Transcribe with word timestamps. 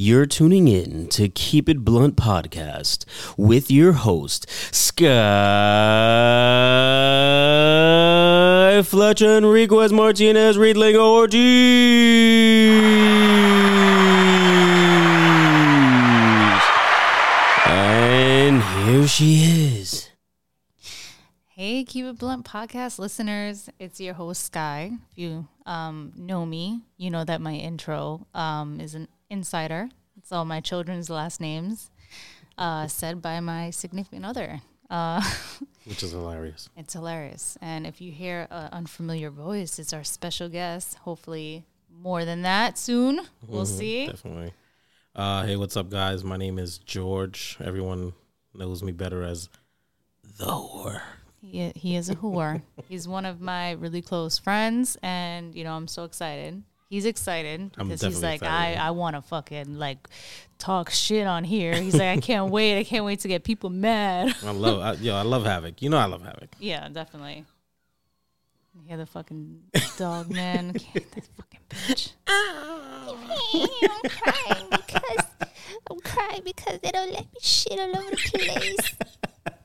You're 0.00 0.26
tuning 0.26 0.68
in 0.68 1.08
to 1.08 1.28
Keep 1.28 1.68
It 1.68 1.84
Blunt 1.84 2.14
podcast 2.14 3.04
with 3.36 3.68
your 3.68 3.94
host, 3.94 4.48
Sky 4.72 5.08
Fletcher 8.84 9.38
Enriquez 9.38 9.92
Martinez 9.92 10.56
Riedling 10.56 10.94
Ortiz. 10.94 11.40
And 17.66 18.62
here 18.62 19.08
she 19.08 19.80
is. 19.80 20.10
Hey, 21.48 21.82
Keep 21.82 22.04
It 22.06 22.18
Blunt 22.20 22.46
podcast 22.46 23.00
listeners. 23.00 23.68
It's 23.80 23.98
your 23.98 24.14
host, 24.14 24.44
Sky. 24.44 24.92
If 25.10 25.18
you 25.18 25.48
um, 25.66 26.12
know 26.14 26.46
me, 26.46 26.82
you 26.98 27.10
know 27.10 27.24
that 27.24 27.40
my 27.40 27.54
intro 27.54 28.28
um, 28.32 28.80
is 28.80 28.94
an 28.94 29.08
insider. 29.30 29.88
It's 30.16 30.32
all 30.32 30.44
my 30.44 30.60
children's 30.60 31.08
last 31.10 31.40
names 31.40 31.90
uh, 32.56 32.86
said 32.88 33.22
by 33.22 33.40
my 33.40 33.70
significant 33.70 34.24
other. 34.24 34.60
Uh, 34.90 35.22
Which 35.84 36.02
is 36.02 36.12
hilarious. 36.12 36.68
it's 36.76 36.92
hilarious. 36.92 37.56
And 37.60 37.86
if 37.86 38.00
you 38.00 38.10
hear 38.12 38.46
an 38.50 38.70
unfamiliar 38.72 39.30
voice, 39.30 39.78
it's 39.78 39.92
our 39.92 40.04
special 40.04 40.48
guest. 40.48 40.96
Hopefully, 40.98 41.64
more 41.90 42.24
than 42.24 42.42
that 42.42 42.78
soon. 42.78 43.20
We'll 43.46 43.66
see. 43.66 44.06
Definitely. 44.06 44.52
Uh, 45.14 45.44
hey, 45.46 45.56
what's 45.56 45.76
up, 45.76 45.90
guys? 45.90 46.22
My 46.24 46.36
name 46.36 46.58
is 46.58 46.78
George. 46.78 47.56
Everyone 47.60 48.12
knows 48.54 48.82
me 48.82 48.92
better 48.92 49.22
as 49.22 49.48
the 50.38 50.46
whore. 50.46 51.00
He, 51.40 51.72
he 51.74 51.96
is 51.96 52.08
a 52.10 52.16
whore. 52.16 52.62
He's 52.88 53.08
one 53.08 53.24
of 53.24 53.40
my 53.40 53.72
really 53.72 54.02
close 54.02 54.38
friends, 54.38 54.96
and 55.02 55.54
you 55.54 55.64
know 55.64 55.72
I'm 55.72 55.88
so 55.88 56.04
excited. 56.04 56.62
He's 56.88 57.04
excited 57.04 57.72
because 57.76 58.00
he's 58.00 58.22
like, 58.22 58.40
excited, 58.40 58.78
I, 58.80 58.88
I 58.88 58.90
want 58.92 59.14
to 59.16 59.20
fucking 59.22 59.78
like 59.78 60.08
talk 60.58 60.88
shit 60.90 61.26
on 61.26 61.44
here. 61.44 61.74
He's 61.74 61.94
like, 61.94 62.16
I 62.16 62.16
can't 62.22 62.50
wait. 62.50 62.78
I 62.78 62.84
can't 62.84 63.04
wait 63.04 63.20
to 63.20 63.28
get 63.28 63.44
people 63.44 63.68
mad. 63.68 64.34
I 64.42 64.50
love, 64.52 64.80
I, 64.80 64.92
yo, 64.94 65.14
I 65.14 65.22
love 65.22 65.44
Havoc. 65.44 65.82
You 65.82 65.90
know, 65.90 65.98
I 65.98 66.06
love 66.06 66.22
Havoc. 66.22 66.48
yeah, 66.58 66.88
definitely. 66.88 67.44
You 68.74 68.80
hear 68.86 68.96
the 68.96 69.06
fucking 69.06 69.60
dog 69.98 70.30
man? 70.30 70.68
that 70.94 71.28
fucking 71.36 71.60
bitch. 71.68 72.12
Oh, 72.26 73.18
I'm 73.82 74.10
crying 74.10 74.68
because 74.70 75.26
I'm 75.90 76.00
crying 76.00 76.42
because 76.44 76.78
they 76.80 76.90
don't 76.90 77.12
let 77.12 77.20
me 77.20 77.40
shit 77.40 77.78
all 77.78 77.98
over 77.98 78.10
the 78.10 78.16
place. 78.16 78.94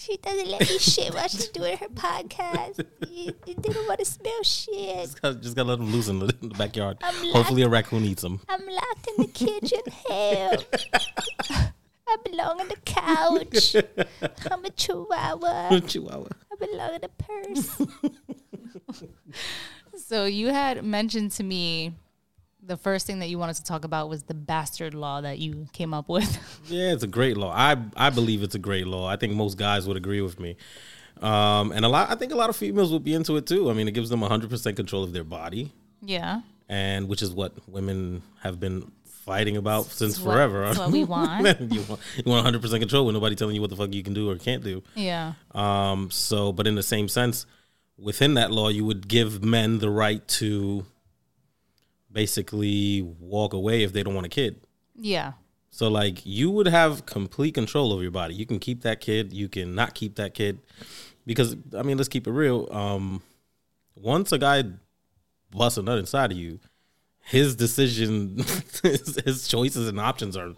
she 0.00 0.16
doesn't 0.16 0.48
let 0.48 0.60
me 0.60 0.78
shit 0.78 1.12
while 1.14 1.28
she's 1.28 1.48
doing 1.48 1.76
her 1.76 1.88
podcast. 1.88 2.84
You- 3.08 3.34
you- 3.46 3.54
They 3.54 3.72
don't 3.72 3.86
want 3.86 3.98
to 4.00 4.04
smell 4.06 4.42
shit. 4.42 4.96
Just 5.02 5.20
gotta, 5.20 5.34
just 5.36 5.54
gotta 5.56 5.68
let 5.68 5.78
them 5.78 5.92
loose 5.92 6.08
in 6.08 6.18
the, 6.20 6.34
in 6.42 6.48
the 6.48 6.54
backyard. 6.54 6.96
I'm 7.02 7.14
Hopefully, 7.32 7.62
a 7.62 7.68
raccoon 7.68 8.04
eats 8.04 8.22
them. 8.22 8.40
I'm 8.48 8.64
locked 8.66 9.08
in 9.08 9.24
the 9.24 9.28
kitchen. 9.30 9.80
Help! 10.08 10.74
I 12.08 12.16
belong 12.24 12.60
on 12.60 12.68
the 12.68 12.76
couch. 12.84 13.76
I'm 14.50 14.64
a 14.64 14.70
chihuahua. 14.70 15.68
A 15.76 15.80
Chihuahua. 15.80 16.28
I 16.52 16.56
belong 16.66 16.94
in 16.94 17.04
a 17.04 17.08
purse. 17.08 17.80
So 19.96 20.24
you 20.24 20.48
had 20.48 20.84
mentioned 20.84 21.30
to 21.32 21.44
me 21.44 21.94
the 22.70 22.76
first 22.76 23.04
thing 23.04 23.18
that 23.18 23.28
you 23.28 23.36
wanted 23.36 23.56
to 23.56 23.64
talk 23.64 23.84
about 23.84 24.08
was 24.08 24.22
the 24.22 24.34
bastard 24.34 24.94
law 24.94 25.20
that 25.20 25.40
you 25.40 25.66
came 25.72 25.92
up 25.92 26.08
with. 26.08 26.30
Yeah, 26.68 26.92
it's 26.92 27.02
a 27.02 27.08
great 27.08 27.36
law. 27.36 27.52
I 27.52 27.76
I 27.96 28.10
believe 28.10 28.44
it's 28.44 28.54
a 28.54 28.58
great 28.60 28.86
law. 28.86 29.08
I 29.08 29.16
think 29.16 29.32
most 29.32 29.58
guys 29.58 29.88
would 29.88 29.96
agree 29.96 30.20
with 30.20 30.38
me. 30.38 30.56
Um, 31.20 31.72
and 31.72 31.84
a 31.84 31.88
lot, 31.88 32.10
I 32.10 32.14
think 32.14 32.32
a 32.32 32.36
lot 32.36 32.48
of 32.48 32.54
females 32.54 32.92
would 32.92 33.02
be 33.02 33.12
into 33.12 33.36
it 33.36 33.46
too. 33.46 33.70
I 33.70 33.72
mean, 33.72 33.88
it 33.88 33.92
gives 33.92 34.08
them 34.08 34.20
100% 34.20 34.76
control 34.76 35.02
of 35.02 35.12
their 35.12 35.24
body, 35.24 35.72
yeah. 36.00 36.42
and 36.68 37.08
which 37.08 37.22
is 37.22 37.32
what 37.32 37.52
women 37.68 38.22
have 38.42 38.60
been 38.60 38.90
fighting 39.04 39.56
about 39.56 39.86
since 39.86 40.20
what- 40.20 40.32
forever. 40.34 40.64
it's 40.66 40.78
what 40.78 40.92
we 40.98 41.02
want. 41.02 41.60
you 41.72 41.82
want 41.88 42.00
you 42.24 42.30
want 42.30 42.46
100% 42.46 42.78
control 42.78 43.04
with 43.06 43.14
nobody 43.14 43.34
telling 43.34 43.56
you 43.56 43.60
what 43.60 43.70
the 43.70 43.76
fuck 43.76 43.92
you 43.92 44.04
can 44.04 44.14
do 44.14 44.30
or 44.30 44.36
can't 44.36 44.62
do. 44.62 44.82
Yeah. 44.94 45.32
Um, 45.52 46.10
so, 46.12 46.52
but 46.52 46.66
in 46.68 46.76
the 46.76 46.84
same 46.84 47.08
sense, 47.08 47.46
within 47.98 48.34
that 48.34 48.52
law, 48.52 48.68
you 48.68 48.84
would 48.84 49.08
give 49.08 49.42
men 49.42 49.80
the 49.80 49.90
right 49.90 50.26
to 50.40 50.86
basically 52.12 53.02
walk 53.02 53.52
away 53.52 53.82
if 53.82 53.92
they 53.92 54.02
don't 54.02 54.14
want 54.14 54.26
a 54.26 54.30
kid. 54.30 54.60
Yeah. 54.96 55.32
So, 55.70 55.88
like, 55.88 56.26
you 56.26 56.50
would 56.50 56.66
have 56.66 57.06
complete 57.06 57.54
control 57.54 57.92
over 57.92 58.02
your 58.02 58.10
body. 58.10 58.34
You 58.34 58.44
can 58.44 58.58
keep 58.58 58.82
that 58.82 59.00
kid. 59.00 59.32
You 59.32 59.48
can 59.48 59.74
not 59.74 59.94
keep 59.94 60.16
that 60.16 60.34
kid, 60.34 60.60
because 61.24 61.56
I 61.76 61.82
mean, 61.82 61.96
let's 61.96 62.08
keep 62.08 62.26
it 62.26 62.32
real. 62.32 62.68
Um, 62.72 63.22
once 63.94 64.32
a 64.32 64.38
guy 64.38 64.64
busts 65.52 65.78
a 65.78 65.82
nut 65.82 65.98
inside 65.98 66.32
of 66.32 66.38
you, 66.38 66.58
his 67.20 67.54
decision, 67.54 68.44
his, 68.82 69.16
his 69.24 69.46
choices 69.46 69.88
and 69.88 70.00
options 70.00 70.36
are 70.36 70.54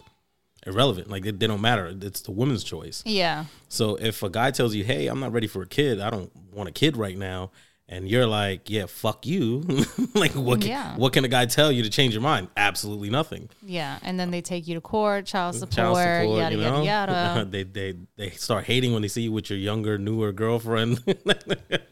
irrelevant. 0.65 1.09
Like, 1.09 1.23
they, 1.23 1.31
they 1.31 1.45
don't 1.45 1.61
matter. 1.61 1.95
It's 2.01 2.21
the 2.21 2.31
woman's 2.31 2.63
choice. 2.63 3.03
Yeah. 3.05 3.45
So 3.69 3.95
if 3.95 4.23
a 4.23 4.29
guy 4.29 4.49
tells 4.49 4.73
you, 4.73 4.83
"Hey, 4.83 5.07
I'm 5.07 5.19
not 5.19 5.31
ready 5.31 5.47
for 5.47 5.61
a 5.61 5.67
kid. 5.67 5.99
I 5.99 6.09
don't 6.09 6.31
want 6.51 6.69
a 6.69 6.71
kid 6.71 6.97
right 6.97 7.17
now," 7.17 7.51
and 7.89 8.09
you're 8.09 8.25
like, 8.25 8.69
"Yeah, 8.69 8.85
fuck 8.87 9.25
you," 9.25 9.59
like 10.15 10.31
what? 10.33 10.61
Can, 10.61 10.69
Yeah. 10.69 10.95
What 10.95 11.13
can 11.13 11.25
a 11.25 11.27
guy 11.27 11.45
tell 11.45 11.71
you 11.71 11.83
to 11.83 11.89
change 11.89 12.13
your 12.13 12.21
mind? 12.23 12.47
Absolutely 12.57 13.09
nothing. 13.09 13.49
Yeah. 13.61 13.99
And 14.01 14.19
then 14.19 14.31
they 14.31 14.41
take 14.41 14.67
you 14.67 14.75
to 14.75 14.81
court, 14.81 15.25
child 15.25 15.55
support, 15.55 15.75
Child 15.75 15.97
support, 15.97 16.39
yada, 16.39 16.55
you 16.55 16.61
know. 16.61 16.81
yada, 16.83 17.11
yada. 17.11 17.45
they 17.49 17.63
they 17.63 17.95
they 18.15 18.29
start 18.31 18.65
hating 18.65 18.93
when 18.93 19.01
they 19.01 19.07
see 19.07 19.23
you 19.23 19.31
with 19.31 19.49
your 19.49 19.59
younger, 19.59 19.97
newer 19.97 20.31
girlfriend. 20.31 21.01
you 21.07 21.13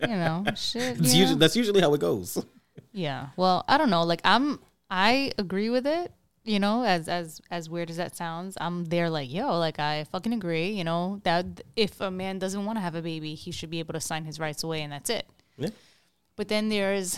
know, 0.08 0.46
shit. 0.56 0.98
Usually, 0.98 1.36
that's 1.36 1.56
usually 1.56 1.82
how 1.82 1.94
it 1.94 2.00
goes. 2.02 2.44
Yeah. 2.94 3.28
Well, 3.38 3.64
I 3.68 3.78
don't 3.78 3.90
know. 3.90 4.04
Like 4.04 4.22
I'm 4.24 4.60
I 4.90 5.32
agree 5.38 5.70
with 5.70 5.86
it. 5.88 6.12
You 6.44 6.60
know, 6.60 6.84
as 6.84 7.08
as 7.08 7.40
as 7.52 7.70
weird 7.70 7.92
as 7.92 7.98
that 7.98 8.16
sounds, 8.16 8.58
I'm 8.60 8.86
there 8.86 9.12
like, 9.12 9.32
yo, 9.32 9.60
like 9.60 9.78
I 9.78 10.06
fucking 10.06 10.34
agree, 10.34 10.70
you 10.72 10.84
know, 10.84 11.22
that 11.24 11.62
if 11.76 12.02
a 12.02 12.10
man 12.10 12.40
doesn't 12.40 12.66
want 12.66 12.78
to 12.78 12.82
have 12.82 12.96
a 12.96 13.02
baby, 13.04 13.36
he 13.36 13.52
should 13.52 13.70
be 13.70 13.78
able 13.78 13.94
to 13.94 14.00
sign 14.02 14.26
his 14.26 14.40
rights 14.40 14.64
away 14.64 14.82
and 14.82 14.92
that's 14.92 15.12
it. 15.12 15.28
Yeah. 15.58 15.70
But 16.36 16.48
then 16.48 16.70
there's 16.70 17.18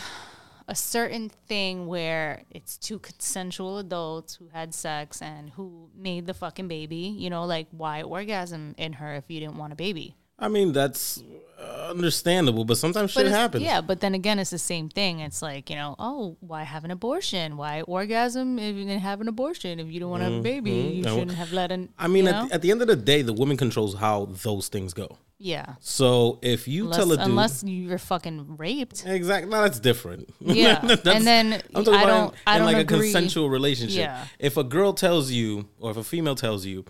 a 0.67 0.75
certain 0.75 1.29
thing 1.29 1.87
where 1.87 2.43
it's 2.49 2.77
two 2.77 2.99
consensual 2.99 3.77
adults 3.77 4.35
who 4.35 4.47
had 4.47 4.73
sex 4.73 5.21
and 5.21 5.49
who 5.51 5.89
made 5.95 6.25
the 6.25 6.33
fucking 6.33 6.67
baby, 6.67 6.95
you 7.17 7.29
know, 7.29 7.45
like 7.45 7.67
why 7.71 8.01
orgasm 8.01 8.75
in 8.77 8.93
her 8.93 9.15
if 9.15 9.25
you 9.27 9.39
didn't 9.39 9.57
want 9.57 9.73
a 9.73 9.75
baby? 9.75 10.15
I 10.39 10.47
mean, 10.49 10.73
that's 10.73 11.21
uh, 11.61 11.87
understandable, 11.91 12.65
but 12.65 12.77
sometimes 12.77 13.13
But 13.13 13.21
shit 13.23 13.31
happens. 13.31 13.63
Yeah, 13.63 13.79
but 13.81 14.01
then 14.01 14.13
again, 14.15 14.39
it's 14.39 14.49
the 14.49 14.57
same 14.59 14.89
thing. 14.89 15.19
It's 15.21 15.41
like 15.41 15.69
you 15.69 15.75
know, 15.75 15.95
oh, 15.99 16.35
why 16.41 16.63
have 16.63 16.83
an 16.83 16.91
abortion? 16.91 17.55
Why 17.55 17.81
orgasm 17.81 18.59
if 18.59 18.75
you 18.75 18.83
didn't 18.83 19.01
have 19.01 19.21
an 19.21 19.27
abortion? 19.27 19.79
If 19.79 19.87
you 19.87 19.99
don't 19.99 20.09
want 20.09 20.21
to 20.21 20.29
have 20.29 20.39
a 20.39 20.41
baby, 20.41 20.71
you 20.71 21.03
shouldn't 21.03 21.31
have 21.37 21.53
let 21.53 21.71
an. 21.71 21.89
I 21.97 22.07
mean, 22.07 22.27
at, 22.27 22.47
the- 22.49 22.55
at 22.55 22.61
the 22.61 22.71
end 22.71 22.81
of 22.81 22.87
the 22.87 22.95
day, 22.95 23.21
the 23.21 23.33
woman 23.33 23.55
controls 23.57 23.95
how 23.95 24.25
those 24.43 24.67
things 24.67 24.93
go. 24.93 25.17
yeah, 25.37 25.75
So 25.79 26.39
if 26.41 26.67
you 26.67 26.83
unless, 26.85 26.97
tell 26.97 27.11
a 27.11 27.17
dude, 27.17 27.25
unless 27.27 27.63
you're 27.65 27.97
fucking 27.97 28.57
raped. 28.57 29.05
Exactly. 29.05 29.49
No, 29.51 29.61
that's 29.61 29.79
different. 29.79 30.29
Yeah. 30.41 30.79
That's- 30.79 31.15
And 31.17 31.27
then 31.27 31.61
I'm 31.75 31.83
talking 31.83 31.99
I 31.99 32.05
don't- 32.05 32.33
I 32.47 32.55
in 32.55 32.59
don't 32.63 32.73
like 32.73 32.77
agree. 32.77 32.97
a 33.09 33.13
consensual 33.13 33.49
relationship. 33.49 33.99
Yeah. 33.99 34.25
If 34.39 34.57
a 34.57 34.63
girl 34.63 34.93
tells 34.93 35.31
you, 35.31 35.67
or 35.79 35.91
if 35.91 35.97
a 35.97 36.03
female 36.03 36.35
tells 36.35 36.65
you, 36.65 36.85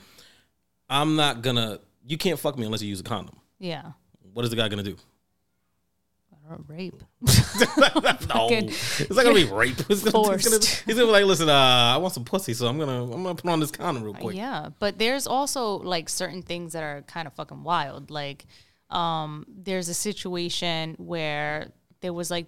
I'm 0.89 1.15
not 1.15 1.41
gonna, 1.41 1.79
you 2.05 2.17
can't 2.17 2.39
fuck 2.39 2.57
me 2.57 2.65
unless 2.65 2.81
you 2.81 2.89
use 2.89 2.99
a 2.99 3.03
condom. 3.03 3.35
Yeah, 3.59 3.91
What 4.33 4.43
is 4.43 4.51
the 4.51 4.57
guy 4.57 4.67
gonna 4.67 4.83
do? 4.83 4.97
Rape. 6.67 7.01
No, 8.33 8.47
it's 8.49 9.09
not 9.09 9.23
gonna 9.23 9.35
be 9.35 9.45
rape. 9.45 9.77
It's 9.89 10.03
gonna, 10.03 10.31
it's 10.31 10.49
gonna, 10.49 10.59
he's 10.85 10.95
gonna 10.95 11.05
be 11.05 11.11
like, 11.11 11.25
listen, 11.25 11.47
uh, 11.47 11.53
I 11.53 11.97
want 11.97 12.13
some 12.13 12.25
pussy, 12.25 12.53
so 12.53 12.67
I'm 12.67 12.77
gonna, 12.79 13.03
I'm 13.03 13.23
gonna 13.23 13.35
put 13.35 13.49
on 13.49 13.59
this 13.59 13.71
condom 13.71 14.03
real 14.03 14.13
quick. 14.13 14.35
Yeah, 14.35 14.69
but 14.79 14.97
there's 14.97 15.27
also 15.27 15.75
like 15.75 16.09
certain 16.09 16.41
things 16.41 16.73
that 16.73 16.83
are 16.83 17.03
kind 17.03 17.27
of 17.27 17.33
fucking 17.33 17.63
wild. 17.63 18.09
Like, 18.09 18.45
um, 18.89 19.45
there's 19.47 19.87
a 19.89 19.93
situation 19.93 20.95
where 20.97 21.71
there 22.01 22.13
was 22.13 22.31
like 22.31 22.47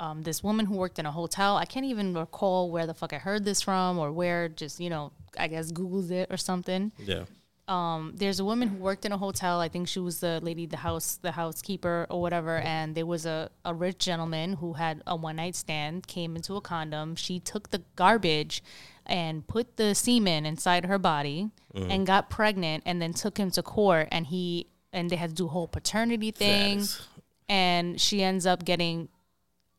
um, 0.00 0.22
this 0.22 0.42
woman 0.42 0.66
who 0.66 0.76
worked 0.76 0.98
in 0.98 1.06
a 1.06 1.12
hotel. 1.12 1.56
I 1.56 1.64
can't 1.64 1.86
even 1.86 2.14
recall 2.14 2.70
where 2.70 2.86
the 2.86 2.94
fuck 2.94 3.12
I 3.12 3.18
heard 3.18 3.44
this 3.44 3.60
from 3.60 3.98
or 3.98 4.12
where. 4.12 4.48
Just 4.48 4.80
you 4.80 4.90
know, 4.90 5.12
I 5.38 5.48
guess 5.48 5.72
Googled 5.72 6.10
it 6.10 6.28
or 6.30 6.36
something. 6.36 6.92
Yeah. 6.98 7.24
Um, 7.66 8.12
there's 8.14 8.40
a 8.40 8.44
woman 8.44 8.68
who 8.68 8.76
worked 8.76 9.06
in 9.06 9.12
a 9.12 9.16
hotel. 9.16 9.58
I 9.60 9.68
think 9.68 9.88
she 9.88 9.98
was 9.98 10.20
the 10.20 10.38
lady, 10.42 10.66
the 10.66 10.76
house, 10.76 11.18
the 11.22 11.32
housekeeper 11.32 12.06
or 12.10 12.20
whatever. 12.20 12.58
And 12.58 12.94
there 12.94 13.06
was 13.06 13.24
a, 13.24 13.50
a 13.64 13.72
rich 13.72 13.98
gentleman 13.98 14.54
who 14.54 14.74
had 14.74 15.02
a 15.06 15.16
one 15.16 15.36
night 15.36 15.54
stand, 15.56 16.06
came 16.06 16.36
into 16.36 16.56
a 16.56 16.60
condom. 16.60 17.16
She 17.16 17.40
took 17.40 17.70
the 17.70 17.82
garbage 17.96 18.62
and 19.06 19.46
put 19.46 19.76
the 19.78 19.94
semen 19.94 20.44
inside 20.46 20.84
her 20.86 20.98
body 20.98 21.50
and 21.74 22.06
got 22.06 22.30
pregnant 22.30 22.82
and 22.86 23.00
then 23.02 23.12
took 23.12 23.36
him 23.38 23.50
to 23.50 23.62
court 23.62 24.08
and 24.12 24.26
he 24.28 24.66
and 24.92 25.10
they 25.10 25.16
had 25.16 25.30
to 25.30 25.34
do 25.36 25.46
a 25.46 25.48
whole 25.48 25.66
paternity 25.66 26.30
thing 26.30 26.78
Facts. 26.78 27.08
and 27.48 28.00
she 28.00 28.22
ends 28.22 28.46
up 28.46 28.64
getting 28.64 29.08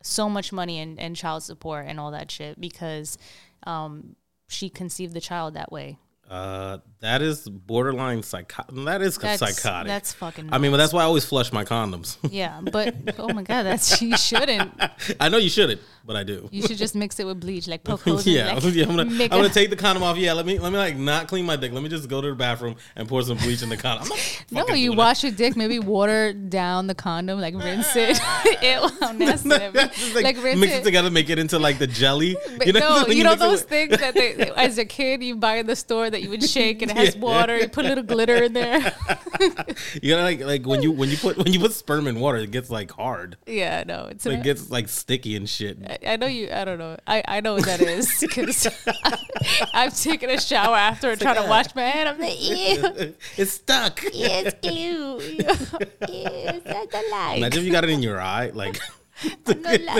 so 0.04 0.28
much 0.30 0.52
money 0.52 0.78
and, 0.80 1.00
and 1.00 1.16
child 1.16 1.42
support 1.42 1.86
and 1.88 2.00
all 2.00 2.12
that 2.12 2.30
shit 2.30 2.60
because 2.60 3.18
um, 3.66 4.16
she 4.48 4.70
conceived 4.70 5.14
the 5.14 5.22
child 5.22 5.54
that 5.54 5.72
way 5.72 5.98
Uh, 6.30 6.80
that 7.02 7.22
is 7.22 7.48
borderline 7.48 8.24
psychotic. 8.24 8.74
That 8.86 9.02
is 9.02 9.18
That's 9.18 9.40
psychotic. 9.40 9.88
That's 9.88 10.14
fucking. 10.14 10.50
I 10.52 10.58
mean, 10.58 10.72
but 10.72 10.78
that's 10.78 10.94
why 10.94 11.02
I 11.02 11.06
always 11.06 11.26
flush 11.26 11.52
my 11.52 11.66
condoms. 11.66 12.18
yeah, 12.32 12.62
but 12.62 12.96
oh 13.20 13.34
my 13.34 13.44
god, 13.44 13.64
that's 13.64 14.02
you 14.02 14.16
shouldn't. 14.18 14.72
I 15.20 15.30
know 15.30 15.38
you 15.38 15.50
shouldn't, 15.50 15.82
but 16.06 16.16
I 16.16 16.24
do. 16.24 16.48
You 16.52 16.62
should 16.62 16.78
just 16.78 16.96
mix 16.96 17.20
it 17.20 17.26
with 17.26 17.42
bleach, 17.42 17.68
like 17.68 17.88
in, 17.90 17.98
yeah, 18.24 18.54
like, 18.54 18.64
yeah, 18.74 18.86
I'm 18.86 18.96
gonna, 18.96 19.02
I'm 19.04 19.30
gonna 19.30 19.50
take 19.50 19.70
the 19.70 19.76
condom 19.76 20.04
off. 20.04 20.18
Yeah, 20.18 20.34
let 20.34 20.46
me 20.46 20.58
let 20.58 20.72
me 20.72 20.78
like 20.78 20.96
not 20.96 21.28
clean 21.28 21.46
my 21.46 21.58
dick. 21.58 21.74
Let 21.74 21.84
me 21.84 21.90
just 21.90 22.08
go 22.08 22.22
to 22.22 22.30
the 22.30 22.36
bathroom 22.36 22.76
and 22.96 23.08
pour 23.10 23.22
some 23.24 23.38
bleach 23.38 23.62
in 23.62 23.70
the 23.70 23.78
condom. 23.78 24.10
I'm 24.12 24.18
not 24.52 24.70
No, 24.70 24.74
you 24.74 24.94
wash 24.94 25.24
your 25.24 25.34
dick, 25.34 25.58
maybe 25.58 25.80
water 25.80 26.32
down 26.32 26.88
the 26.88 26.96
condom, 26.96 27.42
like 27.42 27.56
rinse 27.56 27.94
it. 27.96 28.20
Ew, 28.62 28.90
how 29.02 29.12
nasty. 29.12 29.50
that'd 29.50 29.74
be. 29.74 29.80
that. 29.80 29.94
Just, 29.94 30.16
like, 30.16 30.24
like 30.24 30.44
rinse 30.44 30.60
mix 30.60 30.74
it 30.74 30.88
it. 30.88 30.92
togeth 30.92 31.12
make 31.12 31.30
it 31.30 31.40
into 31.40 31.60
like 31.60 31.78
the 31.78 31.88
jelly. 31.88 32.38
But 32.58 32.74
no, 32.74 33.04
when 33.08 33.18
you 33.18 33.24
know 33.24 33.36
those 33.36 33.64
things 33.64 33.98
that 33.98 34.14
they, 34.14 34.36
as 34.56 34.78
a 34.78 34.86
kid 34.86 35.22
you 35.22 35.36
buy 35.36 35.58
in 35.58 35.68
the 35.68 35.76
store 35.76 36.10
that 36.10 36.22
you 36.22 36.30
would 36.30 36.44
shake 36.44 36.85
and 36.90 36.92
it 36.92 36.98
has 37.06 37.16
Yeah. 37.16 37.22
water. 37.22 37.58
You 37.58 37.68
put 37.70 37.86
a 37.86 37.90
little 37.90 38.04
glitter 38.04 38.44
in 38.44 38.54
there. 38.54 38.94
You 40.02 40.16
know, 40.16 40.24
like 40.24 40.40
like 40.42 40.66
when 40.66 40.82
you 40.82 40.92
when 40.92 41.10
you 41.10 41.18
put 41.18 41.38
when 41.38 41.52
you 41.52 41.60
put 41.60 41.74
sperm 41.74 42.08
in 42.08 42.20
water, 42.20 42.38
it 42.38 42.52
gets 42.52 42.70
like 42.70 42.92
hard. 42.92 43.38
yeah, 43.46 43.84
no, 43.86 44.08
it's 44.10 44.26
It 44.26 44.44
gets 44.44 44.70
like 44.70 44.88
sticky 44.88 45.36
and 45.36 45.48
shit. 45.50 45.78
I- 45.86 46.14
I 46.14 46.16
know 46.16 46.28
you. 46.28 46.50
I 46.52 46.64
don't 46.66 46.78
know. 46.80 46.96
I, 47.06 47.22
I 47.28 47.42
know 47.42 47.56
what 47.56 47.66
that 47.66 47.82
is 47.82 48.18
because 48.22 48.68
I've 49.74 49.98
taken 50.00 50.30
a 50.30 50.40
shower 50.40 50.76
after 50.76 51.12
and 51.12 51.20
trying 51.20 51.42
to 51.44 51.50
wash 51.50 51.74
my 51.76 51.84
hand. 51.84 52.10
I'm 52.10 52.20
like, 52.20 52.42
ew, 52.42 53.14
it's 53.38 53.52
stuck. 53.52 54.02
Yeah, 54.14 54.44
It's 54.46 54.56
glue. 54.62 55.20
Ew, 55.22 56.62
that's 56.64 56.94
a 56.96 57.04
lie. 57.12 57.36
Imagine 57.38 57.60
if 57.60 57.66
you 57.66 57.72
got 57.72 57.84
it 57.84 57.90
in 57.90 58.02
your 58.02 58.20
eye, 58.22 58.52
like, 58.54 58.80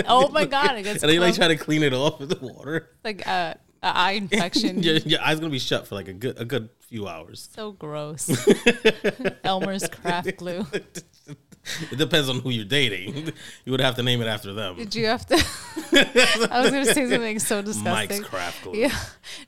oh 0.08 0.28
my 0.32 0.44
god, 0.46 0.76
it 0.78 0.82
gets 0.82 1.02
and 1.02 1.08
then 1.10 1.14
you 1.14 1.20
like 1.20 1.34
try 1.34 1.48
to 1.48 1.56
clean 1.56 1.82
it 1.82 1.92
off 1.92 2.20
with 2.20 2.30
the 2.30 2.38
water. 2.46 2.90
like 3.04 3.26
uh, 3.26 3.54
a 3.82 3.96
eye 3.96 4.12
infection. 4.12 4.82
Your, 4.82 4.96
your 4.96 5.20
eyes 5.20 5.38
gonna 5.38 5.50
be 5.50 5.58
shut 5.58 5.86
for 5.86 5.94
like 5.94 6.08
a 6.08 6.12
good 6.12 6.40
a 6.40 6.44
good 6.44 6.68
few 6.80 7.08
hours. 7.08 7.48
So 7.54 7.72
gross. 7.72 8.30
Elmer's 9.44 9.88
craft 9.88 10.36
glue. 10.36 10.66
It 11.90 11.98
depends 11.98 12.28
on 12.28 12.40
who 12.40 12.50
you're 12.50 12.64
dating. 12.64 13.32
You 13.64 13.72
would 13.72 13.80
have 13.80 13.96
to 13.96 14.02
name 14.02 14.22
it 14.22 14.26
after 14.26 14.52
them. 14.52 14.76
Did 14.76 14.94
you 14.94 15.06
have 15.06 15.26
to? 15.26 15.34
I 16.52 16.60
was 16.60 16.70
gonna 16.70 16.84
say 16.84 17.08
something 17.10 17.38
so 17.38 17.60
disgusting. 17.60 17.92
Mike's 17.92 18.20
craft 18.20 18.62
glue. 18.62 18.78
Yeah. 18.78 18.96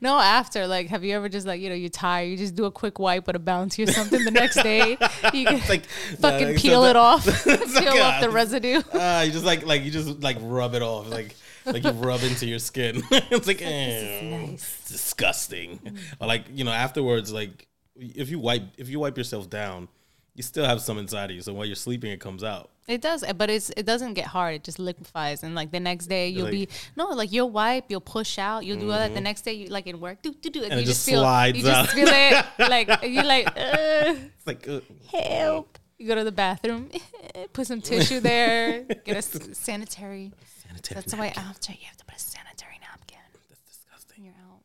No, 0.01 0.19
after 0.19 0.67
like, 0.67 0.89
have 0.89 1.05
you 1.05 1.15
ever 1.15 1.29
just 1.29 1.47
like 1.47 1.61
you 1.61 1.69
know 1.69 1.75
you're 1.75 1.91
tired, 1.91 2.27
you 2.27 2.37
just 2.37 2.57
do 2.57 2.65
a 2.65 2.71
quick 2.71 2.99
wipe 2.99 3.27
with 3.27 3.37
a 3.37 3.39
bounty 3.39 3.85
or 3.85 3.87
something 3.87 4.25
the 4.25 4.31
next 4.33 4.63
day, 4.63 4.99
you 5.33 5.47
can 5.47 5.61
like 5.69 5.87
fucking 6.21 6.57
uh, 6.57 6.59
peel 6.59 6.83
so 6.83 6.89
it 6.89 6.97
off, 6.97 7.47
like, 7.47 7.61
peel 7.61 8.03
off 8.03 8.21
the 8.21 8.29
uh, 8.29 8.33
residue. 8.33 8.83
Ah, 8.95 9.23
you 9.23 9.31
just 9.31 9.45
like 9.45 9.65
like 9.65 9.85
you 9.85 9.91
just 9.91 10.21
like 10.21 10.39
rub 10.41 10.75
it 10.75 10.83
off, 10.83 11.09
like 11.09 11.37
like 11.73 11.85
you 11.85 11.91
rub 11.91 12.23
into 12.23 12.47
your 12.47 12.59
skin. 12.59 13.03
it's 13.11 13.47
like 13.47 13.63
eh, 13.63 14.47
it's 14.53 14.89
disgusting. 14.89 15.79
Or 16.21 16.27
like 16.27 16.45
you 16.53 16.65
know 16.65 16.73
afterwards, 16.73 17.33
like 17.33 17.67
if 17.97 18.31
you 18.31 18.39
wipe 18.39 18.63
if 18.77 18.89
you 18.89 19.01
wipe 19.01 19.17
yourself 19.19 19.49
down, 19.51 19.89
you 20.35 20.43
still 20.43 20.65
have 20.65 20.81
some 20.81 20.99
inside 20.99 21.31
of 21.31 21.37
you. 21.37 21.43
So 21.43 21.53
while 21.55 21.67
you're 21.67 21.77
sleeping, 21.77 22.11
it 22.11 22.21
comes 22.21 22.43
out. 22.45 22.71
It 22.87 23.03
does, 23.03 23.23
but 23.37 23.51
it's 23.51 23.71
it 23.77 23.85
doesn't 23.85 24.15
get 24.15 24.27
hard. 24.27 24.55
It 24.55 24.65
just 24.65 24.79
liquefies, 24.79 25.43
and 25.43 25.55
like 25.55 25.71
the 25.71 25.81
next 25.81 26.07
day 26.07 26.29
you'll 26.31 26.45
Like- 26.45 26.55
Mm-hmm. 26.55 26.95
be 26.95 26.97
no, 26.97 27.09
like 27.11 27.31
you'll 27.33 27.51
wipe, 27.51 27.85
you'll 27.91 28.01
push 28.01 28.39
out, 28.39 28.65
you'll 28.65 28.79
do 28.79 28.91
all 28.91 28.99
that. 28.99 29.13
The 29.13 29.21
next 29.21 29.43
day 29.43 29.53
you 29.53 29.67
like 29.69 29.87
in 29.87 30.01
work, 30.01 30.23
do 30.23 30.33
do 30.33 30.49
do, 30.49 30.63
and, 30.63 30.73
And 30.73 30.81
you 30.81 30.85
it 30.85 30.87
just, 30.87 31.01
just 31.01 31.09
feel 31.11 31.21
slides 31.21 31.59
you 31.59 31.65
just 31.65 31.91
feel 31.93 32.09
it 32.11 32.47
like 32.59 32.89
you 33.03 33.23
like. 33.23 33.47
Uh, 33.49 34.15
It's 34.39 34.47
like 34.47 34.67
uh, 34.67 34.81
help. 35.13 35.79
You 35.99 36.07
go 36.07 36.15
to 36.15 36.23
the 36.25 36.31
bathroom, 36.33 36.89
put 37.53 37.67
some 37.67 37.81
tissue 37.83 38.21
there, 38.21 38.85
get 39.05 39.17
a 39.17 39.19
s- 39.19 39.49
sanitary. 39.59 40.33
Sanitary 40.69 40.95
That's 41.01 41.15
why 41.15 41.27
napkin. 41.27 41.43
after 41.45 41.73
you 41.73 41.87
have 41.87 41.97
to 41.97 42.05
put 42.05 42.17
a 42.17 42.21
sanitary 42.21 42.79
napkin. 42.81 43.19
That's 43.49 43.61
disgusting. 43.63 44.25
You're 44.25 44.35
out. 44.35 44.61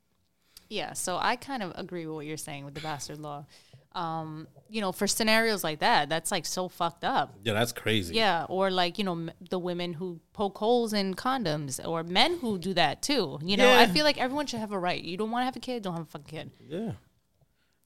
Yeah, 0.69 0.93
so 0.93 1.17
I 1.21 1.35
kind 1.35 1.61
of 1.63 1.73
agree 1.75 2.05
with 2.05 2.15
what 2.15 2.25
you're 2.25 2.37
saying 2.37 2.65
with 2.65 2.73
the 2.73 2.81
bastard 2.81 3.19
law. 3.19 3.45
Um, 3.93 4.47
you 4.69 4.81
know, 4.81 4.91
for 4.91 5.05
scenarios 5.05 5.63
like 5.63 5.79
that, 5.79 6.09
that's 6.09 6.31
like 6.31 6.47
so 6.47 6.67
fucked 6.67 7.03
up. 7.03 7.35
Yeah, 7.43 7.53
that's 7.53 7.71
crazy. 7.71 8.15
Yeah, 8.15 8.45
or 8.49 8.71
like 8.71 8.97
you 8.97 9.03
know 9.03 9.11
m- 9.11 9.31
the 9.51 9.59
women 9.59 9.93
who 9.93 10.19
poke 10.33 10.57
holes 10.57 10.93
in 10.93 11.13
condoms, 11.13 11.79
or 11.85 12.03
men 12.03 12.39
who 12.39 12.57
do 12.57 12.73
that 12.73 13.03
too. 13.03 13.37
You 13.43 13.55
know, 13.57 13.71
I 13.71 13.85
feel 13.87 14.03
like 14.03 14.17
everyone 14.17 14.47
should 14.47 14.61
have 14.61 14.71
a 14.71 14.79
right. 14.79 15.01
You 15.01 15.15
don't 15.15 15.29
want 15.29 15.41
to 15.41 15.45
have 15.45 15.55
a 15.55 15.59
kid, 15.59 15.83
don't 15.83 15.93
have 15.93 16.03
a 16.03 16.05
fucking 16.07 16.25
kid. 16.25 16.51
Yeah. 16.67 16.91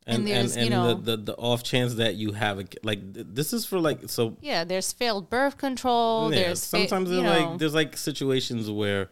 And 0.09 0.19
And 0.19 0.27
and, 0.30 0.36
there's, 0.38 0.56
and, 0.56 0.63
you 0.65 0.69
know- 0.71 0.94
the, 0.94 1.18
the 1.18 1.24
the 1.24 1.36
off 1.36 1.63
chance 1.63 1.95
that 1.95 2.15
you 2.15 2.31
have 2.31 2.59
a 2.59 2.65
like 2.81 3.00
this 3.04 3.51
is 3.51 3.65
for 3.65 3.77
like 3.80 4.09
so 4.09 4.38
Yeah, 4.42 4.63
there's 4.63 4.94
failed 4.94 5.30
birth 5.30 5.57
control. 5.57 6.33
yeah, 6.33 6.44
there's 6.44 6.63
sometimes 6.63 7.09
you 7.09 7.21
there's 7.21 7.39
know, 7.39 7.50
like 7.50 7.59
there's 7.59 7.74
like 7.75 7.98
situations 7.98 8.71
where 8.71 9.09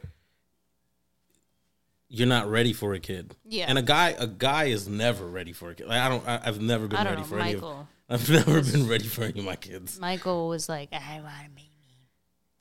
you're 2.08 2.28
not 2.28 2.50
ready 2.50 2.72
for 2.72 2.94
a 2.94 3.00
kid. 3.00 3.36
Yeah. 3.44 3.66
And 3.68 3.78
a 3.78 3.82
guy 3.82 4.16
a 4.18 4.28
guy 4.28 4.66
is 4.66 4.88
never 4.88 5.26
ready 5.26 5.52
for 5.52 5.72
a 5.72 5.76
kid. 5.76 5.88
Like 5.88 6.00
I 6.00 6.08
don't 6.10 6.26
I, 6.28 6.40
I've 6.46 6.62
never 6.62 6.88
been 6.88 7.04
ready 7.04 7.18
know, 7.22 7.24
for 7.28 7.40
any 7.40 7.54
of 7.56 7.62
Michael. 7.62 7.88
I've 8.10 8.30
never 8.40 8.62
been 8.62 8.88
ready 8.88 9.06
for 9.06 9.24
any 9.24 9.40
of 9.40 9.46
my 9.46 9.56
kids. 9.56 10.00
Michael 10.00 10.48
was 10.48 10.70
like, 10.70 10.94
I 10.94 11.20
want 11.22 11.34
a 11.48 11.50
baby. 11.50 11.65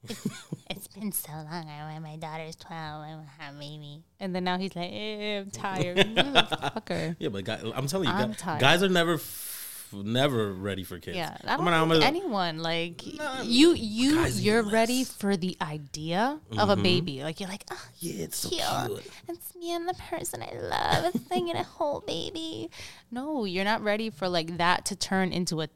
It's 0.70 0.88
been 0.88 1.12
so 1.12 1.30
long. 1.32 1.68
I 1.68 1.92
when 1.92 2.02
my 2.02 2.16
daughter's 2.16 2.56
12. 2.56 2.72
I 2.74 3.14
want 3.14 3.26
to 3.26 3.42
have 3.44 3.54
a 3.54 3.58
baby. 3.58 4.02
And 4.18 4.34
then 4.34 4.44
now 4.44 4.58
he's 4.58 4.74
like, 4.74 4.90
eh, 4.92 5.38
I'm 5.40 5.50
tired. 5.50 5.96
Motherfucker. 5.98 7.16
Yeah, 7.18 7.28
but 7.28 7.44
guy, 7.44 7.60
I'm 7.74 7.86
telling 7.86 8.08
you, 8.08 8.14
I'm 8.14 8.30
guy- 8.30 8.36
tired. 8.36 8.60
guys 8.60 8.82
are 8.82 8.88
never 8.88 9.14
f- 9.14 9.92
never 9.92 10.52
ready 10.52 10.82
for 10.82 10.98
kids. 10.98 11.16
Yeah, 11.16 11.36
I 11.44 11.52
I'm 11.52 11.58
don't 11.58 11.66
gonna- 11.66 11.76
I'm 11.82 11.88
think 11.90 12.02
gonna- 12.02 12.06
anyone 12.18 12.58
like 12.58 13.06
you. 13.44 13.74
You 13.74 14.14
guys 14.16 14.40
you're 14.44 14.62
ready 14.62 15.04
for 15.04 15.36
the 15.36 15.56
idea 15.60 16.40
of 16.58 16.70
a 16.70 16.76
baby. 16.76 17.22
Like 17.22 17.38
you're 17.40 17.48
like, 17.48 17.64
oh, 17.70 17.86
yeah, 18.00 18.24
it's 18.24 18.38
so 18.38 18.48
Cute. 18.48 18.62
cute. 19.02 19.12
It's 19.28 19.54
me 19.54 19.72
and 19.72 19.88
the 19.88 19.94
person 19.94 20.42
I 20.42 20.52
love. 20.58 21.14
It's 21.14 21.30
like 21.30 21.44
a 21.54 21.62
whole 21.62 22.00
baby. 22.00 22.70
no, 23.12 23.44
you're 23.44 23.64
not 23.64 23.82
ready 23.82 24.10
for 24.10 24.28
like 24.28 24.56
that 24.56 24.86
to 24.86 24.96
turn 24.96 25.30
into 25.32 25.60
a 25.60 25.68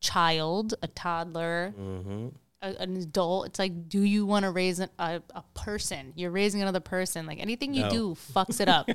child, 0.00 0.74
a 0.82 0.86
toddler, 0.88 1.72
Mm-hmm. 1.80 2.28
A, 2.64 2.80
an 2.82 2.96
adult. 2.96 3.46
It's 3.46 3.58
like, 3.58 3.88
do 3.88 4.00
you 4.00 4.26
want 4.26 4.44
to 4.44 4.50
raise 4.50 4.78
an, 4.78 4.88
a 4.98 5.20
a 5.34 5.42
person? 5.54 6.12
You're 6.16 6.30
raising 6.30 6.62
another 6.62 6.80
person. 6.80 7.26
Like 7.26 7.38
anything 7.40 7.74
you 7.74 7.82
No. 7.82 7.90
do 7.90 8.14
fucks 8.34 8.60
it 8.60 8.68
up. 8.68 8.88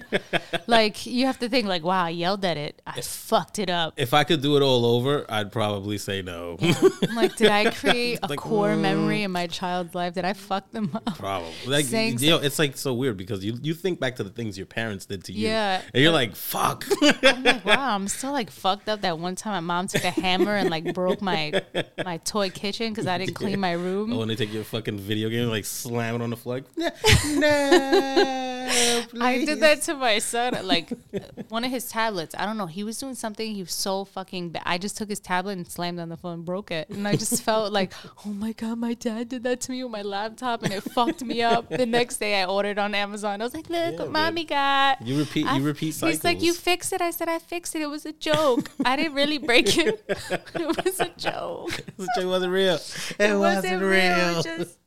like 0.67 1.05
you 1.05 1.25
have 1.25 1.39
to 1.39 1.49
think 1.49 1.67
like, 1.67 1.83
wow, 1.83 2.05
I 2.05 2.09
yelled 2.09 2.43
at 2.45 2.57
it. 2.57 2.81
I 2.85 3.01
fucked 3.01 3.59
it 3.59 3.69
up. 3.69 3.93
If 3.97 4.13
I 4.13 4.23
could 4.23 4.41
do 4.41 4.57
it 4.57 4.61
all 4.61 4.85
over, 4.85 5.25
I'd 5.29 5.51
probably 5.51 5.97
say 5.97 6.21
no. 6.21 6.57
I'm 6.61 7.15
like, 7.15 7.35
did 7.35 7.49
I 7.49 7.71
create 7.71 8.19
a 8.23 8.27
Like, 8.27 8.39
core 8.39 8.69
mm. 8.69 8.81
memory 8.81 9.23
in 9.23 9.31
my 9.31 9.47
child's 9.47 9.93
life? 9.95 10.13
Did 10.13 10.25
I 10.25 10.33
fuck 10.33 10.71
them 10.71 10.91
up? 10.93 11.17
Probably. 11.17 11.49
Like 11.67 11.91
you 11.91 12.29
know, 12.29 12.37
it's 12.37 12.59
like 12.59 12.77
so 12.77 12.93
weird 12.93 13.17
because 13.17 13.43
you 13.43 13.57
you 13.61 13.73
think 13.73 13.99
back 13.99 14.15
to 14.17 14.23
the 14.23 14.29
things 14.29 14.57
your 14.57 14.65
parents 14.67 15.05
did 15.05 15.23
to 15.25 15.33
you. 15.33 15.47
Yeah. 15.47 15.81
And 15.93 16.03
you're 16.03 16.11
like, 16.13 16.35
fuck. 16.35 16.85
I'm 17.23 17.43
like, 17.43 17.65
wow, 17.65 17.95
I'm 17.95 18.07
still 18.07 18.31
like 18.31 18.49
fucked 18.49 18.89
up. 18.89 19.01
That 19.01 19.19
one 19.19 19.35
time 19.35 19.53
my 19.65 19.75
mom 19.75 19.87
took 19.87 20.03
a 20.03 20.11
hammer 20.11 20.55
and 20.55 20.69
like 20.69 20.93
broke 20.93 21.21
my 21.21 21.61
my 22.03 22.17
toy 22.17 22.49
kitchen 22.49 22.91
because 22.91 23.07
I 23.07 23.17
didn't 23.17 23.33
clean 23.35 23.58
my 23.59 23.73
room. 23.73 24.13
oh, 24.13 24.17
when 24.19 24.27
they 24.27 24.35
take 24.35 24.53
your 24.53 24.63
fucking 24.63 24.97
video 24.97 25.29
game, 25.29 25.49
like 25.49 25.65
slam 25.65 26.15
it 26.15 26.21
on 26.21 26.29
the 26.29 26.37
floor. 26.37 26.61
Like, 26.77 26.93
I 29.21 29.43
did 29.45 29.59
that 29.61 29.81
to 29.83 29.95
my 29.95 30.19
son. 30.19 30.57
Like 30.65 30.91
one 31.49 31.63
of 31.63 31.71
his 31.71 31.89
tablets. 31.89 32.35
I 32.37 32.45
don't 32.45 32.57
know. 32.57 32.65
He 32.65 32.83
was 32.83 32.97
doing 32.97 33.15
something. 33.15 33.53
He 33.53 33.61
was 33.61 33.73
so 33.73 34.05
fucking 34.05 34.49
bad. 34.49 34.63
I 34.65 34.77
just 34.77 34.97
took 34.97 35.09
his 35.09 35.19
tablet 35.19 35.53
and 35.53 35.67
slammed 35.69 35.99
on 35.99 36.09
the 36.09 36.17
phone, 36.17 36.43
broke 36.43 36.71
it, 36.71 36.89
and 36.89 37.07
I 37.07 37.15
just 37.15 37.43
felt 37.49 37.71
like, 37.73 37.93
oh 38.25 38.29
my 38.29 38.51
god, 38.53 38.77
my 38.77 38.93
dad 38.93 39.29
did 39.29 39.43
that 39.43 39.61
to 39.61 39.71
me 39.71 39.83
with 39.83 39.91
my 39.91 40.01
laptop, 40.01 40.63
and 40.63 40.73
it 40.73 40.81
fucked 40.83 41.23
me 41.23 41.41
up. 41.41 41.69
The 41.69 41.85
next 41.85 42.17
day, 42.17 42.41
I 42.41 42.45
ordered 42.45 42.77
on 42.79 42.93
Amazon. 42.95 43.41
I 43.41 43.43
was 43.43 43.53
like, 43.53 43.69
look 43.69 43.93
Yeah, 43.93 43.99
what 43.99 44.11
mommy 44.11 44.45
got. 44.45 45.01
You 45.01 45.19
repeat. 45.19 45.45
I- 45.45 45.57
You 45.57 45.63
repeat 45.63 45.93
cycles. 45.93 46.17
He's 46.17 46.23
like, 46.23 46.41
you 46.41 46.53
fix 46.53 46.91
it. 46.93 47.01
I 47.01 47.11
said, 47.11 47.27
I 47.29 47.39
fixed 47.39 47.75
it. 47.75 47.81
It 47.81 47.89
was 47.89 48.05
a 48.05 48.13
joke. 48.13 48.69
I 48.85 48.95
didn't 48.95 49.13
really 49.13 49.37
break 49.37 49.77
it. 49.77 50.03
it 50.07 50.85
was 50.85 50.99
a 50.99 51.09
joke. 51.17 51.71
Shit 52.15 52.27
wasn't 52.27 52.51
real. 52.53 52.79
It, 53.19 53.37
wasn't 53.37 53.81
real. 53.81 54.41
Just, 54.43 54.77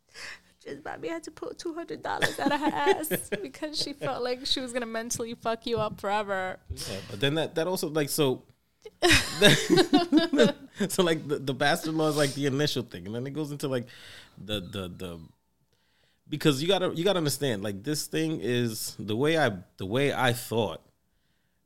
just 0.64 0.84
mommy 0.84 1.08
had 1.08 1.22
to 1.24 1.30
put 1.30 1.58
two 1.58 1.74
hundred 1.74 2.02
dollars 2.02 2.38
out 2.38 2.52
of 2.52 2.60
her 2.60 2.66
ass 2.66 3.30
because 3.42 3.80
she 3.80 3.92
felt 3.92 4.22
like 4.22 4.46
she 4.46 4.60
was 4.60 4.72
gonna 4.72 4.86
mentally 4.86 5.34
fuck 5.34 5.66
you 5.66 5.78
up 5.78 6.00
forever. 6.00 6.58
Yeah, 6.70 6.96
but 7.10 7.20
then 7.20 7.34
that 7.34 7.54
that 7.54 7.66
also 7.66 7.88
like 7.88 8.08
so. 8.08 8.42
so 10.88 11.02
like 11.02 11.26
the, 11.28 11.38
the 11.38 11.54
bastard 11.54 11.94
law 11.94 12.08
is 12.08 12.16
like 12.16 12.34
the 12.34 12.46
initial 12.46 12.82
thing, 12.82 13.06
and 13.06 13.14
then 13.14 13.26
it 13.26 13.32
goes 13.32 13.50
into 13.52 13.68
like 13.68 13.86
the 14.42 14.60
the 14.60 14.88
the 14.88 15.20
because 16.28 16.62
you 16.62 16.68
gotta 16.68 16.92
you 16.94 17.04
gotta 17.04 17.18
understand 17.18 17.62
like 17.62 17.82
this 17.82 18.06
thing 18.06 18.40
is 18.40 18.96
the 18.98 19.16
way 19.16 19.38
I 19.38 19.52
the 19.76 19.86
way 19.86 20.12
I 20.12 20.32
thought 20.32 20.80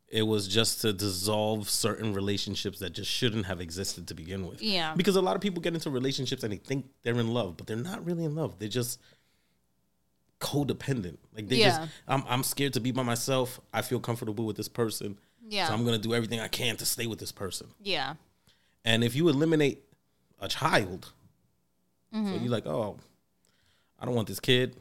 it 0.08 0.22
was 0.22 0.46
just 0.46 0.80
to 0.82 0.92
dissolve 0.92 1.68
certain 1.68 2.12
relationships 2.14 2.78
that 2.78 2.90
just 2.92 3.10
shouldn't 3.10 3.46
have 3.46 3.60
existed 3.60 4.06
to 4.08 4.14
begin 4.14 4.46
with. 4.46 4.62
Yeah. 4.62 4.94
Because 4.96 5.16
a 5.16 5.20
lot 5.20 5.34
of 5.34 5.42
people 5.42 5.60
get 5.60 5.75
into 5.75 5.90
relationships 5.90 6.42
and 6.44 6.52
they 6.52 6.58
think 6.58 6.86
they're 7.02 7.18
in 7.18 7.28
love, 7.34 7.56
but 7.56 7.66
they're 7.66 7.76
not 7.76 8.04
really 8.06 8.25
in 8.25 8.34
love. 8.36 8.58
They're 8.58 8.68
just 8.68 9.00
codependent. 10.40 11.16
Like 11.34 11.48
they 11.48 11.56
Yeah. 11.56 11.78
just 11.78 11.90
I'm 12.06 12.22
I'm 12.28 12.42
scared 12.42 12.75
to 12.75 12.80
be 12.80 12.92
by 12.92 13.02
myself. 13.02 13.60
I 13.72 13.82
feel 13.82 14.00
comfortable 14.00 14.44
with 14.44 14.56
this 14.56 14.68
person. 14.68 15.18
Yeah. 15.48 15.68
So 15.68 15.75
I'm 15.75 15.84
gonna 15.84 15.98
do 15.98 16.14
everything 16.14 16.40
I 16.40 16.48
can 16.48 16.76
to 16.76 16.86
stay 16.86 17.06
with 17.06 17.18
this 17.18 17.32
person. 17.32 17.68
Yeah. 17.82 18.14
And 18.84 19.02
if 19.02 19.14
you 19.16 19.28
eliminate 19.28 19.82
a 20.40 20.48
child, 20.48 21.12
Mm-hmm. 22.14 22.34
so 22.34 22.40
you're 22.40 22.50
like, 22.50 22.66
oh, 22.66 22.96
I 23.98 24.04
don't 24.06 24.14
want 24.14 24.28
this 24.28 24.38
kid, 24.40 24.76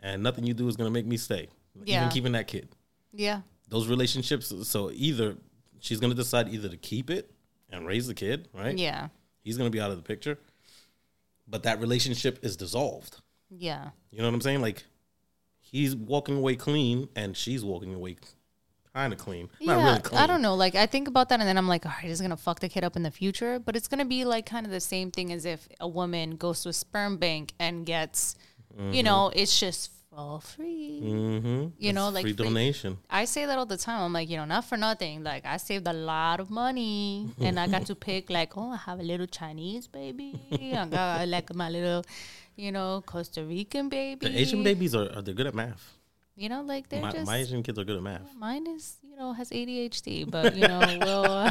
and 0.00 0.22
nothing 0.22 0.46
you 0.46 0.54
do 0.54 0.68
is 0.68 0.76
gonna 0.76 0.90
make 0.92 1.04
me 1.04 1.16
stay. 1.16 1.48
Yeah. 1.84 1.98
Even 2.02 2.08
keeping 2.10 2.32
that 2.32 2.46
kid. 2.46 2.68
Yeah. 3.12 3.40
Those 3.68 3.88
relationships. 3.88 4.52
So 4.68 4.90
either 4.92 5.36
she's 5.80 6.00
gonna 6.00 6.14
decide 6.14 6.48
either 6.52 6.68
to 6.68 6.76
keep 6.76 7.10
it 7.10 7.30
and 7.70 7.86
raise 7.86 8.06
the 8.06 8.14
kid, 8.14 8.48
right? 8.52 8.76
Yeah. 8.76 9.08
He's 9.42 9.56
gonna 9.56 9.70
be 9.70 9.80
out 9.80 9.90
of 9.90 9.96
the 9.96 10.02
picture, 10.02 10.38
but 11.46 11.62
that 11.64 11.80
relationship 11.80 12.38
is 12.42 12.56
dissolved. 12.56 13.20
Yeah. 13.50 13.90
You 14.10 14.18
know 14.18 14.24
what 14.24 14.34
I'm 14.34 14.40
saying? 14.40 14.60
Like 14.60 14.84
he's 15.60 15.94
walking 15.94 16.36
away 16.36 16.56
clean, 16.56 17.08
and 17.16 17.36
she's 17.36 17.64
walking 17.64 17.94
away 17.94 18.16
kind 18.94 19.12
of 19.12 19.18
clean. 19.18 19.48
Not 19.60 19.78
yeah, 19.78 19.84
really 19.84 20.00
clean. 20.00 20.20
I 20.20 20.26
don't 20.26 20.42
know. 20.42 20.54
Like 20.54 20.74
I 20.74 20.86
think 20.86 21.08
about 21.08 21.28
that, 21.28 21.40
and 21.40 21.48
then 21.48 21.58
I'm 21.58 21.68
like, 21.68 21.84
all 21.84 21.92
right, 21.92 22.04
he's 22.04 22.20
gonna 22.20 22.36
fuck 22.36 22.60
the 22.60 22.68
kid 22.68 22.84
up 22.84 22.96
in 22.96 23.02
the 23.02 23.10
future. 23.10 23.58
But 23.58 23.76
it's 23.76 23.88
gonna 23.88 24.04
be 24.04 24.24
like 24.24 24.46
kind 24.46 24.64
of 24.64 24.72
the 24.72 24.80
same 24.80 25.10
thing 25.10 25.32
as 25.32 25.44
if 25.44 25.68
a 25.80 25.88
woman 25.88 26.36
goes 26.36 26.62
to 26.62 26.70
a 26.70 26.72
sperm 26.72 27.16
bank 27.16 27.52
and 27.58 27.84
gets, 27.84 28.36
you 28.76 28.82
mm-hmm. 28.82 29.04
know, 29.04 29.32
it's 29.34 29.58
just 29.58 29.90
for 30.16 30.40
free. 30.40 31.00
Mm-hmm. 31.02 31.66
You 31.78 31.92
know, 31.92 32.08
like 32.08 32.22
free 32.22 32.32
free- 32.32 32.44
donation. 32.44 32.98
I 33.10 33.26
say 33.26 33.46
that 33.46 33.58
all 33.58 33.66
the 33.66 33.76
time. 33.76 34.02
I'm 34.02 34.12
like, 34.12 34.28
you 34.30 34.36
know, 34.36 34.44
not 34.44 34.64
for 34.64 34.76
nothing. 34.76 35.22
Like 35.22 35.44
I 35.44 35.58
saved 35.58 35.86
a 35.86 35.92
lot 35.92 36.40
of 36.40 36.50
money, 36.50 37.30
and 37.40 37.60
I 37.60 37.66
got 37.66 37.86
to 37.86 37.94
pick 37.94 38.30
like, 38.30 38.56
oh, 38.56 38.70
I 38.72 38.76
have 38.76 39.00
a 39.00 39.02
little 39.02 39.26
Chinese 39.26 39.86
baby. 39.86 40.40
I 40.52 40.86
got 40.86 41.28
like 41.28 41.54
my 41.54 41.68
little, 41.68 42.04
you 42.56 42.72
know, 42.72 43.02
Costa 43.04 43.44
Rican 43.44 43.88
baby. 43.88 44.28
The 44.28 44.38
Asian 44.38 44.62
babies 44.62 44.94
are, 44.94 45.10
are 45.14 45.22
they're 45.22 45.34
good 45.34 45.46
at 45.46 45.54
math. 45.54 45.95
You 46.38 46.50
know, 46.50 46.60
like 46.62 46.88
they're 46.90 47.00
My, 47.00 47.10
just. 47.10 47.26
my 47.26 47.38
Asian 47.38 47.62
kids 47.62 47.78
are 47.78 47.84
good 47.84 47.96
at 47.96 48.02
math. 48.02 48.34
Mine 48.36 48.66
is, 48.66 48.98
you 49.02 49.16
know, 49.16 49.32
has 49.32 49.48
ADHD, 49.48 50.30
but 50.30 50.54
you 50.54 50.68
know, 50.68 50.80
we'll 51.00 51.24
uh, 51.24 51.50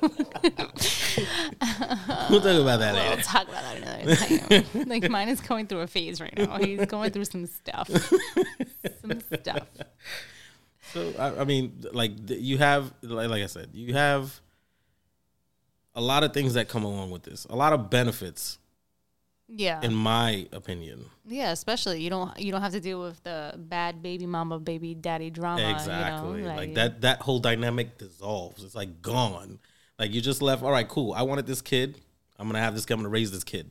We'll 2.30 2.40
talk 2.40 2.60
about 2.60 2.78
that 2.80 2.94
we'll 2.94 3.10
later. 3.10 3.22
talk 3.22 3.46
about 3.48 3.62
that 3.62 3.76
another 3.76 4.16
time. 4.62 4.64
like 4.88 5.10
mine 5.10 5.28
is 5.28 5.40
going 5.42 5.66
through 5.66 5.80
a 5.80 5.86
phase 5.86 6.18
right 6.18 6.34
now. 6.36 6.56
He's 6.58 6.86
going 6.86 7.10
through 7.10 7.26
some 7.26 7.44
stuff, 7.46 7.88
some 7.90 9.20
stuff. 9.20 9.66
So 10.94 11.12
I, 11.18 11.40
I 11.40 11.44
mean, 11.44 11.84
like 11.92 12.12
you 12.28 12.56
have, 12.58 12.90
like, 13.02 13.28
like 13.28 13.42
I 13.42 13.46
said, 13.46 13.68
you 13.74 13.92
have 13.92 14.40
a 15.94 16.00
lot 16.00 16.24
of 16.24 16.32
things 16.32 16.54
that 16.54 16.68
come 16.68 16.84
along 16.84 17.10
with 17.10 17.24
this. 17.24 17.44
A 17.50 17.54
lot 17.56 17.74
of 17.74 17.90
benefits, 17.90 18.58
Yeah, 19.48 19.80
in 19.82 19.94
my 19.94 20.46
opinion. 20.52 21.04
yeah. 21.26 21.50
Especially 21.52 22.00
you 22.00 22.08
don't 22.10 22.38
you 22.38 22.52
don't 22.52 22.62
have 22.62 22.72
to 22.72 22.80
deal 22.80 23.00
with 23.02 23.22
the 23.22 23.54
bad 23.58 24.02
baby 24.02 24.24
mama, 24.26 24.58
baby 24.58 24.94
daddy 24.94 25.28
drama. 25.30 25.70
exactly. 25.70 26.40
You 26.40 26.46
know? 26.48 26.54
like, 26.54 26.74
that. 26.74 27.00
That 27.02 27.20
whole 27.20 27.38
dynamic 27.38 27.98
dissolves. 27.98 28.64
It's 28.64 28.74
like 28.74 29.02
gone. 29.02 29.58
Like 29.98 30.12
you 30.14 30.20
just 30.20 30.40
left. 30.40 30.62
All 30.62 30.70
right, 30.72 30.88
cool. 30.88 31.12
I 31.12 31.22
wanted 31.22 31.46
this 31.46 31.60
kid. 31.60 31.98
I'm 32.38 32.46
gonna 32.48 32.60
have 32.60 32.74
this 32.74 32.86
kid. 32.86 32.94
I'm 32.94 33.00
gonna 33.00 33.10
raise 33.10 33.30
this 33.30 33.44
kid. 33.44 33.70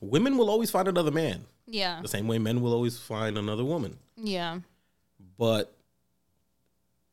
Women 0.00 0.38
will 0.38 0.48
always 0.48 0.70
find 0.70 0.88
another 0.88 1.10
man. 1.10 1.44
Yeah, 1.66 2.00
The 2.00 2.08
same 2.08 2.26
way 2.26 2.38
men 2.38 2.62
will 2.62 2.72
always 2.72 2.98
find 2.98 3.36
another 3.36 3.64
woman. 3.64 3.98
yeah, 4.16 4.60
but 5.36 5.74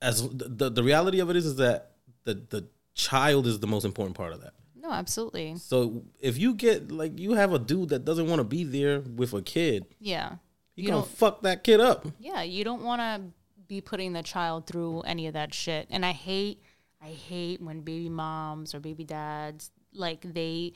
as 0.02 0.28
the 0.30 0.70
the 0.70 0.84
reality 0.84 1.20
of 1.20 1.30
it 1.30 1.36
is 1.36 1.46
is 1.46 1.56
that 1.58 1.92
the 2.24 2.36
the 2.50 2.66
child 2.94 3.48
is 3.48 3.60
the 3.60 3.68
most 3.68 3.84
important 3.84 4.16
part 4.16 4.32
of 4.32 4.42
that. 4.42 4.54
No, 4.86 4.92
absolutely. 4.94 5.56
So 5.58 6.04
if 6.20 6.38
you 6.38 6.54
get 6.54 6.92
like 6.92 7.18
you 7.20 7.34
have 7.34 7.54
a 7.54 7.60
dude 7.60 7.90
that 7.90 8.06
doesn't 8.06 8.28
want 8.28 8.40
to 8.40 8.44
be 8.44 8.64
there 8.64 9.00
with 9.02 9.34
a 9.34 9.42
kid, 9.42 9.86
Yeah, 10.00 10.34
you, 10.76 10.84
You 10.84 10.90
gonna 10.90 11.02
don't- 11.02 11.10
fuck 11.10 11.42
that 11.42 11.64
kid 11.64 11.80
up. 11.80 12.06
yeah. 12.20 12.42
You 12.44 12.64
don't 12.64 12.84
want 12.84 13.02
to 13.02 13.22
be 13.68 13.82
putting 13.82 14.14
the 14.14 14.22
child 14.24 14.68
through 14.68 15.02
any 15.02 15.26
of 15.28 15.34
that 15.34 15.54
shit. 15.54 15.88
And 15.90 16.06
I 16.06 16.12
hate, 16.12 16.62
I 17.02 17.08
hate 17.08 17.62
when 17.62 17.82
baby 17.82 18.10
moms 18.10 18.76
or 18.76 18.80
baby 18.80 19.04
dads 19.04 19.72
like 19.94 20.22
they 20.22 20.74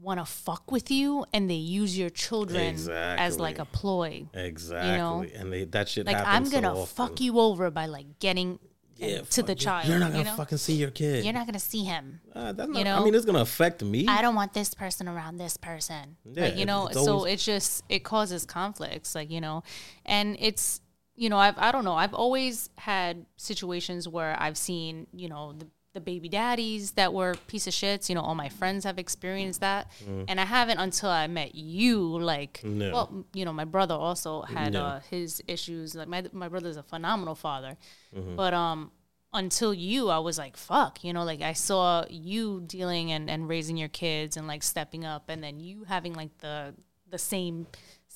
want 0.00 0.20
to 0.20 0.24
fuck 0.24 0.70
with 0.70 0.88
you 0.92 1.24
and 1.32 1.50
they 1.50 1.54
use 1.54 1.98
your 1.98 2.10
children 2.10 2.76
as 2.88 3.38
like 3.40 3.58
a 3.58 3.64
ploy. 3.64 4.28
Exactly, 4.34 4.90
You 4.92 4.96
know? 4.98 5.24
and 5.34 5.52
they 5.52 5.64
that 5.64 5.88
shit 5.88 6.06
Like 6.06 6.24
I'm 6.24 6.48
gonna 6.48 6.74
so 6.76 6.84
fuck 6.86 7.20
you 7.20 7.40
over 7.40 7.70
by 7.72 7.86
like 7.86 8.20
getting 8.20 8.60
Yeah, 8.98 9.20
to 9.20 9.42
the 9.42 9.52
you. 9.52 9.56
child. 9.56 9.88
You're 9.88 9.98
not 9.98 10.10
gonna 10.10 10.18
you 10.18 10.24
know? 10.24 10.36
fucking 10.36 10.58
see 10.58 10.74
your 10.74 10.90
kid. 10.90 11.24
You're 11.24 11.32
not 11.32 11.46
gonna 11.46 11.58
see 11.58 11.84
him. 11.84 12.20
Uh, 12.34 12.52
that's 12.52 12.68
not, 12.68 12.78
you 12.78 12.90
I 12.90 13.04
mean, 13.04 13.14
it's 13.14 13.24
gonna 13.24 13.40
affect 13.40 13.82
me. 13.82 14.06
I 14.08 14.22
don't 14.22 14.34
want 14.34 14.52
this 14.52 14.74
person 14.74 15.08
around 15.08 15.38
this 15.38 15.56
person. 15.56 16.16
Yeah, 16.24 16.44
like, 16.44 16.56
you 16.56 16.66
know, 16.66 16.88
it's 16.88 17.04
so 17.04 17.24
it's 17.24 17.44
just 17.44 17.84
it 17.88 18.00
causes 18.00 18.44
conflicts, 18.44 19.14
like, 19.14 19.30
you 19.30 19.40
know, 19.40 19.62
and 20.04 20.36
it's 20.40 20.80
you 21.14 21.28
know, 21.28 21.38
I've 21.38 21.58
I 21.58 21.70
don't 21.72 21.84
know, 21.84 21.94
I've 21.94 22.14
always 22.14 22.70
had 22.76 23.24
situations 23.36 24.08
where 24.08 24.36
I've 24.40 24.56
seen, 24.56 25.06
you 25.12 25.28
know, 25.28 25.52
the, 25.52 25.66
the 25.94 26.00
baby 26.00 26.28
daddies 26.28 26.92
that 26.92 27.12
were 27.14 27.34
piece 27.46 27.66
of 27.66 27.72
shits, 27.72 28.08
you 28.08 28.14
know, 28.14 28.20
all 28.20 28.34
my 28.34 28.48
friends 28.48 28.84
have 28.84 28.98
experienced 28.98 29.60
that. 29.60 29.90
And 30.28 30.38
I 30.40 30.44
haven't 30.44 30.78
until 30.78 31.08
I 31.10 31.26
met 31.26 31.54
you, 31.54 32.00
like 32.18 32.60
Mm. 32.62 32.74
No. 32.74 32.92
well, 32.92 33.24
you 33.32 33.44
know, 33.44 33.52
my 33.52 33.64
brother 33.64 33.94
also 33.94 34.42
had 34.42 34.74
No. 34.74 34.84
uh, 34.84 35.00
his 35.10 35.42
issues. 35.48 35.94
Like 35.94 36.08
my 36.08 36.24
my 36.32 36.48
brother's 36.48 36.76
a 36.76 36.82
phenomenal 36.82 37.34
father. 37.34 37.76
Mm-hmm. 38.14 38.36
But 38.36 38.54
um 38.54 38.92
until 39.34 39.74
you, 39.74 40.08
I 40.08 40.18
was 40.20 40.38
like, 40.38 40.56
fuck, 40.56 41.04
you 41.04 41.12
know, 41.12 41.22
like 41.24 41.42
I 41.42 41.52
saw 41.52 42.04
you 42.08 42.62
dealing 42.66 43.12
and, 43.12 43.28
and 43.28 43.46
raising 43.46 43.76
your 43.76 43.90
kids 43.90 44.36
and 44.38 44.46
like 44.46 44.62
stepping 44.62 45.04
up 45.04 45.28
and 45.28 45.42
then 45.44 45.60
you 45.60 45.84
having 45.84 46.14
like 46.14 46.36
the 46.38 46.74
the 47.10 47.18
same 47.18 47.66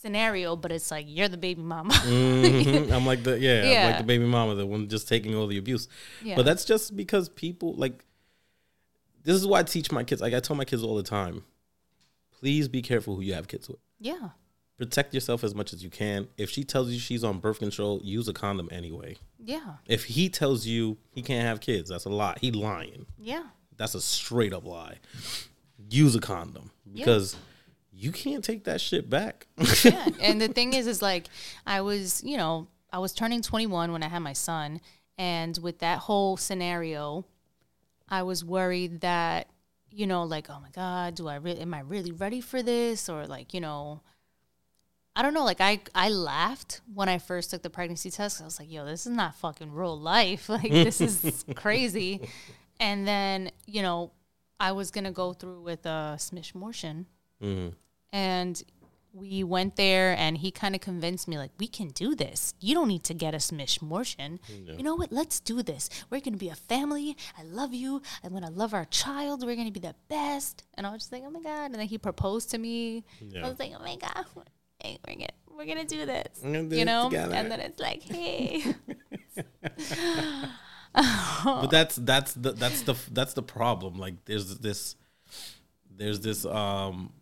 scenario, 0.02 0.56
but 0.56 0.70
it's 0.72 0.90
like 0.90 1.06
you're 1.08 1.28
the 1.28 1.36
baby 1.38 1.62
mama. 1.62 1.94
Mhm. 2.04 2.92
I'm 2.92 3.06
like 3.06 3.22
the 3.22 3.38
yeah, 3.38 3.62
I'm 3.84 3.90
like 3.90 3.98
the 3.98 4.04
baby 4.06 4.24
mama, 4.26 4.54
the 4.54 4.66
one 4.66 4.88
just 4.88 5.08
taking 5.08 5.34
all 5.34 5.46
the 5.46 5.58
abuse. 5.58 5.88
Yeah. 6.22 6.36
But 6.36 6.44
that's 6.44 6.64
just 6.64 6.96
because 6.96 7.28
people 7.28 7.74
like. 7.74 8.04
This 9.24 9.36
is 9.36 9.46
why 9.46 9.60
I 9.60 9.62
teach 9.62 9.92
my 9.92 10.02
kids. 10.02 10.20
Like 10.20 10.34
I 10.34 10.40
tell 10.40 10.56
my 10.56 10.64
kids 10.64 10.82
all 10.82 10.96
the 10.96 11.04
time, 11.04 11.44
please 12.40 12.66
be 12.68 12.82
careful 12.82 13.14
who 13.14 13.22
you 13.22 13.34
have 13.34 13.48
kids 13.48 13.68
with. 13.68 13.78
yeah. 14.00 14.30
Protect 14.78 15.14
yourself 15.14 15.44
as 15.44 15.54
much 15.54 15.72
as 15.72 15.84
you 15.84 15.90
can. 15.90 16.26
If 16.36 16.50
she 16.50 16.64
tells 16.64 16.90
you 16.90 16.98
she's 16.98 17.22
on 17.22 17.38
birth 17.38 17.60
control, 17.60 18.00
use 18.02 18.26
a 18.26 18.32
condom 18.32 18.68
anyway. 18.72 19.16
Yeah. 19.38 19.74
If 19.86 20.04
he 20.06 20.28
tells 20.28 20.66
you 20.66 20.96
he 21.12 21.22
can't 21.22 21.46
have 21.46 21.60
kids, 21.60 21.90
that's 21.90 22.04
a 22.04 22.08
lie. 22.08 22.36
He 22.40 22.50
lying. 22.50 23.06
Yeah. 23.16 23.44
That's 23.76 23.94
a 23.94 24.00
straight 24.00 24.52
up 24.52 24.64
lie. 24.66 24.96
Use 25.88 26.16
a 26.16 26.20
condom 26.20 26.72
because 26.92 27.36
you 28.02 28.10
can't 28.10 28.42
take 28.42 28.64
that 28.64 28.80
shit 28.80 29.08
back. 29.08 29.46
yeah. 29.84 30.08
And 30.20 30.40
the 30.40 30.48
thing 30.48 30.72
is, 30.74 30.88
is 30.88 31.00
like 31.00 31.28
I 31.64 31.82
was, 31.82 32.22
you 32.24 32.36
know, 32.36 32.66
I 32.92 32.98
was 32.98 33.12
turning 33.12 33.42
21 33.42 33.92
when 33.92 34.02
I 34.02 34.08
had 34.08 34.18
my 34.18 34.32
son, 34.32 34.80
and 35.16 35.56
with 35.62 35.78
that 35.78 35.98
whole 35.98 36.36
scenario, 36.36 37.24
I 38.08 38.24
was 38.24 38.44
worried 38.44 39.02
that, 39.02 39.48
you 39.90 40.06
know, 40.06 40.24
like, 40.24 40.50
oh 40.50 40.58
my 40.60 40.70
God, 40.74 41.14
do 41.14 41.28
I 41.28 41.36
really, 41.36 41.60
am 41.60 41.72
I 41.74 41.80
really 41.80 42.10
ready 42.10 42.40
for 42.40 42.60
this? 42.60 43.08
Or 43.08 43.26
like, 43.26 43.54
you 43.54 43.60
know, 43.60 44.00
I 45.14 45.22
don't 45.22 45.32
know. 45.32 45.44
Like 45.44 45.60
I, 45.60 45.80
I 45.94 46.08
laughed 46.08 46.80
when 46.92 47.08
I 47.08 47.18
first 47.18 47.50
took 47.50 47.62
the 47.62 47.70
pregnancy 47.70 48.10
test. 48.10 48.40
I 48.40 48.44
was 48.44 48.58
like, 48.58 48.70
yo, 48.70 48.84
this 48.84 49.06
is 49.06 49.12
not 49.12 49.36
fucking 49.36 49.72
real 49.72 49.98
life. 49.98 50.48
Like 50.48 50.70
this 50.70 51.00
is 51.00 51.44
crazy. 51.54 52.28
And 52.80 53.06
then, 53.06 53.52
you 53.66 53.82
know, 53.82 54.10
I 54.58 54.72
was 54.72 54.90
gonna 54.90 55.12
go 55.12 55.32
through 55.32 55.62
with 55.62 55.86
a 55.86 56.16
smish 56.18 56.54
mortion 56.54 57.06
mm-hmm. 57.42 57.70
And 58.12 58.62
we 59.14 59.44
went 59.44 59.76
there 59.76 60.16
and 60.16 60.38
he 60.38 60.50
kind 60.50 60.74
of 60.74 60.80
convinced 60.80 61.28
me 61.28 61.36
like 61.36 61.50
we 61.58 61.66
can 61.66 61.88
do 61.88 62.14
this. 62.14 62.54
You 62.60 62.74
don't 62.74 62.88
need 62.88 63.04
to 63.04 63.14
get 63.14 63.34
a 63.34 63.38
smish 63.38 63.82
mortion. 63.82 64.40
You 64.48 64.82
know 64.82 64.94
what? 64.94 65.12
Let's 65.12 65.38
do 65.40 65.62
this. 65.62 65.90
We're 66.10 66.20
gonna 66.20 66.38
be 66.38 66.48
a 66.48 66.54
family. 66.54 67.16
I 67.38 67.42
love 67.42 67.74
you. 67.74 68.00
I'm 68.24 68.32
gonna 68.32 68.50
love 68.50 68.72
our 68.72 68.86
child. 68.86 69.44
We're 69.44 69.56
gonna 69.56 69.70
be 69.70 69.80
the 69.80 69.94
best. 70.08 70.64
And 70.74 70.86
i 70.86 70.90
was 70.90 71.02
just 71.02 71.12
like 71.12 71.22
oh 71.26 71.30
my 71.30 71.42
god. 71.42 71.66
And 71.66 71.74
then 71.74 71.86
he 71.86 71.98
proposed 71.98 72.50
to 72.52 72.58
me. 72.58 73.04
Yeah. 73.20 73.44
i 73.44 73.48
was 73.48 73.58
like 73.58 73.72
oh 73.78 73.82
my 73.82 73.96
god. 73.96 74.24
Hey, 74.82 74.98
we're 75.06 75.14
gonna 75.14 75.28
we're 75.56 75.66
gonna 75.66 75.84
do 75.84 76.06
this. 76.06 76.38
Gonna 76.42 76.64
do 76.64 76.76
you 76.76 76.84
know? 76.84 77.10
and 77.12 77.50
then 77.50 77.60
it's 77.60 77.80
like 77.80 78.02
hey. 78.02 78.74
But 81.44 81.68
that's 81.68 81.96
that's 81.96 82.34
the 82.34 82.52
that's 82.52 82.82
the 82.82 82.94
that's 83.10 83.32
the 83.34 83.42
problem. 83.42 83.98
Like 83.98 84.24
there's 84.24 84.58
this 84.58 84.96
there's 85.90 86.20
this 86.20 86.44
um 86.44 87.12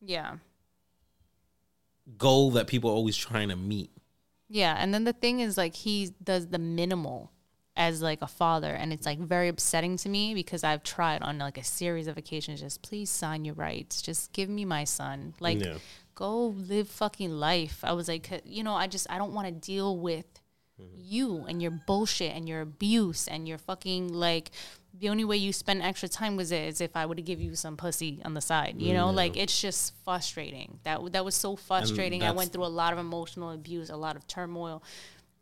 yeah 0.00 0.36
goal 2.18 2.50
that 2.52 2.66
people 2.66 2.90
are 2.90 2.94
always 2.94 3.16
trying 3.16 3.48
to 3.48 3.56
meet. 3.56 3.90
Yeah, 4.48 4.76
and 4.78 4.92
then 4.92 5.04
the 5.04 5.12
thing 5.12 5.40
is 5.40 5.56
like 5.56 5.74
he 5.74 6.10
does 6.22 6.48
the 6.48 6.58
minimal 6.58 7.30
as 7.76 8.02
like 8.02 8.20
a 8.20 8.26
father 8.26 8.74
and 8.74 8.92
it's 8.92 9.06
like 9.06 9.18
very 9.18 9.48
upsetting 9.48 9.96
to 9.96 10.08
me 10.08 10.34
because 10.34 10.64
I've 10.64 10.82
tried 10.82 11.22
on 11.22 11.38
like 11.38 11.56
a 11.56 11.64
series 11.64 12.08
of 12.08 12.18
occasions 12.18 12.60
just 12.60 12.82
please 12.82 13.08
sign 13.08 13.44
your 13.44 13.54
rights. 13.54 14.02
Just 14.02 14.32
give 14.32 14.48
me 14.48 14.64
my 14.64 14.84
son. 14.84 15.34
Like 15.38 15.64
Yeah. 15.64 15.78
go 16.14 16.48
live 16.48 16.88
fucking 16.88 17.30
life. 17.30 17.80
I 17.84 17.92
was 17.92 18.08
like 18.08 18.42
you 18.44 18.64
know, 18.64 18.74
I 18.74 18.88
just 18.88 19.06
I 19.08 19.18
don't 19.18 19.32
want 19.32 19.46
to 19.46 19.52
deal 19.52 19.96
with 19.96 20.26
mm-hmm. 20.80 20.96
you 20.96 21.44
and 21.48 21.62
your 21.62 21.70
bullshit 21.70 22.34
and 22.34 22.48
your 22.48 22.60
abuse 22.60 23.28
and 23.28 23.46
your 23.46 23.58
fucking 23.58 24.12
like 24.12 24.50
the 24.98 25.08
only 25.08 25.24
way 25.24 25.36
you 25.36 25.52
spend 25.52 25.82
extra 25.82 26.08
time 26.08 26.36
with 26.36 26.52
it 26.52 26.68
is 26.68 26.80
if 26.80 26.96
I 26.96 27.06
would 27.06 27.18
have 27.18 27.26
give 27.26 27.40
you 27.40 27.54
some 27.54 27.76
pussy 27.76 28.20
on 28.24 28.34
the 28.34 28.40
side, 28.40 28.76
you 28.78 28.92
know, 28.92 29.10
like 29.10 29.36
it's 29.36 29.60
just 29.60 29.94
frustrating. 30.04 30.78
That 30.84 31.12
that 31.12 31.24
was 31.24 31.34
so 31.34 31.56
frustrating. 31.56 32.22
I 32.22 32.32
went 32.32 32.52
through 32.52 32.64
a 32.64 32.66
lot 32.66 32.92
of 32.92 32.98
emotional 32.98 33.50
abuse, 33.52 33.90
a 33.90 33.96
lot 33.96 34.16
of 34.16 34.26
turmoil, 34.26 34.82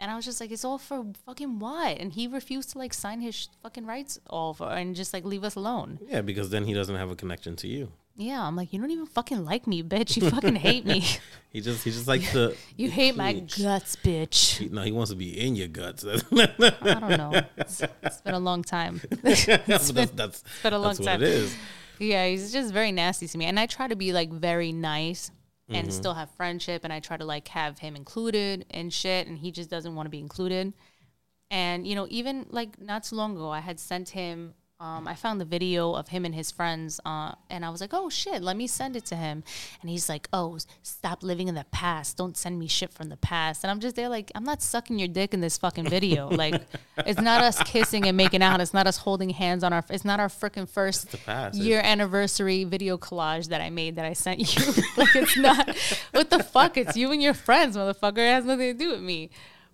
and 0.00 0.10
I 0.10 0.16
was 0.16 0.24
just 0.24 0.40
like, 0.40 0.50
it's 0.52 0.64
all 0.64 0.78
for 0.78 1.04
fucking 1.26 1.58
what? 1.58 1.98
And 1.98 2.12
he 2.12 2.28
refused 2.28 2.70
to 2.70 2.78
like 2.78 2.94
sign 2.94 3.20
his 3.20 3.34
sh- 3.34 3.46
fucking 3.62 3.84
rights 3.86 4.18
for 4.28 4.62
and 4.62 4.94
just 4.94 5.12
like 5.12 5.24
leave 5.24 5.44
us 5.44 5.56
alone. 5.56 5.98
Yeah, 6.06 6.20
because 6.20 6.50
then 6.50 6.64
he 6.64 6.74
doesn't 6.74 6.94
have 6.94 7.10
a 7.10 7.16
connection 7.16 7.56
to 7.56 7.68
you. 7.68 7.92
Yeah, 8.20 8.42
I'm 8.44 8.56
like, 8.56 8.72
you 8.72 8.80
don't 8.80 8.90
even 8.90 9.06
fucking 9.06 9.44
like 9.44 9.68
me, 9.68 9.80
bitch. 9.84 10.16
You 10.20 10.28
fucking 10.28 10.56
hate 10.56 10.84
me. 10.84 11.04
He 11.50 11.62
just 11.62 11.82
he 11.82 11.90
just 11.90 12.06
likes 12.06 12.30
to. 12.32 12.54
You 12.76 12.90
hate 12.90 13.16
my 13.16 13.32
guts, 13.32 13.96
bitch. 13.96 14.58
He- 14.58 14.68
No, 14.68 14.82
he 14.82 14.92
wants 14.92 15.10
to 15.10 15.16
be 15.16 15.40
in 15.40 15.56
your 15.56 15.68
guts. 15.68 16.04
I 16.06 16.16
don't 17.00 17.16
know. 17.16 17.40
It's, 17.56 17.80
it's 18.02 18.20
been 18.20 18.34
a 18.34 18.38
long 18.38 18.62
time. 18.62 19.00
that's, 19.22 19.46
that's, 19.46 19.90
that's, 20.10 20.44
been 20.62 20.72
a 20.74 20.78
long 20.78 20.94
time. 20.94 21.20
what 21.20 21.22
it 21.22 21.34
is. 21.34 21.56
Yeah, 21.98 22.26
he's 22.28 22.52
just 22.52 22.70
very 22.72 22.92
nasty 22.92 23.26
to 23.28 23.38
me. 23.38 23.46
And 23.46 23.58
I 23.58 23.64
try 23.64 23.88
to 23.88 23.96
be 23.96 24.12
like 24.12 24.30
very 24.30 24.72
nice 24.72 25.30
and 25.70 25.86
Mm-hmm. 25.86 25.90
still 25.90 26.14
have 26.14 26.30
friendship 26.32 26.82
and 26.84 26.92
I 26.92 27.00
try 27.00 27.16
to 27.16 27.24
like 27.24 27.48
have 27.48 27.78
him 27.78 27.96
included 27.96 28.66
and 28.70 28.92
shit 28.92 29.26
and 29.26 29.38
he 29.38 29.50
just 29.50 29.70
doesn't 29.70 29.94
want 29.94 30.04
to 30.06 30.10
be 30.10 30.18
included. 30.20 30.74
And 31.50 31.86
you 31.86 31.94
know, 31.94 32.06
even 32.10 32.44
like 32.50 32.78
not 32.80 33.04
too 33.04 33.16
long 33.16 33.36
ago 33.36 33.50
I 33.50 33.60
had 33.60 33.80
sent 33.80 34.10
him 34.10 34.52
um, 34.80 35.08
I 35.08 35.16
found 35.16 35.40
the 35.40 35.44
video 35.44 35.92
of 35.92 36.06
him 36.08 36.24
and 36.24 36.32
his 36.32 36.52
friends, 36.52 37.00
uh, 37.04 37.32
and 37.50 37.64
I 37.64 37.70
was 37.70 37.80
like, 37.80 37.92
"Oh 37.92 38.08
shit, 38.08 38.42
let 38.42 38.56
me 38.56 38.68
send 38.68 38.94
it 38.94 39.04
to 39.06 39.16
him." 39.16 39.42
And 39.80 39.90
he's 39.90 40.08
like, 40.08 40.28
"Oh, 40.32 40.56
stop 40.82 41.24
living 41.24 41.48
in 41.48 41.56
the 41.56 41.66
past. 41.72 42.16
Don't 42.16 42.36
send 42.36 42.60
me 42.60 42.68
shit 42.68 42.92
from 42.92 43.08
the 43.08 43.16
past." 43.16 43.64
And 43.64 43.72
I'm 43.72 43.80
just 43.80 43.96
there, 43.96 44.08
like, 44.08 44.30
I'm 44.36 44.44
not 44.44 44.62
sucking 44.62 45.00
your 45.00 45.08
dick 45.08 45.34
in 45.34 45.40
this 45.40 45.58
fucking 45.58 45.88
video. 45.88 46.28
like, 46.30 46.62
it's 46.98 47.20
not 47.20 47.42
us 47.42 47.60
kissing 47.64 48.06
and 48.06 48.16
making 48.16 48.40
out. 48.40 48.60
It's 48.60 48.72
not 48.72 48.86
us 48.86 48.98
holding 48.98 49.30
hands 49.30 49.64
on 49.64 49.72
our. 49.72 49.84
It's 49.90 50.04
not 50.04 50.20
our 50.20 50.28
freaking 50.28 50.68
first 50.68 51.16
year 51.54 51.80
anniversary 51.82 52.62
video 52.62 52.96
collage 52.98 53.48
that 53.48 53.60
I 53.60 53.70
made 53.70 53.96
that 53.96 54.04
I 54.04 54.12
sent 54.12 54.38
you. 54.38 54.72
like 54.96 55.16
it's 55.16 55.36
not 55.36 55.76
what 56.12 56.30
the 56.30 56.44
fuck? 56.44 56.76
It's 56.76 56.96
you 56.96 57.10
and 57.10 57.20
your 57.20 57.34
friends, 57.34 57.76
motherfucker. 57.76 58.18
It 58.18 58.32
has 58.32 58.44
nothing 58.44 58.78
to 58.78 58.78
do 58.78 58.90
with 58.90 59.00
me. 59.00 59.30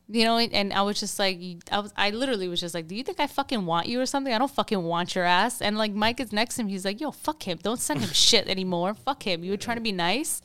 You 0.07 0.25
know, 0.25 0.37
and 0.37 0.73
I 0.73 0.83
was 0.83 1.01
just 1.01 1.19
like, 1.19 1.41
I 1.73 1.79
was, 1.79 1.93
I 1.97 2.11
literally 2.11 2.47
was 2.47 2.61
just 2.61 2.75
like, 2.75 2.87
do 2.87 2.95
you 2.95 3.03
think 3.03 3.21
I 3.21 3.27
fucking 3.27 3.65
want 3.65 3.87
you 3.87 4.01
or 4.03 4.07
something? 4.07 4.35
I 4.35 4.39
don't 4.39 4.51
fucking 4.51 4.83
want 4.83 5.15
your 5.15 5.25
ass. 5.25 5.63
And 5.63 5.79
like 5.79 5.93
Mike 5.93 6.21
is 6.21 6.31
next 6.31 6.57
to 6.57 6.61
him. 6.63 6.69
He's 6.69 6.85
like, 6.85 7.01
yo, 7.01 7.11
fuck 7.11 7.43
him. 7.43 7.59
Don't 7.63 7.81
send 7.81 8.01
him 8.01 8.11
shit 8.13 8.47
anymore. 8.47 8.93
Fuck 8.93 9.23
him. 9.23 9.43
You 9.43 9.53
were 9.53 9.57
trying 9.57 9.79
to 9.79 9.83
be 9.83 9.93
nice. 9.93 10.43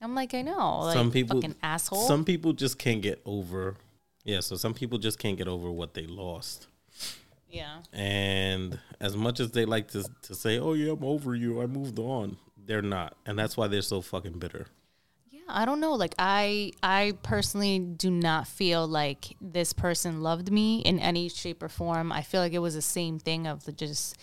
I'm 0.00 0.14
like, 0.14 0.32
I 0.32 0.42
know. 0.42 0.80
Like, 0.80 0.94
some 0.94 1.10
people 1.10 1.40
fucking 1.40 1.56
asshole. 1.62 2.06
Some 2.06 2.24
people 2.24 2.52
just 2.52 2.78
can't 2.78 3.02
get 3.02 3.20
over. 3.24 3.76
Yeah, 4.22 4.40
so 4.40 4.54
some 4.56 4.74
people 4.74 4.98
just 4.98 5.18
can't 5.18 5.36
get 5.36 5.48
over 5.48 5.70
what 5.72 5.94
they 5.94 6.06
lost. 6.06 6.68
yeah. 7.50 7.78
And 7.92 8.78
as 9.00 9.16
much 9.16 9.40
as 9.40 9.50
they 9.50 9.64
like 9.64 9.88
to 9.88 10.04
to 10.22 10.34
say, 10.34 10.58
"Oh 10.58 10.72
yeah, 10.74 10.92
I'm 10.92 11.04
over 11.04 11.34
you. 11.34 11.60
I 11.60 11.66
moved 11.66 11.98
on," 11.98 12.36
they're 12.56 12.80
not, 12.82 13.16
and 13.26 13.38
that's 13.38 13.56
why 13.56 13.66
they're 13.66 13.82
so 13.82 14.00
fucking 14.00 14.38
bitter. 14.38 14.66
I 15.48 15.64
don't 15.64 15.80
know. 15.80 15.94
Like 15.94 16.14
I 16.18 16.72
I 16.82 17.12
personally 17.22 17.78
do 17.78 18.10
not 18.10 18.48
feel 18.48 18.86
like 18.86 19.36
this 19.40 19.72
person 19.72 20.22
loved 20.22 20.50
me 20.50 20.80
in 20.80 20.98
any 20.98 21.28
shape 21.28 21.62
or 21.62 21.68
form. 21.68 22.12
I 22.12 22.22
feel 22.22 22.40
like 22.40 22.52
it 22.52 22.60
was 22.60 22.74
the 22.74 22.82
same 22.82 23.18
thing 23.18 23.46
of 23.46 23.64
the 23.64 23.72
just 23.72 24.16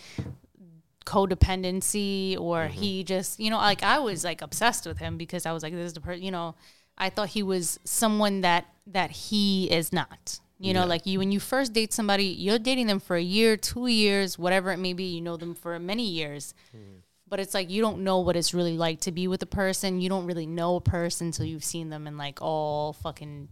codependency 1.04 2.38
or 2.38 2.62
mm-hmm. 2.62 2.72
he 2.80 3.04
just, 3.04 3.40
you 3.40 3.50
know, 3.50 3.56
like 3.58 3.82
I 3.82 3.98
was 3.98 4.24
like 4.24 4.42
obsessed 4.42 4.86
with 4.86 4.98
him 4.98 5.16
because 5.16 5.46
I 5.46 5.52
was 5.52 5.62
like 5.62 5.72
this 5.72 5.86
is 5.86 5.92
the 5.92 6.00
person, 6.00 6.22
you 6.22 6.30
know, 6.30 6.54
I 6.98 7.10
thought 7.10 7.28
he 7.30 7.42
was 7.42 7.78
someone 7.84 8.42
that 8.42 8.66
that 8.86 9.10
he 9.10 9.70
is 9.70 9.92
not. 9.92 10.40
You 10.58 10.72
know, 10.72 10.82
Yeah. 10.82 10.86
like 10.86 11.06
you 11.06 11.18
when 11.18 11.32
you 11.32 11.40
first 11.40 11.72
date 11.72 11.92
somebody, 11.92 12.24
you're 12.26 12.58
dating 12.58 12.86
them 12.86 13.00
for 13.00 13.16
a 13.16 13.22
year, 13.22 13.56
2 13.56 13.88
years, 13.88 14.38
whatever 14.38 14.70
it 14.70 14.78
may 14.78 14.92
be, 14.92 15.04
you 15.04 15.20
know 15.20 15.36
them 15.36 15.54
for 15.54 15.76
many 15.80 16.06
years 16.08 16.54
mm-hmm. 16.74 16.98
But 17.32 17.40
it's 17.40 17.54
like 17.54 17.70
you 17.70 17.80
don't 17.80 18.04
know 18.04 18.18
what 18.18 18.36
it's 18.36 18.52
really 18.52 18.76
like 18.76 19.00
to 19.00 19.10
be 19.10 19.26
with 19.26 19.42
a 19.42 19.46
person. 19.46 20.02
You 20.02 20.10
don't 20.10 20.26
really 20.26 20.44
know 20.44 20.76
a 20.76 20.82
person 20.82 21.28
until 21.28 21.46
you've 21.46 21.64
seen 21.64 21.88
them 21.88 22.06
in 22.06 22.18
like 22.18 22.42
all 22.42 22.92
fucking 22.92 23.48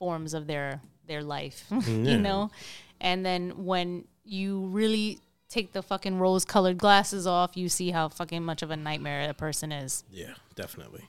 forms 0.00 0.34
of 0.34 0.48
their 0.48 0.80
their 1.06 1.22
life, 1.22 1.64
you 1.86 2.18
know. 2.18 2.50
And 3.00 3.24
then 3.24 3.64
when 3.64 4.08
you 4.24 4.66
really 4.66 5.20
take 5.48 5.72
the 5.72 5.80
fucking 5.80 6.18
rose 6.18 6.44
colored 6.44 6.76
glasses 6.76 7.24
off, 7.24 7.56
you 7.56 7.68
see 7.68 7.92
how 7.92 8.08
fucking 8.08 8.42
much 8.42 8.62
of 8.62 8.72
a 8.72 8.76
nightmare 8.76 9.30
a 9.30 9.32
person 9.32 9.70
is. 9.70 10.02
Yeah, 10.10 10.34
definitely. 10.56 11.04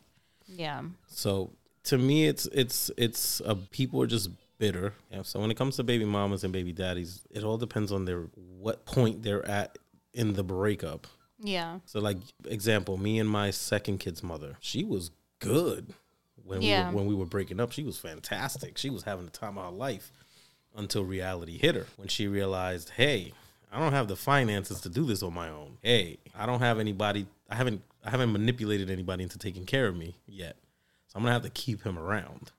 Yeah. 0.45 0.83
So 1.07 1.49
to 1.85 1.97
me, 1.97 2.27
it's 2.27 2.45
it's 2.53 2.91
it's 2.97 3.41
uh, 3.41 3.55
people 3.71 3.99
are 3.99 4.05
just 4.05 4.29
bitter. 4.59 4.93
Yeah, 5.11 5.23
so 5.23 5.39
when 5.39 5.49
it 5.49 5.57
comes 5.57 5.75
to 5.77 5.83
baby 5.83 6.05
mamas 6.05 6.43
and 6.43 6.53
baby 6.53 6.71
daddies, 6.71 7.23
it 7.31 7.43
all 7.43 7.57
depends 7.57 7.91
on 7.91 8.05
their 8.05 8.27
what 8.35 8.85
point 8.85 9.23
they're 9.23 9.43
at 9.49 9.79
in 10.13 10.33
the 10.33 10.43
breakup. 10.43 11.07
Yeah. 11.41 11.79
So 11.85 11.99
like 11.99 12.17
example, 12.45 12.97
me 12.97 13.19
and 13.19 13.29
my 13.29 13.51
second 13.51 13.97
kid's 13.99 14.21
mother, 14.23 14.57
she 14.59 14.83
was 14.83 15.11
good 15.39 15.93
when 16.43 16.61
Yeah. 16.61 16.89
we 16.89 16.93
were, 16.93 16.97
when 17.01 17.07
we 17.07 17.15
were 17.15 17.25
breaking 17.25 17.59
up. 17.59 17.71
She 17.71 17.83
was 17.83 17.97
fantastic. 17.97 18.77
She 18.77 18.89
was 18.89 19.03
having 19.03 19.25
the 19.25 19.31
time 19.31 19.57
of 19.57 19.65
her 19.65 19.71
life 19.71 20.11
until 20.75 21.03
reality 21.03 21.57
hit 21.57 21.75
her 21.75 21.87
when 21.97 22.07
she 22.07 22.27
realized, 22.27 22.91
hey, 22.91 23.33
I 23.71 23.79
don't 23.79 23.93
have 23.93 24.07
the 24.07 24.15
finances 24.15 24.81
to 24.81 24.89
do 24.89 25.05
this 25.05 25.23
on 25.23 25.33
my 25.33 25.49
own. 25.49 25.77
Hey, 25.81 26.17
I 26.35 26.45
don't 26.45 26.59
have 26.59 26.77
anybody. 26.79 27.25
I 27.49 27.55
haven't 27.55 27.81
I 28.03 28.09
haven't 28.09 28.31
manipulated 28.31 28.89
anybody 28.89 29.23
into 29.23 29.37
taking 29.37 29.65
care 29.65 29.87
of 29.87 29.95
me 29.95 30.15
yet. 30.27 30.57
So 31.07 31.17
I'm 31.17 31.23
gonna 31.23 31.33
have 31.33 31.43
to 31.43 31.49
keep 31.49 31.83
him 31.83 31.97
around. 31.99 32.51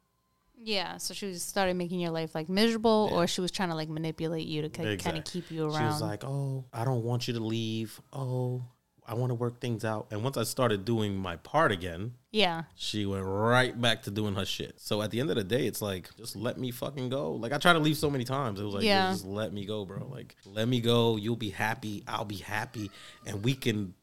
Yeah. 0.56 0.98
So 0.98 1.12
she 1.14 1.26
was 1.26 1.42
started 1.42 1.74
making 1.76 1.98
your 2.00 2.12
life 2.12 2.34
like 2.34 2.48
miserable, 2.48 3.08
or 3.12 3.26
she 3.26 3.40
was 3.40 3.50
trying 3.50 3.70
to 3.70 3.74
like 3.74 3.88
manipulate 3.88 4.46
you 4.46 4.62
to 4.62 4.68
kind 4.68 5.18
of 5.18 5.24
keep 5.24 5.50
you 5.50 5.64
around. 5.66 5.78
She 5.78 5.84
was 5.84 6.00
like, 6.00 6.22
"Oh, 6.24 6.64
I 6.72 6.84
don't 6.84 7.02
want 7.02 7.26
you 7.26 7.34
to 7.34 7.40
leave. 7.40 8.00
Oh, 8.12 8.62
I 9.06 9.14
want 9.14 9.30
to 9.30 9.34
work 9.34 9.60
things 9.60 9.84
out." 9.84 10.06
And 10.10 10.22
once 10.22 10.36
I 10.36 10.44
started 10.44 10.84
doing 10.84 11.16
my 11.16 11.36
part 11.36 11.72
again, 11.72 12.14
yeah. 12.30 12.64
she 12.74 13.04
went 13.06 13.24
right 13.24 13.78
back 13.78 14.02
to 14.04 14.10
doing 14.10 14.34
her 14.34 14.44
shit. 14.44 14.80
So 14.80 15.02
at 15.02 15.10
the 15.10 15.20
end 15.20 15.30
of 15.30 15.36
the 15.36 15.44
day, 15.44 15.66
it's 15.66 15.82
like, 15.82 16.08
just 16.16 16.36
let 16.36 16.58
me 16.58 16.70
fucking 16.70 17.08
go. 17.08 17.32
Like 17.32 17.52
I 17.52 17.58
tried 17.58 17.74
to 17.74 17.78
leave 17.78 17.96
so 17.96 18.10
many 18.10 18.24
times. 18.24 18.60
It 18.60 18.64
was 18.64 18.74
like, 18.74 18.84
Yeah. 18.84 19.10
just 19.12 19.24
let 19.26 19.52
me 19.52 19.64
go, 19.66 19.84
bro. 19.84 20.06
Like, 20.06 20.36
let 20.46 20.68
me 20.68 20.80
go. 20.80 21.16
You'll 21.16 21.36
be 21.36 21.50
happy. 21.50 22.04
I'll 22.06 22.24
be 22.24 22.36
happy. 22.36 22.90
And 23.26 23.44
we 23.44 23.54
can 23.54 23.94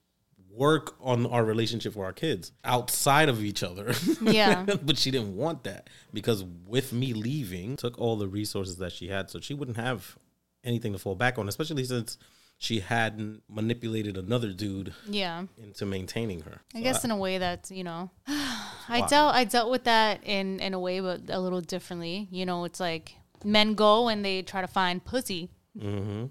work 0.51 0.95
on 0.99 1.25
our 1.27 1.45
relationship 1.45 1.93
for 1.93 2.03
our 2.05 2.12
kids 2.12 2.51
outside 2.65 3.29
of 3.29 3.41
each 3.43 3.63
other. 3.63 3.93
Yeah. 4.21 4.65
but 4.83 4.97
she 4.97 5.12
didn't 5.12 5.35
want 5.35 5.63
that 5.63 5.89
because 6.13 6.43
with 6.65 6.91
me 6.91 7.13
leaving, 7.13 7.77
took 7.77 7.97
all 7.97 8.17
the 8.17 8.27
resources 8.27 8.77
that 8.77 8.91
she 8.91 9.07
had. 9.07 9.29
So 9.29 9.39
she 9.39 9.53
wouldn't 9.53 9.77
have 9.77 10.17
anything 10.63 10.91
to 10.93 10.99
fall 10.99 11.15
back 11.15 11.38
on, 11.38 11.47
especially 11.47 11.85
since 11.85 12.17
she 12.62 12.82
hadn't 12.82 13.41
manipulated 13.50 14.17
another 14.17 14.52
dude 14.54 14.93
Yeah. 15.08 15.45
into 15.58 15.86
maintaining 15.86 16.41
her. 16.41 16.62
I 16.76 16.80
So 16.80 16.84
guess 16.84 17.04
in 17.06 17.12
a 17.12 17.17
way 17.17 17.38
that 17.39 17.72
you 17.72 17.84
know, 17.84 18.12
I 18.28 19.06
dealt 19.10 19.34
I 19.34 19.45
dealt 19.45 19.72
with 19.72 19.86
that 19.86 20.19
in 20.24 20.60
in 20.60 20.74
a 20.74 20.80
way, 20.80 21.00
but 21.00 21.22
a 21.30 21.39
little 21.39 21.62
differently. 21.62 22.28
You 22.32 22.45
know, 22.45 22.65
it's 22.65 22.80
like 22.80 23.15
men 23.43 23.74
go 23.76 24.10
and 24.10 24.24
they 24.24 24.41
try 24.43 24.62
to 24.62 24.67
find 24.67 25.04
pussy. 25.04 25.50
Mm-hmm. 25.78 26.26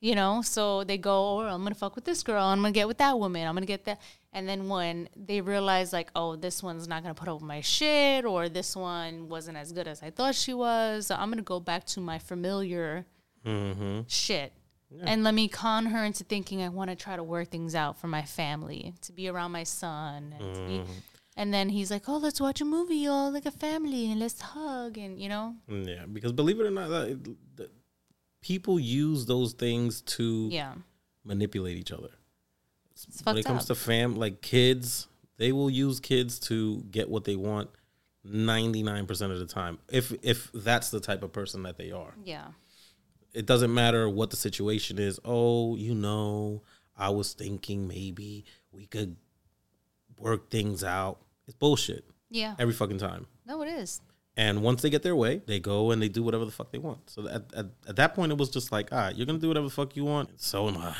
You 0.00 0.14
know, 0.16 0.42
so 0.42 0.82
they 0.84 0.98
go, 0.98 1.38
oh, 1.38 1.46
I'm 1.46 1.62
gonna 1.62 1.74
fuck 1.76 1.94
with 1.94 2.04
this 2.04 2.22
girl. 2.22 2.44
I'm 2.44 2.58
gonna 2.58 2.72
get 2.72 2.88
with 2.88 2.98
that 2.98 3.18
woman. 3.18 3.46
I'm 3.46 3.54
gonna 3.54 3.66
get 3.66 3.84
that. 3.86 4.00
And 4.34 4.48
then 4.48 4.68
when 4.68 5.08
they 5.14 5.40
realize, 5.40 5.92
like, 5.92 6.10
oh, 6.16 6.34
this 6.36 6.62
one's 6.62 6.88
not 6.88 7.02
gonna 7.02 7.14
put 7.14 7.28
up 7.28 7.34
with 7.36 7.44
my 7.44 7.60
shit, 7.60 8.24
or 8.24 8.48
this 8.48 8.74
one 8.74 9.28
wasn't 9.28 9.56
as 9.58 9.70
good 9.72 9.86
as 9.86 10.02
I 10.02 10.10
thought 10.10 10.34
she 10.34 10.52
was, 10.54 11.06
so 11.06 11.14
I'm 11.14 11.30
gonna 11.30 11.42
go 11.42 11.60
back 11.60 11.84
to 11.94 12.00
my 12.00 12.18
familiar 12.18 13.06
Mm-hmm. 13.46 14.00
shit. 14.08 14.52
And 15.02 15.24
let 15.24 15.34
me 15.34 15.48
con 15.48 15.86
her 15.86 16.04
into 16.04 16.24
thinking 16.24 16.62
I 16.62 16.68
want 16.68 16.90
to 16.90 16.96
try 16.96 17.16
to 17.16 17.22
work 17.22 17.50
things 17.50 17.74
out 17.74 17.98
for 17.98 18.08
my 18.08 18.22
family, 18.22 18.94
to 19.02 19.12
be 19.12 19.28
around 19.28 19.52
my 19.52 19.64
son. 19.64 20.34
And, 20.38 20.54
be, 20.54 20.60
mm-hmm. 20.78 20.92
and 21.36 21.54
then 21.54 21.68
he's 21.68 21.90
like, 21.90 22.08
oh, 22.08 22.18
let's 22.18 22.40
watch 22.40 22.60
a 22.60 22.64
movie 22.64 22.96
y'all, 22.96 23.32
like 23.32 23.46
a 23.46 23.50
family 23.50 24.10
and 24.10 24.20
let's 24.20 24.40
hug. 24.40 24.98
And, 24.98 25.18
you 25.18 25.28
know, 25.28 25.56
mm, 25.68 25.86
Yeah, 25.86 26.06
because 26.06 26.32
believe 26.32 26.60
it 26.60 26.66
or 26.66 26.70
not, 26.70 26.88
that, 26.88 27.36
that 27.56 27.70
people 28.40 28.78
use 28.78 29.26
those 29.26 29.52
things 29.54 30.02
to 30.02 30.48
yeah. 30.50 30.74
manipulate 31.24 31.78
each 31.78 31.92
other. 31.92 32.10
It's 32.92 33.24
when 33.24 33.38
it 33.38 33.44
comes 33.44 33.62
up. 33.62 33.66
to 33.68 33.74
fam, 33.74 34.16
like 34.16 34.42
kids, 34.42 35.08
they 35.38 35.52
will 35.52 35.70
use 35.70 35.98
kids 35.98 36.38
to 36.40 36.82
get 36.90 37.08
what 37.08 37.24
they 37.24 37.36
want. 37.36 37.70
Ninety 38.24 38.84
nine 38.84 39.06
percent 39.06 39.32
of 39.32 39.40
the 39.40 39.46
time, 39.46 39.80
if 39.88 40.12
if 40.22 40.52
that's 40.52 40.92
the 40.92 41.00
type 41.00 41.24
of 41.24 41.32
person 41.32 41.64
that 41.64 41.76
they 41.76 41.90
are, 41.90 42.14
yeah. 42.22 42.46
It 43.34 43.46
doesn't 43.46 43.72
matter 43.72 44.08
what 44.08 44.30
the 44.30 44.36
situation 44.36 44.98
is. 44.98 45.18
Oh, 45.24 45.76
you 45.76 45.94
know, 45.94 46.62
I 46.96 47.10
was 47.10 47.32
thinking 47.32 47.86
maybe 47.88 48.44
we 48.72 48.86
could 48.86 49.16
work 50.18 50.50
things 50.50 50.84
out. 50.84 51.18
It's 51.46 51.56
bullshit 51.56 52.04
Yeah. 52.30 52.54
every 52.58 52.74
fucking 52.74 52.98
time. 52.98 53.26
No, 53.46 53.62
it 53.62 53.68
is. 53.68 54.00
And 54.36 54.62
once 54.62 54.80
they 54.82 54.88
get 54.90 55.02
their 55.02 55.16
way, 55.16 55.42
they 55.46 55.60
go 55.60 55.90
and 55.90 56.00
they 56.00 56.08
do 56.08 56.22
whatever 56.22 56.44
the 56.44 56.50
fuck 56.52 56.70
they 56.72 56.78
want. 56.78 57.10
So 57.10 57.28
at, 57.28 57.42
at, 57.54 57.66
at 57.88 57.96
that 57.96 58.14
point, 58.14 58.32
it 58.32 58.38
was 58.38 58.48
just 58.50 58.72
like, 58.72 58.90
all 58.92 58.98
right, 58.98 59.14
you're 59.14 59.26
gonna 59.26 59.38
do 59.38 59.48
whatever 59.48 59.66
the 59.66 59.72
fuck 59.74 59.94
you 59.96 60.04
want. 60.04 60.40
So 60.40 60.68
am 60.68 60.78
I, 60.78 60.94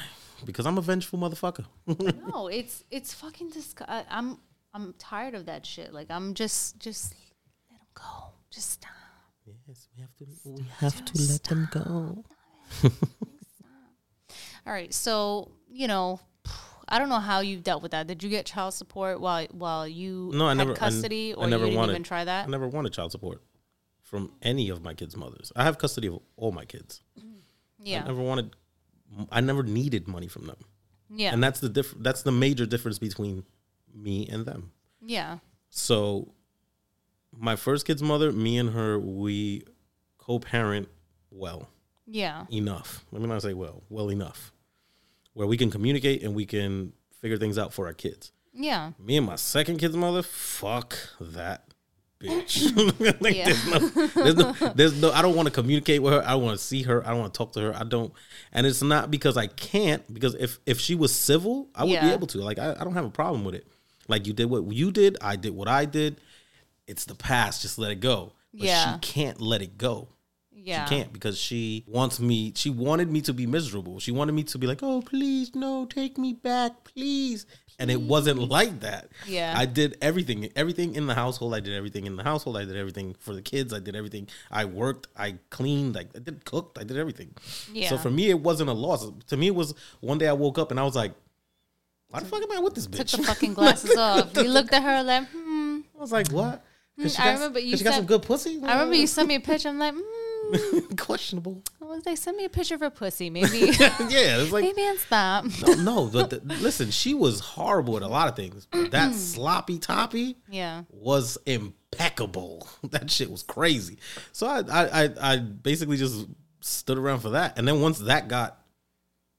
because 0.45 0.67
I'm 0.67 0.77
a 0.77 0.83
vengeful 0.83 1.19
motherfucker. 1.19 1.65
No, 2.33 2.49
it's 2.49 2.85
it's 2.91 3.15
fucking 3.15 3.51
disg- 3.51 3.85
I, 3.89 4.05
I'm 4.11 4.39
I'm 4.75 4.93
tired 4.99 5.35
of 5.35 5.47
that 5.47 5.65
shit. 5.65 5.93
Like 5.95 6.11
I'm 6.11 6.35
just 6.35 6.79
just 6.79 7.15
let 7.71 7.79
him 7.81 7.87
go. 7.95 8.33
Just 8.51 8.71
stop. 8.73 8.91
Yes, 9.67 9.89
we 9.95 10.01
have 10.03 10.15
to. 10.17 10.27
We 10.45 10.65
have 10.79 11.05
to 11.05 11.23
let 11.33 11.43
them 11.45 11.69
go. 11.71 12.25
All 14.67 14.73
right. 14.73 14.93
So 14.93 15.51
you 15.69 15.89
know, 15.89 16.21
I 16.89 16.99
don't 16.99 17.09
know 17.09 17.19
how 17.21 17.41
you 17.41 17.59
dealt 17.59 17.83
with 17.83 17.93
that. 17.93 18.07
Did 18.07 18.23
you 18.23 18.29
get 18.31 18.47
child 18.47 18.75
support 18.75 19.21
while 19.21 19.47
while 19.53 19.87
you 19.89 20.31
No, 20.35 20.47
I 20.47 20.51
had 20.51 20.59
never. 20.59 20.75
Custody, 20.75 21.33
I 21.33 21.37
or 21.37 21.47
never 21.47 21.65
you 21.65 21.71
didn't 21.71 21.79
wanted, 21.79 21.93
even 21.93 22.03
try 22.05 22.25
that? 22.25 22.47
I 22.47 22.51
never 22.51 22.69
wanted 22.69 22.93
child 22.93 23.13
support 23.13 23.43
from 24.03 24.33
any 24.43 24.69
of 24.69 24.83
my 24.83 24.95
kids' 24.95 25.17
mothers. 25.17 25.53
I 25.57 25.65
have 25.65 25.79
custody 25.79 26.09
of 26.09 26.21
all 26.37 26.53
my 26.53 26.65
kids. 26.65 27.03
Mm-hmm. 27.19 27.39
yeah. 27.79 28.03
I 28.05 28.07
never 28.07 28.23
wanted. 28.23 28.55
I 29.31 29.41
never 29.41 29.63
needed 29.63 30.09
money 30.09 30.29
from 30.29 30.47
them. 30.47 30.57
Yeah. 31.15 31.35
and 31.35 31.45
that's 31.45 31.61
the 31.61 31.69
diff- 31.69 31.95
That's 31.99 32.23
the 32.23 32.33
major 32.33 32.65
difference 32.65 32.99
between 32.99 33.45
me 33.95 34.27
and 34.29 34.47
them. 34.47 34.73
yeah. 35.05 35.39
So, 35.75 36.35
my 37.37 37.57
first 37.57 37.87
kid's 37.87 38.03
mother, 38.03 38.33
me 38.33 38.59
and 38.59 38.71
her, 38.71 38.99
we 38.99 39.63
co-parent 40.19 40.89
well 41.31 41.69
Yeah. 42.07 42.45
enough. 42.53 43.05
Let 43.11 43.23
me 43.23 43.29
not 43.29 43.43
say 43.43 43.55
well, 43.55 43.83
well 43.89 44.11
enough, 44.11 44.53
where 45.35 45.47
we 45.47 45.57
can 45.57 45.71
communicate 45.71 46.23
and 46.23 46.35
we 46.35 46.47
can 46.47 46.93
figure 47.21 47.37
things 47.39 47.59
out 47.59 47.73
for 47.73 47.87
our 47.87 47.93
kids. 47.95 48.33
Yeah. 48.53 48.93
Me 48.99 49.17
and 49.17 49.27
my 49.27 49.37
second 49.37 49.79
kid's 49.79 49.97
mother, 49.97 50.23
fuck 50.23 50.97
that 51.21 51.65
bitch. 52.21 52.71
Like, 53.21 53.35
Yeah. 53.35 53.45
there's, 53.47 53.67
no, 53.67 54.07
there's 54.07 54.37
no, 54.37 54.53
there's 54.75 55.01
no. 55.01 55.11
I 55.13 55.23
don't 55.23 55.35
want 55.35 55.47
to 55.49 55.53
communicate 55.55 56.03
with 56.03 56.13
her. 56.13 56.23
I 56.25 56.33
don't 56.33 56.43
want 56.43 56.59
to 56.59 56.65
see 56.65 56.83
her. 56.83 57.05
I 57.07 57.11
don't 57.11 57.21
want 57.21 57.35
to 57.35 57.39
talk 57.39 57.53
to 57.55 57.61
her. 57.61 57.75
I 57.77 57.85
don't. 57.85 58.13
And 58.53 58.67
it's 58.67 58.83
not 58.83 59.11
because 59.11 59.37
I 59.37 59.47
can't. 59.47 60.03
Because 60.13 60.35
if 60.35 60.59
if 60.67 60.79
she 60.79 60.95
was 60.95 61.13
civil, 61.15 61.69
I 61.75 61.85
would 61.85 62.01
be 62.01 62.11
able 62.11 62.27
to. 62.29 62.39
Like 62.39 62.59
I, 62.59 62.73
I 62.79 62.85
don't 62.85 62.95
have 62.95 63.05
a 63.07 63.11
problem 63.11 63.45
with 63.45 63.55
it. 63.55 63.67
Like 64.09 64.27
you 64.27 64.33
did 64.35 64.47
what 64.51 64.71
you 64.73 64.91
did. 64.93 65.17
I 65.21 65.37
did 65.37 65.55
what 65.55 65.67
I 65.69 65.85
did. 65.85 66.21
It's 66.93 67.07
the 67.07 67.15
past. 67.15 67.63
Just 67.63 67.79
let 67.79 67.91
it 67.91 68.01
go. 68.01 68.33
But 68.53 68.65
Yeah. 68.69 68.93
she 68.93 68.99
can't 69.01 69.41
let 69.41 69.63
it 69.63 69.79
go. 69.79 70.09
Yeah. 70.55 70.85
She 70.85 70.95
can't 70.95 71.13
because 71.13 71.39
she 71.39 71.85
wants 71.89 72.21
me. 72.21 72.53
She 72.55 72.69
wanted 72.71 73.11
me 73.11 73.21
to 73.23 73.33
be 73.33 73.47
miserable. 73.47 73.99
She 73.99 74.13
wanted 74.13 74.33
me 74.33 74.45
to 74.45 74.59
be 74.59 74.67
like, 74.67 74.81
"Oh, 74.83 75.01
please, 75.03 75.55
no, 75.55 75.87
take 75.87 76.19
me 76.19 76.35
back, 76.35 76.85
please." 76.85 77.47
And 77.79 77.91
it 77.91 78.01
wasn't 78.03 78.39
like 78.39 78.81
that. 78.81 79.09
Yeah. 79.27 79.55
I 79.57 79.65
did 79.65 79.97
everything, 80.01 80.51
everything 80.55 80.95
in 80.95 81.07
the 81.07 81.15
household. 81.15 81.55
I 81.55 81.61
did 81.61 81.75
everything 81.75 82.07
in 82.07 82.15
the 82.17 82.23
household. 82.23 82.57
I 82.59 82.65
did 82.65 82.77
everything 82.77 83.17
for 83.19 83.33
the 83.35 83.43
kids. 83.43 83.73
I 83.73 83.81
did 83.81 83.97
everything. 83.97 84.29
I 84.53 84.67
worked. 84.67 85.09
I 85.17 85.39
cleaned. 85.51 85.97
I, 85.97 86.05
I 86.15 86.19
did 86.21 86.45
cooked. 86.45 86.79
I 86.79 86.85
did 86.85 86.97
everything. 86.99 87.35
Yeah. 87.73 87.89
So 87.89 87.97
for 87.99 88.11
me, 88.11 88.29
it 88.29 88.39
wasn't 88.39 88.69
a 88.69 88.75
loss. 88.75 89.11
To 89.29 89.37
me, 89.37 89.47
it 89.49 89.55
was 89.55 89.75
one 90.01 90.19
day 90.19 90.29
I 90.29 90.35
woke 90.35 90.59
up 90.59 90.71
and 90.71 90.79
I 90.79 90.85
was 90.85 90.95
like, 90.95 91.13
"Why 92.11 92.21
the 92.21 92.27
fuck 92.27 92.43
am 92.43 92.53
I 92.53 92.61
with 92.61 92.75
this 92.75 92.87
bitch? 92.87 92.99
Took 92.99 93.07
bitch?" 93.09 93.17
the 93.17 93.23
fucking 93.25 93.55
glasses 93.55 93.97
off. 94.07 94.37
You 94.37 94.45
looked 94.45 94.73
at 94.75 94.83
her 94.83 95.03
like, 95.03 95.27
hmm. 95.31 95.81
I 95.97 96.01
was 96.01 96.13
like, 96.13 96.31
"What?" 96.31 96.63
Cause 97.01 97.19
I 97.19 97.25
got, 97.25 97.35
remember 97.35 97.59
you. 97.59 97.77
she 97.77 97.85
got 97.85 97.95
some 97.95 98.07
good 98.07 98.23
pussy. 98.23 98.61
I 98.63 98.73
remember 98.75 98.95
you 98.95 99.07
sent 99.07 99.27
me 99.29 99.37
a 99.37 99.41
picture. 99.41 99.69
I'm 99.71 99.79
like, 99.79 99.95
hmm. 99.97 100.81
questionable. 100.99 101.63
I 101.81 101.87
was 101.87 102.05
like, 102.05 102.19
send 102.19 102.37
me 102.37 102.45
a 102.45 102.49
picture 102.51 102.75
of 102.75 102.81
her 102.81 102.91
pussy. 102.91 103.31
Maybe, 103.31 103.59
yeah, 103.81 104.39
it's 104.41 104.53
like 104.53 104.63
maybe 104.77 104.83
and 104.83 104.99
stop. 104.99 105.47
No, 105.67 105.75
no, 105.75 106.07
but 106.07 106.31
the, 106.31 106.41
listen, 106.61 106.91
she 106.91 107.15
was 107.15 107.41
horrible 107.41 107.97
at 107.97 108.03
a 108.03 108.09
lot 108.09 108.29
of 108.29 108.37
things. 108.37 108.67
But 108.71 108.91
that 108.91 109.15
sloppy 109.15 109.79
toppy 109.79 110.37
Yeah. 110.51 110.83
was 110.91 111.39
impeccable. 111.47 112.69
That 112.91 113.11
shit 113.11 113.31
was 113.31 113.43
crazy. 113.43 113.99
So 114.33 114.47
I, 114.47 114.61
I, 114.71 115.05
I, 115.05 115.11
I 115.33 115.37
basically 115.39 115.97
just 115.97 116.27
stood 116.61 116.99
around 116.99 117.21
for 117.21 117.31
that. 117.31 117.59
And 117.59 117.67
then 117.67 117.81
once 117.81 118.01
that 118.01 118.29
got 118.29 118.59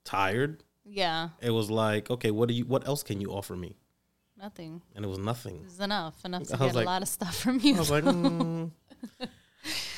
tired, 0.05 0.63
Yeah. 0.85 1.29
it 1.41 1.51
was 1.51 1.69
like, 1.69 2.09
okay, 2.09 2.31
what 2.31 2.47
do 2.47 2.55
you? 2.55 2.65
What 2.65 2.87
else 2.87 3.03
can 3.03 3.21
you 3.21 3.29
offer 3.31 3.55
me? 3.55 3.77
Nothing. 4.43 4.81
And 4.93 5.05
it 5.05 5.07
was 5.07 5.19
nothing. 5.19 5.63
This 5.63 5.73
is 5.75 5.79
enough. 5.79 6.15
Enough 6.25 6.43
to 6.49 6.55
I 6.55 6.57
was 6.57 6.67
get 6.67 6.75
like- 6.75 6.85
a 6.85 6.89
lot 6.89 7.01
of 7.01 7.07
stuff 7.07 7.35
from 7.37 7.59
you. 7.61 7.75
I 7.75 7.79
was 7.79 7.89
like, 7.89 8.03
mm, 8.03 8.69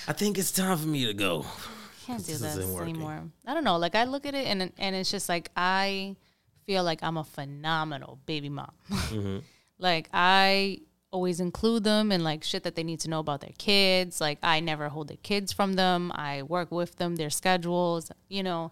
I 0.07 0.13
think 0.13 0.37
it's 0.37 0.51
time 0.51 0.77
for 0.77 0.85
me 0.87 1.07
to 1.07 1.13
go. 1.15 1.45
can't 2.05 2.23
do 2.23 2.33
this 2.33 2.55
this 2.55 2.67
working. 2.69 2.89
anymore. 2.95 3.23
I 3.47 3.55
don't 3.55 3.63
know. 3.63 3.77
Like 3.77 3.95
I 3.95 4.03
look 4.03 4.27
at 4.27 4.35
it 4.35 4.45
and 4.45 4.71
and 4.77 4.95
it's 4.95 5.09
just 5.09 5.27
like 5.27 5.49
I 5.57 6.15
feel 6.67 6.83
like 6.83 7.01
I'm 7.01 7.17
a 7.17 7.23
phenomenal 7.23 8.19
baby 8.27 8.49
mom. 8.49 8.71
Mm-hmm. 8.91 9.37
like 9.79 10.09
I 10.13 10.81
always 11.11 11.39
include 11.39 11.83
them 11.83 12.11
in 12.11 12.23
like 12.23 12.43
shit 12.43 12.63
that 12.63 12.75
they 12.75 12.83
need 12.83 12.99
to 12.99 13.09
know 13.09 13.19
about 13.19 13.41
their 13.41 13.53
kids. 13.57 14.21
Like 14.21 14.37
I 14.43 14.59
never 14.59 14.89
hold 14.89 15.07
the 15.07 15.17
kids 15.17 15.51
from 15.53 15.73
them. 15.73 16.11
I 16.13 16.43
work 16.43 16.71
with 16.71 16.97
them, 16.97 17.15
their 17.15 17.31
schedules, 17.31 18.11
you 18.29 18.43
know. 18.43 18.71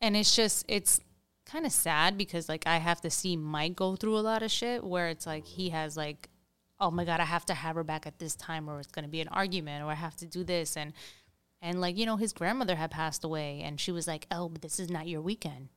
And 0.00 0.16
it's 0.16 0.34
just 0.34 0.64
it's 0.68 1.00
kind 1.52 1.66
of 1.66 1.72
sad 1.72 2.16
because 2.16 2.48
like 2.48 2.66
I 2.66 2.78
have 2.78 3.00
to 3.02 3.10
see 3.10 3.36
Mike 3.36 3.76
go 3.76 3.94
through 3.94 4.16
a 4.18 4.20
lot 4.20 4.42
of 4.42 4.50
shit 4.50 4.82
where 4.82 5.08
it's 5.08 5.26
like 5.26 5.46
he 5.46 5.68
has 5.70 5.96
like 5.96 6.30
oh 6.80 6.90
my 6.90 7.04
god, 7.04 7.20
I 7.20 7.24
have 7.24 7.46
to 7.46 7.54
have 7.54 7.76
her 7.76 7.84
back 7.84 8.08
at 8.08 8.18
this 8.18 8.34
time 8.34 8.68
or 8.68 8.80
it's 8.80 8.90
going 8.90 9.04
to 9.04 9.10
be 9.10 9.20
an 9.20 9.28
argument 9.28 9.84
or 9.84 9.90
I 9.90 9.94
have 9.94 10.16
to 10.16 10.26
do 10.26 10.42
this 10.42 10.76
and 10.76 10.92
and 11.60 11.80
like, 11.80 11.96
you 11.96 12.06
know, 12.06 12.16
his 12.16 12.32
grandmother 12.32 12.74
had 12.74 12.90
passed 12.90 13.22
away 13.22 13.62
and 13.62 13.78
she 13.78 13.92
was 13.92 14.08
like, 14.08 14.26
"Oh, 14.32 14.48
but 14.48 14.62
this 14.62 14.80
is 14.80 14.90
not 14.90 15.06
your 15.06 15.20
weekend." 15.20 15.68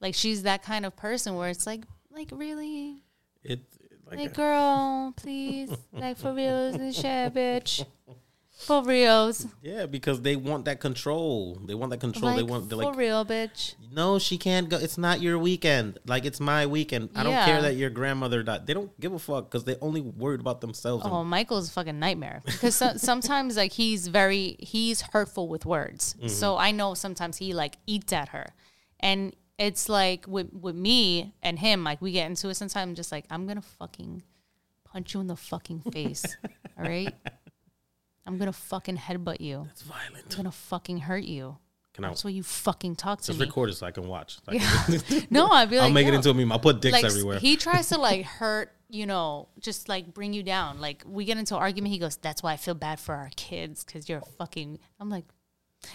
Like 0.00 0.14
she's 0.14 0.44
that 0.44 0.62
kind 0.62 0.86
of 0.86 0.96
person 0.96 1.34
where 1.34 1.50
it's 1.50 1.66
like 1.66 1.84
like 2.10 2.28
really? 2.32 3.02
It 3.42 3.60
like, 4.06 4.18
Like 4.18 4.34
girl, 4.34 5.12
please. 5.16 5.70
like 5.92 6.16
for 6.16 6.32
reals 6.32 6.76
and 6.76 6.94
shit, 6.94 7.34
bitch. 7.34 7.84
For 8.64 8.82
reals. 8.82 9.46
yeah, 9.62 9.86
because 9.86 10.22
they 10.22 10.36
want 10.36 10.64
that 10.64 10.80
control. 10.80 11.60
They 11.64 11.74
want 11.74 11.90
that 11.90 12.00
control. 12.00 12.26
Like 12.32 12.36
they 12.36 12.42
want. 12.42 12.68
They're 12.68 12.78
for 12.78 12.84
like, 12.86 12.96
real, 12.96 13.24
bitch. 13.24 13.74
no, 13.92 14.18
she 14.18 14.38
can't 14.38 14.68
go. 14.68 14.76
It's 14.78 14.96
not 14.98 15.20
your 15.20 15.38
weekend. 15.38 15.98
Like 16.06 16.24
it's 16.24 16.40
my 16.40 16.66
weekend. 16.66 17.10
I 17.14 17.22
don't 17.22 17.32
Yeah. 17.32 17.44
care 17.46 17.62
that 17.62 17.74
your 17.76 17.90
grandmother 17.90 18.42
died. 18.42 18.66
They 18.66 18.74
don't 18.74 18.98
give 19.00 19.12
a 19.12 19.18
fuck 19.18 19.50
because 19.50 19.64
they're 19.64 19.82
only 19.82 20.00
worried 20.00 20.40
about 20.40 20.60
themselves. 20.60 21.04
and- 21.04 21.12
Oh, 21.12 21.24
Michael's 21.24 21.68
a 21.68 21.72
fucking 21.72 21.98
nightmare 21.98 22.42
because 22.44 22.74
so, 22.74 22.92
sometimes 22.96 23.56
like 23.56 23.72
he's 23.72 24.08
very 24.08 24.56
he's 24.58 25.00
hurtful 25.02 25.48
with 25.48 25.64
words. 25.66 26.14
Mm-hmm. 26.18 26.28
So 26.28 26.56
I 26.56 26.70
know 26.70 26.94
sometimes 26.94 27.36
he 27.38 27.52
like 27.52 27.76
eats 27.86 28.12
at 28.12 28.28
her, 28.30 28.46
and 29.00 29.34
it's 29.58 29.88
like 29.88 30.26
with 30.26 30.52
with 30.52 30.74
me 30.74 31.34
and 31.42 31.58
him 31.58 31.84
like 31.84 32.00
we 32.02 32.12
get 32.12 32.26
into 32.26 32.48
it. 32.48 32.54
Sometimes 32.54 32.76
I'm 32.88 32.94
just 32.94 33.12
like 33.12 33.24
I'm 33.30 33.46
gonna 33.46 33.62
fucking 33.62 34.22
punch 34.84 35.14
you 35.14 35.20
in 35.20 35.26
the 35.26 35.36
fucking 35.36 35.80
face. 35.92 36.24
all 36.78 36.84
right, 36.84 37.14
I'm 38.26 38.38
gonna 38.38 38.52
fucking 38.52 38.96
headbutt 38.96 39.40
you. 39.40 39.66
it's 39.70 39.82
violent. 39.82 40.24
I'm 40.30 40.36
gonna 40.36 40.52
fucking 40.52 40.98
hurt 40.98 41.24
you. 41.24 41.58
Can 41.92 42.04
I 42.04 42.08
That's 42.08 42.24
why 42.24 42.30
you 42.30 42.42
fucking 42.42 42.96
talk 42.96 43.20
to 43.20 43.30
me? 43.32 43.34
just 43.34 43.40
me. 43.40 43.46
record 43.46 43.70
it 43.70 43.74
so 43.74 43.86
I 43.86 43.92
can 43.92 44.08
watch? 44.08 44.38
Like, 44.46 44.60
No, 45.30 45.46
I'd 45.48 45.70
be 45.70 45.76
like, 45.76 45.84
I'll 45.86 45.92
make 45.92 46.08
it 46.08 46.14
into 46.14 46.30
a 46.30 46.34
meme. 46.34 46.50
I'll 46.50 46.58
put 46.58 46.80
dicks 46.80 46.92
like 46.92 47.04
everywhere. 47.04 47.38
he 47.38 47.56
tries 47.56 47.88
to 47.90 47.98
like 47.98 48.24
hurt 48.40 48.72
you 48.90 49.06
know 49.06 49.48
just 49.60 49.88
like 49.88 50.12
bring 50.12 50.32
you 50.34 50.42
down 50.42 50.78
like 50.80 51.02
we 51.06 51.24
get 51.24 51.38
into 51.38 51.54
an 51.56 51.60
argument 51.60 51.90
he 51.92 51.98
goes 51.98 52.16
that's 52.16 52.42
why 52.42 52.52
i 52.52 52.56
feel 52.56 52.74
bad 52.74 53.00
for 53.00 53.14
our 53.14 53.30
kids 53.34 53.82
because 53.82 54.08
you're 54.10 54.20
fucking 54.38 54.78
i'm 55.00 55.08
like 55.08 55.24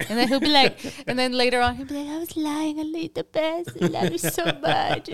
and 0.09 0.17
then 0.17 0.27
he'll 0.27 0.39
be 0.39 0.47
like 0.47 0.77
and 1.07 1.17
then 1.17 1.31
later 1.31 1.61
on 1.61 1.75
he'll 1.75 1.85
be 1.85 1.93
like 1.93 2.07
i 2.07 2.17
was 2.17 2.35
lying 2.35 2.79
i 2.79 2.83
laid 2.83 3.13
the 3.13 3.23
best 3.23 3.69
i 3.81 3.85
love 3.85 4.11
you 4.11 4.17
so 4.17 4.43
much 4.43 5.07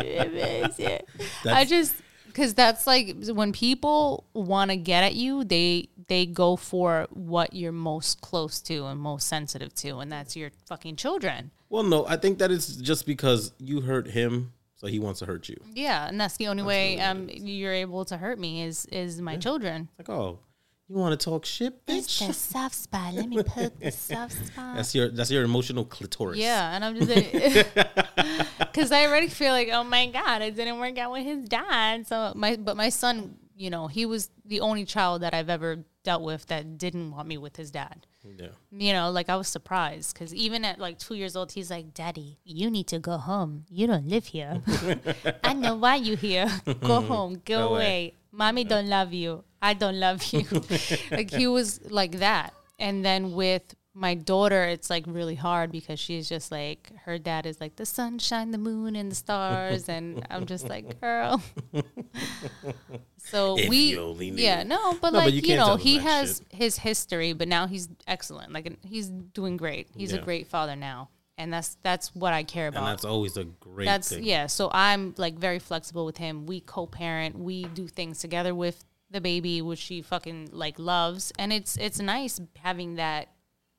i 1.46 1.66
just 1.68 1.96
because 2.36 2.54
that's 2.54 2.86
like 2.86 3.16
when 3.28 3.54
people 3.54 4.26
want 4.34 4.70
to 4.70 4.78
get 4.78 5.04
at 5.04 5.16
you 5.16 5.44
they 5.44 5.88
they 6.08 6.26
go 6.26 6.56
for 6.56 7.08
what 7.12 7.54
you're 7.54 7.72
most 7.72 8.20
close 8.22 8.60
to 8.60 8.86
and 8.86 9.00
most 9.00 9.28
sensitive 9.28 9.74
to 9.74 10.00
and 10.00 10.12
that's 10.12 10.36
your 10.36 10.52
fucking 10.68 10.96
children 10.96 11.52
well, 11.70 11.84
no, 11.84 12.06
I 12.08 12.18
think 12.18 12.40
that 12.40 12.52
it's 12.52 12.76
just 12.76 13.06
because 13.06 13.52
you 13.58 13.82
hurt 13.82 14.08
him, 14.08 14.54
so 14.76 14.88
he 14.88 15.00
wants 15.00 15.20
to 15.20 15.26
hurt 15.26 15.50
you. 15.50 15.58
Yeah, 15.74 16.08
and 16.08 16.20
that's 16.20 16.38
the 16.38 16.48
only 16.48 16.64
way 16.64 17.00
um 17.00 17.30
you're 17.30 17.74
able 17.74 18.06
to 18.06 18.18
hurt 18.18 18.40
me 18.40 18.64
is 18.64 18.86
is 18.86 19.20
my 19.20 19.38
children. 19.38 19.90
Like, 19.98 20.10
oh, 20.10 20.40
you 20.88 20.96
want 20.96 21.20
to 21.20 21.24
talk 21.24 21.46
shit, 21.46 21.74
It's 21.88 22.08
bitch? 22.22 22.28
the 22.28 22.34
soft 22.34 22.76
spot. 22.76 23.14
Let 23.14 23.28
me 23.30 23.42
poke 23.44 23.80
the 23.80 23.92
soft 23.92 24.34
spot. 24.48 24.76
That's 24.76 24.94
your 24.94 25.10
that's 25.10 25.32
your 25.32 25.44
emotional 25.44 25.86
clitoris. 25.86 26.38
Yeah, 26.38 26.76
and 26.76 26.86
I'm 26.86 26.96
just 26.96 27.10
like, 27.10 27.32
because 28.60 28.92
I 28.92 29.06
already 29.08 29.28
feel 29.30 29.52
like, 29.52 29.70
oh 29.72 29.84
my 29.84 30.08
god, 30.08 30.42
it 30.42 30.56
didn't 30.56 30.80
work 30.80 30.98
out 30.98 31.12
with 31.12 31.24
his 31.24 31.48
dad. 31.48 32.08
So 32.08 32.34
my, 32.36 32.56
but 32.56 32.78
my 32.78 32.90
son, 32.90 33.36
you 33.56 33.70
know, 33.70 33.88
he 33.88 34.06
was 34.06 34.30
the 34.46 34.62
only 34.62 34.86
child 34.86 35.22
that 35.24 35.34
I've 35.34 35.50
ever 35.50 35.84
dealt 36.04 36.22
with 36.24 36.46
that 36.48 36.78
didn't 36.78 37.12
want 37.12 37.28
me 37.28 37.38
with 37.38 37.56
his 37.56 37.72
dad. 37.72 38.06
yeah. 38.24 38.48
You 38.72 38.94
know, 38.94 39.10
like 39.10 39.28
I 39.30 39.36
was 39.38 39.48
surprised 39.48 40.14
because 40.14 40.36
even 40.36 40.64
at 40.66 40.78
like 40.78 41.00
two 41.00 41.16
years 41.16 41.36
old, 41.36 41.52
he's 41.52 41.72
like, 41.72 41.94
"Daddy, 41.96 42.38
you 42.44 42.70
need 42.70 42.88
to 42.88 43.00
go 43.00 43.18
home. 43.18 43.66
You 43.70 43.88
don't 43.88 44.08
live 44.08 44.28
here. 44.28 44.62
I 45.44 45.54
know 45.54 45.76
why 45.76 45.96
you 45.96 46.16
here. 46.16 46.48
Go 46.82 47.02
home. 47.02 47.36
Go, 47.36 47.40
Go 47.46 47.68
away." 47.70 47.76
away. 47.76 48.14
Mommy 48.32 48.66
don't 48.66 48.88
love 48.90 49.14
you. 49.14 49.46
I 49.70 49.74
don't 49.74 50.00
love 50.08 50.20
you." 50.34 50.46
like 51.18 51.30
he 51.32 51.48
was 51.48 51.70
like 51.90 52.14
that. 52.28 52.54
And 52.78 53.04
then 53.08 53.22
with 53.42 53.66
my 53.98 54.14
daughter, 54.14 54.62
it's 54.76 54.90
like 54.90 55.06
really 55.08 55.36
hard 55.48 55.72
because 55.72 56.00
she's 56.06 56.28
just 56.28 56.52
like 56.52 56.92
her 57.06 57.18
dad 57.18 57.46
is 57.46 57.58
like 57.64 57.76
the 57.78 57.86
sunshine, 57.86 58.52
the 58.52 58.58
moon, 58.70 58.96
and 59.00 59.08
the 59.12 59.16
stars, 59.16 59.88
and 59.96 60.06
I'm 60.30 60.46
just 60.46 60.68
like, 60.74 61.00
girl. 61.00 61.42
so 63.18 63.58
If 63.58 63.70
we, 63.70 63.78
you 63.92 64.02
only 64.02 64.32
knew. 64.32 64.44
yeah, 64.44 64.64
no, 64.64 64.94
but 65.02 65.12
No, 65.14 65.20
but 65.20 65.26
like 65.26 65.34
you 65.34 65.42
you, 65.42 65.56
know, 65.56 65.76
he 65.78 65.98
has 66.00 66.38
shit. 66.38 66.48
his 66.62 66.78
history, 66.78 67.34
but 67.34 67.48
now 67.48 67.68
he's 67.68 67.90
excellent. 68.08 68.52
Like 68.52 68.78
he's 68.84 69.10
doing 69.10 69.58
great. 69.58 69.88
He's 69.96 70.12
Yeah. 70.12 70.20
a 70.20 70.24
great 70.24 70.48
father 70.48 70.76
now, 70.76 71.10
and 71.38 71.52
that's 71.54 71.78
that's 71.82 72.14
what 72.16 72.34
I 72.34 72.44
care 72.44 72.68
about. 72.68 72.80
And 72.84 72.88
that's 72.88 73.06
always 73.06 73.38
a 73.38 73.46
great 73.46 73.86
That's 73.86 74.10
thing. 74.10 74.24
yeah. 74.24 74.48
So 74.48 74.70
I'm 74.74 75.14
like 75.18 75.36
very 75.40 75.60
flexible 75.60 76.06
with 76.06 76.18
him. 76.18 76.46
We 76.46 76.60
co-parent. 76.60 77.38
We 77.40 77.64
do 77.66 77.88
things 77.88 78.20
together 78.20 78.54
with 78.54 78.84
the 79.10 79.22
baby, 79.22 79.62
which 79.62 79.80
she 79.80 80.02
fucking 80.02 80.50
like 80.52 80.80
loves, 80.80 81.32
and 81.38 81.54
it's 81.54 81.78
it's 81.78 82.00
nice 82.00 82.40
having 82.58 82.96
that, 82.96 83.30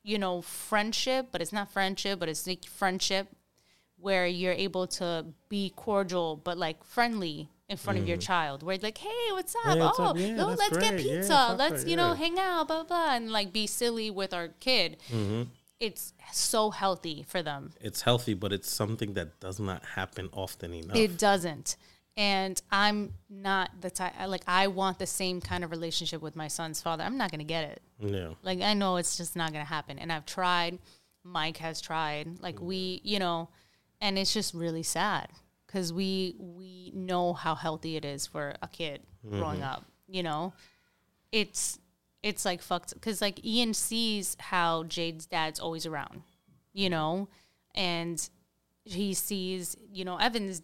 you 0.03 0.17
know, 0.17 0.41
friendship. 0.41 1.27
But 1.31 1.41
it's 1.41 1.53
not 1.53 1.71
friendship, 1.71 2.19
but 2.19 2.29
it's 2.29 2.47
like 2.47 2.65
friendship 2.65 3.27
where 3.99 4.27
you're 4.27 4.53
able 4.53 4.85
to 4.85 5.25
be 5.49 5.73
cordial 5.75 6.35
but 6.35 6.55
like 6.55 6.83
friendly 6.83 7.49
in 7.69 7.77
front 7.77 7.99
of 7.99 8.07
your 8.07 8.17
child. 8.17 8.63
Where 8.63 8.75
it's 8.75 8.83
like, 8.83 8.97
hey, 8.97 9.31
what's 9.31 9.55
up? 9.55 9.63
Mm. 9.63 9.73
Hey, 9.73 9.79
what's 9.79 9.99
oh, 9.99 10.03
up? 10.03 10.17
Yeah, 10.17 10.35
no, 10.35 10.47
let's 10.47 10.69
get 10.69 10.71
great. 10.71 11.05
Yeah, 11.05 11.15
pizza. 11.17 11.33
fuck 11.33 11.59
let's 11.59 11.85
you 11.85 11.95
know 11.95 12.09
yeah. 12.09 12.15
hang 12.15 12.39
out, 12.39 12.67
blah 12.67 12.83
blah, 12.83 13.15
and 13.15 13.31
like 13.31 13.51
be 13.51 13.67
silly 13.67 14.09
with 14.09 14.33
our 14.33 14.49
kid. 14.59 14.97
Mm-hmm. 15.09 15.43
it's 15.79 16.13
so 16.31 16.71
healthy 16.71 17.23
for 17.27 17.43
them. 17.43 17.71
It's 17.81 18.01
healthy, 18.01 18.33
but 18.33 18.53
it's 18.53 18.71
something 18.71 19.13
that 19.13 19.39
does 19.39 19.59
not 19.59 19.83
happen 19.85 20.29
often 20.31 20.73
enough. 20.73 20.95
It 20.95 21.17
doesn't. 21.17 21.75
And 22.17 22.59
I'm 22.71 23.13
not 23.29 23.69
the 23.79 23.91
type 23.91 24.13
like 24.27 24.41
I 24.47 24.67
want 24.67 24.97
the 24.97 25.05
same 25.05 25.39
kind 25.39 25.63
of 25.63 25.69
relationship 25.69 26.19
with 26.19 26.35
my 26.35 26.47
son's 26.47 26.81
father. 26.81 27.03
I'm 27.03 27.17
not 27.17 27.31
gonna 27.31 27.43
get 27.43 27.65
it. 27.65 27.81
yeah. 27.99 28.29
Like 28.41 28.61
I 28.61 28.73
know 28.73 28.97
it's 28.97 29.17
just 29.17 29.35
not 29.35 29.53
gonna 29.53 29.63
happen. 29.63 29.99
And 29.99 30.11
I've 30.11 30.25
tried. 30.25 30.79
Mike 31.23 31.57
has 31.57 31.79
tried. 31.79 32.39
Like 32.41 32.59
we, 32.59 33.01
you 33.03 33.19
know, 33.19 33.49
and 34.01 34.17
it's 34.17 34.33
just 34.33 34.55
really 34.55 34.81
sad 34.81 35.29
because 35.67 35.93
we 35.93 36.35
we 36.39 36.91
know 36.95 37.33
how 37.33 37.53
healthy 37.53 37.97
it 37.97 38.05
is 38.05 38.25
for 38.25 38.55
a 38.63 38.67
kid 38.67 39.01
mm-hmm. 39.23 39.37
growing 39.37 39.61
up. 39.61 39.85
You 40.07 40.23
know, 40.23 40.53
it's 41.31 41.77
it's 42.23 42.45
like 42.45 42.63
fucked 42.63 42.95
because 42.95 43.21
like 43.21 43.45
Ian 43.45 43.75
sees 43.75 44.35
how 44.39 44.85
Jade's 44.85 45.27
dad's 45.27 45.59
always 45.59 45.85
around. 45.85 46.23
You 46.73 46.89
know, 46.89 47.27
and 47.75 48.27
he 48.85 49.13
sees 49.13 49.75
you 49.91 50.03
know 50.03 50.17
Evan's 50.17 50.63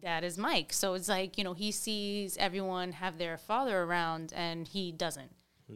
dad 0.00 0.24
is 0.24 0.38
Mike. 0.38 0.72
So 0.72 0.94
it's 0.94 1.08
like, 1.08 1.38
you 1.38 1.44
know, 1.44 1.54
he 1.54 1.70
sees 1.72 2.36
everyone 2.38 2.92
have 2.92 3.18
their 3.18 3.38
father 3.38 3.82
around 3.82 4.32
and 4.34 4.66
he 4.66 4.92
doesn't. 4.92 5.32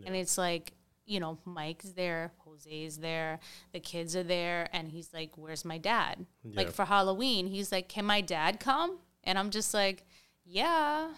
And 0.07 0.17
it's 0.17 0.37
like, 0.37 0.73
you 1.07 1.21
know, 1.21 1.39
Mike's 1.45 1.91
there, 1.93 2.33
Jose's 2.39 2.99
there, 2.99 3.39
the 3.73 3.81
kids 3.81 4.17
are 4.17 4.23
there, 4.23 4.69
and 4.73 4.91
he's 4.91 5.13
like, 5.13 5.37
Where's 5.37 5.65
my 5.65 5.79
dad? 5.79 6.27
Like 6.45 6.73
for 6.73 6.85
Halloween, 6.85 7.47
he's 7.47 7.71
like, 7.71 7.89
Can 7.89 8.05
my 8.05 8.21
dad 8.21 8.59
come? 8.59 8.99
And 9.23 9.39
I'm 9.39 9.51
just 9.51 9.75
like, 9.75 10.05
Yeah, 10.45 11.09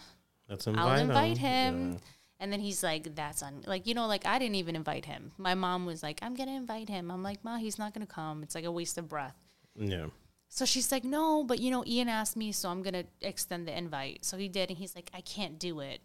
Let's 0.49 0.67
invite 0.67 0.85
I'll 0.85 0.99
invite 0.99 1.37
him. 1.37 1.93
Yeah. 1.93 1.97
And 2.39 2.53
then 2.53 2.59
he's 2.59 2.83
like, 2.83 3.15
That's 3.15 3.41
on 3.41 3.63
like, 3.65 3.87
you 3.87 3.93
know, 3.93 4.07
like 4.07 4.25
I 4.25 4.37
didn't 4.39 4.55
even 4.55 4.75
invite 4.75 5.05
him. 5.05 5.31
My 5.37 5.55
mom 5.55 5.85
was 5.85 6.03
like, 6.03 6.19
I'm 6.21 6.35
gonna 6.35 6.55
invite 6.55 6.89
him. 6.89 7.09
I'm 7.09 7.23
like, 7.23 7.43
Ma, 7.43 7.57
he's 7.57 7.79
not 7.79 7.93
gonna 7.93 8.05
come. 8.05 8.43
It's 8.43 8.55
like 8.55 8.65
a 8.65 8.71
waste 8.71 8.97
of 8.97 9.07
breath. 9.07 9.35
Yeah. 9.75 10.07
So 10.49 10.65
she's 10.65 10.91
like, 10.91 11.03
no, 11.03 11.43
but 11.43 11.59
you 11.59 11.71
know, 11.71 11.83
Ian 11.85 12.09
asked 12.09 12.37
me, 12.37 12.51
so 12.51 12.69
I'm 12.69 12.81
gonna 12.81 13.03
extend 13.21 13.67
the 13.67 13.77
invite. 13.77 14.25
So 14.25 14.37
he 14.37 14.47
did, 14.47 14.69
and 14.69 14.77
he's 14.77 14.95
like, 14.95 15.09
I 15.13 15.21
can't 15.21 15.59
do 15.59 15.79
it. 15.79 16.01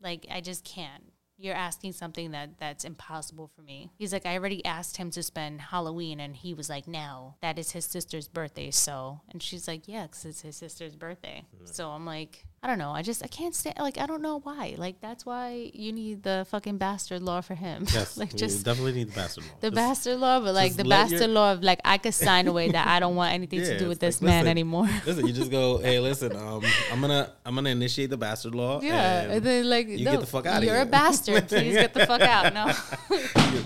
Like, 0.00 0.26
I 0.30 0.40
just 0.40 0.64
can't. 0.64 1.12
You're 1.36 1.54
asking 1.54 1.92
something 1.92 2.32
that 2.32 2.58
that's 2.58 2.84
impossible 2.84 3.50
for 3.54 3.62
me. 3.62 3.90
He's 3.96 4.12
like, 4.12 4.26
I 4.26 4.36
already 4.36 4.64
asked 4.64 4.98
him 4.98 5.10
to 5.12 5.22
spend 5.22 5.60
Halloween, 5.60 6.20
and 6.20 6.36
he 6.36 6.54
was 6.54 6.68
like, 6.68 6.86
no, 6.86 7.34
that 7.40 7.58
is 7.58 7.72
his 7.72 7.86
sister's 7.86 8.28
birthday. 8.28 8.70
So, 8.70 9.20
and 9.30 9.42
she's 9.42 9.66
like, 9.66 9.88
yeah, 9.88 10.02
because 10.02 10.26
it's 10.26 10.42
his 10.42 10.56
sister's 10.56 10.96
birthday. 10.96 11.44
Mm. 11.62 11.74
So 11.74 11.90
I'm 11.90 12.04
like, 12.04 12.44
I 12.62 12.66
don't 12.66 12.76
know. 12.78 12.90
I 12.90 13.00
just 13.00 13.24
I 13.24 13.26
can't 13.26 13.54
stand. 13.54 13.76
Like, 13.78 13.96
I 13.96 14.04
don't 14.04 14.20
know 14.20 14.40
why. 14.40 14.74
Like, 14.76 15.00
that's 15.00 15.24
why 15.24 15.70
you 15.72 15.92
need 15.92 16.22
the 16.22 16.46
fucking 16.50 16.76
bastard 16.76 17.22
law 17.22 17.40
for 17.40 17.54
him. 17.54 17.86
Yes. 17.94 18.18
like, 18.18 18.34
you 18.34 18.38
just 18.38 18.66
definitely 18.66 18.92
need 18.92 19.08
the 19.08 19.14
bastard 19.16 19.44
law. 19.44 19.50
the 19.60 19.70
Just- 19.70 19.74
bastard 19.76 20.18
law, 20.18 20.40
but 20.40 20.54
like 20.54 20.74
the 20.76 20.82
your- 20.84 20.90
bastard 20.90 21.30
law 21.30 21.52
of 21.52 21.62
like 21.62 21.80
I 21.86 21.96
could 21.96 22.12
sign 22.12 22.48
away 22.48 22.70
that 22.72 22.86
I 22.86 23.00
don't 23.00 23.16
want 23.16 23.32
anything 23.32 23.60
Yeah, 23.60 23.70
to 23.70 23.78
do 23.78 23.88
with 23.88 23.98
this 23.98 24.20
like, 24.20 24.26
man 24.26 24.44
listen, 24.44 24.50
anymore. 24.50 24.88
Listen, 25.06 25.26
you 25.26 25.32
just 25.32 25.50
go, 25.50 25.78
hey, 25.78 26.00
listen, 26.00 26.36
um, 26.36 26.62
I'm 26.92 27.00
gonna 27.00 27.32
I'm 27.46 27.54
gonna 27.54 27.70
initiate 27.70 28.10
the 28.10 28.18
bastard 28.18 28.54
law. 28.54 28.82
Yeah, 28.82 29.22
and 29.22 29.32
and 29.32 29.42
then 29.42 29.70
like 29.70 29.88
you 29.88 30.04
no, 30.04 30.10
get 30.12 30.20
the 30.20 30.26
fuck 30.26 30.44
outta 30.46 30.66
You're 30.66 30.74
here. 30.74 30.82
a 30.82 30.86
bastard. 30.86 31.48
Please 31.48 31.72
get 31.74 31.94
the 31.94 32.04
fuck 32.04 32.20
out. 32.20 32.52
No. 32.52 32.72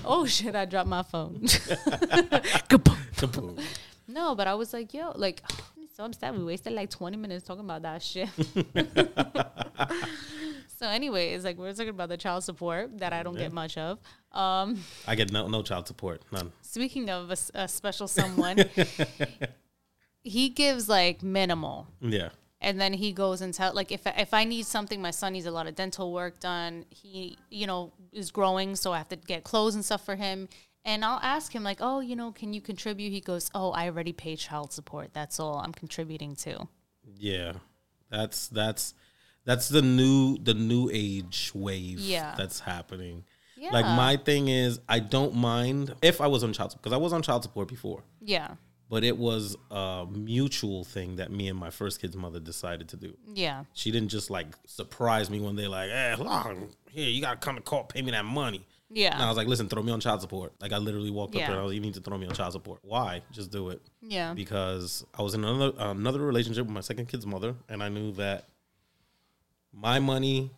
oh 0.04 0.24
shit! 0.24 0.54
I 0.54 0.66
dropped 0.66 0.88
my 0.88 1.02
phone. 1.02 1.40
Kaboom. 1.42 2.96
kaboom. 3.16 3.60
no, 4.06 4.36
but 4.36 4.46
I 4.46 4.54
was 4.54 4.72
like, 4.72 4.94
yo, 4.94 5.12
like. 5.16 5.42
So 5.94 6.02
I'm 6.02 6.12
sad 6.12 6.36
we 6.36 6.42
wasted 6.42 6.72
like 6.72 6.90
20 6.90 7.16
minutes 7.16 7.46
talking 7.46 7.64
about 7.64 7.82
that 7.82 8.02
shit. 8.02 8.28
so, 10.76 10.88
anyways, 10.88 11.44
like 11.44 11.56
we 11.56 11.62
we're 11.62 11.72
talking 11.72 11.90
about 11.90 12.08
the 12.08 12.16
child 12.16 12.42
support 12.42 12.98
that 12.98 13.12
I 13.12 13.22
don't 13.22 13.36
get 13.36 13.52
much 13.52 13.78
of. 13.78 14.00
Um, 14.32 14.80
I 15.06 15.14
get 15.14 15.30
no 15.30 15.46
no 15.46 15.62
child 15.62 15.86
support, 15.86 16.22
none. 16.32 16.50
speaking 16.62 17.10
of 17.10 17.30
a 17.54 17.68
special 17.68 18.08
someone, 18.18 18.64
he 20.24 20.48
gives 20.48 20.88
like 20.88 21.22
minimal. 21.22 21.86
Yeah. 22.00 22.30
and 22.60 22.80
then 22.80 22.94
he 22.94 23.12
goes 23.12 23.40
and 23.40 23.54
tell 23.54 23.72
like 23.72 23.92
if 23.92 24.04
if 24.04 24.34
I 24.34 24.42
need 24.42 24.66
something, 24.66 25.00
my 25.00 25.12
son 25.12 25.34
needs 25.34 25.46
a 25.46 25.52
lot 25.52 25.68
of 25.68 25.76
dental 25.76 26.12
work 26.12 26.40
done. 26.40 26.86
He 26.90 27.38
you 27.50 27.68
know 27.68 27.92
is 28.12 28.32
growing, 28.32 28.74
so 28.74 28.92
I 28.92 28.98
have 28.98 29.10
to 29.10 29.16
get 29.16 29.44
clothes 29.44 29.76
and 29.76 29.84
stuff 29.84 30.04
for 30.04 30.16
him. 30.16 30.48
And 30.84 31.04
I'll 31.04 31.20
ask 31.22 31.52
him 31.52 31.62
like, 31.62 31.78
oh, 31.80 32.00
you 32.00 32.14
know, 32.14 32.30
can 32.32 32.52
you 32.52 32.60
contribute? 32.60 33.10
He 33.10 33.20
goes, 33.20 33.50
oh, 33.54 33.70
I 33.70 33.86
already 33.86 34.12
pay 34.12 34.36
child 34.36 34.72
support. 34.72 35.14
That's 35.14 35.40
all 35.40 35.56
I'm 35.56 35.72
contributing 35.72 36.36
to. 36.36 36.68
Yeah, 37.18 37.54
that's 38.10 38.48
that's 38.48 38.94
that's 39.44 39.68
the 39.68 39.82
new 39.82 40.38
the 40.38 40.54
new 40.54 40.90
age 40.92 41.52
wave. 41.54 42.00
Yeah. 42.00 42.34
that's 42.36 42.60
happening. 42.60 43.24
Yeah. 43.56 43.70
Like 43.72 43.86
my 43.86 44.16
thing 44.16 44.48
is, 44.48 44.80
I 44.88 44.98
don't 45.00 45.34
mind 45.34 45.94
if 46.02 46.20
I 46.20 46.26
was 46.26 46.44
on 46.44 46.52
child 46.52 46.72
support 46.72 46.82
because 46.82 46.92
I 46.92 46.98
was 46.98 47.12
on 47.14 47.22
child 47.22 47.44
support 47.44 47.68
before, 47.68 48.02
Yeah, 48.20 48.56
but 48.90 49.04
it 49.04 49.16
was 49.16 49.56
a 49.70 50.06
mutual 50.10 50.84
thing 50.84 51.16
that 51.16 51.30
me 51.30 51.48
and 51.48 51.58
my 51.58 51.70
first 51.70 52.00
kid's 52.00 52.16
mother 52.16 52.40
decided 52.40 52.88
to 52.90 52.96
do. 52.96 53.16
yeah, 53.32 53.64
She 53.72 53.90
didn't 53.90 54.08
just 54.10 54.28
like 54.28 54.48
surprise 54.66 55.30
me 55.30 55.40
one 55.40 55.56
day, 55.56 55.66
like, 55.66 55.88
eh, 55.90 56.14
"Hey, 56.16 56.22
long, 56.22 56.68
here 56.90 57.08
you 57.08 57.22
gotta 57.22 57.38
come 57.38 57.54
to 57.56 57.62
court, 57.62 57.88
pay 57.88 58.02
me 58.02 58.10
that 58.10 58.24
money." 58.26 58.66
Yeah, 58.94 59.12
And 59.14 59.22
I 59.22 59.28
was 59.28 59.36
like, 59.36 59.48
"Listen, 59.48 59.68
throw 59.68 59.82
me 59.82 59.90
on 59.92 60.00
child 60.00 60.20
support." 60.20 60.52
Like 60.60 60.72
I 60.72 60.78
literally 60.78 61.10
walked 61.10 61.34
up 61.34 61.40
Yeah. 61.40 61.46
there, 61.48 61.56
and 61.56 61.60
I 61.60 61.64
was, 61.64 61.70
like, 61.70 61.74
"You 61.76 61.80
need 61.80 61.94
to 61.94 62.00
throw 62.00 62.16
me 62.16 62.26
on 62.26 62.34
child 62.34 62.52
support." 62.52 62.78
Why? 62.82 63.22
Just 63.32 63.50
do 63.50 63.68
it 63.70 63.82
yeah, 64.00 64.32
because 64.34 65.04
I 65.18 65.22
was 65.22 65.34
in 65.34 65.44
another 65.44 65.72
another 65.78 66.20
relationship 66.20 66.64
with 66.66 66.74
my 66.74 66.80
second 66.80 67.08
kid's 67.08 67.26
mother, 67.26 67.54
and 67.68 67.82
I 67.82 67.88
knew 67.88 68.12
that 68.12 68.48
my 69.72 69.98
money 69.98 70.50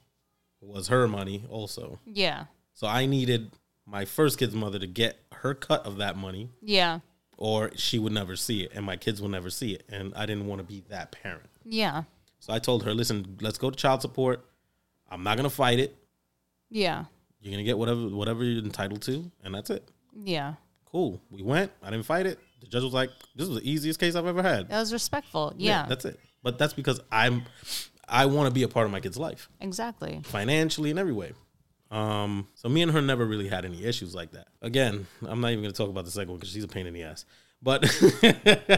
was 0.60 0.88
her 0.88 1.08
money 1.08 1.44
also. 1.48 1.98
yeah, 2.04 2.44
So 2.74 2.86
I 2.86 3.06
needed 3.06 3.50
my 3.86 4.04
first 4.04 4.38
kid's 4.38 4.54
mother 4.54 4.78
to 4.78 4.86
get 4.86 5.18
her 5.32 5.54
cut 5.54 5.86
of 5.86 5.96
that 5.98 6.16
money, 6.16 6.50
yeah, 6.60 7.00
or 7.38 7.70
she 7.76 7.98
would 7.98 8.12
never 8.12 8.36
see 8.36 8.62
it, 8.64 8.72
and 8.74 8.84
my 8.84 8.96
kids 8.96 9.20
will 9.22 9.28
never 9.28 9.48
see 9.50 9.72
it. 9.74 9.84
And 9.88 10.12
I 10.14 10.26
didn't 10.26 10.46
want 10.46 10.58
to 10.60 10.64
be 10.64 10.82
that 10.88 11.12
parent. 11.12 11.48
yeah, 11.64 12.04
So 12.38 12.52
I 12.52 12.58
told 12.58 12.82
her, 12.84 12.92
"Listen, 12.94 13.38
let's 13.40 13.58
go 13.58 13.70
to 13.70 13.76
child 13.76 14.02
support. 14.02 14.44
I'm 15.10 15.22
not 15.22 15.36
gonna 15.36 15.50
fight 15.50 15.78
it. 15.78 15.96
yeah, 16.68 17.04
You're 17.46 17.52
gonna 17.52 17.64
get 17.64 17.78
whatever 17.78 18.08
whatever 18.08 18.42
you're 18.42 18.64
entitled 18.64 19.02
to, 19.02 19.30
and 19.44 19.54
that's 19.54 19.70
it." 19.70 19.88
yeah. 20.24 20.54
Cool. 20.90 21.20
We 21.30 21.42
went. 21.42 21.72
I 21.82 21.90
didn't 21.90 22.06
fight 22.06 22.26
it. 22.26 22.38
The 22.60 22.66
judge 22.66 22.82
was 22.82 22.92
like, 22.94 23.10
"This 23.34 23.48
was 23.48 23.60
the 23.60 23.70
easiest 23.70 24.00
case 24.00 24.14
I've 24.14 24.26
ever 24.26 24.42
had." 24.42 24.68
That 24.68 24.80
was 24.80 24.92
respectful. 24.92 25.52
Yeah, 25.56 25.86
that's 25.88 26.04
it. 26.04 26.18
But 26.42 26.58
that's 26.58 26.72
because 26.72 27.00
I'm 27.12 27.44
I 28.08 28.26
want 28.26 28.48
to 28.48 28.54
be 28.54 28.62
a 28.62 28.68
part 28.68 28.86
of 28.86 28.92
my 28.92 29.00
kid's 29.00 29.16
life, 29.16 29.48
exactly. 29.60 30.20
financially 30.24 30.90
and 30.90 30.98
every 30.98 31.12
way. 31.12 31.32
Um, 31.90 32.48
so 32.54 32.68
me 32.68 32.82
and 32.82 32.90
her 32.92 33.00
never 33.00 33.24
really 33.24 33.48
had 33.48 33.64
any 33.64 33.84
issues 33.84 34.14
like 34.14 34.32
that. 34.32 34.48
Again, 34.60 35.06
I'm 35.24 35.40
not 35.40 35.52
even 35.52 35.64
to 35.64 35.72
talk 35.72 35.88
about 35.88 36.04
the 36.04 36.10
second 36.10 36.30
one 36.30 36.38
because 36.38 36.52
she's 36.52 36.64
a 36.64 36.68
pain 36.68 36.86
in 36.86 36.94
the 36.94 37.04
ass. 37.04 37.24
But 37.62 37.84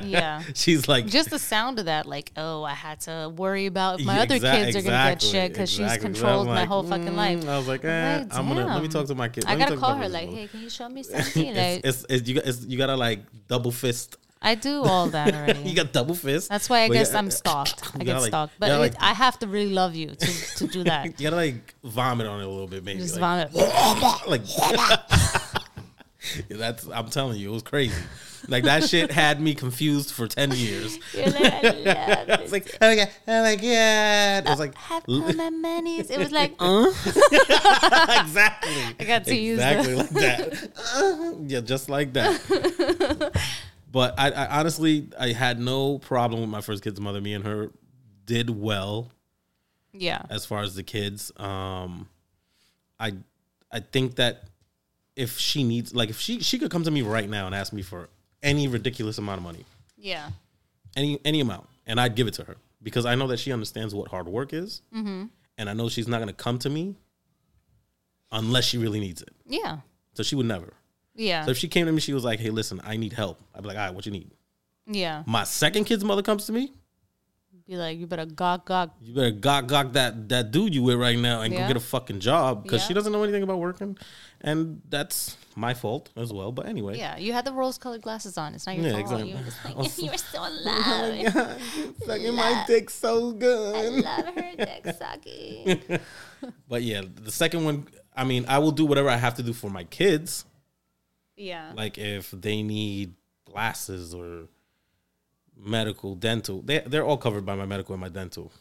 Yeah. 0.04 0.42
she's 0.54 0.88
like 0.88 1.06
Just 1.06 1.30
the 1.30 1.38
sound 1.38 1.78
of 1.78 1.86
that, 1.86 2.06
like, 2.06 2.32
oh, 2.36 2.62
I 2.62 2.74
had 2.74 3.00
to 3.02 3.32
worry 3.36 3.66
about 3.66 4.00
if 4.00 4.06
my 4.06 4.16
Yeah, 4.16 4.22
other 4.22 4.36
exa- 4.36 4.52
kids 4.64 4.76
are 4.76 4.82
gonna 4.82 5.10
get 5.10 5.22
shit 5.22 5.52
because 5.52 5.68
she's 5.68 5.80
exactly. 5.80 6.14
So 6.14 6.20
controlled 6.20 6.46
I'm 6.48 6.54
my 6.54 6.60
like, 6.60 6.68
whole 6.68 6.82
fucking 6.84 7.06
mm, 7.08 7.16
life. 7.16 7.48
I 7.48 7.58
was 7.58 7.68
like, 7.68 7.84
eh, 7.84 8.18
like, 8.20 8.34
I'm 8.34 8.48
gonna 8.48 8.66
let 8.66 8.80
me 8.82 8.88
talk 8.88 9.06
to 9.08 9.14
my 9.14 9.28
kid. 9.28 9.44
I 9.46 9.56
gotta 9.56 9.76
call 9.76 9.94
her 9.96 10.08
like, 10.08 10.28
hey, 10.30 10.46
can 10.46 10.60
you 10.60 10.70
show 10.70 10.88
me 10.88 11.02
something? 11.04 11.46
like, 11.48 11.80
It's, 11.84 12.04
it's, 12.04 12.06
it's, 12.08 12.28
you 12.28 12.40
it's, 12.44 12.64
you 12.66 12.78
gotta 12.78 12.96
like 12.96 13.20
double 13.48 13.72
fist. 13.72 14.16
I 14.40 14.54
do 14.54 14.84
all 14.84 15.08
that 15.08 15.34
already. 15.34 15.60
you 15.68 15.74
got 15.74 15.92
double 15.92 16.14
fist. 16.14 16.48
That's 16.48 16.70
why 16.70 16.82
I 16.82 16.88
But 16.88 16.94
guess 16.94 17.10
yeah, 17.12 17.18
I'm 17.18 17.30
stalked. 17.32 17.82
I 18.00 18.04
get 18.04 18.14
like- 18.20 18.28
stalked, 18.28 18.54
but 18.60 18.70
it, 18.70 18.76
like- 18.78 18.94
I 19.00 19.12
have 19.12 19.36
to 19.40 19.48
really 19.48 19.72
love 19.74 19.96
you 19.96 20.14
to 20.14 20.26
to 20.58 20.66
do 20.68 20.84
that. 20.84 21.04
You 21.20 21.24
gotta 21.24 21.34
like 21.36 21.74
vomit 21.82 22.28
on 22.28 22.40
it 22.40 22.44
a 22.44 22.48
little 22.48 22.68
bit, 22.68 22.84
maybe. 22.84 23.00
Just 23.00 23.20
like, 23.20 23.50
vomit. 23.50 24.28
like 24.28 24.42
that's 26.48 26.86
I'm 26.88 27.08
telling 27.10 27.38
you, 27.38 27.50
it 27.50 27.52
was 27.52 27.62
crazy. 27.64 27.94
Like 28.48 28.64
that 28.64 28.88
shit 28.88 29.10
had 29.12 29.40
me 29.40 29.54
confused 29.54 30.10
for 30.12 30.26
ten 30.26 30.50
years. 30.52 30.98
You're 31.12 31.26
like, 31.26 31.54
I 31.54 32.26
I 32.28 32.42
was 32.42 32.52
like, 32.58 32.76
oh 32.80 32.88
my 32.88 32.96
god, 32.96 33.10
oh 33.28 33.42
my 33.42 33.56
god. 33.56 34.46
It 34.46 34.50
was 34.50 34.58
like 34.58 34.74
have 34.74 35.04
all 35.06 35.32
my 35.34 35.50
monies. 35.50 36.10
It 36.10 36.18
was 36.18 36.32
like, 36.32 36.52
exactly. 38.20 38.72
I 38.98 39.04
got 39.06 39.24
to 39.24 39.36
use 39.36 39.58
exactly 39.58 39.94
like 39.94 40.08
that. 40.10 40.70
Uh, 40.94 41.34
yeah, 41.46 41.60
just 41.60 41.90
like 41.90 42.14
that. 42.14 43.38
but 43.92 44.14
I, 44.18 44.30
I 44.30 44.58
honestly, 44.60 45.08
I 45.18 45.32
had 45.32 45.60
no 45.60 45.98
problem 45.98 46.40
with 46.40 46.50
my 46.50 46.62
first 46.62 46.82
kid's 46.82 47.00
mother. 47.00 47.20
Me 47.20 47.34
and 47.34 47.44
her 47.44 47.70
did 48.24 48.48
well 48.50 49.12
yeah, 49.92 50.22
as 50.30 50.46
far 50.46 50.62
as 50.62 50.74
the 50.74 50.82
kids. 50.82 51.32
Um, 51.36 52.08
I 52.98 53.14
I 53.70 53.80
think 53.80 54.16
that 54.16 54.44
if 55.16 55.38
she 55.38 55.64
needs, 55.64 55.94
like, 55.94 56.10
if 56.10 56.20
she 56.20 56.40
she 56.40 56.58
could 56.58 56.70
come 56.70 56.84
to 56.84 56.90
me 56.90 57.02
right 57.02 57.28
now 57.28 57.46
and 57.46 57.54
ask 57.54 57.72
me 57.72 57.82
for 57.82 58.08
any 58.42 58.68
ridiculous 58.68 59.18
amount 59.18 59.38
of 59.38 59.44
money, 59.44 59.64
yeah, 59.96 60.30
any 60.96 61.18
any 61.24 61.40
amount, 61.40 61.66
and 61.86 62.00
I'd 62.00 62.14
give 62.14 62.26
it 62.26 62.34
to 62.34 62.44
her 62.44 62.56
because 62.82 63.04
I 63.06 63.14
know 63.14 63.26
that 63.28 63.38
she 63.38 63.52
understands 63.52 63.94
what 63.94 64.08
hard 64.08 64.28
work 64.28 64.52
is, 64.52 64.82
Mm-hmm. 64.94 65.24
and 65.58 65.70
I 65.70 65.72
know 65.74 65.88
she's 65.88 66.08
not 66.08 66.18
gonna 66.20 66.32
come 66.32 66.58
to 66.60 66.70
me 66.70 66.94
unless 68.32 68.64
she 68.64 68.78
really 68.78 69.00
needs 69.00 69.22
it. 69.22 69.30
yeah, 69.46 69.78
So 70.14 70.22
she 70.22 70.34
would 70.36 70.46
never. 70.46 70.72
yeah, 71.14 71.44
So 71.44 71.50
if 71.52 71.58
she 71.58 71.68
came 71.68 71.86
to 71.86 71.92
me, 71.92 72.00
she 72.00 72.12
was 72.12 72.24
like, 72.24 72.38
"Hey, 72.40 72.50
listen, 72.50 72.80
I 72.84 72.96
need 72.96 73.12
help." 73.12 73.40
I'd 73.54 73.62
be 73.62 73.68
like, 73.68 73.76
"All 73.78 73.86
right, 73.86 73.94
what 73.94 74.06
you 74.06 74.12
need?" 74.12 74.30
yeah. 74.86 75.22
My 75.26 75.44
second 75.44 75.84
kid's 75.84 76.04
mother 76.04 76.22
comes 76.22 76.46
to 76.46 76.52
me. 76.52 76.72
Be 77.68 77.76
like, 77.76 77.98
you 77.98 78.06
better 78.06 78.24
gawk 78.24 78.64
gawk. 78.64 78.94
You 79.02 79.12
better 79.14 79.30
gawk 79.30 79.66
gawk 79.66 79.92
that 79.92 80.28
that 80.30 80.50
dude 80.50 80.74
you 80.74 80.82
with 80.82 80.96
right 80.98 81.18
now 81.18 81.42
and 81.42 81.52
Yeah. 81.52 81.60
go 81.62 81.68
get 81.68 81.76
a 81.76 81.80
fucking 81.80 82.18
job 82.20 82.62
because 82.62 82.82
she 82.82 82.94
doesn't 82.94 83.12
know 83.12 83.22
anything 83.22 83.42
about 83.42 83.58
working, 83.58 83.98
and 84.40 84.80
that's 84.88 85.36
my 85.54 85.74
fault 85.74 86.08
as 86.16 86.32
well. 86.32 86.50
But 86.50 86.64
anyway, 86.66 86.96
Yeah, 86.96 87.18
you 87.18 87.34
had 87.34 87.44
the 87.44 87.52
rose-colored 87.52 88.00
glasses 88.00 88.38
on. 88.38 88.54
It's 88.54 88.66
not 88.66 88.76
your 88.76 88.86
Yeah, 88.86 88.92
fault. 88.92 89.20
exactly. 89.20 89.30
You 89.30 89.36
were 89.36 89.82
like, 89.82 89.98
You 89.98 90.10
were 90.10 90.16
so 90.16 90.40
loud. 90.64 91.60
sucking 92.06 92.34
my 92.34 92.64
dick 92.66 92.88
so 92.88 93.32
good. 93.32 93.74
I 93.76 93.88
love 93.88 94.34
her 94.34 94.52
dick 94.56 94.94
sucking. 94.98 96.00
But 96.68 96.82
yeah, 96.82 97.02
the 97.22 97.32
second 97.32 97.64
one, 97.66 97.86
I 98.16 98.24
mean, 98.24 98.46
I 98.48 98.58
will 98.60 98.70
do 98.72 98.86
whatever 98.86 99.10
I 99.10 99.16
have 99.18 99.34
to 99.34 99.42
do 99.42 99.52
for 99.52 99.68
my 99.68 99.84
kids. 99.84 100.46
yeah. 101.36 101.72
Like 101.76 101.98
if 101.98 102.30
they 102.30 102.62
need 102.62 103.12
glasses 103.44 104.14
or 104.14 104.48
medical, 105.58 106.14
dental, 106.14 106.62
they 106.62 106.78
they're 106.80 107.04
all 107.04 107.16
covered 107.16 107.44
by 107.44 107.54
my 107.54 107.66
medical 107.66 107.94
and 107.94 108.00
my 108.00 108.08
dental. 108.08 108.52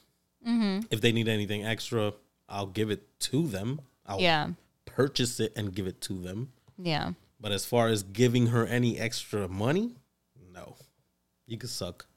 Mm-hmm. 0.48 0.88
If 0.92 1.02
they 1.02 1.12
need 1.12 1.28
anything 1.28 1.66
extra, 1.66 2.14
I'll 2.50 2.68
give 2.68 2.90
it 2.90 3.08
to 3.22 3.48
them. 3.48 3.82
I'll 4.06 4.20
Yeah. 4.22 4.50
purchase 4.86 5.40
it 5.40 5.54
and 5.56 5.74
give 5.74 5.88
it 5.88 6.00
to 6.02 6.14
them. 6.22 6.52
Yeah. 6.78 7.12
But 7.40 7.52
as 7.52 7.66
far 7.66 7.88
as 7.88 8.04
giving 8.04 8.48
her 8.48 8.66
any 8.66 8.98
extra 8.98 9.48
money, 9.48 9.96
no. 10.54 10.76
You 11.46 11.58
can 11.58 11.70
suck 11.70 12.08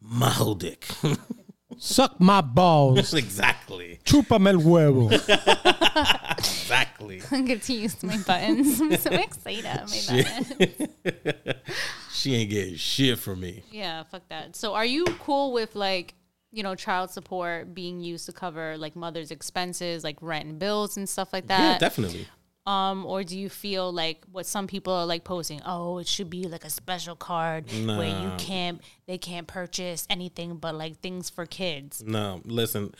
my 0.00 0.30
whole 0.30 0.54
dick. 0.54 0.86
Suck 1.76 2.18
my 2.20 2.40
balls. 2.40 3.12
exactly. 3.14 4.00
Chúpame 4.04 4.48
el 4.48 4.60
huevo. 4.60 5.10
Exactly. 6.38 7.22
I 7.30 7.40
get 7.42 7.62
to 7.62 7.72
use 7.72 8.02
my 8.02 8.16
buttons. 8.18 8.80
I'm 8.80 8.96
so 8.96 9.10
excited. 9.10 9.64
My 9.64 10.44
buttons. 10.58 10.88
She 12.12 12.34
ain't 12.34 12.50
getting 12.50 12.74
shit 12.74 13.18
from 13.18 13.40
me. 13.40 13.62
Yeah, 13.70 14.02
fuck 14.02 14.28
that. 14.28 14.56
So 14.56 14.74
are 14.74 14.84
you 14.84 15.04
cool 15.20 15.52
with 15.52 15.76
like, 15.76 16.14
you 16.50 16.64
know, 16.64 16.74
child 16.74 17.10
support 17.10 17.74
being 17.74 18.00
used 18.00 18.26
to 18.26 18.32
cover 18.32 18.76
like 18.76 18.96
mother's 18.96 19.30
expenses, 19.30 20.02
like 20.02 20.16
rent 20.20 20.48
and 20.48 20.58
bills 20.58 20.96
and 20.96 21.08
stuff 21.08 21.32
like 21.32 21.46
that? 21.46 21.60
yeah, 21.60 21.68
that? 21.70 21.80
definitely. 21.80 22.26
Um, 22.68 23.06
or 23.06 23.24
do 23.24 23.38
you 23.38 23.48
feel 23.48 23.90
like 23.92 24.18
what 24.30 24.44
some 24.46 24.66
people 24.66 24.92
are 24.92 25.06
like 25.06 25.24
posting, 25.24 25.60
oh, 25.64 25.98
it 25.98 26.06
should 26.06 26.28
be 26.28 26.44
like 26.54 26.64
a 26.64 26.70
special 26.70 27.16
card 27.16 27.64
where 27.72 28.08
you 28.22 28.30
can't 28.36 28.80
they 29.06 29.16
can't 29.18 29.46
purchase 29.46 30.06
anything 30.10 30.56
but 30.56 30.74
like 30.74 31.00
things 31.00 31.30
for 31.30 31.46
kids. 31.46 32.02
No, 32.04 32.40
listen. 32.44 32.94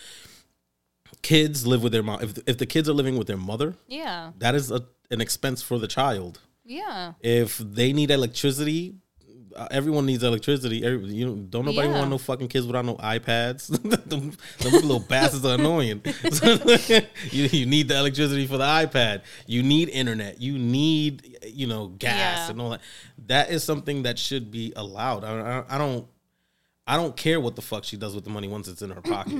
Kids 1.22 1.66
live 1.66 1.82
with 1.82 1.92
their 1.92 2.02
mom. 2.02 2.22
If, 2.22 2.38
if 2.46 2.58
the 2.58 2.66
kids 2.66 2.88
are 2.88 2.92
living 2.92 3.16
with 3.18 3.26
their 3.26 3.36
mother, 3.36 3.74
Yeah. 3.86 4.32
that 4.38 4.54
is 4.54 4.70
a, 4.70 4.80
an 5.10 5.20
expense 5.20 5.62
for 5.62 5.78
the 5.78 5.88
child. 5.88 6.40
Yeah. 6.64 7.14
If 7.20 7.58
they 7.58 7.92
need 7.92 8.10
electricity, 8.10 8.94
everyone 9.70 10.06
needs 10.06 10.22
electricity. 10.22 10.84
Every, 10.84 11.08
you 11.08 11.26
know, 11.26 11.34
don't 11.34 11.64
nobody 11.64 11.88
Yeah. 11.88 11.98
want 11.98 12.10
no 12.10 12.18
fucking 12.18 12.48
kids 12.48 12.66
without 12.66 12.84
no 12.84 12.96
iPads. 12.96 13.66
them, 14.08 14.32
them 14.58 14.72
little 14.72 15.00
bastards 15.00 15.44
are 15.44 15.54
annoying. 15.54 16.00
you, 17.30 17.44
you 17.44 17.66
need 17.66 17.88
the 17.88 17.96
electricity 17.98 18.46
for 18.46 18.58
the 18.58 18.64
iPad. 18.64 19.22
You 19.46 19.62
need 19.62 19.88
internet. 19.88 20.40
You 20.40 20.58
need 20.58 21.38
you 21.46 21.66
know 21.66 21.88
gas 21.88 22.46
Yeah. 22.46 22.50
and 22.50 22.60
all 22.60 22.70
that. 22.70 22.80
That 23.26 23.50
is 23.50 23.64
something 23.64 24.02
that 24.04 24.18
should 24.18 24.50
be 24.50 24.72
allowed. 24.76 25.24
I, 25.24 25.60
I, 25.68 25.74
I 25.74 25.78
don't. 25.78 26.06
I 26.86 26.96
don't 26.96 27.14
care 27.16 27.38
what 27.38 27.54
the 27.54 27.60
fuck 27.60 27.84
she 27.84 27.98
does 27.98 28.14
with 28.14 28.24
the 28.24 28.30
money 28.30 28.48
once 28.48 28.66
it's 28.66 28.80
in 28.80 28.90
her 28.90 29.00
pocket. 29.02 29.36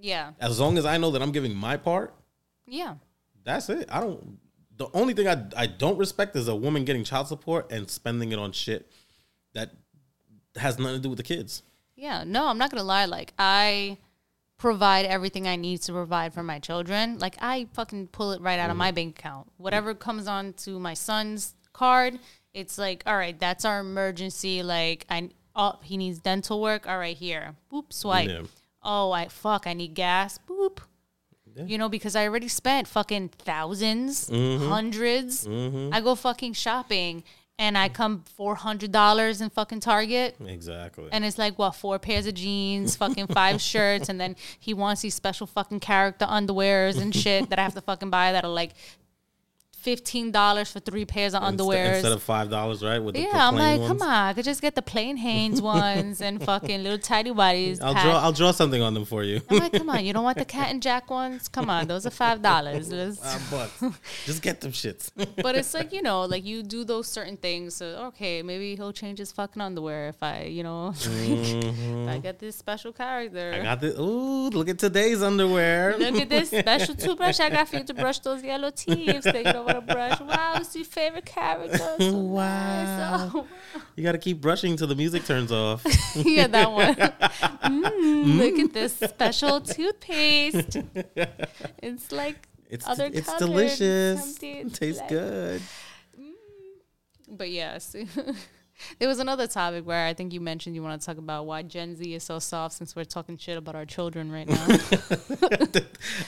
Yeah. 0.00 0.32
as 0.40 0.60
long 0.60 0.78
as 0.78 0.86
I 0.86 0.98
know 0.98 1.10
that 1.10 1.20
I'm 1.22 1.32
giving 1.32 1.54
my 1.54 1.76
part, 1.76 2.14
Yeah. 2.66 2.94
that's 3.44 3.68
it. 3.68 3.88
I 3.90 4.00
don't. 4.00 4.38
The 4.76 4.88
only 4.94 5.12
thing 5.14 5.28
I 5.28 5.44
I 5.56 5.66
don't 5.66 5.98
respect 5.98 6.34
is 6.36 6.48
a 6.48 6.54
woman 6.56 6.84
getting 6.84 7.04
child 7.04 7.28
support 7.28 7.70
and 7.72 7.90
spending 7.90 8.32
it 8.32 8.38
on 8.38 8.52
shit 8.52 8.90
that 9.54 9.70
has 10.56 10.78
nothing 10.78 10.96
to 10.96 11.02
do 11.02 11.08
with 11.08 11.18
the 11.18 11.22
kids. 11.24 11.62
Yeah, 11.96 12.24
no, 12.26 12.46
I'm 12.46 12.58
not 12.58 12.70
gonna 12.70 12.82
lie. 12.84 13.04
Like 13.04 13.32
I 13.38 13.98
provide 14.58 15.06
everything 15.06 15.48
I 15.48 15.56
need 15.56 15.82
to 15.82 15.92
provide 15.92 16.32
for 16.32 16.42
my 16.42 16.58
children. 16.58 17.18
Like 17.18 17.36
I 17.40 17.66
fucking 17.72 18.08
pull 18.08 18.32
it 18.32 18.40
right 18.40 18.58
out 18.58 18.70
of 18.70 18.76
my 18.76 18.90
bank 18.90 19.18
account. 19.18 19.50
Whatever 19.56 19.94
comes 19.94 20.26
on 20.28 20.52
to 20.64 20.78
my 20.78 20.94
son's 20.94 21.54
card, 21.72 22.18
it's 22.54 22.78
like, 22.78 23.02
all 23.06 23.16
right, 23.16 23.38
that's 23.38 23.64
our 23.64 23.80
emergency. 23.80 24.62
Like 24.62 25.06
I, 25.10 25.30
oh, 25.56 25.78
he 25.82 25.96
needs 25.96 26.18
dental 26.18 26.60
work. 26.60 26.88
All 26.88 26.98
right, 26.98 27.16
here, 27.16 27.56
boop, 27.72 27.92
swipe. 27.92 28.28
Yeah. 28.28 28.42
Oh, 28.82 29.12
I 29.12 29.28
fuck, 29.28 29.66
I 29.66 29.72
need 29.74 29.94
gas. 29.94 30.38
Boop. 30.48 30.78
You 31.66 31.76
know, 31.76 31.90
because 31.90 32.16
I 32.16 32.26
already 32.26 32.48
spent 32.48 32.88
fucking 32.88 33.28
1000s 33.44 34.30
Mm-hmm. 34.30 34.72
100s 34.72 35.92
I 35.92 36.00
go 36.00 36.14
fucking 36.14 36.54
shopping 36.54 37.24
and 37.62 37.78
I 37.78 37.88
come 37.88 38.24
four 38.36 38.56
hundred 38.56 38.90
dollars 38.90 39.40
in 39.40 39.48
fucking 39.48 39.78
Target. 39.78 40.34
Exactly. 40.44 41.08
And 41.12 41.24
it's 41.24 41.38
like 41.38 41.60
what 41.60 41.76
four 41.76 41.96
pairs 42.00 42.26
of 42.26 42.34
jeans, 42.34 42.96
fucking 42.96 43.28
five 43.28 43.60
shirts, 43.72 44.08
and 44.08 44.20
then 44.20 44.34
he 44.58 44.74
wants 44.74 45.02
these 45.02 45.14
special 45.14 45.46
fucking 45.46 45.78
character 45.78 46.26
underwears 46.26 47.00
and 47.00 47.14
shit 47.14 47.50
that 47.50 47.60
I 47.60 47.62
have 47.62 47.74
to 47.74 47.80
fucking 47.80 48.10
buy 48.10 48.32
that 48.32 48.44
are 48.44 48.50
like 48.50 48.72
fifteen 49.82 50.30
dollars 50.30 50.70
for 50.70 50.78
three 50.80 51.04
pairs 51.04 51.34
of 51.34 51.42
underwears. 51.42 51.94
instead 51.94 52.12
of 52.12 52.22
five 52.22 52.48
dollars, 52.48 52.82
right? 52.82 53.00
With 53.00 53.14
the, 53.14 53.22
the 53.22 53.28
yeah, 53.28 53.48
I'm 53.48 53.56
like, 53.56 53.80
come 53.86 54.00
on, 54.00 54.08
I 54.08 54.32
could 54.32 54.44
just 54.44 54.62
get 54.62 54.74
the 54.74 54.82
plain 54.82 55.16
Hanes 55.16 55.60
ones 55.76 56.20
and 56.20 56.42
fucking 56.42 56.82
little 56.82 56.98
tidy 56.98 57.30
whities. 57.30 57.82
I'll 57.82 57.94
pack. 57.94 58.04
draw. 58.04 58.20
I'll 58.20 58.32
draw 58.32 58.52
something 58.52 58.80
on 58.80 58.94
them 58.94 59.04
for 59.04 59.22
you. 59.24 59.40
I'm 59.50 59.58
like, 59.58 59.72
come 59.72 59.90
on, 59.90 60.04
you 60.04 60.12
don't 60.12 60.24
want 60.24 60.38
the 60.38 60.44
Cat 60.56 60.70
and 60.70 60.80
Jack 60.82 61.10
ones? 61.10 61.48
Come 61.48 61.68
on, 61.68 61.88
those 61.88 62.06
are 62.06 62.10
five 62.10 62.40
dollars. 62.40 62.88
Five 63.18 63.50
bucks. 63.50 63.98
Just 64.24 64.42
get 64.42 64.60
them 64.60 64.72
shits. 64.72 65.10
but 65.42 65.56
it's 65.56 65.74
like 65.74 65.92
you 65.92 66.02
know, 66.02 66.22
like 66.22 66.44
you 66.44 66.62
do 66.62 66.84
those 66.84 67.08
certain 67.08 67.36
things. 67.36 67.74
So 67.74 67.86
okay, 68.08 68.42
maybe 68.42 68.76
he'll 68.76 68.92
change 68.92 69.18
his 69.18 69.32
fucking 69.32 69.60
underwear 69.60 70.08
if 70.08 70.22
I, 70.22 70.44
you 70.44 70.62
know, 70.62 70.94
if 70.96 72.08
I 72.08 72.18
get 72.18 72.38
this 72.38 72.56
special 72.56 72.92
character. 72.92 73.52
Mm-hmm. 73.52 73.60
I 73.60 73.64
got 73.64 73.80
this. 73.80 73.98
Ooh, 73.98 74.48
look 74.50 74.68
at 74.68 74.78
today's 74.78 75.22
underwear. 75.22 75.96
Look 75.98 76.14
at 76.14 76.28
this 76.28 76.50
special 76.50 76.94
toothbrush 76.94 77.40
I 77.40 77.50
got 77.50 77.68
for 77.68 77.78
you 77.78 77.84
to 77.84 77.94
brush 77.94 78.20
those 78.20 78.42
yellow 78.42 78.70
teeth 78.70 78.92
you 79.44 79.52
don't 79.52 79.66
want 79.74 79.88
to 79.88 79.94
brush. 79.94 80.20
Wow, 80.20 80.54
it's 80.56 80.74
your 80.76 80.84
favorite 80.84 81.24
character. 81.26 81.78
So 81.98 82.16
Wow. 82.18 83.16
nice. 83.16 83.30
Oh, 83.34 83.46
You 83.96 84.02
got 84.04 84.12
to 84.12 84.18
keep 84.18 84.40
brushing 84.40 84.76
till 84.76 84.86
the 84.86 84.94
music 84.94 85.24
turns 85.24 85.50
off. 85.52 85.82
yeah, 86.16 86.46
that 86.46 86.70
one. 86.70 86.94
Mm, 87.72 88.38
look 88.38 88.58
at 88.58 88.72
this 88.72 88.94
special 88.96 89.60
toothpaste. 89.60 90.76
It's 91.82 92.12
like 92.12 92.48
It's 92.68 92.86
other 92.86 93.08
it's 93.12 93.32
delicious. 93.36 94.38
It 94.42 94.74
tastes 94.74 95.00
like- 95.00 95.08
good. 95.08 95.62
But 97.28 97.50
yes, 97.50 97.96
there 98.98 99.08
was 99.08 99.18
another 99.18 99.46
topic 99.46 99.86
where 99.86 100.06
I 100.06 100.14
think 100.14 100.32
you 100.32 100.40
mentioned 100.40 100.74
you 100.74 100.82
want 100.82 101.00
to 101.00 101.06
talk 101.06 101.18
about 101.18 101.46
why 101.46 101.62
Gen 101.62 101.96
Z 101.96 102.14
is 102.14 102.22
so 102.22 102.38
soft 102.38 102.74
since 102.74 102.94
we're 102.96 103.04
talking 103.04 103.36
shit 103.36 103.56
about 103.56 103.74
our 103.74 103.84
children 103.86 104.30
right 104.30 104.48
now. 104.48 104.66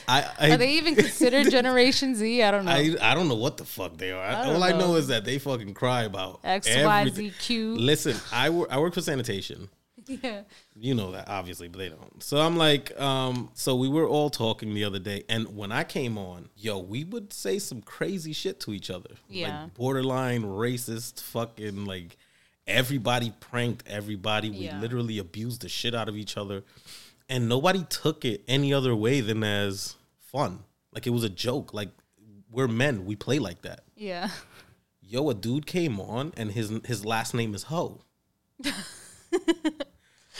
I 0.07 0.51
Are 0.51 0.57
they 0.57 0.73
even 0.73 0.95
considered 0.95 1.49
Generation 1.51 2.15
Z? 2.15 2.43
I 2.43 2.51
don't 2.51 2.65
know. 2.65 2.71
I 2.71 2.95
I 3.01 3.15
don't 3.15 3.27
know 3.27 3.35
what 3.35 3.57
the 3.57 3.65
fuck 3.65 3.97
they 3.97 4.11
are. 4.11 4.21
I 4.23 4.45
All 4.47 4.63
I 4.63 4.71
know 4.71 4.79
know. 4.79 4.95
is 4.95 5.07
that 5.07 5.25
they 5.25 5.39
fucking 5.39 5.73
cry 5.73 6.03
about 6.03 6.39
X, 6.43 6.67
Y. 6.67 7.09
Z, 7.09 7.33
Q. 7.39 7.75
Listen, 7.75 8.15
I 8.31 8.49
work 8.49 8.69
I 8.71 8.79
work 8.79 8.93
for 8.93 9.01
sanitation. 9.01 9.69
Yeah. 10.07 10.41
You 10.75 10.93
know 10.93 11.11
that 11.13 11.29
obviously, 11.29 11.67
but 11.67 11.79
they 11.79 11.89
don't. 11.89 12.21
So 12.21 12.37
I'm 12.37 12.57
like, 12.57 12.99
um, 12.99 13.49
so 13.55 13.75
we 13.75 13.89
were 13.89 14.07
all 14.07 14.29
talking 14.29 14.75
the 14.75 14.83
other 14.83 14.99
day, 14.99 15.23
and 15.29 15.55
when 15.55 15.71
I 15.71 15.83
came 15.83 16.15
on, 16.17 16.49
yo, 16.55 16.77
we 16.77 17.03
would 17.03 17.33
say 17.33 17.57
some 17.57 17.81
crazy 17.81 18.31
shit 18.31 18.59
to 18.61 18.73
each 18.73 18.91
other. 18.91 19.09
Yeah. 19.29 19.63
Like 19.63 19.73
borderline 19.73 20.43
racist, 20.43 21.23
fucking 21.23 21.85
like 21.85 22.17
everybody 22.67 23.31
pranked 23.39 23.83
everybody. 23.87 24.49
We 24.49 24.57
Yeah. 24.65 24.79
literally 24.79 25.17
abused 25.17 25.61
the 25.61 25.69
shit 25.69 25.93
out 25.95 26.09
of 26.09 26.15
each 26.17 26.37
other. 26.37 26.63
And 27.27 27.49
nobody 27.49 27.83
took 27.89 28.23
it 28.25 28.43
any 28.47 28.73
other 28.73 28.95
way 28.95 29.19
than 29.21 29.43
as 29.43 29.95
fun. 30.19 30.63
Like 30.93 31.07
it 31.07 31.11
was 31.11 31.23
a 31.23 31.29
joke. 31.29 31.73
Like 31.73 31.89
we're 32.51 32.67
men, 32.67 33.05
we 33.05 33.15
play 33.15 33.39
like 33.39 33.61
that. 33.63 33.83
Yeah. 33.95 34.29
Yo, 35.01 35.29
a 35.29 35.33
dude 35.33 35.65
came 35.65 35.99
on 35.99 36.33
and 36.37 36.51
his 36.51 36.71
his 36.85 37.05
last 37.05 37.33
name 37.33 37.53
is 37.55 37.63
Ho. 37.63 38.01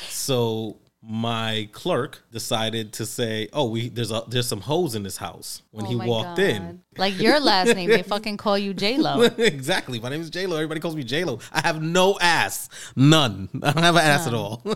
so 0.10 0.78
my 1.08 1.70
clerk 1.72 2.24
decided 2.32 2.94
to 2.94 3.06
say, 3.06 3.48
"Oh, 3.54 3.70
we 3.70 3.90
there's 3.90 4.12
a 4.12 4.24
there's 4.28 4.48
some 4.48 4.62
hoes 4.62 4.96
in 4.96 5.04
this 5.04 5.18
house." 5.18 5.62
When 5.72 5.86
Oh 5.86 5.90
he 5.90 5.96
walked 5.96 6.40
in, 6.40 6.82
Like 6.98 7.20
your 7.20 7.40
last 7.40 7.76
name, 7.76 7.90
they 7.90 8.02
fucking 8.02 8.38
call 8.38 8.58
you 8.58 8.74
J 8.74 8.98
Lo. 8.98 9.22
exactly. 9.38 10.00
My 10.00 10.10
name 10.10 10.22
is 10.22 10.30
J 10.30 10.48
Lo. 10.48 10.56
Everybody 10.56 10.80
calls 10.80 10.96
me 10.96 11.04
J 11.04 11.24
Lo. 11.24 11.40
I 11.52 11.62
have 11.62 11.82
no 11.82 12.18
ass, 12.20 12.70
none. 12.96 13.50
I 13.64 13.72
don't 13.72 13.84
have 13.84 13.96
an 13.96 14.02
ass 14.02 14.28
at 14.28 14.34
all. 14.34 14.64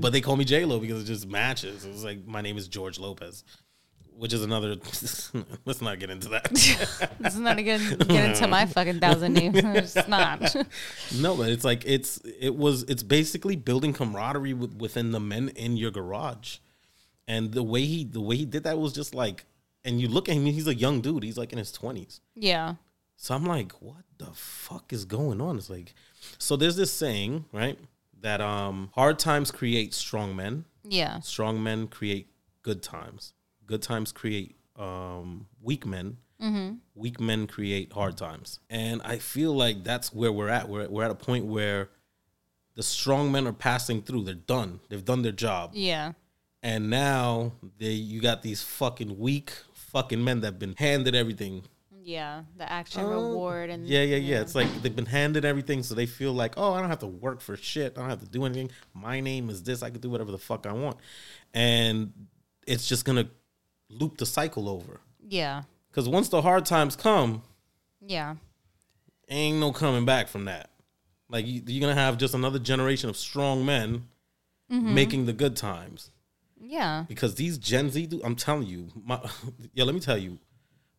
But 0.00 0.12
they 0.12 0.22
call 0.22 0.36
me 0.36 0.44
J 0.46 0.64
Lo 0.64 0.78
because 0.78 1.02
it 1.02 1.06
just 1.06 1.28
matches. 1.28 1.84
It 1.84 1.88
was 1.92 2.02
like 2.02 2.26
my 2.26 2.40
name 2.40 2.56
is 2.56 2.66
George 2.66 2.98
Lopez, 2.98 3.44
which 4.16 4.32
is 4.32 4.42
another. 4.42 4.76
let's 5.64 5.80
not 5.80 5.98
get 5.98 6.10
into 6.10 6.28
that. 6.28 6.50
Let's 7.20 7.36
not 7.36 7.58
again 7.58 7.80
get 7.98 8.30
into 8.30 8.46
my 8.48 8.66
fucking 8.66 9.00
thousand 9.00 9.34
names. 9.34 9.60
It's 9.64 10.08
not. 10.08 10.54
No, 11.20 11.36
but 11.36 11.50
it's 11.50 11.64
like 11.64 11.84
it's 11.86 12.18
it 12.40 12.56
was 12.56 12.82
it's 12.84 13.02
basically 13.02 13.56
building 13.56 13.92
camaraderie 13.92 14.54
with, 14.54 14.74
within 14.76 15.12
the 15.12 15.20
men 15.20 15.50
in 15.50 15.76
your 15.76 15.90
garage, 15.90 16.58
and 17.28 17.52
the 17.52 17.62
way 17.62 17.84
he 17.84 18.04
the 18.04 18.20
way 18.20 18.36
he 18.36 18.44
did 18.44 18.64
that 18.64 18.78
was 18.78 18.92
just 18.92 19.14
like, 19.14 19.44
and 19.84 20.00
you 20.00 20.08
look 20.08 20.28
at 20.28 20.34
him, 20.36 20.46
he's 20.46 20.66
a 20.66 20.74
young 20.74 21.00
dude, 21.00 21.22
he's 21.22 21.38
like 21.38 21.52
in 21.52 21.58
his 21.58 21.72
twenties. 21.72 22.20
Yeah. 22.34 22.74
So 23.16 23.34
I'm 23.34 23.44
like, 23.44 23.72
what 23.80 24.04
the 24.18 24.26
fuck 24.34 24.92
is 24.92 25.04
going 25.06 25.40
on? 25.40 25.56
It's 25.56 25.70
like, 25.70 25.94
so 26.38 26.54
there's 26.56 26.76
this 26.76 26.92
saying, 26.92 27.46
right, 27.52 27.78
that 28.20 28.40
um 28.40 28.90
hard 28.94 29.18
times 29.18 29.50
create 29.50 29.92
strong 29.94 30.34
men, 30.36 30.64
Yeah. 30.84 31.20
Strong 31.20 31.62
men 31.62 31.88
create 31.88 32.28
good 32.62 32.82
times. 32.82 33.32
Good 33.66 33.82
times 33.82 34.12
create 34.12 34.56
um, 34.76 35.46
weak 35.60 35.86
men. 35.86 36.18
Weak 36.94 37.18
men 37.20 37.46
create 37.46 37.92
hard 37.92 38.16
times. 38.16 38.60
And 38.70 39.00
I 39.04 39.18
feel 39.18 39.54
like 39.54 39.84
that's 39.84 40.12
where 40.12 40.30
we're 40.30 40.48
at. 40.48 40.68
We're, 40.68 40.88
we're 40.88 41.04
at 41.04 41.10
a 41.10 41.14
point 41.14 41.46
where 41.46 41.88
the 42.74 42.82
strong 42.82 43.32
men 43.32 43.46
are 43.46 43.52
passing 43.52 44.02
through. 44.02 44.24
They're 44.24 44.34
done. 44.34 44.80
They've 44.88 45.04
done 45.04 45.22
their 45.22 45.32
job. 45.32 45.70
Yeah. 45.74 46.12
And 46.62 46.90
now 46.90 47.52
they 47.78 47.90
you 47.90 48.20
got 48.20 48.42
these 48.42 48.62
fucking 48.62 49.18
weak 49.18 49.52
fucking 49.72 50.22
men 50.22 50.40
that 50.40 50.46
have 50.48 50.58
been 50.58 50.74
handed 50.76 51.14
everything. 51.14 51.62
Yeah. 52.02 52.42
The 52.56 52.70
action 52.70 53.04
reward 53.06 53.70
and 53.70 53.84
Oh, 53.84 53.88
Yeah, 53.88 54.02
yeah, 54.02 54.16
yeah. 54.16 54.40
It's 54.40 54.54
like 54.54 54.68
they've 54.82 54.94
been 54.94 55.06
handed 55.06 55.44
everything, 55.44 55.82
so 55.82 55.94
they 55.94 56.06
feel 56.06 56.32
like, 56.32 56.54
oh, 56.56 56.72
I 56.74 56.80
don't 56.80 56.90
have 56.90 57.00
to 57.00 57.06
work 57.06 57.40
for 57.40 57.56
shit. 57.56 57.96
I 57.96 58.00
don't 58.00 58.10
have 58.10 58.20
to 58.20 58.28
do 58.28 58.44
anything. 58.44 58.70
My 58.94 59.20
name 59.20 59.48
is 59.48 59.62
this. 59.62 59.82
I 59.82 59.90
can 59.90 60.00
do 60.00 60.10
whatever 60.10 60.32
the 60.32 60.38
fuck 60.38 60.66
I 60.66 60.72
want, 60.72 60.98
and 61.54 62.12
it's 62.66 62.86
just 62.86 63.04
gonna 63.04 63.28
loop 63.88 64.18
the 64.18 64.26
cycle 64.26 64.68
over. 64.68 65.00
Yeah. 65.20 65.62
Because 65.90 66.08
once 66.08 66.28
the 66.28 66.42
hard 66.42 66.66
times 66.66 66.96
come, 66.96 67.42
Yeah. 68.00 68.36
ain't 69.28 69.58
no 69.58 69.72
coming 69.72 70.04
back 70.04 70.28
from 70.28 70.44
that. 70.46 70.70
Like 71.28 71.46
you, 71.46 71.62
you're 71.66 71.80
gonna 71.80 72.00
have 72.00 72.18
just 72.18 72.34
another 72.34 72.58
generation 72.58 73.10
of 73.10 73.16
strong 73.16 73.64
men 73.64 74.04
mm-hmm. 74.70 74.94
making 74.94 75.26
the 75.26 75.32
good 75.32 75.56
times. 75.56 76.10
Yeah. 76.58 77.04
because 77.06 77.34
these 77.34 77.58
Gen 77.58 77.90
Z, 77.90 78.06
dude, 78.06 78.22
I'm 78.24 78.34
telling 78.34 78.66
you, 78.66 78.88
my 79.04 79.20
yeah, 79.74 79.84
let 79.84 79.94
me 79.94 80.00
tell 80.00 80.18
you, 80.18 80.38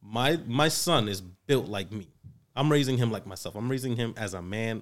my 0.02 0.40
my 0.46 0.68
son 0.68 1.08
is 1.08 1.22
built 1.22 1.68
like 1.68 1.92
me. 1.92 2.08
I'm 2.56 2.72
raising 2.72 2.98
him 2.98 3.12
like 3.12 3.26
myself. 3.26 3.56
I'm 3.56 3.70
raising 3.70 3.96
him 3.96 4.14
as 4.18 4.34
a 4.34 4.42
man, 4.42 4.82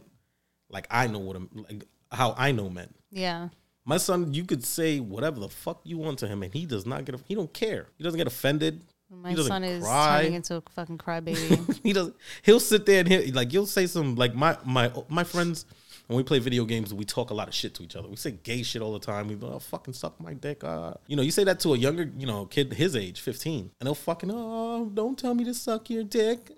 like 0.70 0.88
I 0.92 1.08
know 1.08 1.20
what 1.20 1.36
I'm 1.36 1.50
like 1.54 1.86
how 2.12 2.36
I 2.38 2.52
know 2.52 2.70
men. 2.70 2.94
Yeah. 3.10 3.50
My 3.86 3.98
son, 3.98 4.34
you 4.34 4.46
could 4.46 4.64
say 4.64 5.00
whatever 5.00 5.40
the 5.40 5.50
fuck 5.50 5.82
you 5.84 5.98
want 5.98 6.20
to 6.20 6.28
him, 6.28 6.42
and 6.42 6.52
he 6.52 6.66
does 6.66 6.86
not 6.86 7.06
get. 7.06 7.16
He 7.28 7.36
don't 7.36 7.54
care. 7.54 7.88
He 7.98 8.04
doesn't 8.04 8.18
get 8.18 8.28
offended. 8.28 8.84
My 9.10 9.32
he 9.32 9.44
son 9.44 9.64
is 9.64 9.84
cry. 9.84 10.22
turning 10.22 10.34
into 10.34 10.56
a 10.56 10.62
fucking 10.72 10.98
crybaby. 10.98 11.80
he 11.84 11.94
doesn't. 11.94 12.16
He'll 12.42 12.60
sit 12.60 12.88
there 12.88 13.02
and 13.02 13.08
he'll, 13.08 13.34
like 13.34 13.54
you'll 13.54 13.68
say 13.68 13.86
some 13.86 14.16
like 14.16 14.34
my 14.34 14.58
my 14.66 14.92
my 15.08 15.24
friends 15.24 15.66
when 16.08 16.18
we 16.18 16.24
play 16.24 16.40
video 16.40 16.66
games 16.66 16.94
we 16.94 17.06
talk 17.06 17.30
a 17.30 17.34
lot 17.34 17.48
of 17.48 17.54
shit 17.54 17.74
to 17.76 17.84
each 17.84 17.96
other. 17.96 18.08
We 18.08 18.16
say 18.16 18.32
gay 18.32 18.64
shit 18.64 18.82
all 18.82 18.94
the 18.94 19.00
time. 19.00 19.28
We 19.28 19.36
go, 19.36 19.52
oh, 19.54 19.60
fucking 19.60 19.94
suck 19.94 20.20
my 20.20 20.34
dick. 20.34 20.64
Uh. 20.64 20.94
You 21.08 21.16
know, 21.16 21.22
you 21.22 21.32
say 21.32 21.44
that 21.46 21.60
to 21.62 21.74
a 21.74 21.78
younger 21.78 22.12
you 22.18 22.28
know 22.28 22.46
kid 22.46 22.74
his 22.74 22.96
age, 22.96 23.22
fifteen, 23.22 23.72
and 23.80 23.88
they'll 23.88 23.96
fucking 23.96 24.32
oh 24.34 24.90
don't 24.94 25.18
tell 25.18 25.34
me 25.34 25.44
to 25.46 25.54
suck 25.54 25.90
your 25.90 26.04
dick. 26.04 26.52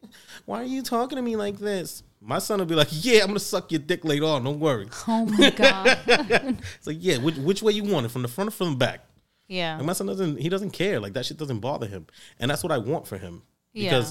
Why 0.45 0.61
are 0.61 0.65
you 0.65 0.81
talking 0.81 1.15
to 1.15 1.21
me 1.21 1.35
like 1.35 1.57
this? 1.59 2.03
My 2.19 2.39
son 2.39 2.59
will 2.59 2.65
be 2.65 2.75
like, 2.75 2.89
yeah, 2.91 3.21
I'm 3.21 3.27
gonna 3.27 3.39
suck 3.39 3.71
your 3.71 3.79
dick 3.79 4.03
later 4.03 4.25
on. 4.25 4.43
Don't 4.43 4.59
worry. 4.59 4.87
oh 5.07 5.25
my 5.25 5.49
god. 5.55 5.99
It's 6.07 6.87
like, 6.87 6.97
yeah, 6.99 7.17
which, 7.17 7.35
which 7.35 7.61
way 7.61 7.73
you 7.73 7.83
want 7.83 8.05
it, 8.05 8.09
from 8.09 8.23
the 8.23 8.27
front 8.27 8.47
or 8.47 8.51
from 8.51 8.71
the 8.71 8.77
back? 8.77 9.05
Yeah. 9.47 9.77
And 9.77 9.85
my 9.85 9.93
son 9.93 10.07
doesn't 10.07 10.37
he 10.39 10.49
doesn't 10.49 10.71
care. 10.71 10.99
Like 10.99 11.13
that 11.13 11.25
shit 11.25 11.37
doesn't 11.37 11.59
bother 11.59 11.87
him. 11.87 12.07
And 12.39 12.51
that's 12.51 12.63
what 12.63 12.71
I 12.71 12.77
want 12.79 13.07
for 13.07 13.17
him. 13.17 13.43
Yeah. 13.73 14.03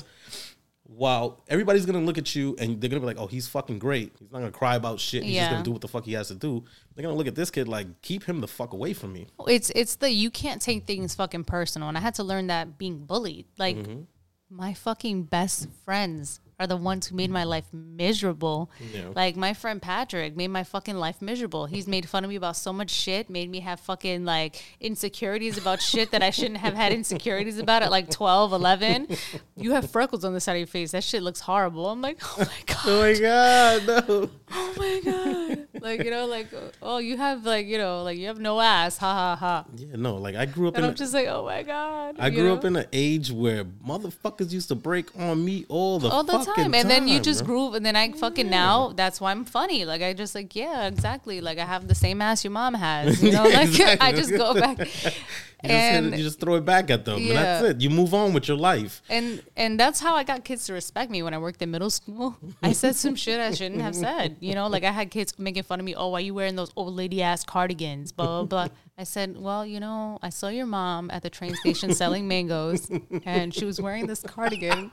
While 0.89 1.43
everybody's 1.49 1.85
gonna 1.85 2.01
look 2.01 2.17
at 2.17 2.35
you 2.37 2.55
and 2.59 2.81
they're 2.81 2.89
gonna 2.89 3.01
be 3.01 3.07
like, 3.07 3.19
Oh, 3.19 3.27
he's 3.27 3.49
fucking 3.49 3.79
great. 3.81 4.13
He's 4.19 4.31
not 4.31 4.39
gonna 4.39 4.53
cry 4.53 4.77
about 4.77 5.01
shit. 5.01 5.25
He's 5.25 5.37
just 5.37 5.51
gonna 5.51 5.65
do 5.65 5.73
what 5.73 5.81
the 5.81 5.89
fuck 5.89 6.05
he 6.05 6.13
has 6.13 6.29
to 6.29 6.35
do. 6.37 6.63
They're 6.95 7.03
gonna 7.03 7.17
look 7.17 7.27
at 7.27 7.35
this 7.35 7.51
kid 7.51 7.67
like, 7.69 8.03
keep 8.03 8.23
him 8.25 8.41
the 8.41 8.47
fuck 8.49 8.73
away 8.73 8.93
from 8.93 9.13
me. 9.13 9.27
It's 9.49 9.71
it's 9.71 9.97
the 9.97 10.11
you 10.11 10.31
can't 10.31 10.63
take 10.63 10.87
things 10.87 11.15
fucking 11.15 11.45
personal, 11.45 11.89
and 11.89 11.99
I 11.99 12.01
had 12.01 12.15
to 12.17 12.25
learn 12.25 12.47
that 12.49 12.79
being 12.79 13.05
bullied. 13.05 13.47
Like 13.59 13.77
Mm-hmm. 13.77 14.03
my 14.49 14.75
fucking 14.75 15.25
best 15.25 15.69
friends 15.85 16.41
are 16.59 16.67
the 16.67 16.77
ones 16.77 17.07
who 17.07 17.17
made 17.17 17.31
my 17.31 17.45
life 17.45 17.67
miserable. 17.73 18.71
Like 19.15 19.37
my 19.37 19.53
friend 19.53 19.81
Patrick 19.81 20.37
made 20.37 20.49
my 20.49 20.65
fucking 20.65 20.97
life 20.97 21.21
miserable. 21.21 21.67
He's 21.67 21.87
made 21.87 22.09
fun 22.09 22.25
of 22.25 22.31
me 22.31 22.37
about 22.37 22.57
so 22.57 22.73
much 22.73 22.91
shit, 22.91 23.29
made 23.29 23.51
me 23.51 23.61
have 23.61 23.79
fucking 23.81 24.25
like 24.25 24.63
insecurities 24.81 25.59
about 25.59 25.83
shit 25.83 26.11
that 26.13 26.23
I 26.23 26.31
shouldn't 26.31 26.59
have 26.59 26.75
had 26.75 26.93
insecurities 26.93 27.59
about 27.59 27.83
at 27.83 27.91
like 27.91 28.11
12, 28.11 28.53
11. 28.53 29.09
You 29.57 29.73
have 29.73 29.91
freckles 29.91 30.25
on 30.25 30.33
the 30.33 30.41
side 30.41 30.53
of 30.53 30.59
your 30.59 30.67
face. 30.67 30.93
That 30.93 31.05
shit 31.05 31.23
looks 31.23 31.41
horrible. 31.41 31.89
I'm 31.91 32.01
like, 32.01 32.19
oh 32.23 32.39
my 32.39 32.47
god 32.67 32.77
Oh 32.89 33.01
my 33.01 33.21
god, 33.21 33.87
no. 34.09 34.31
oh 34.53 34.75
my 34.77 35.01
god 35.05 35.67
like 35.87 36.05
you 36.05 36.11
know 36.11 36.27
like 36.27 36.49
oh 36.83 36.99
you 36.99 37.17
have 37.17 37.45
like 37.45 37.67
you 37.67 37.79
know 37.79 38.03
like 38.03 38.19
you 38.19 38.27
have 38.27 38.39
no 38.39 38.61
ass 38.61 38.99
ha 38.99 39.13
ha 39.13 39.37
ha 39.37 39.65
Yeah, 39.77 39.97
no, 39.97 40.17
like 40.17 40.35
I 40.35 40.47
grew 40.47 40.69
up 40.69 40.75
and 40.75 40.85
in 40.85 40.91
i'm 40.91 40.95
a, 40.95 40.97
just 40.97 41.15
like 41.15 41.27
oh 41.29 41.45
my 41.45 41.63
god 41.63 42.17
I 42.19 42.31
grew 42.31 42.45
know? 42.49 42.55
up 42.55 42.65
in 42.65 42.77
an 42.77 42.87
age 42.93 43.31
where 43.31 43.65
motherfuckers 43.65 44.53
used 44.53 44.69
to 44.69 44.75
break 44.75 45.09
on 45.19 45.45
me 45.45 45.65
all 45.69 45.99
the 45.99 46.09
all 46.09 46.25
the 46.25 46.39
time. 46.55 46.75
And 46.75 46.91
then 46.91 47.09
you 47.09 47.21
just 47.21 47.45
bro. 47.45 47.69
grew 47.69 47.75
and 47.75 47.85
then 47.85 47.97
i 47.97 48.11
fucking 48.13 48.49
now 48.49 48.93
that's 48.95 49.21
why 49.21 49.31
i'm 49.33 49.45
funny. 49.45 49.85
Like 49.85 50.03
i 50.03 50.13
just 50.13 50.35
like 50.35 50.55
yeah 50.55 50.87
exactly. 50.87 51.41
Like 51.41 51.59
i 51.59 51.65
have 51.65 51.89
the 51.89 51.95
same 51.95 52.23
ass 52.23 52.45
your 52.45 52.53
mom 52.53 52.75
has 52.75 53.23
you 53.23 53.33
know? 53.37 53.45
Like 53.45 53.79
i 54.01 54.13
just 54.13 54.31
go 54.31 54.55
back 54.55 54.79
You 55.63 55.71
just, 55.71 55.75
and 55.83 56.11
you 56.19 56.23
just 56.23 56.39
throw 56.39 56.57
it 56.57 56.65
back 56.67 56.91
at 56.91 57.05
them, 57.07 57.17
and 57.17 57.31
that's 57.31 57.65
it. 57.65 57.81
You 57.81 57.89
move 57.89 58.13
on 58.13 58.35
with 58.35 58.47
your 58.47 58.59
life. 58.59 59.03
and 59.09 59.43
and 59.57 59.81
that's 59.81 60.01
how 60.01 60.15
I 60.15 60.23
got 60.23 60.45
kids 60.45 60.67
to 60.67 60.75
respect 60.75 61.11
me 61.11 61.23
when 61.23 61.33
I 61.33 61.39
worked 61.39 61.63
in 61.63 61.71
middle 61.71 61.91
school. 61.91 62.37
I 62.63 62.73
said 62.73 62.95
some 62.95 63.15
shit 63.15 63.41
I 63.41 63.53
shouldn't 63.53 63.81
have 63.81 63.95
said. 63.95 64.37
You 64.41 64.55
know, 64.55 64.67
like 64.67 64.85
I 64.85 64.91
had 64.91 65.11
kids 65.11 65.39
making 65.39 65.63
fun 65.63 65.81
of 65.81 65.87
me. 65.87 65.95
Oh, 65.95 66.09
why 66.09 66.21
you 66.21 66.35
wearing 66.35 66.57
those 66.57 66.71
old 66.77 66.95
lady 66.95 67.23
ass 67.23 67.43
cardigans? 67.43 68.13
Blah 68.13 68.27
blah 68.27 68.45
blah. 68.45 68.69
I 68.99 69.05
said, 69.05 69.37
well, 69.37 69.67
you 69.67 69.79
know, 69.79 70.19
I 70.23 70.31
saw 70.31 70.49
your 70.49 70.65
mom 70.65 71.11
at 71.11 71.23
the 71.23 71.29
train 71.29 71.55
station 71.57 71.93
selling 71.93 72.27
mangoes, 72.29 72.91
and 73.27 73.53
she 73.53 73.67
was 73.67 73.79
wearing 73.79 74.07
this 74.07 74.23
cardigan. 74.23 74.91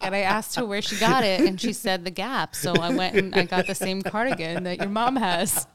And 0.00 0.14
I 0.14 0.20
asked 0.20 0.56
her 0.56 0.64
where 0.64 0.80
she 0.80 0.96
got 0.96 1.24
it, 1.24 1.42
and 1.42 1.60
she 1.60 1.74
said 1.74 2.06
the 2.06 2.10
Gap. 2.10 2.54
So 2.54 2.72
I 2.72 2.94
went 2.94 3.16
and 3.16 3.34
I 3.34 3.44
got 3.44 3.66
the 3.66 3.74
same 3.74 4.00
cardigan 4.00 4.64
that 4.64 4.78
your 4.78 4.88
mom 4.88 5.16
has. 5.16 5.66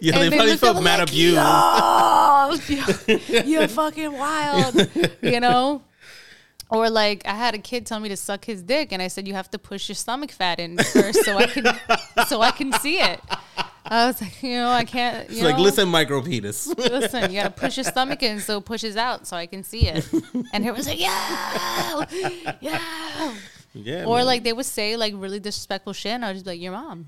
Yeah, 0.00 0.14
And 0.18 0.22
they 0.24 0.30
probably 0.30 0.50
looked 0.52 0.60
felt 0.62 0.76
at 0.78 0.82
mad 0.82 0.98
like, 0.98 1.08
abused. 1.10 1.38
Oh, 1.40 2.58
you're, 3.44 3.68
fucking 3.68 4.12
wild, 4.12 4.88
you 5.22 5.40
know? 5.40 5.82
Or 6.70 6.88
like 6.90 7.26
I 7.26 7.34
had 7.34 7.54
a 7.54 7.58
kid 7.58 7.86
tell 7.86 8.00
me 8.00 8.08
to 8.08 8.16
suck 8.16 8.44
his 8.44 8.62
dick, 8.62 8.90
and 8.92 9.02
I 9.02 9.08
said 9.08 9.28
you 9.28 9.34
have 9.34 9.50
to 9.50 9.58
push 9.58 9.88
your 9.88 9.96
stomach 9.96 10.32
fat 10.32 10.58
in 10.58 10.78
first, 10.78 11.24
so 11.24 11.36
I 11.36 11.46
can 11.46 11.64
so 12.26 12.40
I 12.40 12.50
can 12.50 12.72
see 12.72 12.98
it. 13.00 13.20
I 13.86 14.06
was 14.06 14.20
like, 14.20 14.42
you 14.42 14.56
know, 14.56 14.70
I 14.70 14.84
can't. 14.84 15.28
You 15.28 15.36
It's 15.36 15.44
like, 15.44 15.58
listen, 15.58 15.88
micro 15.88 16.22
penis. 16.22 16.66
listen, 16.78 17.30
you 17.30 17.42
gotta 17.42 17.50
push 17.50 17.76
your 17.76 17.84
stomach 17.84 18.22
in 18.22 18.40
so 18.40 18.58
it 18.58 18.64
pushes 18.64 18.96
out, 18.96 19.26
so 19.26 19.36
I 19.36 19.46
can 19.46 19.62
see 19.62 19.88
it. 19.88 20.08
And 20.52 20.64
he 20.64 20.70
was 20.70 20.86
like, 20.86 20.98
yeah, 20.98 22.04
yeah. 22.60 23.34
yeah, 23.74 24.04
Or 24.06 24.16
man. 24.18 24.26
like 24.26 24.42
they 24.42 24.54
would 24.54 24.66
say 24.66 24.96
like 24.96 25.12
really 25.16 25.40
disrespectful 25.40 25.92
shit, 25.92 26.12
and 26.12 26.24
I 26.24 26.30
was 26.30 26.38
just 26.38 26.46
like, 26.46 26.60
your 26.60 26.72
mom 26.72 27.06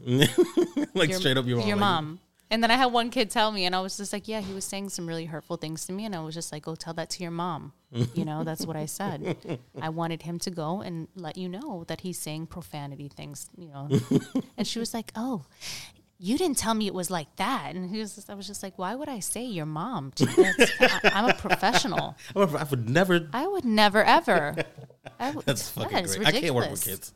like 0.97 1.11
your, 1.11 1.19
straight 1.19 1.37
up 1.37 1.47
your 1.47 1.59
mom. 1.59 1.69
Your 1.69 1.77
mom. 1.77 2.21
And 2.51 2.63
then 2.63 2.71
I 2.71 2.75
had 2.75 2.87
one 2.87 3.11
kid 3.11 3.31
tell 3.31 3.51
me, 3.51 3.65
and 3.65 3.75
I 3.75 3.81
was 3.81 3.97
just 3.97 4.13
like, 4.13 4.29
yeah, 4.29 4.41
he 4.41 4.55
was 4.55 4.65
saying 4.65 4.91
some 4.91 5.07
really 5.07 5.25
hurtful 5.25 5.57
things 5.57 5.85
to 5.87 5.93
me. 5.93 6.05
And 6.05 6.15
I 6.15 6.21
was 6.21 6.35
just 6.35 6.53
like, 6.53 6.63
go 6.63 6.75
tell 6.77 6.95
that 6.95 7.11
to 7.11 7.23
your 7.23 7.33
mom. 7.33 7.73
you 8.15 8.25
know, 8.25 8.45
that's 8.45 8.65
what 8.65 8.77
I 8.77 8.87
said. 8.87 9.59
I 9.83 9.89
wanted 9.89 10.23
him 10.23 10.39
to 10.41 10.51
go 10.51 10.81
and 10.81 11.09
let 11.17 11.37
you 11.37 11.49
know 11.49 11.85
that 11.89 12.03
he's 12.03 12.19
saying 12.19 12.47
profanity 12.47 13.09
things, 13.09 13.51
you 13.57 13.69
know. 13.69 13.89
and 14.57 14.67
she 14.67 14.79
was 14.79 14.95
like, 14.95 15.11
oh, 15.17 15.45
you 16.19 16.39
didn't 16.39 16.57
tell 16.57 16.75
me 16.75 16.87
it 16.87 16.95
was 16.95 17.11
like 17.11 17.35
that. 17.37 17.73
And 17.75 17.91
he 17.91 17.99
was 17.99 18.15
just, 18.15 18.31
I 18.31 18.35
was 18.35 18.47
just 18.47 18.63
like, 18.63 18.79
why 18.79 18.95
would 18.95 19.09
I 19.09 19.19
say 19.19 19.45
your 19.45 19.67
mom? 19.67 20.13
I, 20.21 21.01
I'm 21.13 21.29
a 21.31 21.35
professional. 21.35 22.17
I 22.35 22.45
would- 22.71 22.89
never. 22.89 23.29
I 23.33 23.47
would 23.47 23.65
never, 23.65 24.05
ever. 24.05 24.55
I 25.19 25.31
would, 25.33 25.45
That's 25.47 25.69
fucking 25.71 25.93
that 25.93 26.07
great. 26.07 26.27
I 26.27 26.33
can't 26.33 26.55
work 26.55 26.71
with 26.71 26.81
ridiculous. 26.81 26.85
kids. 26.85 27.15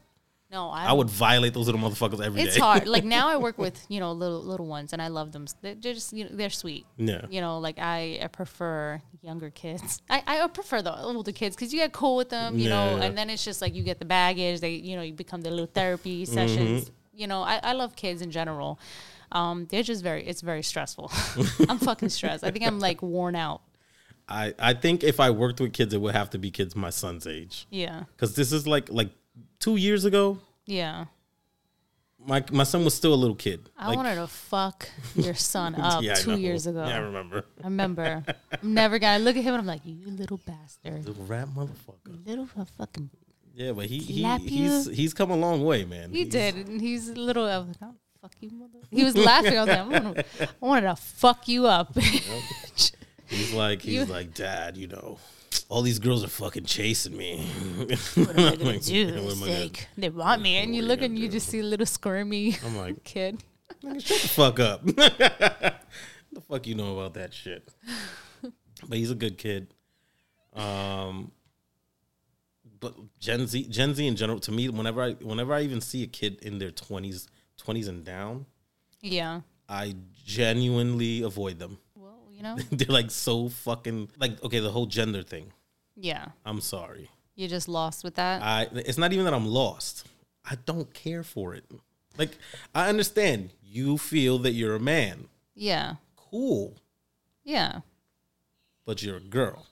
No, 0.50 0.68
I, 0.68 0.86
I 0.86 0.92
would 0.92 1.08
violate 1.08 1.54
those 1.54 1.66
little 1.66 1.80
motherfuckers 1.80 2.20
every 2.20 2.42
day. 2.42 2.48
it's 2.48 2.56
hard. 2.56 2.88
Like 2.88 3.04
now, 3.18 3.28
I 3.28 3.36
work 3.36 3.56
with 3.56 3.84
you 3.88 4.00
know 4.00 4.10
little 4.12 4.42
little 4.42 4.66
ones, 4.66 4.92
and 4.92 5.00
I 5.00 5.06
love 5.08 5.30
them. 5.30 5.46
They're 5.62 5.74
just 5.76 6.12
you 6.12 6.24
know 6.24 6.30
they're 6.32 6.50
sweet. 6.50 6.86
Yeah. 6.96 7.24
You 7.30 7.40
know, 7.40 7.58
like 7.58 7.78
I, 7.78 8.18
I 8.20 8.26
prefer 8.26 9.00
younger 9.22 9.50
kids. 9.50 10.02
I, 10.10 10.22
I 10.26 10.46
prefer 10.48 10.82
the 10.82 10.98
older 11.00 11.30
kids 11.30 11.54
because 11.54 11.72
you 11.72 11.78
get 11.78 11.92
cool 11.92 12.16
with 12.16 12.30
them. 12.30 12.58
You 12.58 12.68
know, 12.68 12.96
and 12.96 13.16
then 13.16 13.30
it's 13.30 13.44
just 13.44 13.62
like 13.62 13.74
you 13.74 13.84
get 13.84 14.00
the 14.00 14.04
baggage. 14.04 14.60
They 14.60 14.72
you 14.72 14.96
know 14.96 15.02
you 15.02 15.12
become 15.12 15.40
the 15.40 15.50
little 15.50 15.66
therapy 15.66 16.24
sessions. 16.24 16.86
Mm-hmm. 16.86 16.94
You 17.14 17.26
know, 17.28 17.42
I, 17.42 17.60
I 17.62 17.72
love 17.74 17.94
kids 17.94 18.22
in 18.22 18.30
general. 18.30 18.80
Um, 19.32 19.66
they're 19.70 19.84
just 19.84 20.02
very 20.02 20.26
it's 20.26 20.40
very 20.40 20.62
stressful. 20.62 21.12
I'm 21.68 21.78
fucking 21.78 22.08
stressed. 22.08 22.42
I 22.42 22.50
think 22.50 22.66
I'm 22.66 22.80
like 22.80 23.02
worn 23.02 23.36
out. 23.36 23.62
I, 24.28 24.54
I 24.60 24.74
think 24.74 25.02
if 25.02 25.18
I 25.18 25.30
worked 25.30 25.60
with 25.60 25.72
kids, 25.72 25.92
it 25.92 26.00
would 26.00 26.14
have 26.14 26.30
to 26.30 26.38
be 26.38 26.52
kids 26.52 26.76
my 26.76 26.90
son's 26.90 27.26
age. 27.26 27.66
Yeah. 27.68 28.04
Because 28.16 28.36
this 28.36 28.52
is 28.52 28.66
like 28.66 28.88
like 28.90 29.10
two 29.60 29.76
years 29.76 30.04
ago. 30.04 30.38
Yeah. 30.66 31.04
My 32.26 32.44
my 32.52 32.64
son 32.64 32.84
was 32.84 32.92
still 32.94 33.14
a 33.14 33.20
little 33.22 33.34
kid. 33.36 33.70
I 33.78 33.88
like, 33.88 33.96
wanted 33.96 34.16
to 34.16 34.26
fuck 34.26 34.88
your 35.14 35.34
son 35.34 35.74
up 35.80 36.02
yeah, 36.02 36.14
two 36.14 36.36
years 36.38 36.66
ago. 36.66 36.84
Yeah, 36.86 36.96
I 36.96 36.98
remember. 36.98 37.44
I 37.62 37.66
remember. 37.66 38.24
I'm 38.62 38.74
never 38.74 38.98
gonna 38.98 39.24
look 39.24 39.36
at 39.36 39.42
him 39.42 39.54
and 39.54 39.60
I'm 39.62 39.66
like, 39.66 39.80
you 39.84 40.10
little 40.10 40.36
bastard. 40.46 41.06
Little 41.06 41.24
rat 41.24 41.48
motherfucker. 41.48 42.26
Little 42.26 42.46
fucking. 42.76 43.08
Yeah, 43.54 43.72
but 43.72 43.86
he, 43.86 43.98
he 43.98 44.22
he's 44.38 44.86
he's 44.86 45.14
come 45.14 45.30
a 45.30 45.36
long 45.36 45.64
way, 45.64 45.84
man. 45.84 46.10
He 46.10 46.18
He's- 46.24 46.28
did. 46.28 46.68
And 46.68 46.80
he's 46.80 47.08
a 47.08 47.14
little. 47.14 47.46
I 47.46 47.56
was 47.58 47.68
like, 47.68 47.76
oh, 47.82 47.94
fuck 48.20 48.32
you, 48.40 48.50
mother. 48.50 48.78
He 48.90 49.02
was 49.02 49.16
laughing. 49.16 49.56
I 49.56 49.64
was 49.64 49.68
like, 49.68 49.78
I 49.78 49.84
wanted, 49.86 50.24
I 50.40 50.66
wanted 50.66 50.86
to 50.88 50.96
fuck 50.96 51.48
you 51.48 51.66
up. 51.66 51.96
He's 53.30 53.52
like 53.54 53.82
he's 53.82 53.94
You- 53.94 54.04
like, 54.06 54.34
Dad, 54.34 54.76
you 54.76 54.88
know, 54.88 55.18
all 55.68 55.82
these 55.82 55.98
girls 55.98 56.22
are 56.24 56.28
fucking 56.28 56.64
chasing 56.64 57.16
me. 57.16 57.46
what 58.14 58.38
am 58.38 58.46
I 58.46 58.56
gonna 58.56 58.64
Like, 58.72 58.84
do? 58.84 58.94
yeah, 58.94 59.20
what 59.20 59.36
am 59.36 59.42
I 59.44 59.46
gonna- 59.46 59.70
they 59.98 60.08
want 60.10 60.42
me, 60.42 60.56
and 60.58 60.74
you 60.74 60.82
look 60.82 61.02
and 61.02 61.18
you 61.18 61.26
do? 61.28 61.32
just 61.32 61.48
see 61.48 61.60
a 61.60 61.64
little 61.64 61.86
squirmy 61.86 62.56
I'm 62.64 62.76
like, 62.76 63.02
kid. 63.04 63.42
Nigga, 63.84 64.04
shut 64.04 64.20
the 64.20 64.28
fuck 64.28 64.60
up. 64.60 64.84
the 64.86 66.40
fuck 66.48 66.66
you 66.66 66.74
know 66.74 66.98
about 66.98 67.14
that 67.14 67.32
shit? 67.32 67.68
but 68.88 68.98
he's 68.98 69.10
a 69.10 69.14
good 69.14 69.38
kid. 69.38 69.72
Um, 70.54 71.30
but 72.80 72.94
Gen 73.18 73.46
Z, 73.46 73.64
Gen 73.68 73.94
Z 73.94 74.06
in 74.06 74.16
general, 74.16 74.40
to 74.40 74.52
me, 74.52 74.68
whenever 74.68 75.02
I, 75.02 75.12
whenever 75.14 75.52
I 75.54 75.62
even 75.62 75.80
see 75.80 76.02
a 76.02 76.06
kid 76.06 76.38
in 76.42 76.58
their 76.58 76.70
twenties, 76.70 77.28
twenties 77.56 77.88
and 77.88 78.04
down, 78.04 78.46
Yeah. 79.00 79.42
I 79.68 79.94
genuinely 80.24 81.22
avoid 81.22 81.58
them. 81.60 81.78
You 82.40 82.44
know. 82.44 82.56
They're 82.72 82.88
like 82.88 83.10
so 83.10 83.50
fucking 83.50 84.08
like 84.18 84.42
okay, 84.42 84.60
the 84.60 84.70
whole 84.70 84.86
gender 84.86 85.22
thing. 85.22 85.52
Yeah. 85.94 86.28
I'm 86.46 86.62
sorry. 86.62 87.10
You're 87.34 87.48
just 87.50 87.68
lost 87.68 88.02
with 88.02 88.14
that. 88.14 88.42
I 88.42 88.66
it's 88.74 88.96
not 88.96 89.12
even 89.12 89.26
that 89.26 89.34
I'm 89.34 89.46
lost. 89.46 90.06
I 90.48 90.56
don't 90.64 90.92
care 90.94 91.22
for 91.22 91.54
it. 91.54 91.64
Like 92.16 92.38
I 92.74 92.88
understand 92.88 93.50
you 93.62 93.98
feel 93.98 94.38
that 94.38 94.52
you're 94.52 94.74
a 94.74 94.80
man. 94.80 95.28
yeah. 95.54 95.96
Cool. 96.16 96.76
Yeah. 97.44 97.80
But 98.86 99.02
you're 99.02 99.16
a 99.16 99.20
girl. 99.20 99.66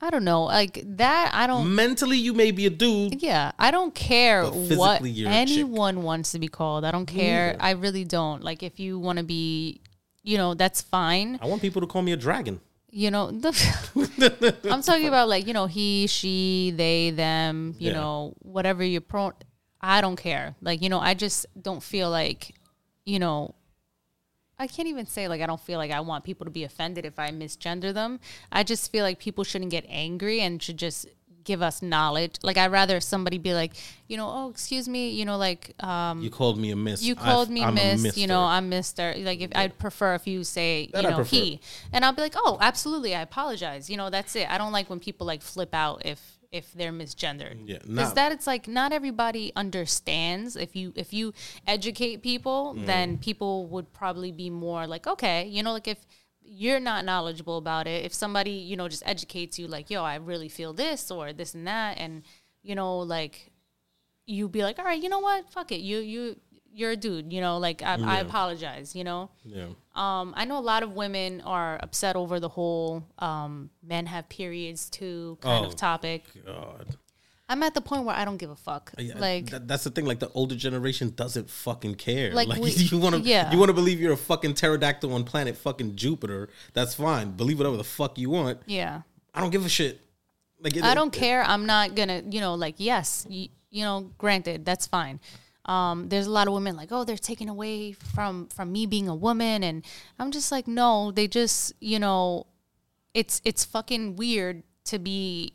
I 0.00 0.10
don't 0.10 0.24
know. 0.24 0.44
Like 0.44 0.82
that 0.96 1.30
I 1.32 1.46
don't 1.46 1.74
Mentally 1.74 2.16
you 2.18 2.32
may 2.34 2.50
be 2.50 2.66
a 2.66 2.70
dude. 2.70 3.22
Yeah, 3.22 3.52
I 3.58 3.70
don't 3.70 3.94
care 3.94 4.44
what 4.44 5.02
you're 5.04 5.28
a 5.28 5.32
chick. 5.32 5.50
anyone 5.50 6.02
wants 6.02 6.32
to 6.32 6.38
be 6.38 6.48
called. 6.48 6.84
I 6.84 6.90
don't 6.90 7.06
care. 7.06 7.56
I 7.60 7.72
really 7.72 8.04
don't. 8.04 8.42
Like 8.42 8.62
if 8.62 8.80
you 8.80 8.98
want 8.98 9.18
to 9.18 9.24
be, 9.24 9.80
you 10.24 10.36
know, 10.36 10.54
that's 10.54 10.82
fine. 10.82 11.38
I 11.40 11.46
want 11.46 11.62
people 11.62 11.80
to 11.82 11.86
call 11.86 12.02
me 12.02 12.10
a 12.12 12.16
dragon. 12.16 12.60
You 12.90 13.10
know, 13.10 13.30
the, 13.30 13.50
I'm 14.70 14.82
talking 14.82 15.06
about 15.08 15.28
like 15.28 15.46
you 15.46 15.52
know 15.52 15.66
he, 15.66 16.06
she, 16.08 16.72
they, 16.76 17.10
them. 17.10 17.74
You 17.78 17.90
Yeah. 17.90 17.96
know, 18.00 18.34
whatever 18.40 18.82
you're 18.84 19.00
pro. 19.00 19.32
I 19.80 20.00
don't 20.00 20.16
care. 20.16 20.54
Like 20.62 20.80
you 20.82 20.88
know, 20.88 20.98
I 21.00 21.14
just 21.14 21.46
don't 21.60 21.82
feel 21.82 22.10
like, 22.10 22.54
you 23.04 23.18
know. 23.18 23.54
I 24.56 24.68
can't 24.68 24.86
even 24.86 25.06
say 25.06 25.26
like 25.26 25.40
I 25.42 25.46
don't 25.46 25.60
feel 25.60 25.78
like 25.78 25.90
I 25.90 25.98
want 26.00 26.22
people 26.24 26.44
to 26.44 26.50
be 26.50 26.62
offended 26.62 27.04
if 27.04 27.18
I 27.18 27.30
misgender 27.30 27.92
them. 27.92 28.20
I 28.52 28.62
just 28.62 28.90
feel 28.92 29.02
like 29.04 29.18
people 29.18 29.42
shouldn't 29.42 29.72
get 29.72 29.84
angry 29.88 30.40
and 30.40 30.62
should 30.62 30.76
just 30.78 31.06
give 31.44 31.62
us 31.62 31.82
knowledge. 31.82 32.36
Like 32.42 32.56
I'd 32.56 32.72
rather 32.72 33.00
somebody 33.00 33.38
be 33.38 33.54
like, 33.54 33.72
you 34.08 34.16
know, 34.16 34.28
oh 34.28 34.50
excuse 34.50 34.88
me, 34.88 35.10
you 35.10 35.24
know, 35.24 35.36
like 35.36 35.74
um 35.82 36.22
You 36.22 36.30
called 36.30 36.58
me 36.58 36.70
a 36.70 36.76
miss. 36.76 37.02
you 37.02 37.14
called 37.14 37.50
me 37.50 37.62
I'm 37.62 37.74
miss, 37.74 38.16
you 38.16 38.26
know, 38.26 38.42
I'm 38.42 38.68
Mister. 38.68 39.14
Like 39.18 39.40
if 39.40 39.50
I'd 39.54 39.78
prefer 39.78 40.14
if 40.14 40.26
you 40.26 40.44
say, 40.44 40.90
That 40.92 41.04
you 41.04 41.10
know, 41.10 41.22
he, 41.22 41.60
and 41.92 42.04
I'll 42.04 42.12
be 42.12 42.22
like, 42.22 42.34
oh, 42.36 42.58
absolutely, 42.60 43.14
I 43.14 43.20
apologize. 43.22 43.88
You 43.90 43.96
know, 43.96 44.10
that's 44.10 44.34
it. 44.36 44.50
I 44.50 44.58
don't 44.58 44.72
like 44.72 44.90
when 44.90 45.00
people 45.00 45.26
like 45.26 45.42
flip 45.42 45.74
out 45.74 46.02
if 46.04 46.20
if 46.52 46.72
they're 46.72 46.92
misgendered. 46.92 47.56
Yeah, 47.66 47.78
because 47.84 48.14
that 48.14 48.30
it's 48.30 48.46
like 48.46 48.68
not 48.68 48.92
everybody 48.92 49.52
understands. 49.56 50.56
If 50.56 50.76
you 50.76 50.92
if 50.96 51.12
you 51.12 51.32
educate 51.66 52.22
people, 52.22 52.74
Mm. 52.76 52.86
then 52.86 53.18
people 53.18 53.66
would 53.66 53.92
probably 53.92 54.32
be 54.32 54.50
more 54.50 54.86
like, 54.86 55.06
okay, 55.06 55.46
you 55.48 55.62
know, 55.62 55.72
like 55.72 55.88
if 55.88 55.98
you're 56.44 56.80
not 56.80 57.04
knowledgeable 57.04 57.56
about 57.58 57.86
it, 57.86 58.04
if 58.04 58.12
somebody 58.14 58.50
you 58.52 58.76
know 58.76 58.88
just 58.88 59.02
educates 59.06 59.58
you, 59.58 59.66
like, 59.66 59.90
yo, 59.90 60.02
I 60.04 60.16
really 60.16 60.48
feel 60.48 60.72
this 60.72 61.10
or 61.10 61.32
this 61.32 61.54
and 61.54 61.66
that, 61.66 61.98
and 61.98 62.22
you 62.62 62.74
know, 62.74 62.98
like 62.98 63.50
you 64.26 64.48
be 64.48 64.62
like, 64.62 64.78
all 64.78 64.84
right, 64.84 65.02
you 65.02 65.08
know 65.08 65.18
what, 65.20 65.50
fuck 65.50 65.72
it, 65.72 65.80
you 65.80 65.98
you 65.98 66.36
you're 66.76 66.90
a 66.90 66.96
dude, 66.96 67.32
you 67.32 67.40
know, 67.40 67.58
like 67.58 67.82
I, 67.82 67.94
I 68.02 68.18
apologize, 68.18 68.96
you 68.96 69.04
know. 69.04 69.30
Yeah. 69.44 69.66
Um, 69.94 70.34
I 70.36 70.44
know 70.44 70.58
a 70.58 70.66
lot 70.72 70.82
of 70.82 70.90
women 70.92 71.40
are 71.42 71.78
upset 71.80 72.16
over 72.16 72.40
the 72.40 72.48
whole 72.48 73.04
um, 73.20 73.70
men 73.80 74.06
have 74.06 74.28
periods 74.28 74.90
too 74.90 75.38
kind 75.40 75.64
Oh. 75.64 75.68
of 75.68 75.76
topic. 75.76 76.24
God. 76.44 76.96
I'm 77.54 77.62
at 77.62 77.72
the 77.74 77.80
point 77.80 78.04
where 78.04 78.16
I 78.16 78.24
don't 78.24 78.36
give 78.36 78.50
a 78.50 78.56
fuck. 78.56 78.92
Yeah, 78.98 79.16
like, 79.18 79.50
that- 79.50 79.68
that's 79.68 79.84
the 79.84 79.90
thing. 79.90 80.06
Like 80.06 80.18
the 80.18 80.28
older 80.34 80.56
generation 80.56 81.10
doesn't 81.14 81.48
fucking 81.48 81.94
care. 81.94 82.32
Like, 82.34 82.48
Like, 82.48 82.60
we- 82.64 82.72
you 82.72 82.98
want 82.98 83.14
to, 83.14 83.20
yeah. 83.20 83.52
you 83.52 83.58
want 83.58 83.68
to 83.68 83.74
believe 83.74 84.00
you're 84.00 84.12
a 84.12 84.16
fucking 84.16 84.54
pterodactyl 84.54 85.12
on 85.12 85.22
planet 85.22 85.56
fucking 85.56 85.94
Jupiter. 85.94 86.48
That's 86.72 86.94
fine. 86.96 87.30
Believe 87.30 87.58
whatever 87.58 87.76
the 87.76 87.84
fuck 87.84 88.18
you 88.18 88.30
want. 88.30 88.58
yeah, 88.66 89.02
I 89.32 89.40
don't 89.40 89.50
give 89.50 89.64
a 89.64 89.68
shit. 89.68 90.00
Like 90.60 90.76
it- 90.76 90.82
I 90.84 90.94
don't 90.94 91.14
it- 91.14 91.18
care. 91.18 91.44
I'm 91.44 91.64
not 91.66 91.94
gonna, 91.94 92.22
you 92.28 92.40
know, 92.40 92.54
like 92.54 92.74
yes, 92.78 93.24
you, 93.28 93.48
you 93.70 93.84
know, 93.84 94.10
granted, 94.18 94.64
that's 94.64 94.86
fine. 94.88 95.20
Um, 95.66 96.08
there's 96.10 96.26
a 96.26 96.30
lot 96.30 96.46
of 96.48 96.52
women 96.54 96.76
like, 96.76 96.90
oh, 96.92 97.04
they're 97.04 97.16
taking 97.16 97.48
away 97.48 97.92
from 97.92 98.48
from 98.48 98.70
me 98.72 98.84
being 98.86 99.08
a 99.08 99.14
woman, 99.14 99.62
and 99.62 99.84
I'm 100.18 100.30
just 100.30 100.52
like, 100.52 100.66
no, 100.68 101.10
they 101.12 101.26
just, 101.28 101.72
you 101.80 101.98
know, 101.98 102.46
it's 103.14 103.40
it's 103.44 103.64
fucking 103.64 104.16
weird 104.16 104.62
to 104.86 104.98
be 104.98 105.54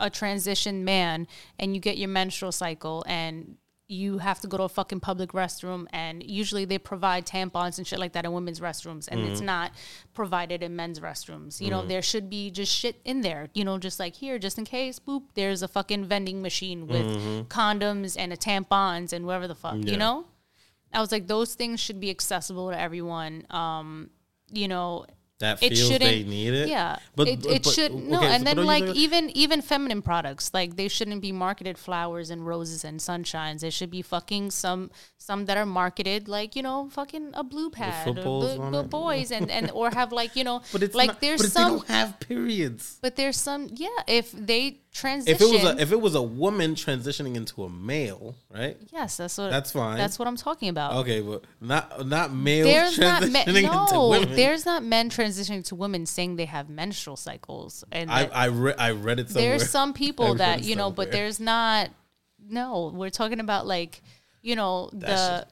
a 0.00 0.10
transition 0.10 0.84
man 0.84 1.28
and 1.58 1.74
you 1.74 1.80
get 1.80 1.98
your 1.98 2.08
menstrual 2.08 2.52
cycle 2.52 3.04
and 3.06 3.56
you 3.90 4.18
have 4.18 4.38
to 4.40 4.46
go 4.46 4.56
to 4.56 4.62
a 4.62 4.68
fucking 4.68 5.00
public 5.00 5.32
restroom 5.32 5.84
and 5.92 6.22
usually 6.22 6.64
they 6.64 6.78
provide 6.78 7.26
tampons 7.26 7.76
and 7.76 7.86
shit 7.86 7.98
like 7.98 8.12
that 8.12 8.24
in 8.24 8.32
women's 8.32 8.60
restrooms 8.60 9.08
and 9.08 9.20
it's 9.22 9.38
mm-hmm. 9.38 9.46
not 9.46 9.72
provided 10.14 10.62
in 10.62 10.76
men's 10.76 11.00
restrooms. 11.00 11.60
You 11.60 11.70
know, 11.70 11.80
mm-hmm. 11.80 11.88
there 11.88 12.02
should 12.02 12.30
be 12.30 12.52
just 12.52 12.72
shit 12.72 13.00
in 13.04 13.22
there, 13.22 13.48
you 13.52 13.64
know, 13.64 13.78
just 13.78 13.98
like 13.98 14.14
here, 14.14 14.38
just 14.38 14.58
in 14.58 14.64
case, 14.64 15.00
boop, 15.00 15.24
there's 15.34 15.62
a 15.62 15.68
fucking 15.68 16.04
vending 16.04 16.40
machine 16.40 16.86
with 16.86 17.04
mm-hmm. 17.04 17.42
condoms 17.48 18.16
and 18.16 18.32
a 18.32 18.36
tampons 18.36 19.12
and 19.12 19.26
whatever 19.26 19.48
the 19.48 19.56
fuck, 19.56 19.74
Yeah. 19.78 19.90
you 19.90 19.96
know? 19.96 20.26
I 20.92 21.00
was 21.00 21.10
like, 21.10 21.26
those 21.26 21.54
things 21.54 21.80
should 21.80 22.00
be 22.00 22.10
accessible 22.10 22.70
to 22.70 22.80
everyone. 22.80 23.44
Um, 23.50 24.10
you 24.52 24.68
know, 24.68 25.06
That 25.40 25.62
it 25.62 25.70
feels 25.70 25.88
shouldn't 25.88 26.00
they 26.10 26.22
need 26.22 26.52
it. 26.52 26.68
yeah 26.68 26.98
but 27.16 27.26
it, 27.26 27.44
it 27.46 27.64
but- 27.64 27.72
should 27.72 27.94
no 27.94 28.18
okay, 28.18 28.26
and 28.34 28.46
so- 28.46 28.54
then 28.54 28.66
like 28.66 28.84
even 28.94 29.30
even 29.36 29.62
feminine 29.62 30.02
products 30.02 30.52
like 30.52 30.76
they 30.76 30.86
shouldn't 30.86 31.22
be 31.22 31.32
marketed 31.32 31.78
flowers 31.78 32.28
and 32.30 32.46
roses 32.46 32.84
and 32.84 33.00
sunshines 33.00 33.60
there 33.60 33.70
should 33.70 33.90
be 33.90 34.02
fucking 34.02 34.50
some 34.50 34.90
some 35.16 35.46
that 35.46 35.56
are 35.56 35.66
marketed 35.66 36.28
like 36.28 36.54
you 36.56 36.62
know 36.62 36.88
fucking 36.90 37.30
a 37.34 37.42
blue 37.42 37.70
pad 37.70 38.06
or 38.06 38.14
footballs 38.14 38.56
blue, 38.56 38.70
blue 38.70 38.82
boys 38.82 39.30
and 39.32 39.50
and 39.50 39.70
or 39.72 39.90
have 39.90 40.12
like 40.12 40.36
you 40.36 40.44
know 40.44 40.60
but 40.72 40.82
it's 40.82 40.94
like 40.94 41.08
not, 41.08 41.20
there's 41.20 41.40
but 41.42 41.50
some 41.50 41.64
they 41.72 41.78
don't 41.78 41.88
have 41.88 42.20
periods. 42.20 42.98
but 43.00 43.16
there's 43.16 43.36
some 43.36 43.68
yeah 43.74 43.88
if 44.06 44.30
they 44.32 44.80
transition 44.92 45.34
If 45.34 45.40
it 45.40 45.50
was 45.52 45.64
a 45.64 45.80
if 45.80 45.92
it 45.92 46.00
was 46.00 46.14
a 46.14 46.22
woman 46.22 46.74
transitioning 46.74 47.36
into 47.36 47.62
a 47.64 47.70
male, 47.70 48.34
right? 48.50 48.76
yes 48.92 49.16
that's 49.16 49.38
what 49.38 49.50
That's 49.50 49.70
fine. 49.70 49.96
that's 49.98 50.18
what 50.18 50.26
I'm 50.26 50.36
talking 50.36 50.68
about 50.68 50.94
Okay, 51.02 51.20
but 51.20 51.44
not 51.60 52.06
not 52.06 52.32
male 52.34 52.64
there's 52.66 52.98
not 52.98 53.22
men, 53.30 53.46
transitioning 53.46 53.62
into 53.64 53.94
no 53.94 54.08
women. 54.08 54.34
there's 54.36 54.66
not 54.66 54.82
men 54.82 55.08
transitioning 55.10 55.64
to 55.68 55.74
women 55.76 56.06
saying 56.06 56.36
they 56.36 56.44
have 56.46 56.68
menstrual 56.68 57.16
cycles 57.16 57.84
and 57.92 58.10
I 58.10 58.24
I, 58.24 58.44
re- 58.46 58.74
I 58.78 58.90
read 58.92 59.20
it 59.20 59.30
somewhere. 59.30 59.58
there's 59.58 59.70
some 59.70 59.92
people 59.92 60.34
that 60.44 60.64
you 60.64 60.74
know 60.76 60.90
but 60.90 61.12
there's 61.12 61.38
not 61.38 61.90
no 62.48 62.90
we're 62.94 63.10
talking 63.10 63.38
about 63.40 63.66
like 63.66 64.02
you 64.42 64.56
know 64.56 64.90
the 64.92 65.46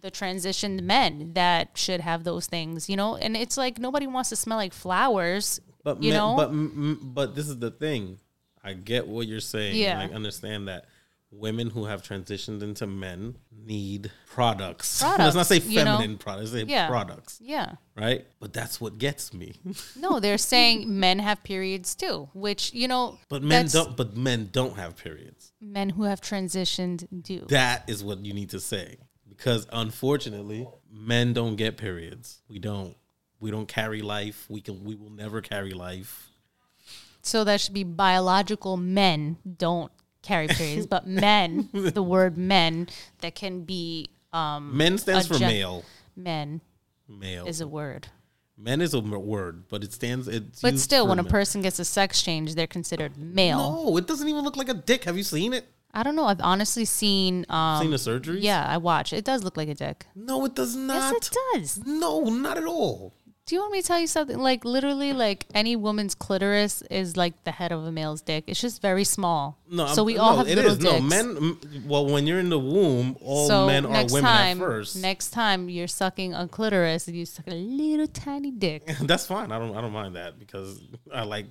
the 0.00 0.10
transitioned 0.10 0.82
men 0.82 1.32
that 1.34 1.68
should 1.76 2.00
have 2.00 2.24
those 2.24 2.46
things 2.46 2.88
you 2.88 2.96
know 2.96 3.16
and 3.16 3.36
it's 3.36 3.56
like 3.56 3.78
nobody 3.78 4.06
wants 4.06 4.30
to 4.30 4.36
smell 4.36 4.56
like 4.58 4.72
flowers 4.72 5.60
But 5.84 6.02
you 6.02 6.10
men- 6.12 6.18
know 6.18 6.34
but 6.36 7.14
but 7.14 7.34
this 7.36 7.46
is 7.48 7.58
the 7.58 7.70
thing. 7.70 8.18
I 8.62 8.74
get 8.74 9.06
what 9.06 9.26
you're 9.26 9.40
saying. 9.40 9.76
Yeah. 9.76 10.00
and 10.00 10.12
I 10.12 10.14
understand 10.14 10.68
that 10.68 10.86
women 11.32 11.70
who 11.70 11.84
have 11.84 12.02
transitioned 12.02 12.60
into 12.62 12.86
men 12.86 13.36
need 13.52 14.10
products. 14.26 15.00
Products, 15.00 15.18
Let's 15.34 15.36
not 15.36 15.46
say 15.46 15.58
you 15.58 15.84
know? 15.84 15.96
feminine 15.96 16.18
products. 16.18 16.50
Say 16.50 16.64
Yeah. 16.64 16.88
products, 16.88 17.38
yeah 17.42 17.74
right? 17.96 18.26
But 18.40 18.52
that's 18.52 18.80
what 18.80 18.98
gets 18.98 19.32
me. 19.32 19.54
no 19.96 20.18
they're 20.20 20.38
saying 20.54 20.98
men 20.98 21.18
have 21.20 21.42
periods 21.44 21.94
too 21.94 22.28
which 22.32 22.72
you 22.74 22.88
know 22.88 23.18
but 23.28 23.42
men 23.42 23.66
don't. 23.66 23.96
But 23.96 24.16
men 24.16 24.48
don't 24.52 24.76
have 24.76 24.96
periods. 24.96 25.52
men 25.60 25.90
who 25.90 26.02
have 26.04 26.20
transitioned 26.20 27.06
do 27.22 27.46
That 27.48 27.88
is 27.88 28.02
what 28.02 28.24
you 28.24 28.32
need 28.34 28.50
to 28.50 28.60
say 28.60 28.96
because 29.28 29.66
unfortunately, 29.72 30.68
men 30.92 31.32
don't 31.32 31.56
get 31.56 31.76
periods. 31.76 32.42
We 32.48 32.58
don't. 32.58 32.94
We 33.40 33.50
don't 33.50 33.66
carry 33.66 34.02
life. 34.02 34.46
We 34.50 34.60
can. 34.60 34.84
We 34.84 34.94
will 34.94 35.10
never 35.10 35.40
carry 35.40 35.72
life. 35.72 36.29
So 37.22 37.44
that 37.44 37.60
should 37.60 37.74
be 37.74 37.84
biological 37.84 38.76
men 38.76 39.36
don't 39.56 39.92
carry 40.22 40.48
periods 40.48 40.86
but 40.86 41.06
men 41.26 41.68
the 41.72 42.02
word 42.02 42.36
men 42.36 42.88
that 43.20 43.34
can 43.34 43.62
be 43.62 44.10
um 44.32 44.76
Men 44.76 44.98
stands 44.98 45.26
for 45.26 45.34
gen- 45.34 45.48
male. 45.48 45.84
men 46.16 46.60
Male 47.08 47.46
is 47.46 47.60
a 47.60 47.66
word 47.66 48.08
Men 48.62 48.82
is 48.82 48.92
a 48.92 49.00
word, 49.00 49.64
but 49.70 49.82
it 49.82 49.90
stands. 49.90 50.28
It's 50.28 50.60
But 50.60 50.78
still, 50.78 51.06
when 51.06 51.18
a 51.18 51.24
person 51.24 51.62
gets 51.62 51.78
a 51.78 51.84
sex 51.84 52.20
change, 52.20 52.54
they're 52.54 52.66
considered 52.66 53.16
male. 53.16 53.56
No, 53.56 53.96
it 53.96 54.06
doesn't 54.06 54.28
even 54.28 54.44
look 54.44 54.56
like 54.56 54.68
a 54.68 54.74
dick. 54.74 55.04
Have 55.04 55.16
you 55.16 55.22
seen 55.22 55.54
it? 55.54 55.64
I 55.94 56.02
don't 56.02 56.14
know. 56.14 56.26
I've 56.26 56.42
honestly 56.42 56.84
seen. 56.84 57.46
Um, 57.48 57.82
seen 57.82 57.90
the 57.90 57.96
surgeries? 57.96 58.42
Yeah, 58.42 58.64
I 58.68 58.76
watch. 58.76 59.12
It 59.14 59.24
does 59.24 59.42
look 59.44 59.56
like 59.56 59.68
a 59.68 59.74
dick. 59.74 60.06
No, 60.14 60.44
it 60.44 60.54
does 60.54 60.76
not. 60.76 61.14
Yes, 61.14 61.28
it 61.28 61.36
does. 61.54 61.86
No, 61.86 62.24
not 62.24 62.58
at 62.58 62.66
all. 62.66 63.14
Do 63.46 63.56
you 63.56 63.62
want 63.62 63.72
me 63.72 63.82
to 63.82 63.86
tell 63.88 63.98
you 63.98 64.06
something? 64.06 64.38
Like 64.38 64.64
literally, 64.64 65.12
like 65.12 65.44
any 65.54 65.74
woman's 65.74 66.14
clitoris 66.14 66.82
is 66.82 67.16
like 67.16 67.42
the 67.42 67.50
head 67.50 67.72
of 67.72 67.84
a 67.84 67.90
male's 67.90 68.22
dick. 68.22 68.44
It's 68.46 68.60
just 68.60 68.80
very 68.80 69.02
small. 69.02 69.58
No, 69.68 69.86
so 69.88 70.02
I'm- 70.02 70.06
we 70.06 70.18
all 70.18 70.32
no, 70.32 70.36
have 70.38 70.48
it 70.48 70.54
little 70.54 70.70
is. 70.72 70.78
dicks. 70.78 70.92
No, 70.92 71.00
men. 71.00 71.36
m- 71.36 71.60
Well, 71.88 72.06
when 72.06 72.28
you're 72.28 72.38
in 72.38 72.48
the 72.48 72.60
womb, 72.60 73.16
all 73.20 73.48
so 73.48 73.66
men 73.66 73.86
are 73.86 73.92
next 73.92 74.12
women 74.12 74.30
time, 74.30 74.58
at 74.62 74.64
first. 74.64 74.96
next 74.96 75.30
time 75.30 75.68
you're 75.68 75.88
sucking 75.88 76.32
a 76.32 76.46
clitoris, 76.46 77.08
you 77.08 77.26
suck 77.26 77.48
a 77.48 77.54
little 77.54 78.06
tiny 78.06 78.52
dick. 78.52 78.86
That's 79.02 79.26
fine. 79.26 79.50
I 79.50 79.58
don't. 79.58 79.76
I 79.76 79.80
don't 79.80 79.92
mind 79.92 80.14
that 80.14 80.38
because 80.38 80.80
I 81.12 81.24
like. 81.24 81.46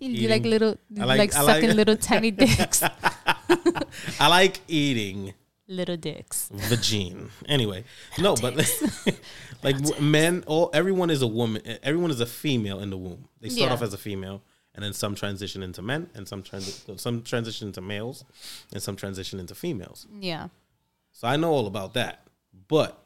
You 0.00 0.28
like 0.28 0.40
Eating. 0.40 0.50
little, 0.50 0.76
I 0.98 1.04
like, 1.04 1.18
like- 1.18 1.34
I 1.34 1.42
like- 1.42 1.60
sucking 1.60 1.76
little 1.76 1.96
tiny 1.96 2.30
dicks. 2.42 2.82
I 4.18 4.28
like 4.28 4.60
eating. 4.68 5.34
Little 5.68 5.96
dicks. 5.96 6.48
vagine. 6.52 7.28
Anyway, 7.46 7.84
no, 8.18 8.36
but 8.36 8.54
like 9.64 10.00
men, 10.00 10.44
all 10.46 10.70
everyone 10.72 11.10
is 11.10 11.22
a 11.22 11.26
woman. 11.26 11.62
Everyone 11.82 12.10
is 12.10 12.20
a 12.20 12.26
female 12.26 12.80
in 12.80 12.90
the 12.90 12.96
womb. 12.96 13.28
They 13.40 13.48
start 13.48 13.68
Yeah. 13.68 13.74
off 13.74 13.82
as 13.82 13.92
a 13.92 13.98
female, 13.98 14.42
and 14.74 14.84
then 14.84 14.92
some 14.92 15.14
transition 15.16 15.62
into 15.62 15.82
men, 15.82 16.08
and 16.14 16.28
some 16.28 16.42
transi- 16.42 16.98
some 17.00 17.22
transition 17.22 17.68
into 17.68 17.80
males, 17.80 18.24
and 18.72 18.80
some 18.82 18.94
transition 18.96 19.40
into 19.40 19.54
females. 19.54 20.06
Yeah. 20.20 20.48
So 21.12 21.26
I 21.26 21.36
know 21.36 21.50
all 21.50 21.66
about 21.66 21.94
that. 21.94 22.26
But 22.68 23.02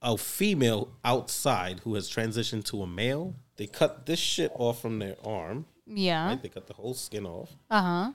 a 0.00 0.16
female 0.16 0.88
outside 1.04 1.80
who 1.80 1.94
has 1.94 2.08
transitioned 2.08 2.64
to 2.66 2.82
a 2.82 2.86
male, 2.86 3.34
they 3.56 3.66
cut 3.66 4.06
this 4.06 4.18
shit 4.18 4.50
off 4.54 4.80
from 4.80 4.98
their 4.98 5.16
arm. 5.24 5.66
Yeah. 5.86 6.28
Right? 6.28 6.42
They 6.42 6.48
cut 6.48 6.66
the 6.68 6.74
whole 6.74 6.94
skin 6.94 7.26
off, 7.26 7.50
Uh 7.68 7.82
huh. 7.82 8.12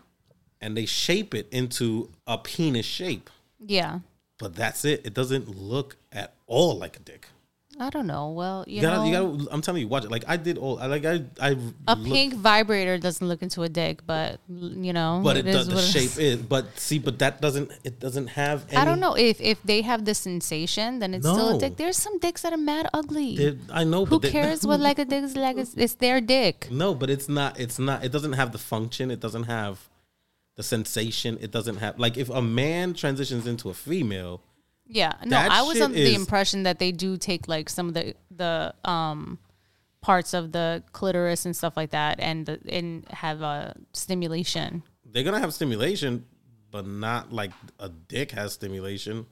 and 0.62 0.76
they 0.78 0.86
shape 0.88 1.36
it 1.36 1.48
into 1.52 2.10
a 2.26 2.38
penis 2.38 2.86
shape. 2.86 3.30
Yeah. 3.66 4.00
But 4.40 4.56
that's 4.56 4.84
it. 4.86 5.06
It 5.06 5.14
doesn't 5.14 5.48
look 5.58 5.96
at 6.12 6.34
all 6.48 6.78
like 6.78 6.98
a 6.98 7.00
dick. 7.00 7.28
I 7.80 7.90
don't 7.90 8.06
know. 8.06 8.30
Well, 8.30 8.64
you, 8.68 8.76
You 8.76 8.82
gotta, 8.84 8.98
know, 8.98 9.06
you 9.06 9.38
gotta. 9.40 9.52
I'm 9.52 9.62
telling 9.62 9.82
you, 9.82 9.88
watch 9.88 10.04
it. 10.06 10.12
Like 10.12 10.26
I 10.28 10.38
did 10.38 10.60
all. 10.60 10.76
Like 10.76 11.06
I. 11.06 11.24
I 11.42 11.58
a 11.88 11.96
looked- 11.96 12.06
pink 12.06 12.34
vibrator 12.36 13.00
doesn't 13.00 13.28
look 13.28 13.42
into 13.42 13.64
a 13.64 13.70
dick, 13.70 14.06
but 14.06 14.40
you 14.48 14.94
know, 14.94 15.22
but 15.24 15.38
it, 15.38 15.44
does. 15.44 15.68
The 15.68 15.78
it 15.78 15.82
shape 15.82 16.04
is. 16.04 16.18
is. 16.20 16.38
But 16.44 16.78
see, 16.78 17.00
but 17.00 17.18
that 17.20 17.42
doesn't. 17.42 17.72
It 17.84 18.00
doesn't 18.00 18.28
have. 18.28 18.66
Any, 18.70 18.78
I 18.78 18.86
don't 18.86 19.00
know 19.00 19.16
if 19.16 19.42
if 19.42 19.62
they 19.64 19.82
have 19.82 20.06
the 20.06 20.14
sensation, 20.14 21.00
then 21.00 21.16
it's 21.16 21.28
still 21.28 21.58
a 21.58 21.60
dick. 21.60 21.78
There's 21.78 21.98
some 21.98 22.20
dicks 22.20 22.44
that 22.44 22.54
are 22.54 22.58
mad 22.58 22.90
ugly. 22.94 23.34
It- 23.38 23.58
I 23.72 23.84
know. 23.86 24.06
Who 24.06 24.20
they- 24.20 24.30
cares 24.30 24.68
what 24.68 24.80
like 24.80 25.00
a 25.00 25.06
dick 25.06 25.24
is 25.24 25.36
like? 25.36 25.58
It's, 25.58 25.74
it's 25.74 25.96
their 25.96 26.22
dick. 26.22 26.68
No, 26.70 26.94
but 26.94 27.10
it's 27.10 27.28
not. 27.28 27.60
It's 27.60 27.80
not. 27.80 28.04
It 28.06 28.12
doesn't 28.12 28.34
have 28.34 28.52
the 28.52 28.60
function. 28.60 29.10
It 29.10 29.20
doesn't 29.20 29.44
have 29.46 29.90
the 30.56 30.64
sensation. 30.64 31.38
It 31.42 31.52
doesn't 31.52 31.78
have 31.78 32.00
like 32.00 32.18
if 32.18 32.30
a 32.30 32.42
man 32.42 32.94
transitions 32.94 33.48
into 33.48 33.70
a 33.70 33.74
female. 33.74 34.42
Yeah, 34.86 35.14
no, 35.26 35.38
I 35.38 35.62
was 35.62 35.80
under 35.80 35.96
the 35.96 36.14
impression 36.14 36.64
that 36.64 36.80
they 36.80 36.92
do 36.92 37.18
take 37.18 37.48
like 37.48 37.70
some 37.70 37.88
of 37.88 37.94
the 37.94 38.16
the 38.30 38.74
um 38.84 39.40
parts 40.02 40.34
of 40.34 40.52
the 40.52 40.84
clitoris 40.92 41.46
and 41.46 41.56
stuff 41.56 41.76
like 41.78 41.92
that, 41.92 42.20
and 42.20 42.46
the, 42.46 42.60
and 42.70 43.08
have 43.10 43.42
a 43.42 43.76
stimulation. 43.94 44.84
They're 45.06 45.24
gonna 45.24 45.40
have 45.40 45.54
stimulation, 45.54 46.26
but 46.70 46.86
not 46.86 47.32
like 47.32 47.52
a 47.80 47.90
dick 47.90 48.32
has 48.32 48.54
stimulation. 48.54 49.26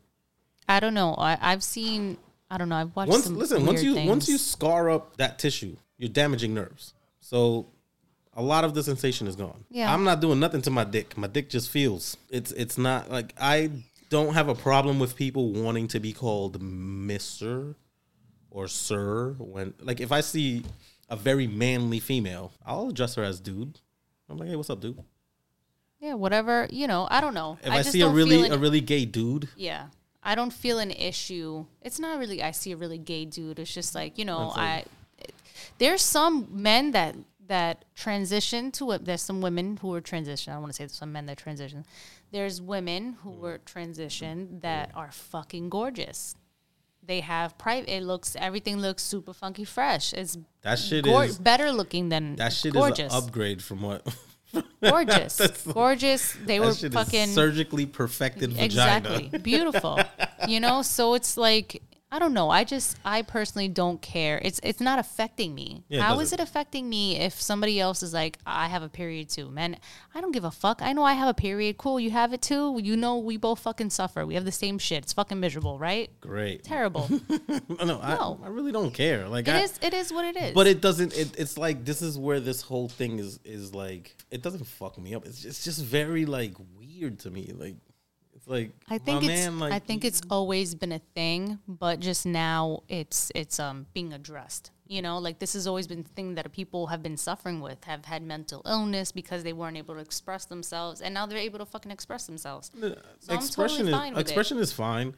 I 0.68 0.80
don't 0.80 0.94
know. 0.94 1.14
I, 1.16 1.38
I've 1.42 1.64
seen. 1.64 2.18
I 2.50 2.58
don't 2.58 2.70
know. 2.70 2.78
I've 2.78 2.96
watched. 2.96 3.10
Once 3.10 3.28
listen, 3.28 3.66
once 3.66 3.84
you 3.84 4.08
once 4.08 4.28
you 4.28 4.38
scar 4.38 4.90
up 4.90 5.18
that 5.18 5.38
tissue, 5.38 5.76
you're 5.98 6.10
damaging 6.10 6.54
nerves. 6.54 6.94
So 7.20 7.68
a 8.34 8.42
lot 8.42 8.64
of 8.64 8.74
the 8.74 8.84
sensation 8.84 9.28
is 9.28 9.36
gone. 9.36 9.66
Yeah. 9.70 9.94
I'm 9.94 10.04
not 10.04 10.22
doing 10.22 10.40
nothing 10.40 10.62
to 10.64 10.70
my 10.72 10.84
dick. 10.84 11.18
My 11.18 11.28
dick 11.28 11.50
just 11.50 11.70
feels. 11.70 12.18
It's 12.30 12.52
it's 12.54 12.78
not 12.78 13.12
like 13.12 13.34
I 13.40 13.70
don't 14.10 14.34
have 14.34 14.48
a 14.50 14.56
problem 14.56 15.00
with 15.00 15.16
people 15.16 15.52
wanting 15.54 15.88
to 15.90 16.00
be 16.00 16.14
called 16.14 16.62
Mister 16.62 17.76
or 18.50 18.68
Sir 18.68 19.36
when 19.40 19.74
like 19.80 20.00
if 20.00 20.12
I 20.12 20.22
see 20.22 20.64
a 21.10 21.16
very 21.16 21.48
manly 21.48 22.00
female, 22.00 22.54
I'll 22.66 22.90
address 22.90 23.16
her 23.16 23.24
as 23.24 23.40
dude. 23.40 23.80
I'm 24.30 24.38
like, 24.38 24.48
hey, 24.50 24.56
what's 24.56 24.70
up, 24.70 24.80
dude? 24.80 25.04
yeah, 26.00 26.14
whatever. 26.16 26.68
You 26.72 26.88
know, 26.88 27.08
I 27.12 27.22
don't 27.22 27.34
know. 27.36 27.58
If 27.64 27.72
I, 27.72 27.78
just 27.78 27.92
see 27.92 28.02
a 28.02 28.10
really 28.10 28.46
an- 28.46 28.54
a 28.54 28.58
really 28.58 28.82
gay 28.82 29.06
dude, 29.06 29.50
Yeah. 29.56 29.88
I 30.24 30.36
don't 30.36 30.54
feel 30.54 30.78
an 30.80 30.92
issue. 30.92 31.66
It's 31.82 32.00
not 32.00 32.20
really 32.20 32.44
I 32.44 32.52
see 32.52 32.72
a 32.72 32.78
really 32.78 32.98
gay 33.00 33.26
dude. 33.26 33.58
It's 33.60 33.74
just 33.74 33.96
like, 33.96 34.18
you 34.20 34.26
know, 34.26 34.52
I 34.56 34.86
there's 35.80 36.02
some 36.02 36.48
men 36.52 36.92
that 36.92 37.16
that 37.52 37.84
transition 37.96 38.72
to 38.72 38.92
it. 38.92 39.04
There's 39.04 39.22
some 39.22 39.42
women 39.42 39.76
who 39.76 39.94
are 39.94 40.00
transitioned. 40.00 40.48
I 40.48 40.54
don't 40.54 40.62
want 40.62 40.72
to 40.72 40.78
say 40.78 40.86
there's 40.86 40.94
some 40.94 41.12
men 41.12 41.26
that 41.26 41.38
transition. 41.38 41.86
There's 42.32 42.62
women 42.62 43.18
who 43.24 43.32
mm-hmm. 43.32 43.42
were 43.42 43.60
transitioned 43.66 44.48
mm-hmm. 44.48 44.60
that 44.60 44.92
are 44.96 45.12
fucking 45.12 45.70
gorgeous. 45.70 46.36
They 47.04 47.20
have 47.20 47.58
private. 47.58 47.94
It 47.94 48.04
looks 48.04 48.38
everything 48.40 48.78
looks 48.78 49.04
super 49.04 49.34
funky 49.34 49.66
fresh. 49.66 50.14
It's 50.14 50.38
that 50.62 50.80
shit 50.80 51.04
gor- 51.04 51.26
is 51.26 51.38
better 51.38 51.74
looking 51.74 52.08
than 52.08 52.38
that 52.38 52.54
shit 52.54 52.72
gorgeous. 52.72 53.12
is 53.12 53.20
an 53.20 53.24
upgrade 53.26 53.62
from 53.62 53.82
what 53.82 54.08
gorgeous, 54.82 55.42
gorgeous. 55.74 56.38
They 56.46 56.62
were 56.62 56.74
fucking 56.74 57.28
surgically 57.30 57.86
perfected 57.86 58.54
vagina. 58.54 58.66
Exactly. 58.66 59.40
Beautiful. 59.40 60.00
you 60.48 60.62
know, 60.62 60.84
so 60.84 61.16
it's 61.16 61.36
like 61.36 61.82
I 62.14 62.20
don't 62.20 62.34
know. 62.34 62.50
I 62.50 62.66
just 62.66 62.98
I 63.06 63.22
personally 63.22 63.70
don't 63.70 64.02
care. 64.02 64.42
It's 64.44 64.60
it's 64.64 64.82
not 64.82 65.00
affecting 65.00 65.56
me. 65.56 65.84
Yeah, 65.88 66.02
How 66.02 66.20
is 66.20 66.34
it 66.34 66.42
affecting 66.42 66.90
me 66.90 67.18
if 67.18 67.40
somebody 67.40 67.80
else 67.80 68.04
is 68.04 68.14
like 68.14 68.38
I 68.46 68.68
have 68.68 68.84
a 68.84 68.90
period 68.90 69.30
too? 69.30 69.50
Man, 69.50 69.78
I 70.14 70.20
don't 70.20 70.34
give 70.34 70.44
a 70.44 70.52
fuck. 70.52 70.82
I 70.82 70.92
know 70.92 71.04
I 71.04 71.14
have 71.14 71.30
a 71.30 71.34
period. 71.34 71.78
Cool, 71.78 72.02
you 72.02 72.12
have 72.12 72.34
it 72.34 72.42
too. 72.42 72.78
You 72.84 72.98
know 72.98 73.18
we 73.18 73.38
both 73.38 73.60
fucking 73.60 73.92
suffer. 73.92 74.26
We 74.26 74.34
have 74.36 74.44
the 74.44 74.52
same 74.52 74.78
shit. 74.78 75.04
It's 75.04 75.14
fucking 75.14 75.40
miserable, 75.40 75.80
right? 75.80 76.10
Great. 76.20 76.66
Terrible. 76.66 77.10
no, 77.70 77.86
No. 77.86 78.40
I, 78.44 78.46
I 78.46 78.50
really 78.50 78.74
don't 78.74 78.94
care. 78.94 79.30
Like 79.30 79.48
it 79.48 79.56
I, 79.56 79.62
is 79.62 79.80
it 79.82 79.94
is 79.94 80.12
what 80.12 80.26
it 80.26 80.36
is. 80.36 80.54
but 80.54 80.68
it 80.68 80.82
doesn't. 80.82 81.16
It, 81.18 81.40
it's 81.40 81.58
like 81.58 81.86
this 81.86 82.02
is 82.02 82.18
where 82.18 82.42
this 82.42 82.62
whole 82.62 82.90
thing 82.90 83.20
is 83.20 83.40
is 83.46 83.74
like. 83.74 84.16
It 84.30 84.42
doesn't 84.42 84.66
fuck 84.66 84.98
me 84.98 85.16
up. 85.16 85.26
It's 85.26 85.38
just, 85.42 85.48
it's 85.48 85.64
just 85.64 85.82
very 85.84 86.26
like 86.26 86.56
weird 86.78 87.20
to 87.20 87.30
me. 87.32 87.52
Like 87.56 87.76
it's 88.42 88.48
like 88.48 88.72
I 88.90 88.98
think 88.98 89.24
it's 89.24 89.28
man, 89.28 89.60
like 89.60 89.72
I 89.72 89.80
think 89.80 90.04
it's 90.04 90.22
always 90.30 90.74
been 90.74 90.92
a 90.92 91.02
thing, 91.14 91.60
but 91.68 92.00
just 92.00 92.26
now 92.26 92.82
it's 92.90 93.32
it's 93.36 93.60
um 93.60 93.86
being 93.94 94.14
addressed. 94.14 94.72
You 94.88 95.02
know, 95.02 95.20
like 95.20 95.40
this 95.40 95.54
has 95.54 95.68
always 95.68 95.88
been 95.88 96.04
thing 96.04 96.36
that 96.36 96.52
people 96.52 96.88
have 96.88 97.04
been 97.04 97.18
suffering 97.18 97.62
with, 97.62 97.84
have 97.86 98.04
had 98.06 98.24
mental 98.24 98.62
illness 98.66 99.12
because 99.12 99.44
they 99.44 99.54
weren't 99.54 99.78
able 99.78 99.94
to 99.94 100.02
express 100.02 100.46
themselves, 100.46 101.02
and 101.02 101.14
now 101.14 101.26
they're 101.26 101.38
able 101.38 101.60
to 101.60 101.66
fucking 101.66 101.92
express 101.92 102.26
themselves. 102.26 102.72
So 103.20 103.34
expression 103.34 103.86
totally 103.86 103.92
fine 103.92 104.14
is 104.14 104.20
expression 104.20 104.58
is 104.58 104.74
fine. 104.74 105.16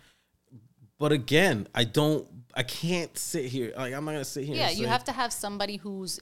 But 1.00 1.12
again, 1.12 1.68
I 1.74 1.86
don't. 1.86 2.28
I 2.54 2.64
can't 2.64 3.18
sit 3.18 3.46
here. 3.46 3.74
Like 3.76 3.94
I'm 3.94 4.04
not 4.06 4.12
gonna 4.12 4.26
sit 4.26 4.44
here. 4.44 4.58
Yeah, 4.58 4.70
and 4.70 4.78
you 4.78 4.88
have 4.88 5.06
to 5.06 5.12
have 5.12 5.32
somebody 5.32 5.78
who's 5.78 6.20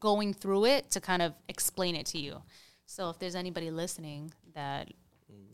going 0.00 0.32
through 0.34 0.64
it 0.64 0.90
to 0.92 1.00
kind 1.00 1.22
of 1.22 1.34
explain 1.48 1.94
it 1.94 2.06
to 2.06 2.18
you. 2.18 2.42
So 2.86 3.10
if 3.10 3.18
there's 3.18 3.34
anybody 3.34 3.70
listening 3.70 4.32
that 4.54 4.88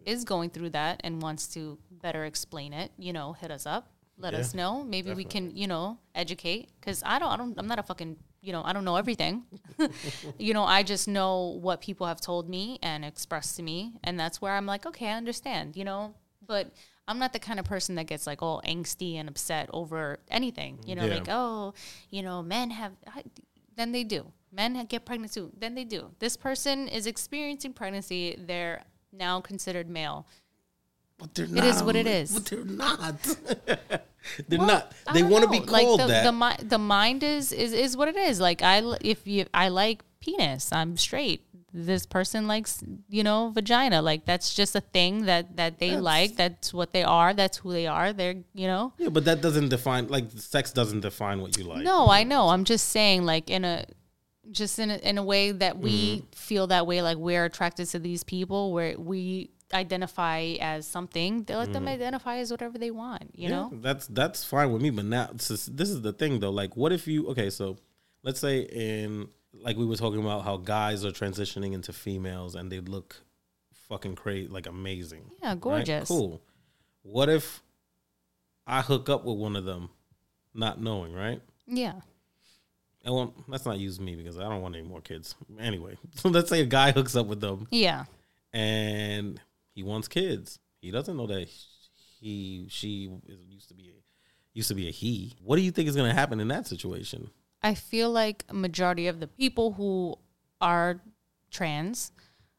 is 0.06 0.24
going 0.24 0.50
through 0.50 0.70
that 0.70 1.00
and 1.04 1.20
wants 1.22 1.46
to 1.48 1.78
better 1.90 2.24
explain 2.24 2.72
it, 2.72 2.90
you 2.98 3.12
know, 3.12 3.32
hit 3.34 3.50
us 3.50 3.66
up. 3.66 3.90
Let 4.18 4.34
us 4.34 4.52
know. 4.54 4.84
Maybe 4.84 5.14
we 5.14 5.24
can, 5.24 5.56
you 5.56 5.66
know, 5.66 5.98
educate. 6.14 6.68
Because 6.78 7.02
I 7.06 7.18
don't, 7.18 7.30
I 7.32 7.36
don't, 7.38 7.58
I'm 7.58 7.66
not 7.66 7.78
a 7.78 7.82
fucking, 7.82 8.16
you 8.42 8.52
know, 8.52 8.62
I 8.62 8.74
don't 8.74 8.84
know 8.84 8.96
everything. 8.96 9.44
you 10.38 10.52
know, 10.52 10.64
I 10.64 10.82
just 10.82 11.08
know 11.08 11.58
what 11.62 11.80
people 11.80 12.06
have 12.06 12.20
told 12.20 12.46
me 12.48 12.78
and 12.82 13.02
expressed 13.02 13.56
to 13.56 13.62
me, 13.62 13.94
and 14.04 14.20
that's 14.20 14.40
where 14.42 14.52
I'm 14.52 14.66
like, 14.66 14.84
okay, 14.84 15.08
I 15.08 15.14
understand. 15.14 15.74
You 15.74 15.84
know, 15.84 16.14
but 16.46 16.70
I'm 17.08 17.18
not 17.18 17.32
the 17.32 17.38
kind 17.38 17.58
of 17.58 17.64
person 17.64 17.94
that 17.94 18.04
gets 18.08 18.26
like 18.26 18.42
all 18.42 18.60
angsty 18.66 19.14
and 19.14 19.26
upset 19.26 19.70
over 19.72 20.18
anything. 20.30 20.78
You 20.84 20.96
know, 20.96 21.04
Yeah. 21.06 21.14
like 21.14 21.28
oh, 21.30 21.72
you 22.10 22.22
know, 22.22 22.42
men 22.42 22.70
have. 22.72 22.92
I, 23.06 23.22
then 23.76 23.92
they 23.92 24.04
do. 24.04 24.30
Men 24.52 24.84
get 24.86 25.06
pregnant 25.06 25.32
too. 25.32 25.50
Then 25.56 25.74
they 25.74 25.84
do. 25.84 26.10
This 26.18 26.36
person 26.36 26.88
is 26.88 27.06
experiencing 27.06 27.72
pregnancy. 27.72 28.36
They're 28.38 28.82
now 29.12 29.40
considered 29.40 29.88
male. 29.88 30.26
But 31.18 31.34
they're 31.34 31.44
It 31.44 31.50
not. 31.52 31.64
is 31.64 31.82
what 31.82 31.96
it 31.96 32.06
is. 32.06 32.32
But 32.32 32.44
they're 32.46 32.64
not. 32.64 33.22
they're 34.48 34.58
Well, 34.58 34.66
not. 34.66 34.92
They 35.12 35.22
want 35.22 35.44
to 35.44 35.50
know. 35.50 35.60
be 35.60 35.66
like 35.66 35.84
called 35.84 36.00
the, 36.00 36.06
that. 36.06 36.24
The, 36.24 36.32
mi- 36.32 36.68
the 36.68 36.78
mind 36.78 37.22
is, 37.22 37.52
is 37.52 37.72
is 37.72 37.96
what 37.96 38.08
it 38.08 38.16
is. 38.16 38.40
Like 38.40 38.62
I 38.62 38.82
if 39.02 39.26
you, 39.26 39.44
I 39.52 39.68
like 39.68 40.02
penis. 40.20 40.72
I'm 40.72 40.96
straight. 40.96 41.44
This 41.72 42.04
person 42.04 42.48
likes, 42.48 42.82
you 43.08 43.22
know, 43.22 43.50
vagina. 43.54 44.02
Like 44.02 44.24
that's 44.24 44.54
just 44.54 44.74
a 44.74 44.80
thing 44.80 45.26
that 45.26 45.56
that 45.56 45.78
they 45.78 45.96
like. 45.96 46.36
That's 46.36 46.72
what 46.74 46.92
they 46.92 47.04
are. 47.04 47.32
That's 47.34 47.58
who 47.58 47.70
they 47.72 47.86
are. 47.86 48.12
They're, 48.12 48.36
you 48.54 48.66
know. 48.66 48.92
yeah, 48.98 49.08
but 49.10 49.24
that 49.26 49.40
doesn't 49.40 49.68
define. 49.68 50.08
Like 50.08 50.30
sex 50.36 50.72
doesn't 50.72 51.00
define 51.00 51.40
what 51.42 51.56
you 51.58 51.64
like. 51.64 51.82
No, 51.84 52.08
I 52.08 52.24
know. 52.24 52.48
I'm 52.48 52.64
just 52.64 52.88
saying, 52.88 53.24
like 53.24 53.50
in 53.50 53.64
a, 53.64 53.84
just 54.50 54.78
in 54.78 54.90
a, 54.90 54.96
in 54.96 55.18
a 55.18 55.22
way 55.22 55.52
that 55.52 55.78
we 55.78 56.18
Mm-hmm. 56.18 56.26
feel 56.32 56.66
that 56.68 56.86
way. 56.86 57.02
Like 57.02 57.16
we're 57.18 57.44
attracted 57.44 57.86
to 57.88 57.98
these 57.98 58.24
people, 58.24 58.72
where 58.72 58.98
we 58.98 59.50
identify 59.72 60.56
as 60.60 60.86
something. 60.86 61.44
They 61.44 61.54
let 61.54 61.72
them 61.72 61.86
identify 61.86 62.38
as 62.38 62.50
whatever 62.50 62.76
they 62.78 62.90
want. 62.90 63.30
You 63.34 63.48
Mm-hmm. 63.48 63.52
Yeah, 63.52 63.56
know. 63.56 63.70
that's 63.80 64.06
that's 64.08 64.44
fine 64.44 64.72
with 64.72 64.82
me. 64.82 64.90
But 64.90 65.04
now 65.06 65.30
this 65.32 65.50
is, 65.50 65.66
this 65.66 65.88
is 65.90 66.02
the 66.02 66.12
thing 66.12 66.40
though. 66.40 66.50
Like, 66.50 66.76
what 66.76 66.92
if 66.92 67.06
you? 67.06 67.28
Okay, 67.28 67.50
so 67.50 67.76
let's 68.22 68.40
say 68.40 68.60
in 68.60 69.28
like 69.52 69.76
we 69.76 69.86
were 69.86 69.96
talking 69.96 70.20
about 70.20 70.44
how 70.44 70.56
guys 70.56 71.04
are 71.04 71.10
transitioning 71.10 71.72
into 71.72 71.92
females 71.92 72.54
and 72.54 72.70
they 72.70 72.80
look 72.80 73.16
fucking 73.88 74.14
crazy, 74.14 74.48
like 74.48 74.66
amazing. 74.66 75.24
Yeah, 75.42 75.50
right? 75.50 75.60
gorgeous. 75.60 76.08
Cool. 76.08 76.40
What 77.02 77.28
if 77.28 77.62
I 78.66 78.82
hook 78.82 79.08
up 79.08 79.24
with 79.24 79.36
one 79.38 79.56
of 79.56 79.64
them, 79.64 79.90
not 80.54 80.80
knowing, 80.80 81.12
right? 81.12 81.40
Yeah. 81.66 81.94
And 83.04 83.14
well, 83.14 83.34
let's 83.48 83.64
not 83.64 83.78
use 83.78 83.98
me 83.98 84.14
because 84.14 84.38
I 84.38 84.42
don't 84.42 84.60
want 84.60 84.74
any 84.76 84.86
more 84.86 85.00
kids. 85.00 85.34
Anyway, 85.58 85.96
so 86.16 86.28
let's 86.28 86.50
say 86.50 86.60
a 86.60 86.66
guy 86.66 86.92
hooks 86.92 87.16
up 87.16 87.26
with 87.26 87.40
them 87.40 87.66
Yeah. 87.70 88.04
and 88.52 89.40
he 89.74 89.82
wants 89.82 90.08
kids. 90.08 90.58
He 90.80 90.90
doesn't 90.90 91.16
know 91.16 91.26
that 91.26 91.48
he 92.20 92.66
she 92.68 93.10
used 93.48 93.68
to 93.68 93.74
be 93.74 93.88
a, 93.90 94.02
used 94.52 94.68
to 94.68 94.74
be 94.74 94.88
a 94.88 94.90
he. 94.90 95.34
What 95.42 95.56
do 95.56 95.62
you 95.62 95.70
think 95.70 95.88
is 95.88 95.96
going 95.96 96.08
to 96.08 96.14
happen 96.14 96.40
in 96.40 96.48
that 96.48 96.66
situation? 96.66 97.30
I 97.62 97.74
feel 97.74 98.10
like 98.10 98.44
a 98.48 98.54
majority 98.54 99.06
of 99.06 99.20
the 99.20 99.26
people 99.26 99.72
who 99.72 100.16
are 100.60 101.00
trans 101.50 102.12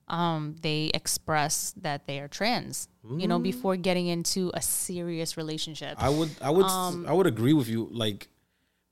um, 0.07 0.55
they 0.61 0.91
express 0.93 1.73
that 1.77 2.05
they 2.05 2.19
are 2.19 2.27
trans. 2.27 2.89
You 3.17 3.27
know, 3.27 3.39
before 3.39 3.77
getting 3.77 4.07
into 4.07 4.51
a 4.53 4.61
serious 4.61 5.37
relationship. 5.37 5.95
I 5.97 6.09
would 6.09 6.29
I 6.41 6.49
would 6.51 6.65
Um, 6.65 7.05
I 7.07 7.13
would 7.13 7.25
agree 7.27 7.53
with 7.53 7.67
you 7.67 7.87
like 7.91 8.27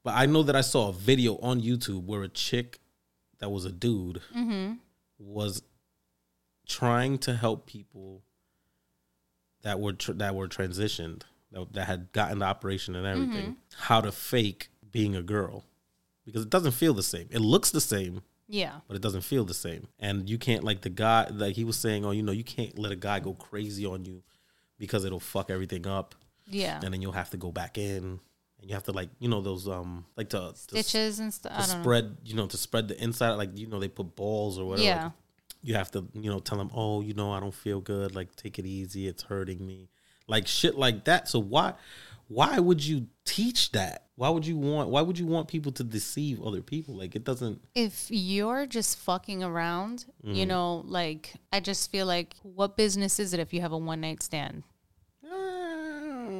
but 0.03 0.13
I 0.15 0.25
know 0.25 0.43
that 0.43 0.55
I 0.55 0.61
saw 0.61 0.89
a 0.89 0.93
video 0.93 1.37
on 1.39 1.61
YouTube 1.61 2.05
where 2.05 2.23
a 2.23 2.29
chick 2.29 2.79
that 3.39 3.49
was 3.49 3.65
a 3.65 3.71
dude 3.71 4.21
Mm-hmm. 4.35 4.73
was 5.19 5.61
trying 6.67 7.17
to 7.19 7.35
help 7.35 7.65
people 7.65 8.21
that 9.61 9.79
were 9.79 9.93
tr- 9.93 10.13
that 10.13 10.35
were 10.35 10.47
transitioned 10.47 11.23
that, 11.51 11.73
that 11.73 11.85
had 11.87 12.11
gotten 12.11 12.39
the 12.39 12.45
operation 12.45 12.95
and 12.95 13.05
everything 13.05 13.43
Mm-hmm. 13.43 13.83
how 13.83 14.01
to 14.01 14.11
fake 14.11 14.69
being 14.91 15.15
a 15.15 15.21
girl 15.23 15.65
because 16.25 16.43
it 16.43 16.49
doesn't 16.49 16.71
feel 16.73 16.93
the 16.93 17.03
same. 17.03 17.27
It 17.31 17.39
looks 17.39 17.71
the 17.71 17.81
same 17.81 18.21
yeah. 18.47 18.73
but 18.87 18.95
it 18.95 19.01
doesn't 19.01 19.21
feel 19.21 19.45
the 19.45 19.53
same. 19.53 19.87
And 19.99 20.29
you 20.29 20.37
can't 20.37 20.63
like 20.63 20.81
the 20.81 20.89
guy 20.89 21.27
like 21.31 21.55
he 21.55 21.63
was 21.63 21.77
saying, 21.77 22.05
oh, 22.05 22.11
you 22.11 22.23
know, 22.23 22.31
you 22.31 22.43
can't 22.43 22.77
let 22.79 22.91
a 22.91 22.95
guy 22.95 23.19
go 23.19 23.33
crazy 23.33 23.85
on 23.85 24.05
you 24.05 24.23
because 24.77 25.05
it'll 25.05 25.19
fuck 25.19 25.49
everything 25.51 25.85
up, 25.85 26.15
Yeah. 26.47 26.79
and 26.83 26.93
then 26.93 27.01
you'll 27.01 27.11
have 27.11 27.29
to 27.31 27.37
go 27.37 27.51
back 27.51 27.77
in, 27.77 28.19
and 28.59 28.69
you 28.69 28.73
have 28.75 28.83
to 28.83 28.91
like 28.91 29.09
you 29.19 29.29
know 29.29 29.41
those 29.41 29.67
um 29.67 30.05
like 30.17 30.29
to, 30.29 30.51
to 30.51 30.55
Stitches 30.55 31.19
and 31.19 31.33
stuff. 31.33 31.53
to 31.67 31.73
know. 31.75 31.81
spread 31.81 32.17
you 32.25 32.35
know 32.35 32.47
to 32.47 32.57
spread 32.57 32.87
the 32.87 33.01
inside 33.03 33.31
like 33.35 33.57
you 33.57 33.67
know 33.67 33.79
they 33.79 33.87
put 33.87 34.15
balls 34.15 34.57
or 34.59 34.65
whatever. 34.65 34.85
Yeah. 34.85 35.03
Like, 35.05 35.11
you 35.61 35.73
have 35.75 35.91
to 35.91 36.05
you 36.13 36.29
know 36.29 36.39
tell 36.39 36.57
them, 36.57 36.71
oh, 36.73 37.01
you 37.01 37.13
know, 37.13 37.31
I 37.33 37.39
don't 37.41 37.53
feel 37.53 37.81
good. 37.81 38.15
Like 38.15 38.33
take 38.35 38.59
it 38.59 38.65
easy. 38.65 39.07
It's 39.07 39.23
hurting 39.23 39.65
me. 39.65 39.89
Like 40.27 40.47
shit 40.47 40.77
like 40.77 41.03
that. 41.05 41.27
So 41.27 41.39
why 41.39 41.73
why 42.27 42.59
would 42.59 42.85
you 42.85 43.07
teach 43.25 43.71
that? 43.71 44.05
Why 44.15 44.29
would 44.29 44.45
you 44.45 44.55
want 44.55 44.89
why 44.89 45.01
would 45.01 45.17
you 45.19 45.25
want 45.25 45.47
people 45.49 45.71
to 45.73 45.83
deceive 45.83 46.41
other 46.41 46.61
people? 46.61 46.95
Like 46.95 47.15
it 47.15 47.23
doesn't 47.25 47.59
if 47.75 48.07
you're 48.09 48.65
just 48.67 48.99
fucking 48.99 49.43
around, 49.43 50.05
Mm-hmm. 50.23 50.35
you 50.35 50.45
know, 50.45 50.83
like 50.85 51.33
I 51.51 51.59
just 51.59 51.91
feel 51.91 52.05
like 52.05 52.35
what 52.43 52.77
business 52.77 53.19
is 53.19 53.33
it 53.33 53.39
if 53.41 53.51
you 53.53 53.59
have 53.61 53.71
a 53.73 53.77
one 53.77 54.01
night 54.01 54.21
stand? 54.23 54.63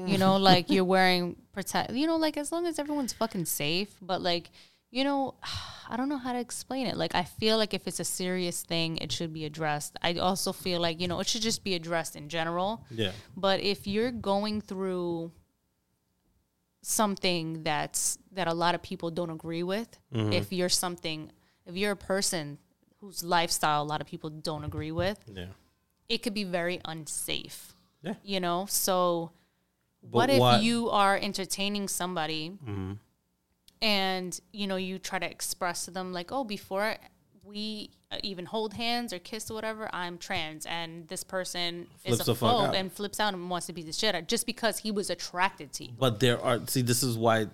You 0.06 0.18
know, 0.18 0.38
like 0.38 0.70
you're 0.70 0.86
wearing 0.86 1.36
protect. 1.60 1.91
You 2.01 2.07
know, 2.10 2.18
like 2.18 2.38
as 2.43 2.51
long 2.53 2.66
as 2.66 2.80
everyone's 2.80 3.14
fucking 3.14 3.45
safe, 3.45 3.91
but 4.01 4.20
like. 4.22 4.49
You 4.91 5.03
know, 5.03 5.36
I 5.91 5.97
don't 5.97 6.10
know 6.10 6.18
how 6.26 6.34
to 6.34 6.39
explain 6.39 6.88
it. 6.88 6.97
Like, 6.97 7.14
I 7.14 7.24
feel 7.24 7.57
like 7.62 7.76
if 7.76 7.84
it's 7.89 7.99
a 7.99 8.03
serious 8.22 8.57
thing, 8.64 8.97
it 8.97 9.12
should 9.12 9.32
be 9.39 9.45
addressed. 9.45 9.91
I 10.01 10.16
also 10.16 10.51
feel 10.51 10.80
like, 10.82 10.99
you 11.01 11.07
know, 11.07 11.20
it 11.20 11.28
should 11.28 11.43
just 11.43 11.64
be 11.64 11.76
addressed 11.76 12.16
in 12.16 12.28
general. 12.28 12.70
yeah. 12.89 13.12
But 13.38 13.57
if 13.62 13.86
you're 13.86 14.10
going 14.12 14.62
through 14.70 15.32
something 16.82 17.64
that's 17.64 18.18
that 18.32 18.47
a 18.47 18.53
lot 18.53 18.74
of 18.76 18.82
people 18.82 19.12
don't 19.12 19.30
agree 19.30 19.64
with, 19.64 19.89
Mm-hmm. 20.14 20.34
if 20.34 20.51
you're 20.51 20.70
something, 20.86 21.32
if 21.66 21.76
you're 21.76 21.91
a 21.91 21.95
person 22.14 22.57
whose 22.99 23.24
lifestyle 23.24 23.84
a 23.84 23.89
lot 23.93 24.01
of 24.01 24.07
people 24.07 24.30
don't 24.32 24.64
agree 24.64 24.91
with, 24.91 25.20
Yeah. 25.32 25.53
it 26.07 26.20
could 26.24 26.34
be 26.34 26.45
very 26.45 26.80
unsafe. 26.86 27.74
Yeah. 28.01 28.16
You 28.24 28.39
know, 28.39 28.66
so 28.68 29.32
what 30.02 30.30
if 30.30 30.39
what- 30.39 30.64
you 30.64 30.89
are 30.89 31.18
entertaining 31.18 31.88
somebody 31.88 32.50
Mm-hmm. 32.64 32.93
and 33.82 34.39
you 34.52 34.68
know 34.68 34.76
you 34.76 35.00
try 35.00 35.20
to 35.20 35.30
express 35.30 35.86
to 35.86 35.91
them 35.91 36.14
like, 36.14 36.32
oh, 36.32 36.43
before 36.43 36.95
we 37.43 37.89
uh, 38.12 38.18
even 38.24 38.45
hold 38.45 38.74
hands 38.74 39.12
or 39.14 39.20
kiss 39.20 39.50
or 39.50 39.54
whatever, 39.56 39.89
I'm 39.93 40.18
trans, 40.18 40.66
and 40.66 41.08
this 41.08 41.24
person 41.24 41.88
Flips 42.06 42.22
is 42.22 42.28
a 42.30 42.34
phobe 42.34 42.70
out. 42.70 42.76
and 42.76 42.91
flips 42.91 43.20
out 43.20 43.34
and 43.34 43.50
wants 43.50 43.68
to 43.68 43.74
be 43.74 43.82
the 43.84 43.93
shit 43.93 44.14
out 44.16 44.28
just 44.28 44.45
because 44.45 44.80
he 44.80 44.91
was 44.91 45.10
attracted 45.10 45.72
to 45.74 45.86
you. 45.86 45.91
But 45.97 46.20
there 46.20 46.39
are 46.41 46.60
see, 46.68 46.82
this 46.82 47.02
is 47.04 47.18
why 47.18 47.47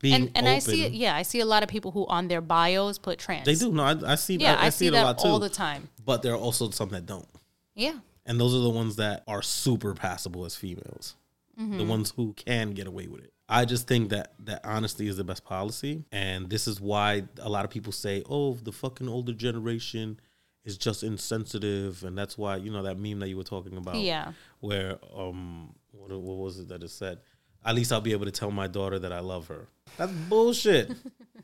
being 0.00 0.14
And 0.14 0.24
and 0.34 0.46
open, 0.46 0.56
I 0.56 0.58
see 0.60 0.84
it, 0.84 0.92
yeah, 0.92 1.14
I 1.16 1.22
see 1.22 1.40
a 1.40 1.44
lot 1.44 1.62
of 1.62 1.68
people 1.68 1.90
who 1.92 2.06
on 2.06 2.28
their 2.28 2.40
bios 2.40 2.98
put 2.98 3.18
trans. 3.18 3.44
They 3.46 3.54
do. 3.54 3.72
No, 3.72 3.82
I, 3.84 4.12
I 4.12 4.14
see. 4.16 4.36
Yeah, 4.36 4.54
I, 4.54 4.66
I, 4.66 4.68
see, 4.70 4.78
see 4.78 4.86
it 4.88 4.90
that 4.92 5.02
a 5.02 5.06
lot 5.06 5.18
too. 5.18 5.28
all 5.28 5.38
the 5.38 5.48
time. 5.48 5.88
But 6.04 6.22
there 6.22 6.32
are 6.32 6.38
also 6.38 6.70
some 6.70 6.88
that 6.90 7.06
don't, 7.06 7.26
Yeah. 7.74 7.94
and 8.26 8.38
those 8.40 8.54
are 8.54 8.60
the 8.60 8.70
ones 8.70 8.96
that 8.96 9.22
are 9.28 9.42
super 9.42 9.94
passable 9.94 10.44
as 10.44 10.54
females. 10.56 11.14
Mm-hmm. 11.60 11.78
The 11.78 11.84
ones 11.84 12.12
who 12.16 12.32
can 12.32 12.70
get 12.72 12.86
away 12.86 13.06
with 13.06 13.22
it. 13.22 13.32
I 13.48 13.64
just 13.64 13.86
think 13.86 14.10
that 14.10 14.32
that 14.44 14.60
honesty 14.64 15.08
is 15.08 15.16
the 15.16 15.24
best 15.24 15.44
policy, 15.44 16.04
and 16.12 16.48
this 16.48 16.66
is 16.68 16.80
why 16.80 17.24
a 17.38 17.48
lot 17.50 17.64
of 17.64 17.70
people 17.70 17.92
say, 17.92 18.22
"Oh, 18.30 18.54
the 18.54 18.72
fucking 18.72 19.08
older 19.08 19.32
generation 19.32 20.18
is 20.64 20.78
just 20.78 21.02
insensitive," 21.02 22.04
and 22.04 22.16
that's 22.16 22.38
why 22.38 22.56
you 22.56 22.70
know 22.70 22.82
that 22.84 22.98
meme 22.98 23.18
that 23.18 23.28
you 23.28 23.36
were 23.36 23.42
talking 23.44 23.76
about. 23.76 23.96
Yeah. 23.96 24.32
where 24.60 24.98
um 25.14 25.74
what, 25.92 26.10
what 26.10 26.36
was 26.38 26.58
it 26.60 26.68
that 26.68 26.82
it 26.82 26.90
said 26.90 27.18
at 27.64 27.74
least 27.74 27.92
i'll 27.92 28.00
be 28.00 28.12
able 28.12 28.24
to 28.24 28.30
tell 28.30 28.50
my 28.50 28.66
daughter 28.66 28.98
that 28.98 29.12
i 29.12 29.20
love 29.20 29.48
her 29.48 29.68
that's 29.98 30.12
bullshit 30.12 30.90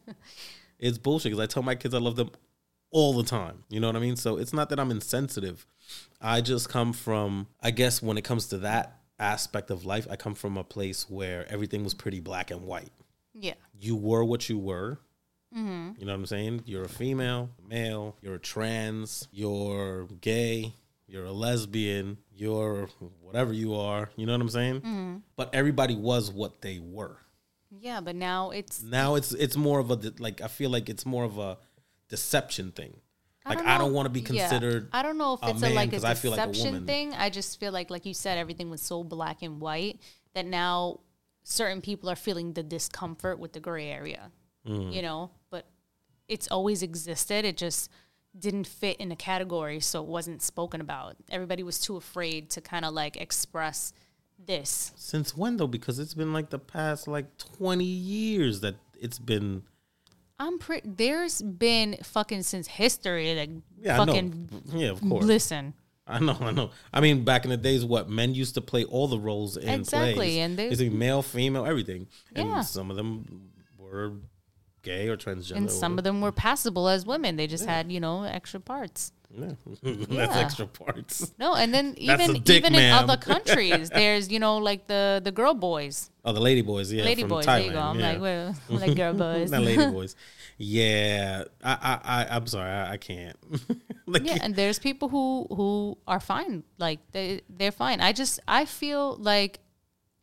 it's 0.78 0.98
bullshit 0.98 1.32
because 1.32 1.42
i 1.42 1.46
tell 1.46 1.62
my 1.62 1.74
kids 1.74 1.94
i 1.94 1.98
love 1.98 2.16
them 2.16 2.30
all 2.90 3.12
the 3.12 3.22
time 3.24 3.64
you 3.68 3.80
know 3.80 3.86
what 3.88 3.96
i 3.96 3.98
mean 3.98 4.16
so 4.16 4.36
it's 4.36 4.52
not 4.52 4.68
that 4.70 4.78
i'm 4.80 4.90
insensitive 4.90 5.66
i 6.20 6.40
just 6.40 6.68
come 6.68 6.92
from 6.92 7.46
i 7.60 7.70
guess 7.70 8.00
when 8.02 8.16
it 8.16 8.22
comes 8.24 8.46
to 8.46 8.58
that 8.58 8.98
aspect 9.18 9.70
of 9.70 9.84
life 9.84 10.06
i 10.10 10.16
come 10.16 10.34
from 10.34 10.56
a 10.56 10.64
place 10.64 11.08
where 11.08 11.50
everything 11.50 11.82
was 11.84 11.94
pretty 11.94 12.20
black 12.20 12.50
and 12.50 12.62
white 12.62 12.92
Yeah. 13.34 13.54
you 13.78 13.96
were 13.96 14.24
what 14.24 14.48
you 14.48 14.58
were. 14.58 14.98
Mm-hmm. 15.56 15.92
You 15.98 16.04
know 16.06 16.12
what 16.12 16.18
I'm 16.20 16.26
saying? 16.26 16.62
You're 16.66 16.84
a 16.84 16.88
female, 16.88 17.50
male, 17.66 18.16
you're 18.20 18.34
a 18.34 18.38
trans, 18.38 19.28
you're 19.32 20.06
gay, 20.20 20.72
you're 21.06 21.24
a 21.24 21.32
lesbian, 21.32 22.18
you're 22.34 22.88
whatever 23.22 23.52
you 23.54 23.74
are. 23.74 24.10
You 24.16 24.26
know 24.26 24.32
what 24.32 24.40
I'm 24.42 24.48
saying? 24.50 24.80
Mm-hmm. 24.80 25.16
But 25.36 25.54
everybody 25.54 25.94
was 25.94 26.30
what 26.30 26.60
they 26.60 26.78
were. 26.78 27.16
Yeah, 27.80 28.00
but 28.00 28.16
now 28.16 28.50
it's 28.50 28.82
Now 28.82 29.14
it's 29.14 29.32
it's 29.32 29.56
more 29.56 29.78
of 29.78 29.90
a 29.90 29.98
like 30.18 30.40
I 30.42 30.48
feel 30.48 30.68
like 30.70 30.88
it's 30.90 31.06
more 31.06 31.24
of 31.24 31.38
a 31.38 31.56
deception 32.08 32.72
thing. 32.72 33.00
Like 33.48 33.58
don't 33.58 33.66
I 33.66 33.78
don't 33.78 33.92
want 33.92 34.06
to 34.06 34.10
be 34.10 34.20
yeah. 34.20 34.48
considered. 34.48 34.88
I 34.92 35.02
don't 35.02 35.18
know 35.18 35.34
if 35.34 35.42
a 35.42 35.50
it's 35.50 35.60
man 35.60 35.72
a 35.72 35.74
like 35.74 35.92
a 35.92 36.14
feel 36.14 36.32
like 36.32 36.40
a 36.40 36.52
deception 36.52 36.86
thing. 36.86 37.14
I 37.14 37.30
just 37.30 37.60
feel 37.60 37.72
like, 37.72 37.90
like 37.90 38.06
you 38.06 38.14
said, 38.14 38.38
everything 38.38 38.70
was 38.70 38.82
so 38.82 39.04
black 39.04 39.42
and 39.42 39.60
white 39.60 40.00
that 40.34 40.46
now 40.46 41.00
certain 41.44 41.80
people 41.80 42.10
are 42.10 42.16
feeling 42.16 42.52
the 42.52 42.62
discomfort 42.62 43.38
with 43.38 43.52
the 43.52 43.60
gray 43.60 43.88
area. 43.88 44.30
Mm. 44.66 44.92
You 44.92 45.02
know, 45.02 45.30
but 45.50 45.66
it's 46.28 46.48
always 46.48 46.82
existed. 46.82 47.44
It 47.44 47.56
just 47.56 47.90
didn't 48.38 48.66
fit 48.66 48.96
in 48.98 49.12
a 49.12 49.16
category, 49.16 49.80
so 49.80 50.02
it 50.02 50.08
wasn't 50.08 50.42
spoken 50.42 50.80
about. 50.80 51.16
Everybody 51.30 51.62
was 51.62 51.80
too 51.80 51.96
afraid 51.96 52.50
to 52.50 52.60
kind 52.60 52.84
of 52.84 52.92
like 52.94 53.16
express 53.16 53.92
this. 54.44 54.92
Since 54.96 55.36
when 55.36 55.56
though? 55.56 55.66
Because 55.66 55.98
it's 55.98 56.14
been 56.14 56.32
like 56.32 56.50
the 56.50 56.58
past 56.58 57.08
like 57.08 57.36
20 57.38 57.84
years 57.84 58.60
that 58.60 58.76
it's 59.00 59.18
been. 59.18 59.62
I'm 60.38 60.58
pretty. 60.58 60.88
There's 60.88 61.40
been 61.42 61.96
fucking 62.02 62.42
since 62.42 62.66
history, 62.66 63.34
like 63.34 63.50
Yeah, 63.80 63.96
fucking. 63.98 64.48
Yeah, 64.74 64.88
of 64.90 65.00
course. 65.00 65.24
listen. 65.24 65.74
I 66.06 66.20
know, 66.20 66.36
I 66.40 66.52
know. 66.52 66.70
I 66.92 67.00
mean, 67.00 67.24
back 67.24 67.44
in 67.44 67.50
the 67.50 67.56
days, 67.56 67.84
what 67.84 68.08
men 68.08 68.32
used 68.34 68.54
to 68.54 68.60
play 68.60 68.84
all 68.84 69.08
the 69.08 69.18
roles 69.18 69.56
in 69.56 69.68
Exactly, 69.68 70.14
plays. 70.14 70.38
and 70.38 70.56
they- 70.56 70.68
It's 70.68 70.80
like 70.80 70.92
male, 70.92 71.20
female, 71.22 71.66
everything. 71.66 72.06
And 72.34 72.48
Yeah. 72.48 72.60
some 72.60 72.90
of 72.92 72.96
them 72.96 73.50
were 73.76 74.12
gay 74.82 75.08
or 75.08 75.16
transgender. 75.16 75.56
And 75.56 75.70
some 75.70 75.98
of 75.98 76.04
them 76.04 76.20
were 76.20 76.30
passable 76.30 76.88
as 76.88 77.04
women. 77.04 77.34
They 77.34 77.48
just 77.48 77.64
had, 77.64 77.90
you 77.90 77.98
know, 77.98 78.22
extra 78.22 78.60
parts. 78.60 79.10
yeah. 79.36 79.52
that's 80.08 80.36
extra 80.36 80.66
parts. 80.66 81.32
No, 81.38 81.54
and 81.54 81.72
then 81.72 81.94
even 81.98 82.42
dick, 82.42 82.58
even 82.58 82.74
in 82.74 82.92
other 82.92 83.16
countries, 83.32 83.90
there's 83.90 84.30
you 84.30 84.38
know 84.38 84.58
like 84.58 84.86
the 84.86 85.20
the 85.22 85.32
girl 85.32 85.54
boys, 85.54 86.10
Oh, 86.24 86.32
the 86.32 86.40
lady 86.40 86.62
boys, 86.62 86.92
yeah, 86.92 87.04
lady 87.04 87.22
from 87.22 87.30
boys. 87.30 87.46
Thailand. 87.46 87.58
there 87.58 87.66
you 87.66 87.72
go. 87.72 87.80
I'm 87.80 88.00
yeah. 88.00 88.12
like, 88.12 88.20
well, 88.20 88.54
I'm 88.68 88.80
like 88.80 88.96
girl 88.96 89.14
boys. 89.14 89.50
Not 89.50 89.62
lady 89.62 89.90
boys. 89.90 90.16
Yeah, 90.58 91.44
I, 91.62 91.72
I, 91.72 92.00
I, 92.02 92.36
I'm 92.36 92.46
sorry, 92.46 92.70
I, 92.70 92.92
I 92.92 92.96
can't. 92.96 93.36
like, 94.06 94.24
yeah, 94.24 94.38
and 94.40 94.54
there's 94.56 94.78
people 94.78 95.08
who 95.08 95.46
who 95.54 95.98
are 96.06 96.20
fine. 96.20 96.64
Like 96.78 97.00
they 97.12 97.42
they're 97.48 97.72
fine. 97.72 98.00
I 98.00 98.12
just 98.12 98.40
I 98.48 98.64
feel 98.64 99.16
like 99.16 99.60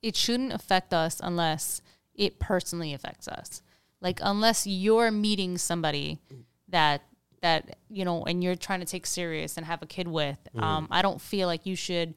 it 0.01 0.15
shouldn't 0.15 0.53
affect 0.53 0.93
us 0.93 1.21
unless 1.23 1.81
it 2.15 2.39
personally 2.39 2.93
affects 2.93 3.27
us. 3.27 3.61
Like 4.01 4.19
unless 4.21 4.67
you're 4.67 5.11
meeting 5.11 5.57
somebody 5.57 6.19
that 6.67 7.03
that 7.43 7.77
you 7.89 8.03
know 8.05 8.23
and 8.23 8.43
you're 8.43 8.55
trying 8.55 8.79
to 8.79 8.85
take 8.87 9.05
serious 9.05 9.55
and 9.57 9.65
have 9.67 9.83
a 9.83 9.85
kid 9.85 10.07
with. 10.07 10.39
Um, 10.57 10.87
I 10.89 11.01
don't 11.03 11.21
feel 11.21 11.47
like 11.47 11.67
you 11.67 11.75
should. 11.75 12.15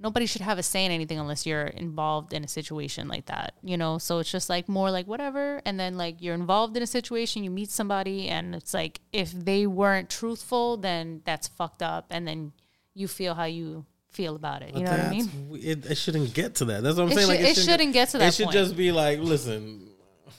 Nobody 0.00 0.26
should 0.26 0.40
have 0.42 0.58
a 0.58 0.62
say 0.62 0.84
in 0.84 0.90
anything 0.90 1.18
unless 1.20 1.46
you're 1.46 1.66
involved 1.66 2.32
in 2.32 2.42
a 2.42 2.48
situation 2.48 3.06
like 3.06 3.26
that, 3.26 3.54
you 3.62 3.76
know. 3.76 3.98
So 3.98 4.18
it's 4.18 4.30
just 4.30 4.48
like 4.50 4.68
more 4.68 4.90
like 4.90 5.06
whatever, 5.06 5.60
and 5.64 5.78
then 5.78 5.96
like 5.96 6.20
you're 6.20 6.34
involved 6.34 6.76
in 6.76 6.82
a 6.82 6.86
situation, 6.86 7.44
you 7.44 7.50
meet 7.50 7.70
somebody, 7.70 8.28
and 8.28 8.54
it's 8.56 8.74
like 8.74 9.00
if 9.12 9.30
they 9.30 9.66
weren't 9.68 10.10
truthful, 10.10 10.76
then 10.78 11.22
that's 11.24 11.46
fucked 11.46 11.82
up, 11.82 12.06
and 12.10 12.26
then 12.26 12.52
you 12.94 13.06
feel 13.06 13.34
how 13.34 13.44
you 13.44 13.86
feel 14.10 14.34
about 14.36 14.62
it. 14.62 14.74
You 14.76 14.82
know 14.84 14.90
what 14.90 15.00
I 15.00 15.10
mean? 15.10 15.30
It, 15.62 15.86
it 15.86 15.94
shouldn't 15.96 16.34
get 16.34 16.56
to 16.56 16.64
that. 16.66 16.82
That's 16.82 16.96
what 16.96 17.04
I'm 17.04 17.10
It 17.12 17.14
saying. 17.14 17.28
should- 17.30 17.44
like 17.44 17.56
it 17.56 17.60
shouldn't 17.60 17.92
get 17.92 18.08
to 18.10 18.18
that 18.18 18.28
It 18.28 18.34
should 18.34 18.44
point. 18.46 18.54
just 18.54 18.76
be 18.76 18.90
like, 18.92 19.20
listen, 19.20 19.88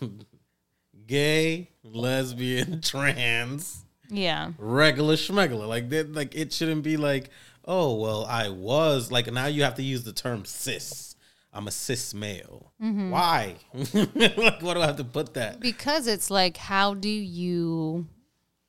gay, 1.07 1.70
lesbian, 1.84 2.82
trans, 2.91 3.84
Yeah. 4.10 4.51
regular 4.58 5.16
schmegler. 5.16 5.68
Like 5.68 5.89
that. 5.89 6.14
Like 6.14 6.36
it 6.36 6.53
shouldn't 6.53 6.84
be 6.84 6.97
like, 6.97 7.30
oh 7.66 7.95
well, 7.95 8.26
I 8.26 8.49
was 8.49 9.12
like. 9.12 9.32
Now 9.32 9.47
you 9.47 9.64
have 9.64 9.76
to 9.76 9.84
use 9.84 10.03
the 10.03 10.14
term 10.14 10.45
cis. 10.45 11.16
I'm 11.53 11.68
a 11.68 11.72
cis 11.72 12.14
male. 12.14 12.74
Mm-hmm. 12.84 13.12
Why? 13.12 13.56
like, 13.93 14.62
what 14.62 14.74
do 14.74 14.82
I 14.82 14.86
have 14.88 14.97
to 14.97 15.06
put 15.06 15.36
that? 15.36 15.62
Because 15.62 16.06
it's 16.08 16.30
like, 16.30 16.58
how 16.58 16.93
do 16.95 17.08
you 17.08 18.08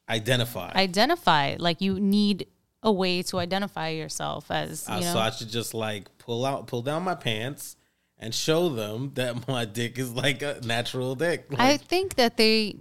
Identify. 0.09 0.71
identify? 0.73 1.57
Like, 1.59 1.81
you 1.81 1.99
need 1.99 2.47
a 2.85 2.93
way 2.93 3.23
to 3.25 3.39
identify 3.39 3.89
yourself 3.89 4.53
as 4.53 4.87
you 4.89 4.95
Uh, 4.95 5.01
know. 5.01 5.13
so 5.15 5.19
I 5.19 5.31
should 5.31 5.49
just 5.49 5.75
like 5.75 6.17
pull 6.19 6.47
out, 6.47 6.69
pull 6.69 6.83
down 6.83 7.03
my 7.03 7.17
pants, 7.17 7.75
and 8.19 8.33
show 8.33 8.69
them 8.69 9.11
that 9.15 9.49
my 9.49 9.65
dick 9.65 9.99
is 9.99 10.13
like 10.13 10.43
a 10.43 10.61
natural 10.65 11.17
dick. 11.17 11.47
I 11.59 11.79
think 11.79 12.15
that 12.15 12.37
they, 12.37 12.77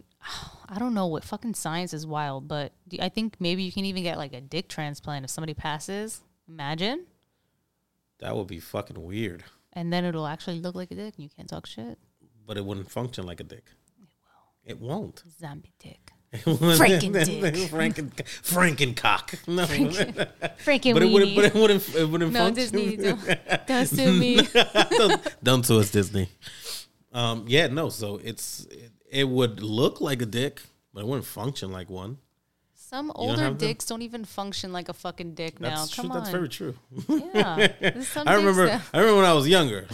I 0.68 0.80
don't 0.80 0.94
know 0.94 1.08
what 1.08 1.24
fucking 1.24 1.54
science 1.54 1.94
is 1.94 2.08
wild, 2.08 2.48
but 2.48 2.74
I 3.00 3.10
think 3.10 3.36
maybe 3.40 3.64
you 3.64 3.72
can 3.72 3.86
even 3.86 4.04
get 4.04 4.18
like 4.18 4.34
a 4.34 4.42
dick 4.42 4.68
transplant 4.68 5.26
if 5.26 5.32
somebody 5.32 5.54
passes. 5.54 6.22
Imagine, 6.48 7.06
that 8.20 8.36
would 8.36 8.48
be 8.48 8.60
fucking 8.60 9.02
weird, 9.02 9.44
and 9.74 9.92
then 9.92 10.06
it'll 10.06 10.28
actually 10.28 10.60
look 10.60 10.76
like 10.76 10.92
a 10.92 10.96
dick, 10.96 11.16
and 11.16 11.24
you 11.24 11.30
can't 11.36 11.50
talk 11.50 11.66
shit. 11.66 11.98
but 12.46 12.58
it 12.58 12.66
wouldn't 12.66 12.90
function 12.92 13.26
like 13.26 13.40
a 13.40 13.44
dick. 13.44 13.66
It 14.64 14.80
won't. 14.80 15.22
Zombie 15.40 15.74
dick, 15.80 16.12
Franken 16.34 17.14
dick. 17.42 17.56
Franken 17.70 18.28
Frankencock. 18.44 19.48
No, 19.48 19.66
freaking 19.66 20.94
but 20.94 21.04
it 21.04 21.12
wouldn't. 21.12 21.36
But 21.36 21.46
it 21.46 21.54
wouldn't. 21.54 21.96
It 21.96 22.10
wouldn't 22.10 22.34
no, 22.34 22.40
function. 22.40 22.72
Disney, 22.72 22.98
don't, 22.98 23.68
don't 23.68 23.88
sue 23.88 24.14
me. 24.14 24.42
don't, 24.92 25.44
don't 25.44 25.66
sue 25.66 25.80
us, 25.80 25.92
Disney. 25.92 26.30
Um, 27.14 27.46
yeah, 27.48 27.68
no. 27.68 27.90
So 27.90 28.20
it's 28.24 28.66
it, 28.66 28.92
it 29.10 29.28
would 29.28 29.62
look 29.62 30.02
like 30.02 30.22
a 30.22 30.26
dick, 30.26 30.62
but 30.94 31.02
it 31.02 31.08
wouldn't 31.08 31.26
function 31.26 31.72
like 31.72 31.90
one. 31.90 32.18
Some 32.74 33.08
don't 33.08 33.18
older 33.18 33.42
them? 33.42 33.58
dicks 33.58 33.86
don't 33.86 34.04
even 34.04 34.26
function 34.26 34.72
like 34.72 34.90
a 34.90 34.94
fucking 34.94 35.34
dick 35.34 35.60
now. 35.60 35.70
That's 35.70 35.96
Come 35.96 36.06
true. 36.06 36.16
on, 36.16 36.18
That's 36.20 36.30
very 36.30 36.50
true. 36.50 36.76
yeah. 37.10 37.68
I 38.26 38.36
remember. 38.36 38.68
that 38.68 38.82
I 38.94 39.00
remember 39.00 39.18
when 39.18 39.26
I 39.26 39.34
was 39.34 39.48
younger. 39.48 39.88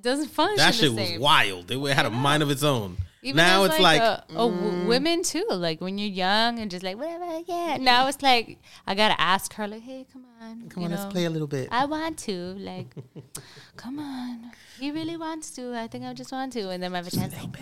doesn't 0.00 0.28
function 0.28 0.56
That 0.58 0.74
the 0.74 0.78
shit 0.78 0.92
was 0.92 1.18
wild. 1.18 1.70
It 1.70 1.78
had 1.94 2.06
a 2.06 2.10
mind 2.10 2.42
of 2.42 2.50
its 2.50 2.62
own. 2.62 2.96
Even 3.22 3.36
now 3.36 3.64
it's 3.64 3.78
like, 3.78 4.00
uh, 4.00 4.20
oh, 4.30 4.50
mm. 4.50 4.56
w- 4.62 4.88
women 4.88 5.22
too. 5.22 5.44
Like 5.50 5.80
when 5.80 5.98
you're 5.98 6.08
young 6.08 6.58
and 6.58 6.70
just 6.70 6.82
like 6.82 6.96
whatever, 6.96 7.40
yeah. 7.46 7.76
Now 7.78 8.08
it's 8.08 8.22
like 8.22 8.58
I 8.86 8.94
gotta 8.94 9.20
ask 9.20 9.52
her, 9.54 9.68
like, 9.68 9.82
hey, 9.82 10.06
come 10.10 10.24
on, 10.40 10.68
come 10.70 10.82
you 10.82 10.86
on, 10.86 10.92
know, 10.92 11.00
let's 11.02 11.12
play 11.12 11.26
a 11.26 11.30
little 11.30 11.46
bit. 11.46 11.68
I 11.70 11.84
want 11.84 12.16
to, 12.20 12.32
like, 12.32 12.94
come 13.76 13.98
on. 13.98 14.52
He 14.78 14.90
really 14.90 15.18
wants 15.18 15.50
to. 15.52 15.74
I 15.76 15.86
think 15.86 16.04
I 16.04 16.14
just 16.14 16.32
want 16.32 16.54
to. 16.54 16.70
And 16.70 16.82
then 16.82 16.92
my 16.92 17.02
vagina's 17.02 17.34
like, 17.34 17.52
no, 17.52 17.58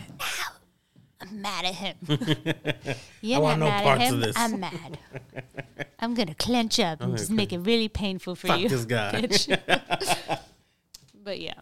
I'm 1.21 1.43
mad 1.43 1.65
at 1.65 1.75
him. 1.75 1.97
You're 3.21 3.39
I 3.39 3.41
want 3.41 3.59
not 3.61 3.67
no 3.67 3.71
mad 3.71 3.83
parts 3.83 4.03
at 4.03 4.09
of 4.09 4.15
him. 4.15 4.21
this. 4.21 4.37
I'm 4.37 4.61
mad. 4.61 4.99
I'm 5.99 6.15
gonna 6.15 6.35
clench 6.35 6.79
up 6.79 7.01
and 7.01 7.17
just 7.17 7.31
make 7.31 7.53
it 7.53 7.59
really 7.59 7.89
painful 7.89 8.37
for 8.37 8.47
Fuck 8.49 8.61
you. 8.61 8.69
this 8.69 8.85
guy. 8.85 9.13
bitch. 9.23 10.39
but 11.25 11.41
yeah. 11.41 11.61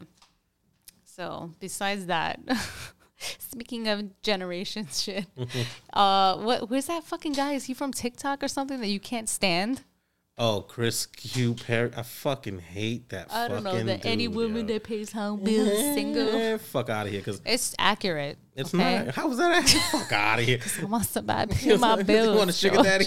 So 1.05 1.53
besides 1.59 2.07
that, 2.07 2.39
speaking 3.39 3.89
of 3.89 4.21
generation 4.21 4.89
shit, 4.93 5.25
uh, 5.93 6.37
what 6.37 6.69
where's 6.69 6.87
that 6.87 7.05
fucking 7.05 7.33
guy? 7.33 7.55
Is 7.55 7.65
he 7.65 7.73
from 7.75 7.93
TikTok 7.93 8.43
or 8.43 8.49
something 8.49 8.81
that 8.81 8.89
you 8.89 9.01
can't 9.01 9.29
stand? 9.29 9.83
Oh, 10.39 10.61
Chris 10.69 11.07
Q 11.07 11.55
Perry. 11.55 11.91
I 11.97 12.03
fucking 12.03 12.59
hate 12.59 13.09
that. 13.09 13.33
I 13.33 13.49
don't 13.49 13.65
know 13.65 13.83
that 13.85 14.05
any 14.05 14.29
woman 14.29 14.69
yo. 14.69 14.75
that 14.75 14.85
pays 14.85 15.11
home 15.11 15.41
bills 15.43 15.67
is 15.69 15.95
single. 15.95 16.59
Fuck 16.59 16.91
out 16.91 17.07
of 17.07 17.13
here, 17.13 17.23
because 17.23 17.41
It's 17.47 17.75
accurate. 17.79 18.37
it's 18.55 18.75
okay? 18.75 19.07
not. 19.07 19.15
How 19.15 19.29
was 19.29 19.39
that? 19.39 19.67
fuck 19.91 20.13
out 20.13 20.39
of 20.41 20.45
here. 20.45 20.59
I 20.83 20.85
want 20.85 21.07
somebody 21.07 21.55
to 21.55 21.59
pay 21.65 21.77
my 21.79 22.03
bills. 22.03 22.29
you 22.33 22.39
want 22.39 22.51
a 22.51 22.53
sugar 22.53 22.83
daddy? 22.83 23.07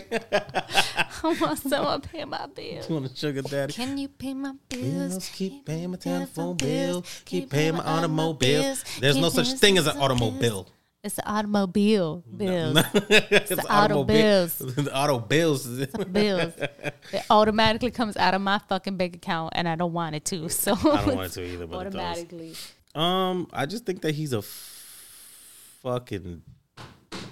I 1.21 1.37
want 1.39 1.59
someone 1.59 2.01
to 2.01 2.09
pay 2.09 2.25
my 2.25 2.47
bills. 2.47 2.89
you 2.89 2.95
want 2.95 3.11
a 3.11 3.15
sugar 3.15 3.43
daddy? 3.43 3.73
Can 3.73 3.99
you 3.99 4.07
pay 4.07 4.33
my 4.33 4.53
bills? 4.67 5.09
Bills, 5.11 5.29
keep 5.31 5.65
paying 5.67 5.91
my 5.91 5.97
telephone 5.97 6.57
bill, 6.57 7.05
keep 7.25 7.51
paying 7.51 7.75
my 7.75 7.83
automobiles. 7.83 8.83
There's 8.99 9.17
no 9.17 9.29
such 9.29 9.51
thing 9.53 9.77
as 9.77 9.85
an 9.85 9.97
automobile. 9.99 10.67
It's 11.01 11.15
the 11.15 11.25
automobile 11.25 12.23
bills. 12.35 12.77
it's 12.93 13.49
the 13.49 13.65
auto 13.73 14.03
bills. 14.03 14.57
the 14.57 14.93
auto 14.93 15.19
bills. 15.19 15.63
the 15.91 16.05
bills. 16.11 16.53
It 16.57 17.23
automatically 17.29 17.91
comes 17.91 18.17
out 18.17 18.33
of 18.33 18.41
my 18.41 18.59
fucking 18.67 18.97
bank 18.97 19.15
account, 19.15 19.53
and 19.55 19.67
I 19.69 19.75
don't 19.75 19.93
want 19.93 20.15
it 20.15 20.25
to. 20.25 20.49
So 20.49 20.73
I 20.73 21.05
don't 21.05 21.15
want 21.15 21.27
it 21.27 21.33
to 21.35 21.45
either, 21.45 21.67
but 21.67 21.77
automatically. 21.87 22.53
Um, 22.95 23.47
I 23.53 23.65
just 23.65 23.85
think 23.85 24.01
that 24.01 24.13
he's 24.15 24.33
a 24.33 24.39
f- 24.39 25.77
fucking 25.83 26.41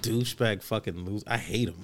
douchebag, 0.02 0.64
fucking 0.64 0.96
loser. 1.04 1.26
I 1.28 1.38
hate 1.38 1.70
him. 1.70 1.82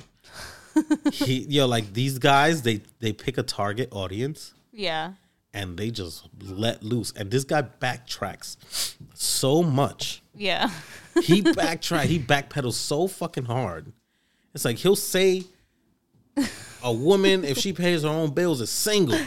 he, 1.12 1.40
yo, 1.50 1.68
like 1.68 1.92
these 1.94 2.18
guys, 2.18 2.62
they 2.62 2.82
they 3.00 3.12
pick 3.14 3.38
a 3.38 3.44
target 3.44 3.90
audience 3.92 4.54
Yeah. 4.72 5.14
and 5.54 5.78
they 5.78 5.92
just 5.92 6.28
let 6.42 6.82
loose. 6.84 7.12
And 7.16 7.30
this 7.30 7.44
guy 7.44 7.62
backtracks 7.64 8.96
so 9.14 9.62
much. 9.64 10.24
Yeah. 10.36 10.70
He 11.22 11.42
backtrack. 11.42 12.06
he 12.06 12.20
backpedals 12.20 12.74
so 12.74 13.08
fucking 13.08 13.46
hard. 13.46 13.92
It's 14.54 14.66
like 14.66 14.78
he'll 14.78 14.96
say 14.96 15.44
a 16.84 16.92
woman 16.94 17.44
if 17.46 17.58
she 17.58 17.74
pays 17.74 18.04
her 18.04 18.10
own 18.10 18.32
bills 18.32 18.62
is 18.62 18.70
single. 18.70 19.20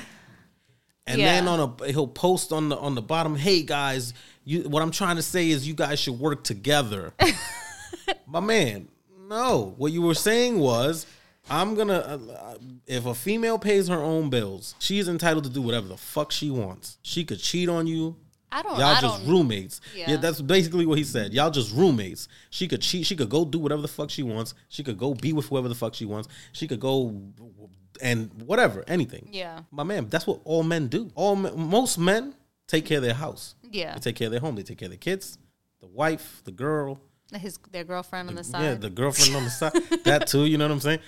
And 1.06 1.20
Yeah. 1.20 1.34
then 1.34 1.48
on 1.48 1.76
a 1.80 1.86
he'll 1.92 2.08
post 2.08 2.52
on 2.52 2.68
the 2.68 2.76
on 2.76 2.94
the 2.96 3.02
bottom, 3.02 3.36
"Hey 3.36 3.62
guys, 3.62 4.12
you 4.44 4.62
what 4.62 4.82
I'm 4.82 4.90
trying 4.90 5.16
to 5.16 5.22
say 5.22 5.48
is 5.50 5.66
you 5.66 5.74
guys 5.74 6.00
should 6.00 6.18
work 6.18 6.42
together." 6.44 7.12
My 8.26 8.40
man, 8.40 8.88
no. 9.28 9.74
What 9.78 9.92
you 9.92 10.02
were 10.02 10.14
saying 10.14 10.58
was 10.58 11.06
I'm 11.48 11.76
going 11.76 11.88
to 11.88 12.04
uh, 12.10 12.18
uh, 12.32 12.54
if 12.88 13.06
a 13.06 13.14
female 13.14 13.58
pays 13.58 13.86
her 13.86 14.02
own 14.02 14.30
bills, 14.30 14.74
she's 14.80 15.06
entitled 15.06 15.44
to 15.44 15.50
do 15.50 15.62
whatever 15.62 15.86
the 15.86 15.96
fuck 15.96 16.32
she 16.32 16.50
wants. 16.50 16.98
She 17.02 17.24
could 17.24 17.38
cheat 17.38 17.68
on 17.68 17.86
you, 17.86 18.16
I 18.52 18.62
don't. 18.62 18.78
Y'all 18.78 18.84
I 18.84 19.00
just 19.00 19.24
don't. 19.24 19.28
roommates. 19.28 19.80
Yeah. 19.94 20.12
Yeah. 20.12 20.16
that's 20.16 20.40
basically 20.40 20.86
what 20.86 20.98
he 20.98 21.04
said. 21.04 21.32
Y'all 21.34 21.50
just 21.50 21.74
roommates. 21.74 22.28
She 22.50 22.68
could 22.68 22.80
cheat. 22.80 23.06
She 23.06 23.16
could 23.16 23.28
go 23.28 23.44
do 23.44 23.58
whatever 23.58 23.82
the 23.82 23.88
fuck 23.88 24.10
she 24.10 24.22
wants. 24.22 24.54
She 24.68 24.82
could 24.82 24.98
go 24.98 25.14
be 25.14 25.32
with 25.32 25.46
whoever 25.46 25.68
the 25.68 25.74
fuck 25.74 25.94
she 25.94 26.04
wants. 26.04 26.28
She 26.52 26.66
could 26.68 26.80
go 26.80 27.20
and 28.00 28.30
whatever, 28.44 28.84
anything. 28.86 29.28
Yeah. 29.30 29.60
My 29.70 29.82
man, 29.82 30.08
that's 30.08 30.26
what 30.26 30.40
all 30.44 30.62
men 30.62 30.88
do. 30.88 31.10
All 31.14 31.36
men, 31.36 31.58
most 31.58 31.98
men 31.98 32.34
take 32.66 32.84
care 32.84 32.98
of 32.98 33.04
their 33.04 33.14
house. 33.14 33.54
Yeah. 33.62 33.94
They 33.94 34.00
take 34.00 34.16
care 34.16 34.26
of 34.26 34.32
their 34.32 34.40
home. 34.40 34.56
They 34.56 34.62
take 34.62 34.78
care 34.78 34.86
of 34.86 34.90
their 34.92 34.98
kids, 34.98 35.38
the 35.80 35.86
wife, 35.86 36.42
the 36.44 36.52
girl. 36.52 37.00
His 37.34 37.58
their 37.72 37.84
girlfriend 37.84 38.28
on 38.28 38.34
the 38.36 38.44
side. 38.44 38.62
Yeah, 38.62 38.74
the 38.74 38.90
girlfriend 38.90 39.34
on 39.34 39.44
the 39.44 39.50
side. 39.50 39.72
That 40.04 40.28
too, 40.28 40.44
you 40.46 40.58
know 40.58 40.64
what 40.66 40.72
I'm 40.72 40.80
saying? 40.80 41.00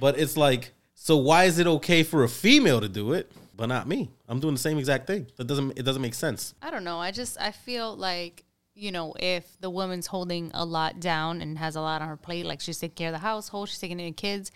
But 0.00 0.18
it's 0.18 0.36
like, 0.36 0.72
so 0.94 1.16
why 1.16 1.44
is 1.44 1.58
it 1.58 1.66
okay 1.66 2.02
for 2.02 2.24
a 2.24 2.28
female 2.28 2.80
to 2.80 2.88
do 2.88 3.12
it, 3.12 3.30
but 3.62 3.68
not 3.68 3.86
me? 3.86 4.10
I'm 4.28 4.40
doing 4.40 4.54
the 4.54 4.60
same 4.60 4.76
exact 4.76 5.06
thing. 5.06 5.28
That 5.36 5.46
doesn't 5.46 5.78
it 5.78 5.84
doesn't 5.84 6.02
make 6.02 6.14
sense. 6.14 6.52
I 6.60 6.72
don't 6.72 6.82
know. 6.82 6.98
I 6.98 7.12
just 7.12 7.40
I 7.40 7.52
feel 7.52 7.94
like 7.94 8.42
you 8.74 8.90
know 8.90 9.14
if 9.20 9.44
the 9.60 9.70
woman's 9.70 10.08
holding 10.08 10.50
a 10.52 10.64
lot 10.64 10.98
down 10.98 11.40
and 11.40 11.56
has 11.58 11.76
a 11.76 11.80
lot 11.80 12.02
on 12.02 12.08
her 12.08 12.16
plate, 12.16 12.44
like 12.44 12.60
she's 12.60 12.80
taking 12.80 12.96
care 12.96 13.08
of 13.10 13.12
the 13.12 13.20
household, 13.20 13.68
she's 13.68 13.78
taking 13.78 13.98
care 13.98 14.08
of 14.08 14.16
the 14.16 14.20
kids. 14.20 14.50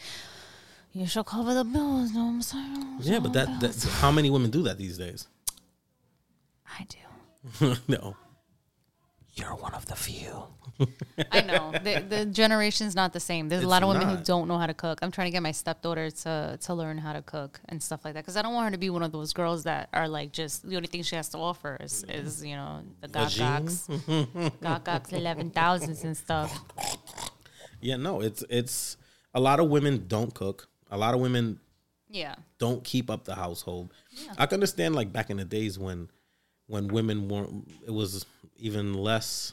You 0.93 1.07
should 1.07 1.25
cover 1.25 1.55
the 1.55 1.63
bills. 1.63 2.15
No, 2.15 2.23
I'm 2.23 2.43
sorry. 2.43 2.67
Yeah, 2.99 3.21
but 3.21 3.33
that 3.35 3.61
that's 3.61 3.85
how 4.01 4.11
many 4.11 4.29
women 4.29 4.51
do 4.51 4.65
that 4.65 4.77
these 4.77 4.99
days? 4.99 5.29
I 6.77 6.85
do. 6.89 7.77
no. 7.87 8.17
You're 9.37 9.55
one 9.55 9.74
of 9.74 9.84
the 9.87 9.95
few. 9.97 10.45
I 11.32 11.41
know 11.43 11.72
the 11.72 12.05
the 12.07 12.26
generation's 12.26 12.95
not 12.95 13.12
the 13.12 13.20
same. 13.20 13.49
There's 13.49 13.62
a 13.62 13.64
It's 13.64 13.70
lot 13.70 13.82
of 13.82 13.89
women 13.89 14.09
who 14.09 14.14
not. 14.16 14.24
don't 14.24 14.49
know 14.49 14.59
how 14.59 14.66
to 14.66 14.74
cook. 14.74 14.99
I'm 15.03 15.11
trying 15.11 15.26
to 15.26 15.30
get 15.30 15.43
my 15.43 15.53
stepdaughter 15.53 16.11
to 16.11 16.59
to 16.61 16.74
learn 16.74 16.99
how 16.99 17.12
to 17.12 17.22
cook 17.22 17.61
and 17.68 17.82
stuff 17.82 18.05
like 18.05 18.14
that 18.14 18.22
because 18.24 18.37
I 18.37 18.43
don't 18.43 18.55
want 18.55 18.66
her 18.66 18.70
to 18.72 18.78
be 18.78 18.91
one 18.91 19.03
of 19.03 19.12
those 19.12 19.32
girls 19.32 19.64
that 19.64 19.89
are 19.93 20.09
like 20.09 20.32
just 20.32 20.68
the 20.68 20.76
only 20.76 20.89
thing 20.89 21.03
she 21.03 21.16
has 21.16 21.28
to 21.30 21.39
offer 21.39 21.76
is, 21.80 22.05
is 22.09 22.45
you 22.45 22.57
know 22.57 22.82
the 23.01 23.09
gok 23.09 23.39
goks, 24.84 25.12
eleven 25.12 25.51
thousands 25.51 26.05
and 26.05 26.16
stuff. 26.16 26.59
Yeah, 27.80 27.97
no, 27.97 28.20
it's 28.20 28.43
it's 28.51 28.97
a 29.34 29.41
lot 29.41 29.61
of 29.61 29.68
women 29.68 30.05
don't 30.09 30.32
cook. 30.34 30.68
A 30.91 30.97
lot 30.97 31.14
of 31.14 31.20
women 31.20 31.61
Yeah, 32.09 32.37
don't 32.59 32.82
keep 32.84 33.11
up 33.11 33.24
the 33.24 33.34
household. 33.34 33.93
I 34.39 34.47
can 34.47 34.57
understand 34.57 34.95
like 34.95 35.12
back 35.12 35.30
in 35.30 35.37
the 35.39 35.45
days 35.45 35.78
when 35.78 36.09
when 36.68 36.89
women 36.89 37.28
weren't 37.28 37.68
it 37.87 37.93
was 37.93 38.24
even 38.59 38.95
less 38.95 39.53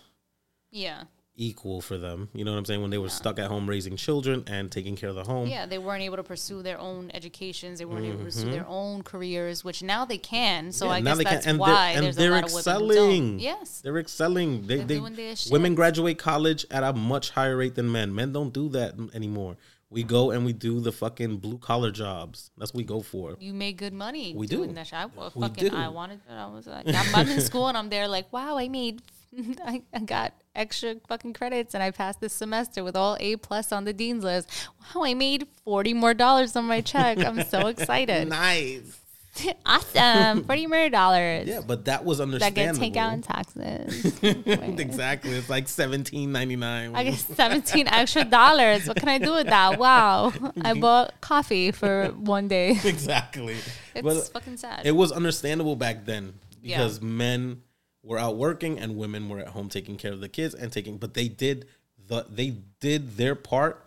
yeah, 0.71 1.03
equal 1.35 1.81
for 1.81 1.97
them. 1.97 2.29
You 2.33 2.45
know 2.45 2.51
what 2.51 2.57
I'm 2.59 2.65
saying? 2.65 2.81
When 2.81 2.91
they 2.91 2.97
were 2.97 3.09
stuck 3.09 3.37
at 3.39 3.47
home 3.47 3.67
raising 3.69 3.95
children 3.95 4.43
and 4.47 4.71
taking 4.71 4.95
care 4.95 5.09
of 5.09 5.15
the 5.15 5.23
home. 5.23 5.47
yeah. 5.47 5.65
They 5.65 5.77
weren't 5.77 6.01
able 6.03 6.17
to 6.17 6.23
pursue 6.23 6.61
their 6.63 6.79
own 6.79 7.11
educations. 7.13 7.79
They 7.79 7.85
weren't 7.85 8.05
able 8.05 8.19
to 8.19 8.23
pursue 8.25 8.51
their 8.51 8.65
own 8.67 9.03
careers, 9.03 9.63
which 9.63 9.81
now 9.83 10.05
they 10.05 10.17
can. 10.17 10.71
So 10.71 10.87
Mm-hmm. 10.87 11.05
Yeah, 11.07 11.13
I 11.13 11.15
guess 11.15 11.23
that's 11.23 11.47
and 11.47 11.55
they're- 11.59 11.59
why 11.59 11.89
and 11.91 12.05
there's 12.05 12.15
a 12.17 12.19
they're 12.19 12.31
women 12.31 12.49
who 12.49 12.57
excelling. 12.57 13.39
Yes, 13.39 13.81
They're 13.81 13.97
excelling. 13.99 14.67
They, 14.67 14.77
They're 14.77 14.85
they 14.85 14.97
doing 14.99 15.15
their 15.15 15.35
shit. 15.35 15.51
women 15.51 15.75
graduate 15.75 16.17
college 16.17 16.65
at 16.71 16.83
a 16.83 16.93
much 16.93 17.31
higher 17.31 17.57
rate 17.57 17.75
than 17.75 17.91
men. 17.91 18.13
Men 18.13 18.31
don't 18.31 18.53
do 18.53 18.69
that 18.69 18.93
anymore. 19.13 19.57
We 19.93 20.03
go 20.03 20.31
and 20.31 20.43
we 20.43 20.53
do 20.53 20.79
the 20.79 20.91
fucking 20.91 21.37
blue 21.37 21.59
collar 21.59 21.91
jobs. 21.91 22.49
That's 22.57 22.73
what 22.73 22.79
we 22.79 22.83
go 22.83 23.01
for. 23.01 23.37
you 23.39 23.53
make 23.53 23.77
good 23.77 23.93
money. 23.93 24.33
We 24.35 24.47
doing 24.47 24.69
do. 24.69 24.75
That 24.75 24.87
shit. 24.87 24.97
I 24.99 25.05
well, 25.05 25.31
We 25.35 25.43
fucking 25.43 25.69
do. 25.69 25.75
I 25.75 25.87
wanted. 25.87 26.19
I 26.29 26.47
was 26.47 26.65
like, 26.65 26.87
I'm, 26.87 27.15
I'm 27.15 27.27
in 27.29 27.39
school 27.49 27.67
and 27.67 27.77
I'm 27.77 27.89
there 27.89 28.07
like, 28.07 28.33
wow, 28.33 28.57
I 28.57 28.69
made, 28.69 29.03
I, 29.65 29.83
I 29.93 29.99
got 29.99 30.33
extra 30.55 30.95
fucking 31.07 31.33
credits 31.33 31.75
and 31.75 31.83
I 31.83 31.91
passed 31.91 32.21
this 32.21 32.33
semester 32.33 32.83
with 32.83 32.95
all 32.95 33.17
A 33.19 33.35
plus 33.35 33.71
on 33.71 33.85
the 33.85 33.93
dean's 33.93 34.23
list. 34.23 34.49
Wow, 34.95 35.03
I 35.03 35.13
made 35.13 35.47
forty 35.63 35.93
more 35.93 36.15
dollars 36.15 36.55
on 36.55 36.65
my 36.65 36.81
check. 36.81 37.19
I'm 37.19 37.43
so 37.43 37.67
excited. 37.73 38.29
Nice. 38.29 38.99
awesome. 39.65 40.43
Forty 40.43 40.67
million 40.67 40.91
dollars. 40.91 41.47
Yeah, 41.47 41.61
but 41.65 41.85
that 41.85 42.05
was 42.05 42.21
understandable. 42.21 42.79
That 42.79 42.93
get 42.93 42.93
takeout 42.93 43.13
and 43.13 43.23
taxes. 43.23 44.21
exactly. 44.79 45.31
It's 45.31 45.49
like 45.49 45.67
seventeen 45.67 46.31
ninety 46.31 46.55
nine. 46.55 46.95
I 46.95 47.03
get 47.03 47.15
17 47.17 47.87
extra 47.87 48.25
dollars. 48.25 48.87
What 48.87 48.97
can 48.97 49.09
I 49.09 49.17
do 49.17 49.33
with 49.33 49.47
that? 49.47 49.79
Wow. 49.79 50.31
I 50.61 50.73
bought 50.79 51.19
coffee 51.21 51.71
for 51.71 52.07
one 52.09 52.47
day. 52.47 52.71
exactly. 52.83 53.55
It's 53.95 54.01
But 54.03 54.29
fucking 54.33 54.57
sad. 54.57 54.85
it 54.85 54.91
was 54.91 55.11
understandable 55.11 55.75
back 55.75 56.05
then 56.05 56.33
Yeah. 56.61 56.77
because 56.77 57.01
men 57.01 57.61
were 58.03 58.19
out 58.19 58.35
working 58.37 58.79
and 58.79 58.97
women 58.97 59.29
were 59.29 59.39
at 59.39 59.47
home 59.49 59.69
taking 59.69 59.97
care 59.97 60.11
of 60.11 60.19
the 60.19 60.29
kids 60.29 60.53
and 60.53 60.71
taking 60.71 60.97
but 60.97 61.13
they 61.13 61.27
did 61.27 61.67
the 62.07 62.25
they 62.29 62.55
did 62.79 63.17
their 63.17 63.33
part 63.35 63.85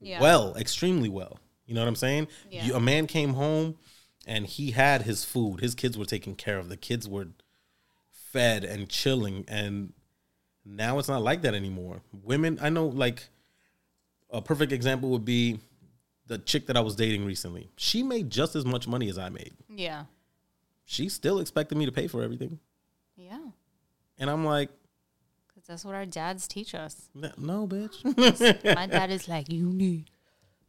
Yeah. 0.00 0.20
well, 0.20 0.54
extremely 0.56 1.08
well. 1.08 1.38
You 1.66 1.74
know 1.74 1.80
what 1.80 1.88
I'm 1.88 1.96
saying? 1.96 2.28
Yeah. 2.50 2.64
You, 2.64 2.74
a 2.76 2.80
man 2.80 3.06
came 3.08 3.34
home 3.34 3.76
and 4.26 4.46
he 4.46 4.72
had 4.72 5.02
his 5.02 5.24
food. 5.24 5.60
His 5.60 5.74
kids 5.74 5.96
were 5.96 6.04
taken 6.04 6.34
care 6.34 6.58
of. 6.58 6.68
The 6.68 6.76
kids 6.76 7.08
were 7.08 7.28
fed 8.10 8.64
and 8.64 8.88
chilling 8.88 9.44
and 9.48 9.92
now 10.64 10.98
it's 10.98 11.08
not 11.08 11.22
like 11.22 11.42
that 11.42 11.54
anymore. 11.54 12.02
Women, 12.24 12.58
I 12.60 12.70
know 12.70 12.86
like 12.86 13.28
a 14.30 14.42
perfect 14.42 14.72
example 14.72 15.10
would 15.10 15.24
be 15.24 15.60
the 16.26 16.38
chick 16.38 16.66
that 16.66 16.76
I 16.76 16.80
was 16.80 16.96
dating 16.96 17.24
recently. 17.24 17.70
She 17.76 18.02
made 18.02 18.30
just 18.30 18.56
as 18.56 18.64
much 18.64 18.88
money 18.88 19.08
as 19.08 19.16
I 19.16 19.28
made. 19.28 19.52
yeah. 19.68 20.04
She 20.88 21.08
still 21.08 21.40
expected 21.40 21.76
me 21.76 21.84
to 21.86 21.90
pay 21.92 22.06
for 22.06 22.22
everything. 22.22 22.60
Yeah. 23.16 23.40
And 24.18 24.30
I'm 24.30 24.44
like, 24.44 24.70
Because 25.48 25.66
that's 25.66 25.84
what 25.84 25.96
our 25.96 26.06
dads 26.06 26.46
teach 26.46 26.76
us. 26.76 27.08
No, 27.14 27.66
bitch. 27.66 28.04
My 28.76 28.86
dad 28.86 29.10
is 29.10 29.26
like, 29.26 29.50
you 29.52 29.66
need 29.66 30.10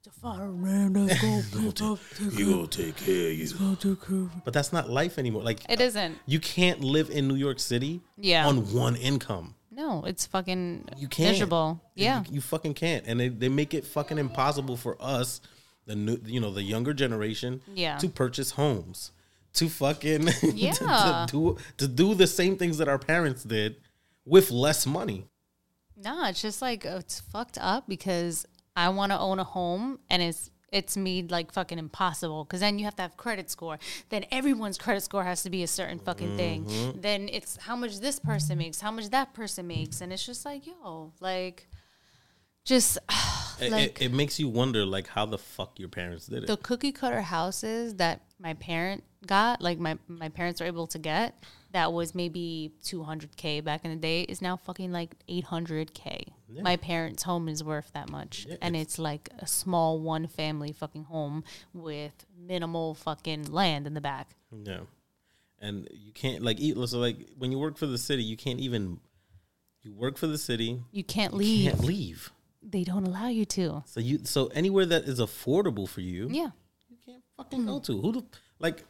to 0.07 0.19
fire 0.19 0.47
man 0.51 0.93
that's 0.93 1.21
going 1.21 1.41
to 1.51 1.57
pick 1.57 1.81
up 1.81 1.99
the 2.19 2.37
you 2.39 2.53
gonna 2.53 2.67
take 2.67 2.95
care 2.95 3.31
of 3.31 4.09
you. 4.09 4.29
But 4.45 4.53
that's 4.53 4.71
not 4.71 4.89
life 4.89 5.17
anymore. 5.17 5.43
Like 5.43 5.59
It 5.69 5.81
isn't. 5.81 6.17
you 6.25 6.39
can't 6.39 6.81
live 6.81 7.09
in 7.09 7.27
New 7.27 7.35
York 7.35 7.59
City 7.59 8.01
Yeah. 8.17 8.47
on 8.47 8.73
one 8.73 8.95
income. 8.95 9.55
No, 9.71 10.03
it's 10.05 10.25
fucking 10.25 10.85
You 10.97 11.07
can't. 11.07 11.31
miserable. 11.31 11.81
Yeah. 11.95 12.23
You, 12.29 12.35
you 12.35 12.41
fucking 12.41 12.73
can't. 12.73 13.05
And 13.05 13.19
they, 13.19 13.27
they 13.29 13.49
make 13.49 13.73
it 13.73 13.85
fucking 13.85 14.17
impossible 14.17 14.77
for 14.77 14.97
us, 14.99 15.41
the 15.85 15.95
new 15.95 16.17
you 16.25 16.39
know, 16.39 16.51
the 16.51 16.63
younger 16.63 16.93
generation, 16.93 17.61
Yeah. 17.73 17.97
to 17.97 18.07
purchase 18.09 18.51
homes. 18.51 19.11
To 19.53 19.69
fucking 19.69 20.25
to- 20.41 20.51
Yeah. 20.55 20.71
to, 20.71 21.25
do 21.29 21.57
to 21.77 21.87
do 21.87 22.13
the 22.15 22.27
same 22.27 22.57
things 22.57 22.77
that 22.77 22.87
our 22.87 22.97
parents 22.99 23.43
did 23.43 23.75
with 24.25 24.51
less 24.51 24.85
money. 24.85 25.25
No, 25.95 26.25
it's 26.27 26.41
just 26.41 26.61
like 26.61 26.85
uh, 26.85 26.97
it's 26.99 27.19
fucked 27.19 27.57
up 27.59 27.87
because 27.87 28.45
I 28.77 28.89
want 28.89 29.11
to 29.11 29.17
own 29.19 29.39
a 29.39 29.43
home 29.43 29.99
and 30.09 30.21
it's 30.21 30.51
it's 30.71 30.95
made 30.97 31.31
like 31.31 31.51
fucking 31.51 31.79
impossible 31.79 32.43
because 32.43 32.59
then 32.59 32.77
you 32.77 32.85
have 32.85 32.95
to 32.97 33.01
have 33.01 33.17
credit 33.17 33.49
score. 33.49 33.79
Then 34.09 34.25
everyone's 34.31 34.77
credit 34.77 35.01
score 35.01 35.23
has 35.23 35.41
to 35.43 35.49
be 35.49 35.63
a 35.63 35.67
certain 35.67 35.97
fucking 35.97 36.37
thing. 36.37 36.65
Mm-hmm. 36.65 37.01
Then 37.01 37.29
it's 37.31 37.57
how 37.57 37.75
much 37.75 37.99
this 37.99 38.19
person 38.19 38.57
makes, 38.57 38.81
how 38.81 38.91
much 38.91 39.09
that 39.09 39.33
person 39.33 39.65
makes, 39.65 40.01
and 40.01 40.13
it's 40.13 40.25
just 40.25 40.45
like 40.45 40.67
yo, 40.67 41.11
like 41.19 41.67
just 42.65 42.97
It- 43.59 43.71
like 43.71 43.99
it, 43.99 44.05
it 44.05 44.13
makes 44.13 44.39
you 44.39 44.47
wonder 44.47 44.85
like 44.85 45.07
how 45.07 45.25
the 45.25 45.39
fuck 45.39 45.79
your 45.79 45.89
parents 45.89 46.27
did 46.27 46.43
it. 46.43 46.47
the 46.47 46.57
cookie 46.57 46.91
cutter 46.91 47.21
houses 47.21 47.95
that 47.95 48.21
my 48.39 48.53
parent 48.53 49.03
got, 49.25 49.61
like 49.61 49.79
my 49.79 49.97
my 50.07 50.29
parents 50.29 50.61
were 50.61 50.67
able 50.67 50.85
to 50.87 50.99
get, 50.99 51.33
that 51.71 51.91
was 51.93 52.15
maybe 52.15 52.71
200k 52.83 53.63
back 53.63 53.83
in 53.85 53.91
the 53.91 53.97
day, 53.97 54.21
is 54.21 54.41
now 54.41 54.55
fucking 54.57 54.91
like 54.91 55.15
800k. 55.29 56.23
My 56.61 56.75
parents' 56.77 57.23
home 57.23 57.49
is 57.49 57.63
worth 57.63 57.91
that 57.93 58.09
much, 58.09 58.47
and 58.61 58.75
it's 58.75 58.97
like 58.97 59.29
a 59.39 59.47
small 59.47 59.99
one 59.99 60.27
family 60.27 60.71
fucking 60.71 61.03
home 61.05 61.43
with 61.73 62.25
minimal 62.37 62.93
fucking 62.95 63.51
land 63.51 63.85
in 63.85 63.93
the 63.93 64.01
back. 64.01 64.29
Yeah, 64.63 64.79
and 65.59 65.87
you 65.91 66.13
can't 66.13 66.43
like 66.43 66.59
eat. 66.59 66.77
So 66.87 66.99
like 66.99 67.17
when 67.37 67.51
you 67.51 67.59
work 67.59 67.77
for 67.77 67.85
the 67.85 67.97
city, 67.97 68.23
you 68.23 68.37
can't 68.37 68.59
even. 68.59 68.99
You 69.83 69.93
work 69.93 70.17
for 70.17 70.27
the 70.27 70.37
city. 70.37 70.81
You 70.91 71.03
can't 71.03 71.31
You 71.33 71.39
leave. 71.39 71.71
can't 71.71 71.83
leave. 71.83 72.31
They 72.61 72.83
don't 72.83 73.05
allow 73.05 73.27
you 73.27 73.45
to. 73.45 73.83
So 73.85 73.99
you 74.01 74.19
so 74.23 74.47
anywhere 74.47 74.85
that 74.85 75.03
is 75.03 75.19
affordable 75.19 75.87
for 75.87 76.01
you, 76.01 76.27
Yeah. 76.29 76.49
you 76.89 76.97
can't 77.05 77.23
fucking 77.37 77.65
go 77.65 77.79
to. 77.81 78.01
Who 78.01 78.11
the 78.13 78.23
like? 78.59 78.83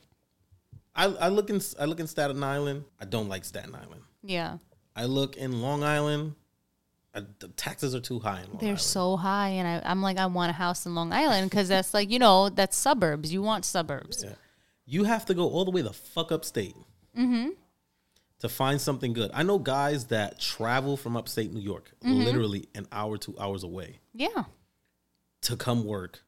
I 0.98 1.06
I 1.06 1.28
look 1.30 1.50
in 1.50 1.62
I 1.80 1.86
look 1.86 2.00
in 2.00 2.08
Staten 2.08 2.44
Island. 2.44 2.84
I 3.00 3.06
don't 3.06 3.30
like 3.30 3.46
Staten 3.46 3.74
Island. 3.76 4.02
Yeah. 4.24 4.58
I 4.96 5.06
look 5.06 5.38
in 5.38 5.62
Long 5.62 5.84
Island. 5.84 6.34
I, 7.14 7.22
the 7.40 7.48
taxes 7.50 7.96
are 7.96 8.00
too 8.00 8.20
high 8.20 8.42
in 8.42 8.48
Long 8.50 8.58
They're 8.60 8.70
Island. 8.70 8.82
so 8.82 9.16
high, 9.16 9.50
and 9.50 9.68
I, 9.68 9.90
I'm 9.90 10.02
like, 10.02 10.18
I 10.18 10.26
want 10.26 10.50
a 10.50 10.54
house 10.54 10.86
in 10.86 10.94
Long 10.96 11.14
Island 11.14 11.50
because 11.50 11.68
that's 11.68 11.94
like, 11.94 12.10
you 12.12 12.20
know, 12.20 12.50
that's 12.50 12.76
suburbs. 12.78 13.32
You 13.32 13.42
want 13.42 13.64
suburbs. 13.66 14.24
Yeah. 14.24 14.34
You 14.86 15.04
have 15.06 15.26
to 15.28 15.34
go 15.34 15.48
all 15.50 15.66
the 15.66 15.72
way 15.72 15.82
the 15.82 15.94
fuck 15.94 16.32
upstate 16.32 16.76
Mm-hmm. 17.18 17.50
to 18.40 18.50
find 18.50 18.80
something 18.80 19.14
good. 19.14 19.32
I 19.34 19.42
know 19.44 19.58
guys 19.58 20.06
that 20.08 20.40
travel 20.40 20.96
from 20.98 21.18
upstate 21.18 21.52
New 21.54 21.62
York, 21.62 21.92
Mm-hmm. 22.04 22.24
literally 22.24 22.68
an 22.76 22.88
hour, 22.92 23.18
two 23.18 23.36
hours 23.40 23.64
away, 23.64 24.00
Yeah. 24.14 24.44
to 25.42 25.56
come 25.56 25.84
work, 25.86 26.24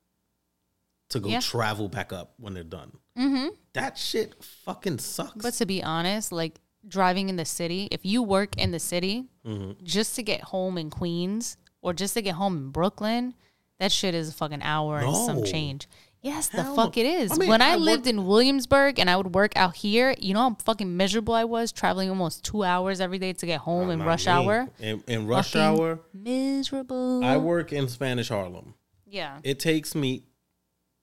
to 1.09 1.19
go 1.19 1.29
Yeah. 1.29 1.39
travel 1.39 1.89
back 1.89 2.13
up 2.13 2.33
when 2.37 2.53
they're 2.53 2.63
done. 2.63 2.91
Mm-hmm. 3.17 3.47
That 3.73 3.97
shit 3.97 4.43
fucking 4.43 4.99
sucks. 4.99 5.41
But 5.41 5.53
to 5.55 5.65
be 5.65 5.83
honest, 5.83 6.31
like 6.31 6.59
driving 6.87 7.29
in 7.29 7.35
the 7.35 7.45
city, 7.45 7.87
if 7.91 8.05
you 8.05 8.21
work 8.23 8.57
in 8.57 8.71
the 8.71 8.79
city, 8.79 9.25
Mm-hmm. 9.45 9.83
just 9.83 10.15
to 10.15 10.23
get 10.23 10.41
home 10.41 10.77
in 10.77 10.89
Queens 10.91 11.57
or 11.81 11.93
just 11.93 12.13
to 12.13 12.21
get 12.21 12.35
home 12.35 12.55
in 12.57 12.69
Brooklyn, 12.69 13.33
that 13.79 13.91
shit 13.91 14.13
is 14.13 14.29
a 14.29 14.33
fucking 14.33 14.61
hour 14.61 14.99
and 14.99 15.15
some 15.15 15.43
change. 15.43 15.87
Yes, 16.21 16.49
the 16.49 16.63
fuck 16.65 16.97
no. 16.97 17.01
it 17.01 17.05
is. 17.05 17.31
I 17.31 17.35
mean, 17.37 17.47
when 17.49 17.61
I, 17.61 17.71
I 17.71 17.75
lived 17.77 18.03
work- 18.05 18.09
in 18.13 18.25
Williamsburg 18.25 18.99
and 18.99 19.09
I 19.09 19.15
would 19.15 19.33
work 19.33 19.53
out 19.55 19.75
here, 19.77 20.13
you 20.19 20.33
know 20.33 20.41
how 20.49 20.57
fucking 20.65 20.97
miserable 20.97 21.33
I 21.33 21.45
was 21.45 21.71
traveling 21.71 22.09
almost 22.09 22.43
two 22.43 22.63
hours 22.63 22.99
every 22.99 23.17
day 23.19 23.31
to 23.33 23.45
get 23.45 23.61
home 23.61 23.89
in 23.89 24.03
rush 24.03 24.25
me. 24.25 24.31
hour. 24.33 24.67
In, 24.79 25.01
in 25.07 25.27
rush 25.27 25.53
Fucking 25.53 25.61
hour, 25.79 25.99
Miserable. 26.13 27.23
I 27.23 27.37
work 27.37 27.71
in 27.71 27.87
Spanish 27.87 28.29
Harlem. 28.29 28.73
yeah. 29.07 29.39
It 29.43 29.59
takes 29.59 29.95
me 29.95 30.23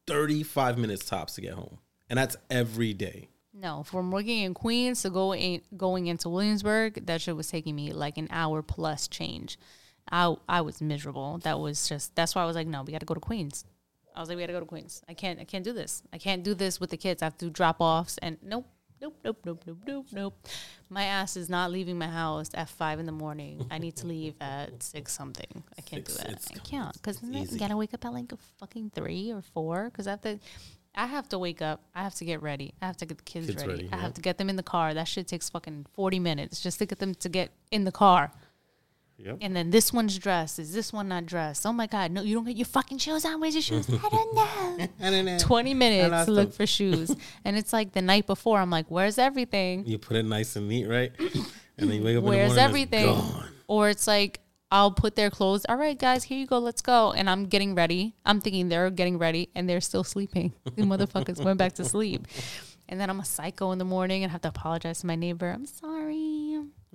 35 0.07 0.79
minutes 0.79 1.05
tops 1.05 1.35
to 1.35 1.41
get 1.41 1.55
home. 1.55 1.79
And 2.09 2.19
that's 2.19 2.37
every 2.51 2.95
day. 2.95 3.29
No, 3.53 3.83
from 3.83 4.11
working 4.11 4.41
in 4.41 4.55
Queens 4.55 5.03
to 5.03 5.11
go 5.11 5.35
in, 5.35 5.63
going 5.77 6.07
into 6.07 6.29
Williamsburg, 6.29 7.07
that 7.07 7.23
shit 7.23 7.37
was 7.37 7.49
taking 7.49 7.75
me 7.75 7.93
like 7.93 8.19
an 8.19 8.29
hour 8.31 8.63
plus 8.63 9.09
change. 9.09 9.59
I 10.11 10.37
I 10.49 10.61
was 10.61 10.81
miserable. 10.81 11.39
That 11.39 11.59
was 11.59 11.89
just 11.89 12.15
that's 12.15 12.35
why 12.35 12.43
I 12.43 12.47
was 12.47 12.55
like, 12.55 12.67
no, 12.67 12.83
we 12.83 12.93
got 12.93 13.01
to 13.01 13.07
go 13.07 13.15
to 13.15 13.21
Queens. 13.21 13.65
I 14.15 14.21
was 14.21 14.29
like, 14.29 14.37
we 14.37 14.43
got 14.43 14.49
to 14.49 14.53
go 14.53 14.61
to 14.61 14.67
Queens. 14.67 15.03
I 15.09 15.15
can't 15.15 15.41
I 15.41 15.45
can't 15.45 15.65
do 15.65 15.73
this. 15.73 16.03
I 16.13 16.19
can't 16.19 16.43
do 16.43 16.55
this 16.55 16.79
with 16.79 16.91
the 16.91 16.97
kids. 16.97 17.23
I 17.23 17.27
have 17.27 17.39
to 17.39 17.47
do 17.47 17.51
drop 17.51 17.77
offs 17.81 18.19
and 18.19 18.37
nope. 18.43 18.67
Nope, 19.01 19.17
nope, 19.25 19.39
nope, 19.45 19.63
nope, 19.67 19.79
nope, 19.87 20.07
nope. 20.13 20.47
My 20.89 21.05
ass 21.05 21.37
is 21.37 21.49
not 21.51 21.71
leaving 21.71 21.99
my 21.99 22.07
house 22.09 22.51
at 22.55 22.69
five 22.69 22.99
in 22.99 23.07
the 23.07 23.13
morning. 23.13 23.67
I 23.71 23.79
need 23.79 23.97
to 23.97 24.07
leave 24.15 24.35
at 24.41 24.83
six 24.83 25.13
something. 25.13 25.63
I 25.79 25.83
can't 25.83 26.09
Six, 26.09 26.23
do 26.25 26.33
that. 26.33 26.43
I 26.55 26.59
can't 26.61 26.93
because 26.95 27.23
easy. 27.23 27.59
gotta 27.59 27.77
wake 27.77 27.93
up 27.95 28.05
at 28.05 28.13
like 28.13 28.33
a 28.33 28.39
fucking 28.59 28.93
three 28.95 29.33
or 29.33 29.43
four 29.43 29.85
because 29.91 30.07
I 30.07 30.11
have 30.13 30.23
to. 30.23 30.39
I 30.99 31.05
have 31.05 31.29
to 31.29 31.39
wake 31.39 31.61
up. 31.61 31.83
I 31.95 32.03
have 32.05 32.15
to 32.15 32.25
get 32.25 32.41
ready. 32.41 32.73
I 32.81 32.87
have 32.87 32.97
to 32.97 33.05
get 33.07 33.19
the 33.19 33.25
kids, 33.25 33.49
Kids 33.49 33.61
ready. 33.61 33.83
ready, 33.85 33.89
I 33.93 33.97
yeah. 33.97 34.03
have 34.03 34.15
to 34.15 34.23
get 34.23 34.39
them 34.39 34.49
in 34.49 34.57
the 34.57 34.63
car. 34.63 34.95
That 34.95 35.07
shit 35.07 35.29
takes 35.29 35.51
fucking 35.51 35.85
40 35.93 36.19
minutes 36.21 36.63
just 36.63 36.79
to 36.79 36.87
get 36.87 36.99
them 37.01 37.15
to 37.17 37.29
get 37.29 37.51
in 37.71 37.85
the 37.85 37.93
car. 37.93 38.33
Yep. 39.19 39.39
And 39.41 39.57
then 39.57 39.71
this 39.71 39.93
one's 39.93 40.19
dressed. 40.19 40.59
Is 40.59 40.73
this 40.75 40.93
one 40.93 41.09
not 41.09 41.25
dressed? 41.27 41.65
Oh 41.65 41.73
my 41.73 41.87
God. 41.87 42.11
No, 42.11 42.23
you 42.23 42.35
don't 42.35 42.45
get 42.45 42.57
your 42.57 42.67
fucking 42.67 42.99
shoes 42.99 43.25
on. 43.25 43.41
Where's 43.41 43.55
your 43.55 43.63
shoes? 43.71 43.89
I 43.89 44.09
don't 44.09 44.35
know. 44.35 44.89
I 45.01 45.11
don't 45.11 45.25
know. 45.25 45.39
20 45.39 45.75
minutes 45.75 46.27
to 46.27 46.31
look 46.31 46.49
them. 46.51 46.57
for 46.57 46.67
shoes. 46.67 47.15
and 47.45 47.57
it's 47.57 47.73
like 47.73 47.93
the 47.93 48.03
night 48.03 48.27
before. 48.27 48.59
I'm 48.61 48.71
like, 48.71 48.87
where's 48.89 49.17
everything? 49.19 49.87
You 49.87 49.99
put 49.99 50.17
it 50.17 50.25
nice 50.25 50.57
and 50.57 50.69
neat, 50.69 50.87
right? 50.87 51.13
And 51.79 51.91
then 51.91 51.99
you 51.99 52.05
wake 52.05 52.17
up 52.17 52.25
Where's 52.25 52.53
in 52.53 52.57
the 52.57 52.63
morning 52.63 52.65
everything? 52.65 53.09
and 53.11 53.19
it's 53.19 53.31
gone. 53.33 53.49
Or 53.69 53.89
it's 53.91 54.07
like, 54.07 54.41
I'll 54.71 54.91
put 54.91 55.15
their 55.15 55.29
clothes. 55.29 55.67
All 55.69 55.77
right, 55.77 55.99
guys, 55.99 56.25
here 56.25 56.39
you 56.39 56.47
go. 56.47 56.59
Let's 56.59 56.81
go. 56.81 57.13
And 57.13 57.29
I'm 57.29 57.45
getting 57.47 57.75
ready. 57.75 58.15
I'm 58.25 58.41
thinking 58.41 58.71
they're 58.71 58.89
getting 58.91 59.19
ready 59.19 59.51
and 59.55 59.69
they're 59.69 59.83
still 59.83 60.03
sleeping. 60.03 60.55
The 60.75 60.83
motherfuckers 60.83 61.43
went 61.45 61.59
back 61.59 61.75
to 61.75 61.85
sleep. 61.85 62.27
And 62.89 62.99
then 62.99 63.11
I'm 63.11 63.21
a 63.21 63.25
psycho 63.27 63.73
in 63.73 63.79
the 63.79 63.85
morning 63.85 64.23
and 64.23 64.33
have 64.33 64.41
to 64.43 64.49
apologize 64.49 65.01
to 65.01 65.07
my 65.07 65.17
neighbor. 65.17 65.51
I'm 65.51 65.67
sorry. 65.67 66.36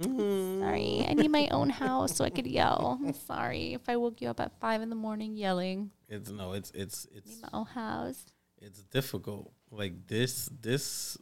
Sorry. 0.03 1.05
I 1.07 1.13
need 1.13 1.31
my 1.31 1.47
own 1.51 1.69
house 1.69 2.15
so 2.15 2.25
I 2.25 2.29
could 2.29 2.47
yell. 2.47 2.99
I'm 3.03 3.13
sorry 3.27 3.73
if 3.73 3.87
I 3.87 3.97
woke 3.97 4.21
you 4.21 4.29
up 4.29 4.39
at 4.39 4.51
five 4.59 4.81
in 4.81 4.89
the 4.89 4.95
morning 4.95 5.35
yelling. 5.37 5.91
It's 6.09 6.29
no, 6.29 6.53
it's 6.53 6.71
it's 6.71 7.07
it's 7.15 7.41
My 7.41 7.49
own 7.53 7.65
house. 7.65 8.25
it's 8.61 8.81
difficult. 8.83 9.51
Like 9.69 10.07
this 10.07 10.49
this 10.61 11.17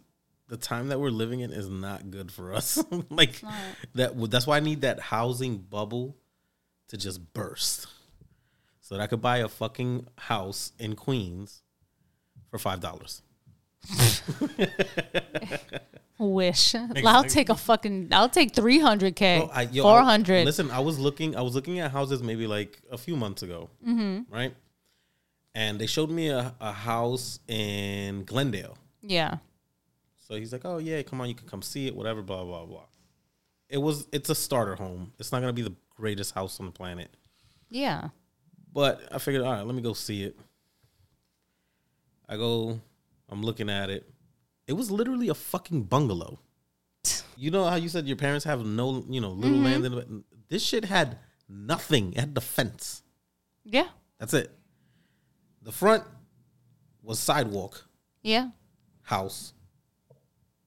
the 0.48 0.58
time 0.58 0.88
that 0.90 1.00
we're 1.00 1.10
living 1.12 1.42
in 1.42 1.52
is 1.52 1.70
not 1.70 2.10
good 2.10 2.32
for 2.32 2.54
us. 2.54 2.84
like 3.10 3.42
that 3.96 4.14
that's 4.32 4.48
why 4.48 4.58
I 4.58 4.62
need 4.62 4.82
that 4.82 5.00
housing 5.00 5.58
bubble 5.58 6.18
to 6.88 6.98
just 6.98 7.34
burst. 7.34 7.88
So 8.82 8.96
that 8.96 9.04
I 9.04 9.08
could 9.08 9.22
buy 9.22 9.38
a 9.38 9.48
fucking 9.48 10.08
house 10.18 10.72
in 10.80 10.96
Queens 10.96 11.62
for 12.50 12.58
five 12.58 12.80
dollars. 12.80 13.22
Wish. 16.20 16.76
I'll 17.06 17.24
take 17.24 17.48
a 17.50 17.56
fucking. 17.56 18.10
I'll 18.12 18.30
take 18.30 18.54
three 18.54 18.78
hundred 18.80 19.16
k. 19.16 19.40
Bro, 19.40 19.50
I- 19.54 19.62
yo, 19.64 19.84
I- 19.84 19.86
Four 19.90 20.02
hundred. 20.04 20.46
Listen, 20.46 20.70
I 20.70 20.80
was 20.82 21.00
looking. 21.00 21.36
I 21.36 21.42
was 21.42 21.56
looking 21.56 21.80
at 21.80 21.92
houses 21.92 22.22
maybe 22.22 22.46
like 22.46 22.78
a 22.92 22.98
few 22.98 23.16
months 23.16 23.42
ago, 23.42 23.70
Mm-hmm. 23.88 24.34
right? 24.34 24.54
And 25.56 25.80
they 25.80 25.88
showed 25.88 26.10
me 26.12 26.28
a, 26.30 26.54
a 26.60 26.72
house 26.74 27.40
in 27.48 28.24
Glendale. 28.26 28.78
Yeah. 29.02 29.38
So 30.28 30.36
he's 30.36 30.52
like, 30.52 30.66
"Oh 30.66 30.78
yeah, 30.78 31.02
come 31.04 31.22
on, 31.22 31.30
you 31.30 31.36
can 31.36 31.48
come 31.48 31.62
see 31.62 31.88
it, 31.88 31.96
whatever." 31.96 32.22
Blah 32.22 32.44
blah 32.44 32.66
blah. 32.66 32.84
It 33.70 33.78
was. 33.78 34.06
It's 34.12 34.30
a 34.30 34.36
starter 34.36 34.76
home. 34.76 35.14
It's 35.20 35.32
not 35.32 35.40
gonna 35.40 35.54
be 35.54 35.62
the 35.62 35.76
greatest 35.96 36.36
house 36.36 36.60
on 36.60 36.66
the 36.66 36.72
planet, 36.74 37.10
Yeah. 37.70 38.10
but 38.74 39.02
I 39.12 39.20
figured, 39.20 39.44
all 39.44 39.52
right, 39.54 39.66
let 39.66 39.76
me 39.76 39.82
go 39.82 39.94
see 39.94 40.24
it. 40.24 40.38
I 42.28 42.36
go. 42.38 42.80
I'm 43.30 43.42
looking 43.44 43.70
at 43.70 43.90
it. 43.90 44.10
It 44.70 44.78
was 44.78 44.92
literally 44.92 45.30
a 45.30 45.34
fucking 45.34 45.86
bungalow. 45.86 46.40
You 47.36 47.50
know 47.50 47.66
how 47.66 47.76
you 47.76 47.90
said 47.90 48.06
your 48.08 48.18
parents 48.18 48.46
have 48.46 48.64
no, 48.64 49.04
you 49.10 49.20
know, 49.20 49.32
little 49.32 49.58
land 49.58 49.84
mm-hmm. 49.84 49.98
in 49.98 50.06
the, 50.18 50.24
this 50.48 50.64
shit 50.64 50.86
had 50.86 51.18
nothing. 51.50 52.14
It 52.14 52.20
had 52.20 52.36
the 52.36 52.42
fence. 52.42 53.02
Yeah. 53.64 53.88
That's 54.20 54.36
it. 54.36 54.52
The 55.64 55.72
front 55.72 56.04
was 57.02 57.18
sidewalk, 57.18 57.88
Yeah. 58.22 58.50
house, 59.02 59.54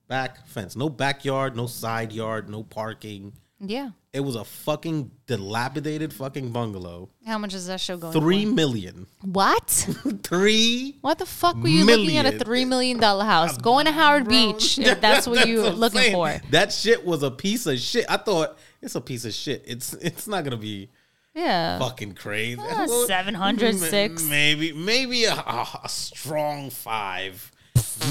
back 0.09 0.49
fence. 0.49 0.75
No 0.75 0.89
backyard, 0.89 1.55
no 1.55 1.69
side 1.69 2.13
yard, 2.13 2.51
no 2.51 2.65
parking. 2.65 3.35
Yeah. 3.65 3.91
It 4.13 4.21
was 4.21 4.35
a 4.35 4.45
fucking 4.45 5.11
dilapidated 5.27 6.13
fucking 6.13 6.51
bungalow. 6.51 7.09
How 7.25 7.39
much 7.39 7.55
is 7.55 7.67
that 7.69 7.81
show 7.81 7.97
going 7.97 8.13
Three 8.13 8.45
for? 8.45 8.53
million. 8.53 9.07
What? 9.23 9.71
Three. 10.25 10.97
What 11.01 11.19
the 11.19 11.27
fuck 11.27 11.57
were 11.57 11.69
you 11.69 11.85
looking 11.87 12.17
at 12.17 12.27
a 12.27 12.39
three 12.45 12.65
million 12.65 12.99
dollar 12.99 13.25
house? 13.25 13.57
Going 13.57 13.87
to 13.87 13.93
Howard 13.93 14.29
Beach. 14.29 14.79
If 14.79 15.01
that's 15.01 15.27
what 15.29 15.47
you're 15.49 15.67
I'm 15.69 15.77
looking 15.77 16.01
saying. 16.01 16.13
for. 16.13 16.41
That 16.51 16.73
shit 16.73 17.07
was 17.07 17.23
a 17.23 17.31
piece 17.31 17.67
of 17.67 17.79
shit. 17.79 18.05
I 18.09 18.17
thought 18.17 18.59
it's 18.83 18.97
a 18.97 19.01
piece 19.01 19.25
of 19.25 19.33
shit. 19.33 19.63
It's 19.67 19.93
it's 19.95 20.27
not 20.27 20.43
gonna 20.45 20.57
be 20.57 20.91
Yeah. 21.35 21.79
fucking 21.79 22.15
crazy. 22.17 22.61
Uh, 22.61 22.87
Well, 22.89 23.07
706. 23.07 24.25
Maybe 24.25 24.73
maybe 24.73 25.25
a, 25.25 25.35
a, 25.35 25.81
a 25.85 25.89
strong 25.89 26.69
five. 26.71 27.51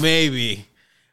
Maybe 0.00 0.66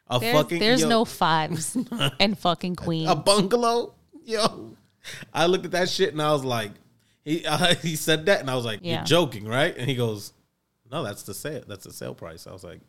a 0.08 0.18
There's, 0.18 0.34
fucking 0.36 0.58
there's 0.58 0.80
yo, 0.80 0.88
no 0.88 1.04
fives 1.20 1.76
and 2.18 2.36
fucking 2.38 2.76
queens. 2.76 3.08
a 3.10 3.14
bungalow. 3.14 3.94
Yo, 4.42 4.76
I 5.32 5.46
looked 5.46 5.64
at 5.64 5.72
that 5.72 5.88
shit 5.88 6.12
and 6.12 6.22
I 6.22 6.32
was 6.32 6.44
like, 6.44 6.72
he 7.24 7.44
uh, 7.52 7.74
he 7.76 7.96
said 7.96 8.26
that 8.26 8.40
and 8.40 8.50
I 8.50 8.54
was 8.54 8.64
like, 8.64 8.80
Yeah. 8.82 8.96
you're 8.96 9.04
joking, 9.04 9.46
right? 9.46 9.76
And 9.76 9.88
he 9.88 9.96
goes, 9.96 10.32
no, 10.90 11.02
that's 11.02 11.22
the 11.22 11.34
sale. 11.34 11.62
That's 11.66 11.84
the 11.84 11.92
sale 11.92 12.14
price. 12.14 12.46
I 12.46 12.52
was 12.52 12.64
like. 12.64 12.80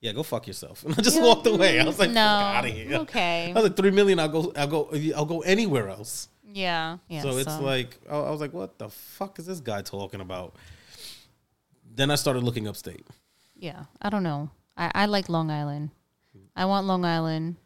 Yeah, 0.00 0.10
go 0.10 0.24
fuck 0.24 0.48
yourself. 0.48 0.82
And 0.84 0.98
I 0.98 1.00
just 1.00 1.22
walked 1.22 1.46
away. 1.46 1.78
I 1.78 1.84
was 1.84 2.00
like, 2.00 2.10
no. 2.10 2.20
out 2.20 2.64
of 2.64 2.72
here. 2.72 2.98
Okay. 3.02 3.50
I 3.50 3.54
was 3.54 3.62
like, 3.62 3.76
three 3.76 3.92
million. 3.92 4.18
I'll 4.18 4.28
go. 4.28 4.52
I'll 4.56 4.66
go. 4.66 4.90
I'll 5.14 5.24
go 5.24 5.42
anywhere 5.42 5.88
else. 5.88 6.28
Yeah. 6.44 6.98
Yeah. 7.08 7.22
so 7.22 7.36
it's 7.38 7.60
like, 7.60 8.00
I 8.10 8.16
I 8.16 8.30
was 8.30 8.40
like, 8.40 8.52
what 8.52 8.78
the 8.78 8.88
fuck 8.88 9.38
is 9.38 9.46
this 9.46 9.60
guy 9.60 9.80
talking 9.80 10.20
about? 10.20 10.56
Then 11.94 12.10
I 12.10 12.16
started 12.16 12.42
looking 12.42 12.66
upstate. 12.66 13.06
Yeah, 13.54 13.84
I 14.00 14.10
don't 14.10 14.24
know. 14.24 14.50
I, 14.76 14.90
I 14.92 15.06
like 15.06 15.28
Long 15.28 15.50
Island. 15.52 15.90
I 16.56 16.64
want 16.64 16.86
Long 16.86 17.04
Island, 17.04 17.56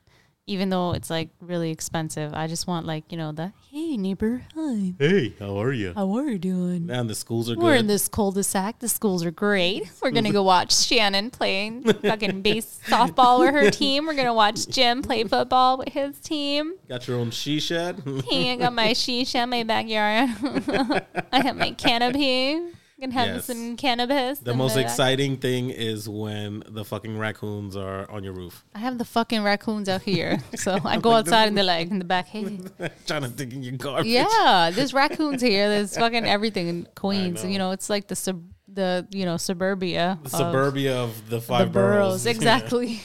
even 0.47 0.69
though 0.71 0.93
it's 0.93 1.11
like 1.11 1.29
really 1.41 1.71
expensive. 1.71 2.33
I 2.33 2.47
just 2.47 2.67
want 2.67 2.87
like 2.87 3.11
you 3.11 3.19
know 3.19 3.33
the 3.33 3.53
hey 3.71 3.97
neighbor, 3.97 4.43
hi, 4.55 4.95
Hey, 4.99 5.35
how 5.39 5.61
are 5.61 5.73
you? 5.73 5.93
how 5.95 6.17
are 6.17 6.29
you 6.29 6.39
doing? 6.39 6.87
Man, 6.87 7.09
the 7.09 7.15
schools 7.15 7.51
are 7.51 7.55
good. 7.55 7.65
We're 7.65 7.75
in 7.75 7.87
this 7.89 8.09
cul-de-sac. 8.09 8.79
The 8.79 8.89
schools 8.89 9.25
are 9.25 9.31
great. 9.31 9.91
We're 10.03 10.13
gonna 10.13 10.33
go 10.33 10.43
watch 10.45 10.75
Shannon 10.75 11.31
playing 11.31 11.83
fucking 12.03 12.43
base 12.43 12.79
softball 12.87 13.41
with 13.41 13.55
her 13.55 13.71
team. 13.71 14.07
We're 14.07 14.15
gonna 14.15 14.35
watch 14.35 14.69
Jim 14.69 15.03
play 15.03 15.25
football 15.25 15.79
with 15.79 15.89
his 15.89 16.19
team. 16.21 16.75
Got 16.89 17.09
your 17.09 17.19
own 17.19 17.31
she 17.31 17.59
shed. 17.61 18.03
Hey, 18.29 18.53
I 18.53 18.57
got 18.57 18.73
my 18.73 18.89
shisha 18.89 19.43
in 19.43 19.51
my 19.51 19.65
backyard. 19.65 20.31
I 21.33 21.41
have 21.43 21.57
my 21.57 21.73
canopy. 21.73 22.61
Can 22.99 23.11
have 23.11 23.27
Yes. 23.29 23.45
some 23.45 23.77
cannabis. 23.77 24.39
the 24.39 24.55
most 24.55 24.75
back. 24.75 24.85
exciting 24.85 25.37
thing 25.37 25.69
is 25.69 26.09
when 26.09 26.63
the 26.67 26.83
fucking 26.83 27.19
raccoons 27.19 27.77
are 27.77 28.11
on 28.11 28.25
your 28.25 28.33
roof, 28.33 28.65
I 28.75 28.79
have 28.79 28.97
the 28.97 29.05
fucking 29.05 29.43
raccoons 29.43 29.89
out 29.89 30.03
here. 30.03 30.39
So 30.57 30.79
I 30.83 30.99
go 30.99 31.13
outside 31.13 31.49
and 31.49 31.57
they're 31.57 31.65
like 31.65 31.91
in 31.91 31.99
the 31.99 32.07
back, 32.07 32.27
hey. 32.29 32.59
trying 33.07 33.23
to 33.23 33.29
dig 33.29 33.53
in 33.53 33.63
your 33.63 33.77
garbage. 33.77 34.07
Yeah, 34.07 34.71
there's 34.75 34.95
raccoons 34.95 35.43
here. 35.43 35.69
There's 35.69 35.95
fucking 35.97 36.25
everything 36.25 36.69
in 36.69 36.89
Queens. 36.95 37.45
know. 37.45 37.51
You 37.51 37.59
know, 37.59 37.71
it's 37.73 37.91
like 37.91 38.09
the 38.09 38.17
sub 38.17 38.43
the 38.69 39.07
you 39.11 39.25
know 39.27 39.37
suburbia. 39.37 40.19
The 40.23 40.27
of 40.29 40.33
suburbia 40.33 40.97
of 40.97 41.29
the 41.29 41.37
the 41.37 41.41
five 41.43 41.73
boroughs. 41.73 42.25
boroughs. 42.25 42.27
Exactly. 42.27 43.01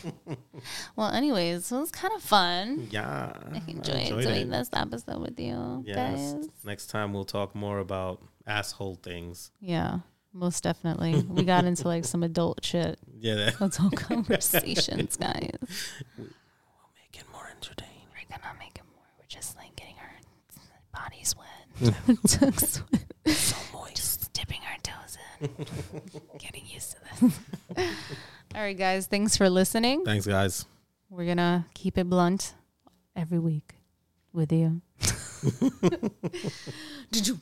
well, 0.96 1.12
anyways, 1.12 1.70
it 1.72 1.76
was 1.78 1.92
kind 1.92 2.14
of 2.16 2.22
fun. 2.22 2.88
Yeah. 2.92 3.34
I 3.52 3.62
enjoyed, 3.68 3.96
enjoyed 3.98 4.24
doing 4.24 4.42
it. 4.48 4.52
this 4.52 4.70
episode 4.74 5.20
with 5.22 5.40
you 5.40 5.84
Yes. 5.86 6.34
guys. 6.34 6.50
Next 6.64 6.88
time 6.88 7.14
we'll 7.14 7.26
talk 7.26 7.56
more 7.56 7.80
about 7.80 8.22
asshole 8.48 8.96
things. 8.96 9.52
Yeah, 9.60 10.00
most 10.34 10.64
definitely. 10.64 11.22
We 11.22 11.44
got 11.44 11.66
into 11.66 11.88
like 11.88 12.06
some 12.06 12.24
adult 12.24 12.64
shit. 12.64 13.00
Yeah, 13.20 13.36
that 13.58 13.62
Adult 13.62 13.96
conversations, 13.96 15.18
guys. 15.18 15.52
make 16.18 17.14
it 17.14 17.24
more 17.32 17.48
entertaining. 17.50 18.08
We're 18.14 18.38
gonna 18.38 18.54
make 18.60 18.76
it 18.76 18.84
more. 18.94 19.06
We're 19.20 19.28
just 19.28 19.56
like 19.58 19.76
getting 19.76 19.96
our 20.00 21.02
bodies. 21.04 21.36
Wet. 21.38 21.48
So 23.28 23.56
moist. 23.74 23.96
Just 23.96 24.34
dipping 24.34 24.60
our 24.70 24.78
toes 24.84 25.18
in. 25.40 25.50
getting 26.40 26.66
used 26.68 26.92
to 26.94 27.26
this. 27.26 27.40
All 28.56 28.62
right, 28.62 28.78
guys. 28.78 29.08
Thanks 29.08 29.38
for 29.38 29.50
listening. 29.50 30.04
Thanks, 30.04 30.26
guys. 30.26 30.66
We're 31.10 31.26
gonna 31.26 31.66
keep 31.74 31.98
it 31.98 32.10
blunt 32.10 32.54
every 33.16 33.40
week 33.40 33.76
with 34.34 34.52
you. 34.52 34.82
Did 37.12 37.28
you. 37.28 37.40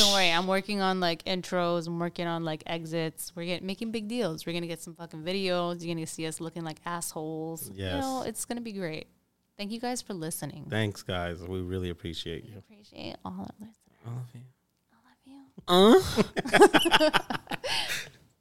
Don't 0.00 0.12
worry, 0.14 0.30
I'm 0.30 0.46
working 0.46 0.80
on 0.80 0.98
like 0.98 1.22
intros. 1.24 1.86
I'm 1.86 1.98
working 1.98 2.26
on 2.26 2.42
like 2.42 2.62
exits. 2.66 3.32
We're 3.36 3.44
getting 3.44 3.66
making 3.66 3.90
big 3.90 4.08
deals. 4.08 4.46
We're 4.46 4.54
gonna 4.54 4.66
get 4.66 4.80
some 4.80 4.94
fucking 4.94 5.22
videos. 5.22 5.84
You're 5.84 5.94
gonna 5.94 6.06
see 6.06 6.26
us 6.26 6.40
looking 6.40 6.64
like 6.64 6.78
assholes. 6.86 7.70
You 7.74 7.84
know, 7.84 8.24
it's 8.26 8.46
gonna 8.46 8.62
be 8.62 8.72
great. 8.72 9.08
Thank 9.58 9.72
you 9.72 9.78
guys 9.78 10.00
for 10.00 10.14
listening. 10.14 10.64
Thanks, 10.70 11.02
guys. 11.02 11.42
We 11.42 11.60
really 11.60 11.90
appreciate 11.90 12.46
you. 12.46 12.56
Appreciate 12.56 13.16
all 13.26 13.40
our 13.40 13.50
listeners. 13.58 13.76
All 14.06 14.22
of 14.22 14.34
you. 14.34 14.40
I 15.68 15.76
love 15.76 16.02
you. 16.06 17.10
Uh? 17.10 18.08